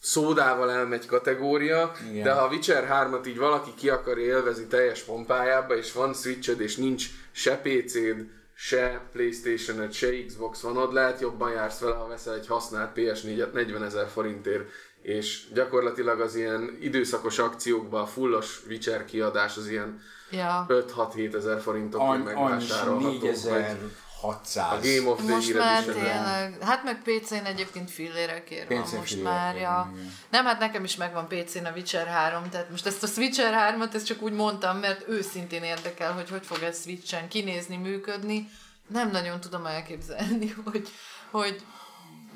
szódával 0.00 0.70
elmegy 0.70 1.06
kategória, 1.06 1.92
Igen. 2.10 2.22
de 2.22 2.32
ha 2.32 2.44
a 2.44 2.48
Witcher 2.48 2.88
3-at 2.90 3.26
így 3.26 3.38
valaki 3.38 3.70
ki 3.76 3.88
akar 3.88 4.18
élvezni 4.18 4.66
teljes 4.66 5.00
pompájába, 5.00 5.76
és 5.76 5.92
van 5.92 6.14
Switched, 6.14 6.60
és 6.60 6.76
nincs 6.76 7.06
se 7.32 7.56
PC-d, 7.56 8.26
se 8.54 9.00
playstation 9.12 9.90
se 9.90 10.24
Xbox 10.26 10.60
vanod, 10.60 10.92
lehet 10.92 11.20
jobban 11.20 11.50
jársz 11.50 11.80
vele, 11.80 11.94
ha 11.94 12.06
veszel 12.06 12.34
egy 12.34 12.46
használt 12.46 12.90
PS4-et 12.94 13.52
40 13.52 13.84
ezer 13.84 14.08
forintért, 14.08 14.70
és 15.02 15.42
gyakorlatilag 15.54 16.20
az 16.20 16.34
ilyen 16.34 16.78
időszakos 16.80 17.38
akciókban 17.38 18.00
a 18.02 18.06
fullos 18.06 18.62
Witcher 18.68 19.04
kiadás 19.04 19.56
az 19.56 19.68
ilyen 19.68 20.00
Ja. 20.32 20.66
5-6-7 20.68 21.34
ezer 21.34 21.60
forintokért 21.60 22.24
megvásárolható. 22.24 23.08
4000, 23.08 23.78
600. 24.22 24.72
A 24.72 24.78
Game 24.82 25.10
of 25.10 25.18
the 25.24 25.34
Most 25.34 25.54
már 25.54 25.84
tényleg, 25.84 26.56
hát 26.60 26.84
meg 26.84 27.02
PC-n 27.02 27.44
egyébként 27.44 27.90
fillérekért 27.90 28.68
van 28.68 28.82
PC-n 28.82 28.96
most 28.96 29.12
fillérekért 29.12 29.22
már, 29.22 29.56
ja. 29.56 29.70
van, 29.70 29.98
igen. 29.98 30.12
Nem, 30.30 30.44
hát 30.44 30.58
nekem 30.58 30.84
is 30.84 30.96
megvan 30.96 31.28
PC-n 31.28 31.64
a 31.64 31.72
Witcher 31.74 32.06
3, 32.06 32.48
tehát 32.50 32.70
most 32.70 32.86
ezt 32.86 33.02
a 33.02 33.06
Switcher 33.06 33.76
3-at 33.78 33.94
ezt 33.94 34.06
csak 34.06 34.22
úgy 34.22 34.32
mondtam, 34.32 34.78
mert 34.78 35.08
őszintén 35.08 35.62
érdekel, 35.62 36.12
hogy 36.12 36.30
hogy 36.30 36.46
fog 36.46 36.62
ez 36.62 36.80
Switchen 36.80 37.28
kinézni, 37.28 37.76
működni. 37.76 38.48
Nem 38.86 39.10
nagyon 39.10 39.40
tudom 39.40 39.66
elképzelni, 39.66 40.54
hogy, 40.70 40.88
hogy 41.30 41.62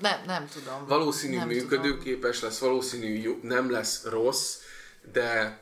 nem, 0.00 0.18
nem 0.26 0.48
tudom. 0.52 0.86
Valószínű 0.86 1.36
nem 1.36 1.46
működőképes 1.46 2.40
lesz, 2.40 2.58
valószínű 2.58 3.06
jó, 3.06 3.38
nem 3.42 3.70
lesz 3.70 4.04
rossz, 4.04 4.56
de 5.12 5.60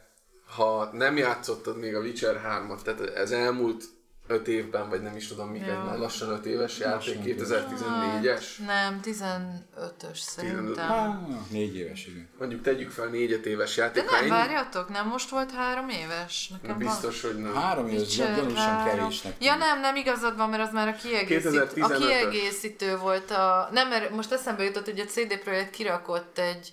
ha 0.55 0.91
nem 0.93 1.17
játszottad 1.17 1.79
még 1.79 1.95
a 1.95 2.01
Witcher 2.01 2.41
3-at, 2.47 2.83
tehát 2.83 3.01
ez 3.01 3.31
elmúlt 3.31 3.85
5 4.27 4.49
évben, 4.49 4.89
vagy 4.89 5.03
nem 5.03 5.17
is 5.17 5.29
tudom 5.29 5.49
mik, 5.49 5.67
Ja. 5.67 5.83
már 5.87 5.99
lassan 5.99 6.31
5 6.31 6.47
éves 6.47 6.79
játék, 6.79 7.15
Lassan 7.15 7.23
2014-es. 7.25 8.45
Nem, 8.67 9.01
15-ös 9.05 10.17
szerintem. 10.19 10.91
Ah, 10.91 11.15
négy 11.51 11.77
éves, 11.77 12.07
igen. 12.07 12.29
Mondjuk 12.39 12.63
tegyük 12.63 12.91
fel 12.91 13.07
4 13.07 13.47
éves 13.47 13.75
De 13.75 13.83
játék, 13.83 14.11
nem, 14.11 14.29
várjatok, 14.29 14.89
nem 14.89 15.07
most 15.09 15.31
volt 15.31 15.51
három 15.53 15.89
éves? 15.89 16.49
Nekem 16.49 16.69
van- 16.69 16.79
biztos, 16.79 17.23
hogy 17.23 17.37
nem. 17.39 17.55
Három 17.55 17.89
éves, 17.89 18.01
Witcher 18.01 18.35
gyanúsan 18.37 18.85
kevésnek. 18.85 19.35
Ja 19.41 19.55
nem, 19.57 19.81
nem 19.81 19.97
igazad 19.97 20.37
van, 20.37 20.49
mert 20.49 20.63
az 20.63 20.73
már 20.73 20.89
a 20.89 20.95
kiegészítő, 21.03 21.61
a 21.61 21.67
2015-ös. 21.67 21.97
kiegészítő 22.07 22.97
volt 22.97 23.31
a... 23.31 23.69
Nem, 23.73 23.89
mert 23.89 24.11
most 24.11 24.33
eszembe 24.33 24.63
jutott, 24.65 24.85
hogy 24.85 25.01
a 25.01 25.05
CD 25.05 25.39
Projekt 25.39 25.71
kirakott 25.71 26.39
egy, 26.39 26.73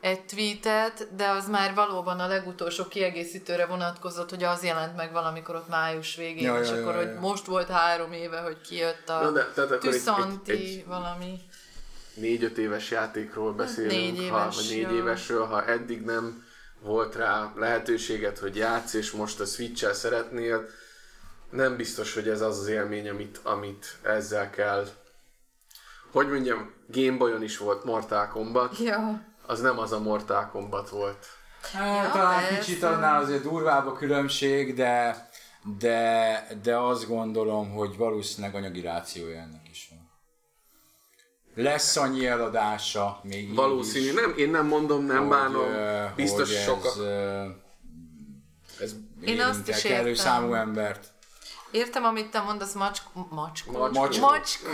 egy 0.00 0.24
tweetet, 0.24 1.08
de 1.16 1.28
az 1.28 1.48
már 1.48 1.74
valóban 1.74 2.20
a 2.20 2.26
legutolsó 2.26 2.84
kiegészítőre 2.88 3.66
vonatkozott, 3.66 4.30
hogy 4.30 4.42
az 4.42 4.64
jelent 4.64 4.96
meg 4.96 5.12
valamikor 5.12 5.54
ott 5.54 5.68
május 5.68 6.16
végén, 6.16 6.44
Ja, 6.44 6.60
és 6.60 6.68
ja, 6.68 6.74
ja, 6.74 6.80
akkor, 6.82 6.94
ja. 6.94 7.06
hogy 7.06 7.18
most 7.18 7.46
volt 7.46 7.68
három 7.68 8.12
éve, 8.12 8.40
hogy 8.40 8.60
kijött 8.60 9.08
a 9.08 9.22
Na 9.22 9.30
de, 9.30 9.50
tehát 9.54 9.70
akkor 9.70 9.88
egy, 9.88 9.94
Tüsszanti 9.94 10.52
egy, 10.52 10.58
egy 10.58 10.86
valami. 10.86 11.38
4-5 12.20 12.56
éves 12.56 12.90
játékról 12.90 13.52
beszélünk, 13.52 13.92
négy 13.92 14.18
ha, 14.18 14.24
éves, 14.24 14.56
vagy 14.56 14.68
4 14.68 14.80
ja. 14.80 14.90
évesről, 14.90 15.46
ha 15.46 15.64
eddig 15.64 16.00
nem 16.00 16.44
volt 16.80 17.14
rá 17.14 17.52
lehetőséget, 17.56 18.38
hogy 18.38 18.56
játsz, 18.56 18.94
és 18.94 19.10
most 19.10 19.40
a 19.40 19.44
switch 19.44 19.92
szeretnél, 19.92 20.66
nem 21.50 21.76
biztos, 21.76 22.14
hogy 22.14 22.28
ez 22.28 22.40
az 22.40 22.58
az 22.58 22.66
élmény, 22.66 23.08
amit, 23.08 23.40
amit 23.42 23.96
ezzel 24.02 24.50
kell. 24.50 24.86
Hogy 26.10 26.28
mondjam, 26.28 26.72
Gameboyon 26.86 27.42
is 27.42 27.58
volt 27.58 27.84
Mortal 27.84 28.28
Kombat, 28.28 28.78
Ja. 28.78 29.28
Az 29.50 29.60
nem 29.60 29.78
az 29.78 29.92
a 29.92 30.00
Mortal 30.00 30.48
Kombat 30.52 30.88
volt. 30.88 31.26
Hát, 31.72 32.04
Ja, 32.04 32.10
talán 32.12 32.40
persze. 32.42 32.58
kicsit 32.58 32.82
annál 32.82 33.22
azért 33.22 33.42
durvább 33.42 33.86
a 33.86 33.92
különbség, 33.92 34.74
de, 34.74 35.28
de, 35.78 36.46
de 36.62 36.76
azt 36.76 37.06
gondolom, 37.08 37.70
hogy 37.70 37.96
valószínűleg 37.96 38.54
anyagi 38.54 38.80
rációja 38.80 39.36
ennek 39.40 39.68
is 39.70 39.88
van. 39.90 40.08
Lesz 41.64 41.96
annyi 41.96 42.26
eladása, 42.26 43.20
még 43.22 43.54
Valószínű, 43.54 44.06
is, 44.06 44.12
nem, 44.12 44.34
én 44.36 44.50
nem 44.50 44.66
mondom, 44.66 45.04
nem 45.04 45.18
hogy, 45.18 45.28
bánom, 45.28 46.14
biztos 46.16 46.48
hogy 46.48 46.56
ez, 46.56 46.62
sokak. 46.62 46.96
ö, 46.96 47.44
ez 48.80 48.94
Én 49.24 49.40
azt 49.40 49.68
is 49.68 49.84
értem. 49.84 50.14
számú 50.14 50.52
embert. 50.54 51.12
Értem, 51.70 52.04
amit 52.04 52.30
te 52.30 52.40
mondasz, 52.40 52.72
macskó. 52.74 53.26
Macskó. 53.30 53.72
Macskó. 53.88 54.20
Macskó. 54.20 54.68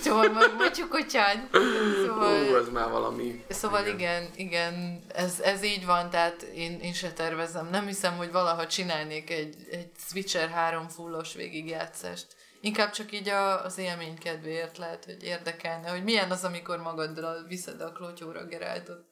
Szóval 0.00 0.28
ma- 0.28 0.52
macskócsán. 0.58 1.48
Hú, 1.52 1.58
Szóval, 2.06 2.58
ez 2.58 2.68
már 2.68 2.90
valami. 2.90 3.44
szóval 3.48 3.86
igen, 3.86 4.30
igen, 4.36 5.04
ez, 5.14 5.40
ez 5.40 5.62
így 5.62 5.86
van, 5.86 6.10
tehát 6.10 6.42
én, 6.42 6.80
én 6.80 6.92
se 6.92 7.12
tervezem. 7.12 7.68
Nem 7.70 7.86
hiszem, 7.86 8.16
hogy 8.16 8.32
valaha 8.32 8.66
csinálnék 8.66 9.30
egy, 9.30 9.54
egy 9.70 9.90
Switcher 10.08 10.48
3 10.48 10.88
fullos 10.88 11.34
végigjátszást. 11.34 12.26
Inkább 12.60 12.90
csak 12.90 13.12
így 13.12 13.28
a, 13.28 13.64
az 13.64 13.78
élmény 13.78 14.18
kedvéért 14.18 14.78
lehet, 14.78 15.04
hogy 15.04 15.22
érdekelne, 15.24 15.90
hogy 15.90 16.04
milyen 16.04 16.30
az, 16.30 16.44
amikor 16.44 16.78
magaddal 16.78 17.44
viszed 17.48 17.80
a 17.80 17.92
klotyóra 17.92 18.44
Geráltot. 18.46 19.04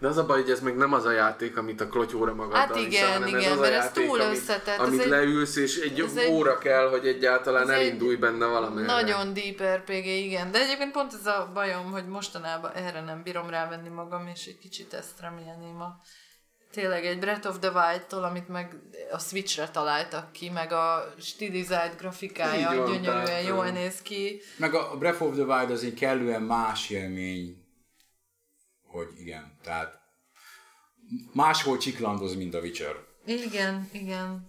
De 0.00 0.08
az 0.08 0.16
a 0.16 0.26
baj, 0.26 0.40
hogy 0.40 0.50
ez 0.50 0.60
még 0.60 0.74
nem 0.74 0.92
az 0.92 1.04
a 1.04 1.10
játék, 1.10 1.56
amit 1.56 1.80
a 1.80 1.88
klotyóra 1.88 2.34
magaddal 2.34 2.58
Hát 2.58 2.76
igen, 2.76 3.12
hanem 3.12 3.28
igen, 3.28 3.40
ez 3.40 3.50
az 3.50 3.58
a 3.58 3.60
mert 3.60 3.74
ez 3.74 3.84
játék, 3.84 4.06
túl 4.06 4.20
amit, 4.20 4.36
összetett, 4.36 4.78
Amit 4.78 4.98
ez 4.98 5.04
egy- 5.04 5.10
leülsz, 5.10 5.56
és 5.56 5.76
egy 5.78 6.00
ez 6.00 6.16
egy- 6.16 6.30
óra 6.30 6.58
kell, 6.58 6.88
hogy 6.88 7.06
egyáltalán 7.06 7.62
ez 7.62 7.68
egy 7.68 7.86
elindulj 7.86 8.16
benne 8.16 8.46
valamelyre. 8.46 8.92
Nagyon 8.92 9.34
deep 9.34 9.62
RPG, 9.62 10.04
igen. 10.06 10.50
De 10.50 10.58
egyébként 10.60 10.92
pont 10.92 11.12
ez 11.12 11.26
a 11.26 11.50
bajom, 11.54 11.90
hogy 11.90 12.06
mostanában 12.06 12.72
erre 12.72 13.00
nem 13.00 13.22
bírom 13.22 13.50
rávenni 13.50 13.88
magam, 13.88 14.26
és 14.26 14.46
egy 14.46 14.58
kicsit 14.58 14.94
ezt 14.94 15.20
remélném 15.20 15.80
a 15.80 16.00
tényleg 16.72 17.04
egy 17.06 17.18
Breath 17.18 17.48
of 17.48 17.58
the 17.58 17.70
Wild-tól, 17.70 18.24
amit 18.24 18.48
meg 18.48 18.76
a 19.12 19.18
Switchre 19.18 19.68
találtak 19.68 20.32
ki, 20.32 20.48
meg 20.50 20.72
a 20.72 21.14
stilizált 21.20 21.98
grafikája 21.98 22.70
Így 22.72 22.76
van, 22.78 22.86
gyönyörűen 22.92 23.24
tehát, 23.24 23.46
jól 23.46 23.68
néz 23.70 24.02
ki. 24.02 24.40
Meg 24.56 24.74
a 24.74 24.96
Breath 24.98 25.22
of 25.22 25.34
the 25.34 25.44
Wild 25.44 25.70
az 25.70 25.84
egy 25.84 25.94
kellően 25.94 26.42
más 26.42 26.90
élmény, 26.90 27.66
hogy 28.86 29.08
igen, 29.18 29.57
tehát 29.68 30.00
máshol 31.32 31.76
csiklandoz, 31.76 32.34
mint 32.34 32.54
a 32.54 32.60
Witcher. 32.60 32.96
Igen, 33.24 33.88
igen. 33.92 34.46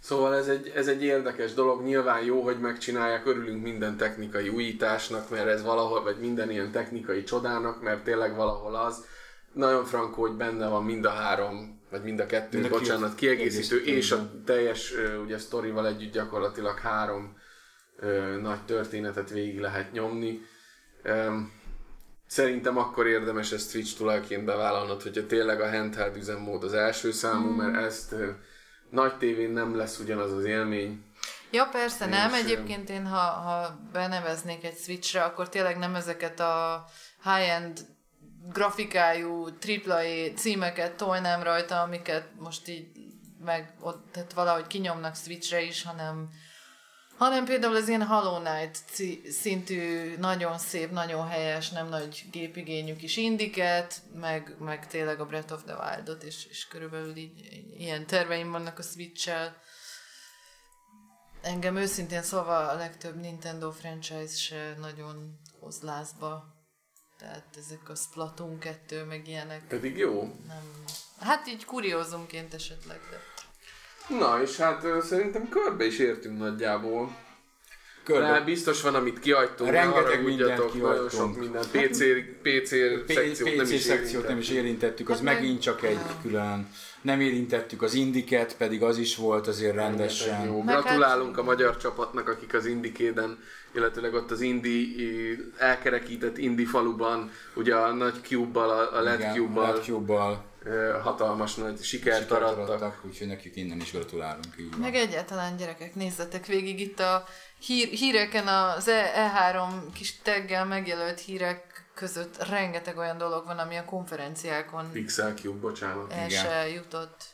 Szóval 0.00 0.34
ez 0.34 0.48
egy, 0.48 0.72
ez 0.74 0.88
egy 0.88 1.02
érdekes 1.02 1.54
dolog, 1.54 1.82
nyilván 1.82 2.24
jó, 2.24 2.42
hogy 2.42 2.60
megcsinálják, 2.60 3.26
örülünk 3.26 3.62
minden 3.62 3.96
technikai 3.96 4.48
újításnak, 4.48 5.30
mert 5.30 5.46
ez 5.46 5.62
valahol, 5.62 6.02
vagy 6.02 6.18
minden 6.20 6.50
ilyen 6.50 6.70
technikai 6.70 7.22
csodának, 7.22 7.82
mert 7.82 8.04
tényleg 8.04 8.36
valahol 8.36 8.74
az. 8.74 9.04
Nagyon 9.52 9.84
frankó, 9.84 10.20
hogy 10.20 10.36
benne 10.36 10.68
van 10.68 10.84
mind 10.84 11.04
a 11.04 11.10
három, 11.10 11.80
vagy 11.90 12.02
mind 12.02 12.20
a 12.20 12.26
kettő, 12.26 12.58
Mind 12.58 12.72
a 12.72 12.78
bocsánat, 12.78 13.14
kiegészítő, 13.14 13.82
kiegészítő, 13.82 13.96
és 13.96 14.10
a 14.12 14.44
teljes 14.44 14.92
ugye 15.24 15.38
sztorival 15.38 15.86
együtt 15.86 16.12
gyakorlatilag 16.12 16.78
három 16.78 17.36
ö, 17.96 18.36
nagy 18.40 18.64
történetet 18.64 19.30
végig 19.30 19.60
lehet 19.60 19.92
nyomni. 19.92 20.40
Öm, 21.02 21.57
Szerintem 22.28 22.76
akkor 22.78 23.06
érdemes 23.06 23.52
ezt 23.52 23.72
Twitch 23.72 23.96
tulajként 23.96 24.44
bevállalnod, 24.44 25.02
hogyha 25.02 25.26
tényleg 25.26 25.60
a 25.60 25.70
handheld 25.70 26.16
üzemmód 26.16 26.64
az 26.64 26.72
első 26.72 27.12
számú, 27.12 27.50
mert 27.50 27.76
ezt 27.76 28.12
ö, 28.12 28.30
nagy 28.90 29.16
tévén 29.16 29.50
nem 29.50 29.76
lesz 29.76 29.98
ugyanaz 29.98 30.32
az 30.32 30.44
élmény. 30.44 31.04
Ja, 31.50 31.68
persze 31.72 32.04
Én 32.04 32.10
nem. 32.10 32.34
Egyébként 32.34 32.90
én, 32.90 33.06
ha, 33.06 33.18
ha 33.18 33.78
beneveznék 33.92 34.64
egy 34.64 34.76
Switchre, 34.76 35.22
akkor 35.22 35.48
tényleg 35.48 35.78
nem 35.78 35.94
ezeket 35.94 36.40
a 36.40 36.84
high-end 37.22 37.80
grafikájú 38.52 39.46
AAA 39.86 40.32
címeket 40.36 40.92
tolnám 40.92 41.42
rajta, 41.42 41.80
amiket 41.80 42.28
most 42.38 42.68
így 42.68 42.86
meg 43.44 43.74
ott, 43.80 44.08
tehát 44.12 44.32
valahogy 44.32 44.66
kinyomnak 44.66 45.16
Switchre 45.16 45.62
is, 45.62 45.82
hanem 45.82 46.28
hanem 47.18 47.44
például 47.44 47.76
az 47.76 47.88
ilyen 47.88 48.06
Hollow 48.06 48.42
Knight 48.42 48.84
szintű, 49.30 50.14
nagyon 50.16 50.58
szép, 50.58 50.90
nagyon 50.90 51.28
helyes, 51.28 51.70
nem 51.70 51.88
nagy 51.88 52.24
gépigényű 52.30 52.96
kis 52.96 53.16
indiket, 53.16 54.02
meg, 54.14 54.56
meg 54.58 54.86
tényleg 54.86 55.20
a 55.20 55.26
Breath 55.26 55.52
of 55.52 55.62
the 55.64 55.74
Wild-ot, 55.74 56.22
és, 56.22 56.46
és 56.50 56.66
körülbelül 56.66 57.16
így 57.16 57.62
ilyen 57.76 58.06
terveim 58.06 58.50
vannak 58.50 58.78
a 58.78 58.82
Switch-el. 58.82 59.56
Engem 61.42 61.76
őszintén 61.76 62.22
szóval 62.22 62.68
a 62.68 62.74
legtöbb 62.74 63.20
Nintendo 63.20 63.70
franchise 63.70 64.36
se 64.36 64.74
nagyon 64.80 65.38
hoz 65.60 65.80
lázba. 65.80 66.56
Tehát 67.18 67.56
ezek 67.56 67.88
a 67.88 67.94
Splatoon 67.94 68.58
2, 68.58 69.04
meg 69.04 69.28
ilyenek 69.28 69.66
Pedig 69.66 69.96
jó. 69.96 70.22
nem... 70.22 70.84
Hát 71.20 71.46
így 71.46 71.64
kuriózumként 71.64 72.54
esetleg, 72.54 73.00
de... 73.10 73.27
Na, 74.08 74.42
és 74.42 74.56
hát 74.56 74.86
szerintem 75.02 75.48
körbe 75.48 75.84
is 75.86 75.98
értünk 75.98 76.38
nagyjából. 76.38 77.16
Körbe. 78.04 78.30
De 78.32 78.40
biztos 78.40 78.82
van, 78.82 78.94
amit 78.94 79.18
kihagytunk. 79.20 79.70
Rengeteg 79.70 80.24
mindent 80.24 80.58
sok 80.58 80.72
kihagytunk. 80.72 81.38
minden. 81.38 81.62
PC, 81.62 81.98
PC 82.42 82.70
P- 83.06 83.12
szekciót 83.12 83.56
nem 83.56 83.64
PC 83.66 83.70
is 83.72 83.80
szekciót 83.80 84.28
nem 84.28 84.38
is 84.38 84.50
érintettük, 84.50 85.08
az 85.08 85.14
Hát 85.16 85.24
meg- 85.24 85.34
megint 85.34 85.60
csak 85.60 85.82
egy 85.82 85.98
külön. 86.22 86.68
Nem 87.02 87.20
érintettük 87.20 87.82
az 87.82 87.94
indiket, 87.94 88.56
pedig 88.56 88.82
az 88.82 88.98
is 88.98 89.16
volt 89.16 89.46
azért 89.46 89.74
rendesen. 89.74 90.44
Jó, 90.46 90.62
Meg 90.62 90.74
gratulálunk 90.80 91.30
hát- 91.34 91.38
a 91.38 91.42
magyar 91.42 91.76
csapatnak, 91.76 92.28
akik 92.28 92.54
az 92.54 92.66
Indikéden, 92.66 93.38
illetőleg 93.74 94.14
ott 94.14 94.30
az 94.30 94.40
Indi 94.40 94.96
elkerekített 95.56 96.38
Indi 96.38 96.64
faluban, 96.64 97.30
ugye 97.54 97.74
a 97.74 97.92
nagy 97.92 98.14
cube-bal, 98.22 98.70
a 98.70 98.96
a 98.98 99.00
LED 99.00 99.32
cube-bal 99.34 99.76
ö, 99.76 99.80
hatalmas 101.02 101.54
nagy 101.54 101.82
sikert 101.82 102.16
sikert 102.16 102.30
arattak. 102.30 102.68
arattak, 102.68 103.00
úgyhogy 103.04 103.26
nekik 103.26 103.56
innen 103.56 103.80
is 103.80 103.92
gratulálunk. 103.92 104.54
Így 104.60 104.70
van. 104.70 104.80
Meg 104.80 104.94
egyáltalán 104.94 105.56
gyerekek, 105.56 105.94
nézzetek 105.94 106.46
végig 106.46 106.80
itt 106.80 107.00
a 107.00 107.24
hír, 107.58 107.88
híreken 107.88 108.46
az 108.46 108.88
E- 108.88 109.12
E3 109.16 109.68
kis 109.94 110.18
teggel 110.22 110.64
megjelölt 110.64 111.20
hírek 111.20 111.90
között 111.94 112.48
rengeteg 112.48 112.96
olyan 112.96 113.18
dolog 113.18 113.44
van, 113.46 113.58
ami 113.58 113.76
a 113.76 113.84
konferenciákon 113.84 114.90
Pixel 114.92 115.34
Cube, 115.34 115.58
bocsánat. 115.58 116.12
el 116.12 116.28
igen. 116.28 116.44
se 116.44 116.68
jutott. 116.68 117.24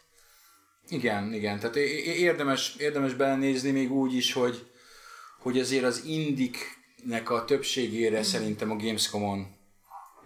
Igen, 0.88 1.32
igen, 1.32 1.58
tehát 1.58 1.76
érdemes, 1.76 2.74
érdemes 2.78 3.14
belenézni 3.14 3.70
még 3.70 3.92
úgy 3.92 4.14
is, 4.14 4.32
hogy, 4.32 4.70
hogy 5.38 5.58
azért 5.58 5.84
az 5.84 6.04
indiknek 6.04 7.30
a 7.30 7.44
többségére 7.44 8.22
szerintem 8.22 8.70
a 8.70 8.76
Gamescom-on 8.76 9.53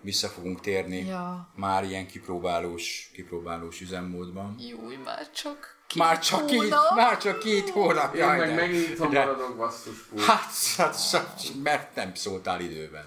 vissza 0.08 0.28
fogunk 0.28 0.60
térni. 0.60 1.04
Ja. 1.04 1.48
Már 1.54 1.84
ilyen 1.84 2.06
kipróbálós, 2.06 3.10
kipróbálós 3.14 3.80
üzemmódban. 3.80 4.54
Júj, 4.58 4.96
már 4.96 5.30
csak. 5.30 5.76
Már 5.94 6.18
csak 6.18 6.46
két, 6.46 6.58
hónap? 6.58 6.94
már 6.94 7.18
csak 7.18 7.38
két 7.38 7.70
hónap. 7.70 8.14
Én 8.14 8.20
Jaj, 8.20 8.38
meg 8.38 8.48
de- 8.48 8.54
megint 8.54 8.98
de- 8.98 9.06
maradok 9.24 9.56
basszus 9.56 9.98
pult. 9.98 10.24
Hát, 10.24 10.50
hát, 10.76 11.10
hát, 11.10 11.42
mert 11.62 11.94
nem 11.94 12.14
szóltál 12.14 12.60
időben. 12.60 13.04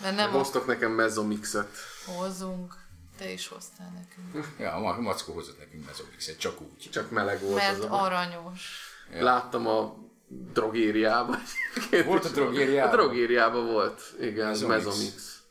Mert 0.00 0.16
nem 0.16 0.30
Hoztok 0.30 0.66
nekem 0.66 0.90
mezzomixet. 0.92 1.76
hozunk. 2.16 2.74
Te 3.18 3.32
is 3.32 3.48
hoztál 3.48 3.92
nekünk. 3.94 4.54
Ja, 4.58 4.72
a 4.74 5.00
Mackó 5.00 5.32
hozott 5.32 5.58
nekünk 5.58 5.86
mezomixet, 5.86 6.38
csak 6.38 6.60
úgy. 6.60 6.88
Csak 6.90 7.10
meleg 7.10 7.40
volt 7.40 7.54
Mert 7.54 7.78
az 7.78 7.84
a... 7.84 8.02
aranyos. 8.04 8.90
Láttam 9.18 9.66
a 9.66 9.94
drogériában. 10.52 11.38
Volt 12.06 12.24
a 12.24 12.28
drogériában? 12.28 12.90
A 12.90 12.96
drogériában 12.96 13.66
volt, 13.66 14.00
igen, 14.20 14.46
Mezomix. 14.46 14.84
mezomix. 14.84 15.42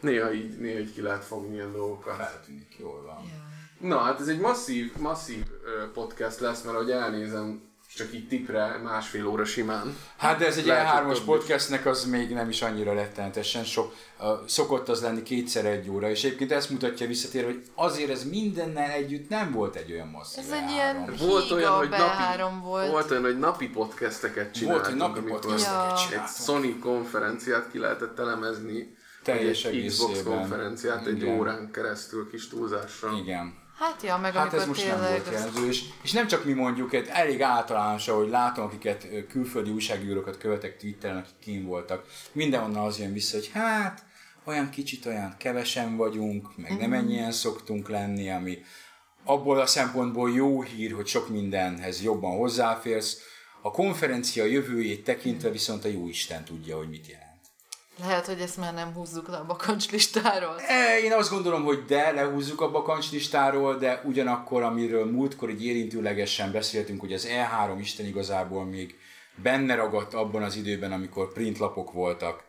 Néha 0.00 0.32
így, 0.32 0.58
néha 0.58 0.78
így 0.78 0.92
ki 0.92 1.00
lehet 1.00 1.24
fogni 1.24 1.54
ilyen 1.54 1.72
dolgokat. 1.72 2.16
Feltűnik, 2.16 2.76
jól 2.78 3.02
van. 3.02 3.22
Jaj. 3.24 3.88
Na, 3.90 3.98
hát 3.98 4.20
ez 4.20 4.28
egy 4.28 4.38
masszív, 4.38 4.96
masszív 4.96 5.44
podcast 5.92 6.40
lesz, 6.40 6.62
mert 6.62 6.76
ahogy 6.76 6.90
elnézem, 6.90 7.65
csak 7.96 8.14
így 8.14 8.28
tipre 8.28 8.80
másfél 8.84 9.26
óra 9.26 9.44
simán. 9.44 9.96
Hát 10.16 10.38
de 10.38 10.46
ez 10.46 10.56
egy 10.56 10.66
Lehet, 10.66 10.80
ilyen 10.82 10.86
hogy 10.92 10.96
hármas 11.00 11.18
több 11.18 11.26
is. 11.26 11.32
podcastnek 11.32 11.86
az 11.86 12.04
még 12.04 12.30
nem 12.30 12.48
is 12.48 12.62
annyira 12.62 12.94
rettenetesen 12.94 13.64
sok. 13.64 13.94
Uh, 14.20 14.26
szokott 14.46 14.88
az 14.88 15.02
lenni 15.02 15.22
kétszer 15.22 15.64
egy 15.64 15.88
óra, 15.90 16.10
és 16.10 16.24
egyébként 16.24 16.52
ezt 16.52 16.70
mutatja 16.70 17.06
visszatérve, 17.06 17.50
hogy 17.50 17.62
azért 17.74 18.10
ez 18.10 18.24
mindennel 18.24 18.90
együtt 18.90 19.28
nem 19.28 19.52
volt 19.52 19.74
egy 19.76 19.92
olyan 19.92 20.08
masszív 20.08 20.44
Ez 20.44 20.50
egy 20.50 20.62
E3. 20.66 20.70
ilyen 20.72 21.14
Volt 21.18 21.50
olyan, 21.50 21.72
hogy 21.72 21.88
napi, 21.88 22.42
volt. 22.62 22.90
volt 22.90 23.10
olyan, 23.10 23.22
hogy 23.22 23.38
napi 23.38 23.68
podcasteket 23.68 24.52
csináltunk, 24.52 24.84
Volt, 24.86 24.86
hogy 25.00 25.08
napi 25.08 25.18
amikor 25.18 25.40
podcasteket 25.40 26.10
Ja. 26.12 26.22
egy. 26.22 26.28
Sony 26.44 26.78
konferenciát 26.78 27.70
ki 27.70 27.78
lehetett 27.78 28.18
elemezni, 28.18 28.94
Teljes 29.22 29.62
vagy 29.62 29.76
egy 29.76 29.86
Xbox 29.86 30.22
konferenciát 30.22 31.06
egy 31.06 31.16
Igen. 31.22 31.38
órán 31.38 31.70
keresztül 31.70 32.30
kis 32.30 32.48
túlzással. 32.48 33.18
Igen. 33.18 33.64
Hát 33.78 34.02
ja, 34.02 34.16
meg 34.16 34.32
Hát 34.32 34.52
ez 34.52 34.66
most 34.66 34.86
nem 34.86 34.98
volt 35.00 35.30
jellemző, 35.30 35.66
és, 35.66 35.84
és 36.02 36.12
nem 36.12 36.26
csak 36.26 36.44
mi 36.44 36.52
mondjuk, 36.52 36.92
egy 36.92 37.08
elég 37.08 37.42
általános, 37.42 38.08
ahogy 38.08 38.28
látom, 38.28 38.64
akiket 38.64 39.06
külföldi 39.28 39.70
újságírókat 39.70 40.38
követek 40.38 40.76
Twitteren, 40.76 41.16
akik 41.16 41.38
kín 41.40 41.64
voltak, 41.64 42.06
mindenhonnan 42.32 42.84
az 42.84 42.98
jön 42.98 43.12
vissza, 43.12 43.36
hogy 43.36 43.50
hát 43.52 44.04
olyan 44.44 44.70
kicsit 44.70 45.06
olyan 45.06 45.34
kevesen 45.38 45.96
vagyunk, 45.96 46.56
meg 46.56 46.78
nem 46.78 46.92
ennyien 46.92 47.32
szoktunk 47.32 47.88
lenni, 47.88 48.30
ami 48.30 48.58
abból 49.24 49.60
a 49.60 49.66
szempontból 49.66 50.30
jó 50.30 50.62
hír, 50.62 50.92
hogy 50.92 51.06
sok 51.06 51.28
mindenhez 51.28 52.02
jobban 52.02 52.36
hozzáférsz. 52.36 53.18
A 53.62 53.70
konferencia 53.70 54.44
jövőjét 54.44 55.04
tekintve 55.04 55.50
viszont 55.50 55.84
a 55.84 55.88
jó 55.88 56.08
Isten 56.08 56.44
tudja, 56.44 56.76
hogy 56.76 56.88
mit 56.88 57.06
jelent. 57.06 57.25
Lehet, 57.98 58.26
hogy 58.26 58.40
ezt 58.40 58.56
már 58.56 58.74
nem 58.74 58.92
húzzuk 58.92 59.28
le 59.28 59.36
a 59.36 59.44
bakancslistáról. 59.44 60.60
E, 60.60 60.98
Én 60.98 61.12
azt 61.12 61.30
gondolom, 61.30 61.64
hogy 61.64 61.84
de, 61.84 62.10
lehúzzuk 62.10 62.60
a 62.60 62.70
bakancslistáról, 62.70 63.76
de 63.76 64.02
ugyanakkor, 64.04 64.62
amiről 64.62 65.10
múltkor 65.10 65.50
így 65.50 65.64
érintőlegesen 65.64 66.52
beszéltünk, 66.52 67.00
hogy 67.00 67.12
az 67.12 67.28
E3 67.30 67.76
Isten 67.78 68.06
igazából 68.06 68.64
még 68.64 68.98
benne 69.42 69.74
ragadt 69.74 70.14
abban 70.14 70.42
az 70.42 70.56
időben, 70.56 70.92
amikor 70.92 71.32
printlapok 71.32 71.92
voltak, 71.92 72.44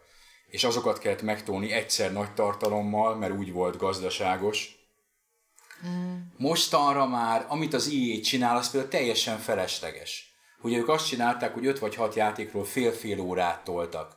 és 0.47 0.63
azokat 0.63 0.99
kellett 0.99 1.21
megtolni 1.21 1.71
egyszer 1.71 2.13
nagy 2.13 2.33
tartalommal, 2.33 3.15
mert 3.15 3.37
úgy 3.37 3.51
volt 3.51 3.77
gazdaságos. 3.77 4.75
Mostanra 6.37 7.07
már, 7.07 7.45
amit 7.47 7.73
az 7.73 7.91
EA 7.93 8.21
csinál, 8.21 8.57
az 8.57 8.71
például 8.71 8.91
teljesen 8.91 9.37
felesleges. 9.37 10.35
Ugye 10.61 10.77
ők 10.77 10.89
azt 10.89 11.07
csinálták, 11.07 11.53
hogy 11.53 11.65
5 11.65 11.79
vagy 11.79 11.95
6 11.95 12.15
játékról 12.15 12.65
fél-fél 12.65 13.19
órát 13.19 13.63
toltak. 13.63 14.16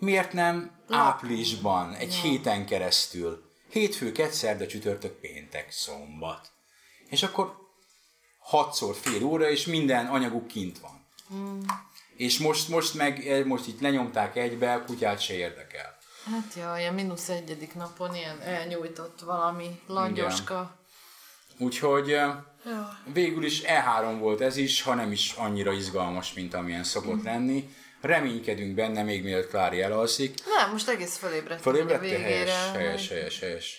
Miért 0.00 0.32
nem 0.32 0.70
áprilisban, 0.88 1.94
egy 1.94 2.14
héten 2.14 2.66
keresztül? 2.66 3.50
Hétfő, 3.70 4.12
kedszerda, 4.12 4.66
csütörtök, 4.66 5.12
péntek, 5.20 5.70
szombat. 5.70 6.50
És 7.08 7.22
akkor 7.22 7.56
hatszor 8.38 8.94
fél 8.94 9.24
óra, 9.24 9.50
és 9.50 9.66
minden 9.66 10.06
anyaguk 10.06 10.46
kint 10.46 10.78
van. 10.78 11.06
És 12.16 12.38
most, 12.38 12.68
most 12.68 12.94
meg, 12.94 13.26
eh, 13.26 13.44
most 13.44 13.66
itt 13.66 13.80
lenyomták 13.80 14.36
egybe, 14.36 14.72
a 14.74 14.84
kutyát 14.84 15.20
se 15.20 15.34
érdekel. 15.34 15.98
Hát 16.24 16.54
ja, 16.56 16.74
ilyen 16.78 16.94
mínusz 16.94 17.28
egyedik 17.28 17.74
napon 17.74 18.14
ilyen 18.14 18.40
elnyújtott 18.40 19.20
valami 19.20 19.80
langyoska. 19.86 20.78
Úgyhogy 21.58 22.12
eh, 22.12 22.34
Ja. 22.64 22.98
végül 23.12 23.44
is 23.44 23.62
E3 23.64 24.16
volt 24.18 24.40
ez 24.40 24.56
is, 24.56 24.82
ha 24.82 24.94
nem 24.94 25.12
is 25.12 25.32
annyira 25.32 25.72
izgalmas, 25.72 26.32
mint 26.32 26.54
amilyen 26.54 26.84
szokott 26.84 27.22
lenni. 27.22 27.74
Reménykedünk 28.00 28.74
benne, 28.74 29.02
még 29.02 29.22
mielőtt 29.22 29.48
Klári 29.48 29.82
elalszik. 29.82 30.34
Nem, 30.58 30.70
most 30.70 30.88
egész 30.88 31.18
ugye 31.98 31.98
végére. 31.98 32.24
Helyes, 32.24 32.70
helyes, 32.72 33.08
helyes, 33.08 33.40
helyes. 33.40 33.78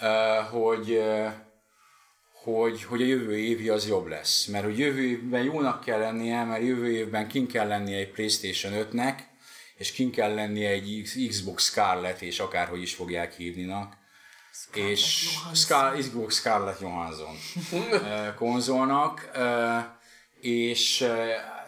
Uh, 0.00 0.50
hogy, 0.50 0.90
uh, 0.90 1.32
hogy, 2.32 2.84
hogy 2.84 3.02
a 3.02 3.04
jövő 3.04 3.38
évi 3.38 3.68
az 3.68 3.88
jobb 3.88 4.06
lesz. 4.06 4.44
Mert 4.44 4.64
hogy 4.64 4.78
jövő 4.78 5.02
évben 5.02 5.42
jónak 5.42 5.84
kell 5.84 5.98
lennie, 5.98 6.44
mert 6.44 6.62
jövő 6.62 6.92
évben 6.92 7.28
kin 7.28 7.46
kell 7.46 7.66
lennie 7.66 7.98
egy 7.98 8.10
Playstation 8.10 8.86
5-nek, 8.90 9.14
és 9.76 9.92
kin 9.92 10.10
kell 10.10 10.34
lennie 10.34 10.70
egy 10.70 11.10
Xbox 11.28 11.64
Scarlett, 11.64 12.20
és 12.20 12.38
akárhogy 12.38 12.82
is 12.82 12.94
fogják 12.94 13.34
hívninak. 13.34 13.96
és 14.74 15.28
Scar- 15.54 15.98
Xbox 15.98 16.34
Scarlett 16.34 16.80
Johansson 16.80 17.36
uh, 17.72 18.34
konzolnak, 18.42 19.30
és 20.40 21.06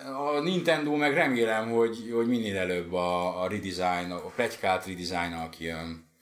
a 0.05 0.41
Nintendo 0.41 0.97
meg 0.97 1.15
remélem, 1.15 1.71
hogy, 1.71 2.11
hogy 2.13 2.27
minél 2.27 2.57
előbb 2.57 2.93
a, 2.93 3.43
a 3.43 3.49
redesign, 3.49 4.11
a 4.11 4.31
plegykált 4.35 4.87
redesign 4.87 5.51
kijön 5.51 6.13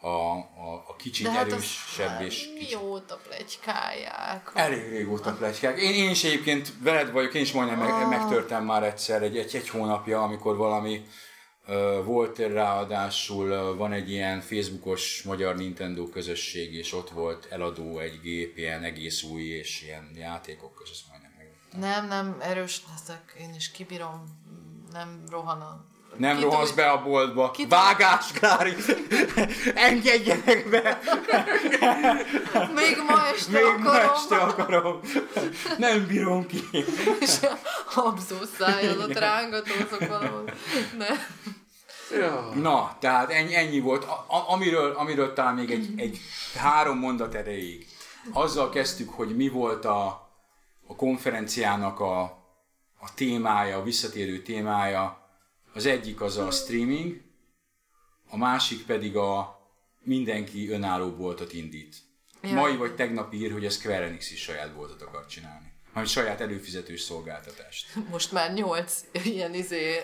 a, 0.00 0.08
a, 0.08 0.84
a 0.88 0.96
kicsit 0.96 1.26
De 1.26 1.32
hát 1.32 1.46
erősebb 1.46 2.20
és 2.20 2.48
kicsit 2.58 2.80
mióta 2.80 3.20
plegykálják. 3.28 4.50
Elég 4.54 4.88
régóta 4.88 5.32
plegykák. 5.32 5.78
Én, 5.78 5.94
én 5.94 6.10
is 6.10 6.24
egyébként 6.24 6.72
veled 6.82 7.12
vagyok, 7.12 7.34
én 7.34 7.42
is 7.42 7.52
majdnem 7.52 7.78
meg, 7.78 8.08
megtörtem 8.08 8.64
már 8.64 8.82
egyszer 8.82 9.22
egy, 9.22 9.38
egy, 9.38 9.56
egy 9.56 9.68
hónapja, 9.68 10.22
amikor 10.22 10.56
valami 10.56 11.02
volt 12.04 12.38
ráadásul, 12.38 13.76
van 13.76 13.92
egy 13.92 14.10
ilyen 14.10 14.40
Facebookos 14.40 15.22
magyar 15.22 15.56
Nintendo 15.56 16.08
közösség, 16.08 16.74
és 16.74 16.92
ott 16.92 17.10
volt 17.10 17.46
eladó 17.50 17.98
egy 17.98 18.20
gép, 18.20 18.58
ilyen 18.58 18.82
egész 18.82 19.22
új, 19.22 19.42
és 19.42 19.82
ilyen 19.82 20.10
játékok, 20.14 20.82
meg. 21.10 21.19
Nem, 21.78 22.06
nem, 22.06 22.36
erős 22.40 22.82
leszek, 22.90 23.34
én 23.40 23.54
is 23.54 23.70
kibírom, 23.70 24.24
nem 24.92 25.22
rohan 25.30 25.60
a... 25.60 25.84
Nem 26.16 26.36
Ki 26.36 26.42
rohansz 26.42 26.70
be 26.70 26.90
a 26.90 27.02
boltba. 27.02 27.50
Ki- 27.50 27.66
Vágás, 27.66 28.32
Klári! 28.32 28.74
Engedjenek 29.74 30.68
be! 30.68 31.00
Még 32.74 32.96
ma 33.08 33.26
este 33.26 33.50
Még 33.52 33.82
ma 33.82 33.90
akarom, 33.90 34.12
este 34.14 34.36
akarom. 34.36 35.00
Nem 35.78 36.06
bírom 36.06 36.46
ki. 36.46 36.64
és 37.20 37.38
a 37.42 37.58
habzó 37.86 38.36
szájjal 38.58 39.00
ott 39.00 39.18
rángatózok 39.18 40.08
valahol. 40.08 40.44
Ja. 42.12 42.50
Na, 42.54 42.96
tehát 43.00 43.30
ennyi, 43.30 43.54
ennyi 43.54 43.80
volt. 43.80 44.04
A, 44.04 44.24
a, 44.28 44.44
amiről, 44.52 44.92
amiről 44.92 45.32
talán 45.32 45.54
még 45.54 45.70
egy, 45.70 45.92
egy 45.96 46.20
három 46.56 46.98
mondat 46.98 47.34
erejéig. 47.34 47.86
Azzal 48.32 48.70
kezdtük, 48.70 49.10
hogy 49.10 49.36
mi 49.36 49.48
volt 49.48 49.84
a, 49.84 50.29
a 50.90 50.96
konferenciának 50.96 52.00
a, 52.00 52.20
a 52.98 53.14
témája, 53.14 53.76
a 53.76 53.82
visszatérő 53.82 54.42
témája. 54.42 55.28
Az 55.74 55.86
egyik 55.86 56.20
az 56.20 56.36
a 56.36 56.50
streaming, 56.50 57.20
a 58.30 58.36
másik 58.36 58.86
pedig 58.86 59.16
a 59.16 59.58
mindenki 60.00 60.68
önálló 60.68 61.10
boltot 61.10 61.52
indít. 61.52 61.96
Ja. 62.42 62.52
Mai 62.52 62.76
vagy 62.76 62.94
tegnapi 62.94 63.36
hír, 63.36 63.52
hogy 63.52 63.66
a 63.66 63.70
Square 63.70 64.04
Enix 64.04 64.30
is 64.30 64.42
saját 64.42 64.74
boltot 64.74 65.02
akar 65.02 65.26
csinálni. 65.26 65.72
Hanem 65.92 66.08
saját 66.08 66.40
előfizetős 66.40 67.00
szolgáltatást. 67.00 67.94
Most 68.10 68.32
már 68.32 68.52
nyolc 68.52 69.04
ilyen 69.24 69.54
izé 69.54 69.98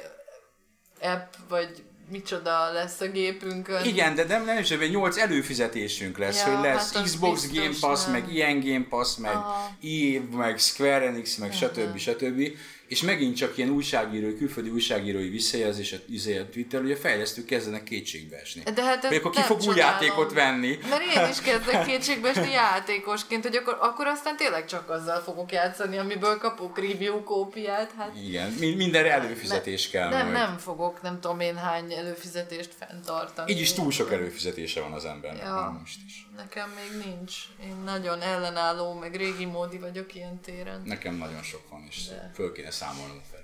app, 1.00 1.32
vagy 1.48 1.84
micsoda 2.10 2.72
lesz 2.72 3.00
a 3.00 3.06
gépünkön. 3.06 3.84
Igen, 3.84 4.14
de 4.14 4.24
nem, 4.24 4.44
nem 4.44 4.58
is, 4.58 4.74
hogy 4.76 4.90
8 4.90 5.16
előfizetésünk 5.18 6.18
lesz, 6.18 6.46
Ja, 6.46 6.54
hogy 6.54 6.64
lesz 6.64 6.92
hát 6.94 7.02
Xbox 7.02 7.52
Game 7.52 7.74
Pass, 7.80 8.02
nem. 8.04 8.12
meg 8.12 8.32
ilyen 8.32 8.60
Game 8.60 8.86
Pass, 8.88 9.16
meg 9.16 9.34
Aha. 9.34 9.70
EA, 9.82 10.20
meg 10.36 10.58
Square 10.58 11.06
Enix, 11.06 11.36
meg 11.36 11.52
stb. 11.52 11.96
stb. 11.96 12.42
És 12.88 13.02
megint 13.02 13.36
csak 13.36 13.56
ilyen 13.58 13.70
újságírói, 13.70 14.36
külföldi 14.36 14.68
újságírói 14.70 15.28
visszajelzés 15.28 15.92
a, 15.92 15.96
izé 16.08 16.38
a 16.38 16.48
Twitter, 16.48 16.80
hogy 16.80 16.92
a 16.92 16.96
fejlesztők 16.96 17.44
kezdenek 17.44 17.82
kétségbe 17.82 18.36
esni. 18.36 18.62
De 18.74 18.82
hát 18.82 19.04
ez 19.04 19.08
Hogy 19.08 19.16
akkor 19.18 19.30
ki 19.30 19.40
fog 19.42 19.56
új 19.58 19.64
csodálom. 19.64 19.92
játékot 19.92 20.32
venni? 20.32 20.78
Mert 20.88 21.02
én 21.16 21.28
is 21.30 21.40
kezdek 21.40 21.84
kétségbe 21.88 22.28
esni 22.28 22.50
játékosként, 22.52 23.42
hogy 23.42 23.56
akkor, 23.56 23.78
akkor 23.80 24.06
aztán 24.06 24.36
tényleg 24.36 24.66
csak 24.66 24.90
azzal 24.90 25.20
fogok 25.20 25.52
játszani, 25.52 25.96
amiből 25.98 26.38
kapok 26.38 26.78
review 26.78 27.22
kópiát. 27.22 27.92
Hát 27.98 28.12
Igen, 28.26 28.50
mi- 28.58 28.74
mindenre 28.74 29.12
előfizetés 29.12 29.90
kell 29.90 30.08
nem, 30.08 30.20
majd. 30.20 30.32
nem 30.32 30.56
fogok 30.58 31.02
nem 31.02 31.20
tudom 31.20 31.40
én 31.40 31.56
hány 31.56 31.92
előfizetést 31.92 32.70
fenntartani. 32.78 33.52
Így 33.52 33.60
is 33.60 33.72
túl 33.72 33.90
sok 33.90 34.12
előfizetése 34.12 34.80
van 34.80 34.92
az 34.92 35.04
embernek, 35.04 35.42
Ja. 35.42 35.76
most 35.80 35.98
is. 36.06 36.25
Nekem 36.36 36.70
még 36.70 37.04
nincs. 37.04 37.34
Én 37.62 37.76
nagyon 37.84 38.20
ellenálló, 38.20 38.92
meg 38.92 39.14
régi 39.16 39.44
módi 39.44 39.78
vagyok 39.78 40.14
ilyen 40.14 40.40
téren. 40.40 40.82
Nekem 40.84 41.14
nagyon 41.14 41.42
sok 41.42 41.68
van, 41.70 41.84
és 41.90 42.08
föl 42.34 42.52
kéne 42.52 42.70
számolnom 42.70 43.22
felé. 43.30 43.42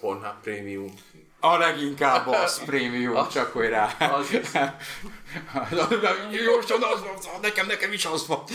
Pornhub 0.00 0.40
Premium. 0.42 0.94
A 1.40 1.56
leginkább 1.56 2.26
az 2.26 2.62
prémium, 2.66 3.16
Az- 3.16 3.32
csak 3.32 3.52
hogy 3.52 3.68
rá. 3.68 3.96
az 3.98 4.30
is. 4.32 4.48
Gyorsan 6.44 6.82
az 6.82 7.02
van, 7.02 7.40
nekem, 7.40 7.66
nekem 7.66 7.92
is 7.92 8.04
az 8.04 8.26
van. 8.26 8.42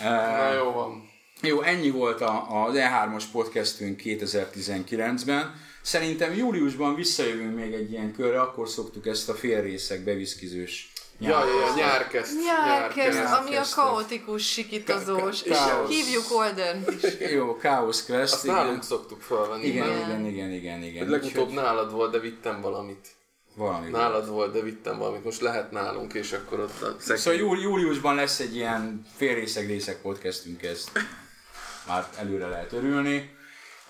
Na 0.00 0.52
jó 0.52 0.72
van. 0.72 1.10
Jó, 1.40 1.62
ennyi 1.62 1.90
volt 1.90 2.20
a, 2.20 2.64
az 2.64 2.74
E3-os 2.76 3.24
podcastünk 3.32 4.00
2019-ben. 4.04 5.54
Szerintem 5.86 6.34
júliusban 6.34 6.94
visszajövünk 6.94 7.56
még 7.56 7.72
egy 7.72 7.90
ilyen 7.90 8.12
körre, 8.12 8.40
akkor 8.40 8.68
szoktuk 8.68 9.06
ezt 9.06 9.28
a 9.28 9.34
félrészek 9.34 10.04
beviszkizős 10.04 10.92
Ja, 11.18 11.44
ja, 11.44 11.46
ja, 11.46 11.74
nyárkeszt. 11.76 12.32
Nyárkeszt, 12.44 13.34
ami 13.34 13.56
a 13.56 13.62
kaotikus, 13.74 14.52
sikítozós. 14.52 15.42
Ka- 15.42 15.56
ka-. 15.56 15.88
Hívjuk 15.88 16.24
Olden 16.30 16.84
is. 17.02 17.30
Jó, 17.32 17.56
Chaos 17.60 18.04
Quest, 18.04 18.32
Azt 18.32 18.44
igen. 18.44 18.56
nálunk 18.56 18.82
szoktuk 18.82 19.20
felvenni. 19.20 19.66
Igen, 19.66 19.88
igen, 19.88 20.26
igen, 20.26 20.50
igen, 20.50 20.82
igen. 20.82 21.02
Hogy 21.02 21.10
legutóbb 21.10 21.48
Úgyhogy 21.48 21.54
nálad 21.54 21.92
volt, 21.92 22.12
de 22.12 22.18
vittem 22.18 22.60
valamit. 22.60 23.06
Valami. 23.54 23.90
Nálad 23.90 24.28
volt, 24.28 24.52
de 24.52 24.60
vittem 24.60 24.98
valamit. 24.98 25.24
Most 25.24 25.40
lehet 25.40 25.70
nálunk, 25.70 26.14
és 26.14 26.32
akkor 26.32 26.60
ott 26.60 26.82
a 26.82 26.96
szekrény. 26.98 27.16
Szóval 27.16 27.38
júli, 27.38 27.60
júliusban 27.62 28.14
lesz 28.14 28.40
egy 28.40 28.56
ilyen 28.56 29.06
félrészek 29.16 29.66
részek 29.66 30.00
podcastünk, 30.00 30.62
ezt 30.62 30.90
már 31.86 32.08
előre 32.16 32.46
lehet 32.46 32.72
örülni. 32.72 33.35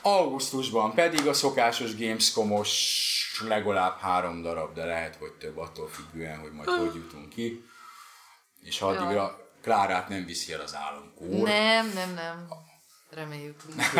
Augusztusban 0.07 0.95
pedig 0.95 1.27
a 1.27 1.33
szokásos 1.33 1.97
Gamescom-os 1.97 3.43
legalább 3.49 3.99
három 3.99 4.43
darab, 4.43 4.74
de 4.74 4.85
lehet, 4.85 5.16
hogy 5.16 5.33
több 5.33 5.59
attól 5.59 5.89
függően, 5.89 6.39
hogy 6.39 6.53
majd 6.53 6.69
hogy 6.69 6.95
jutunk 6.95 7.28
ki. 7.28 7.65
És 8.61 8.78
ha 8.78 8.87
addigra 8.87 9.39
Klárát 9.62 10.09
nem 10.09 10.24
viszi 10.24 10.53
el 10.53 10.61
az 10.61 10.74
álomkór. 10.74 11.49
Nem, 11.49 11.93
nem, 11.95 12.15
nem. 12.15 12.49
Reméljük. 13.11 13.57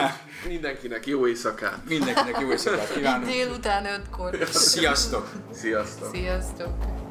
Mindenkinek 0.49 1.07
jó 1.07 1.29
éjszakát. 1.29 1.85
Mindenkinek 1.89 2.41
jó 2.41 2.51
éjszakát 2.51 2.93
kívánok. 2.93 3.29
Délután 3.29 3.87
ötkor. 3.87 4.49
Sziasztok! 4.53 5.33
Sziasztok! 5.53 6.15
Sziasztok! 6.15 7.06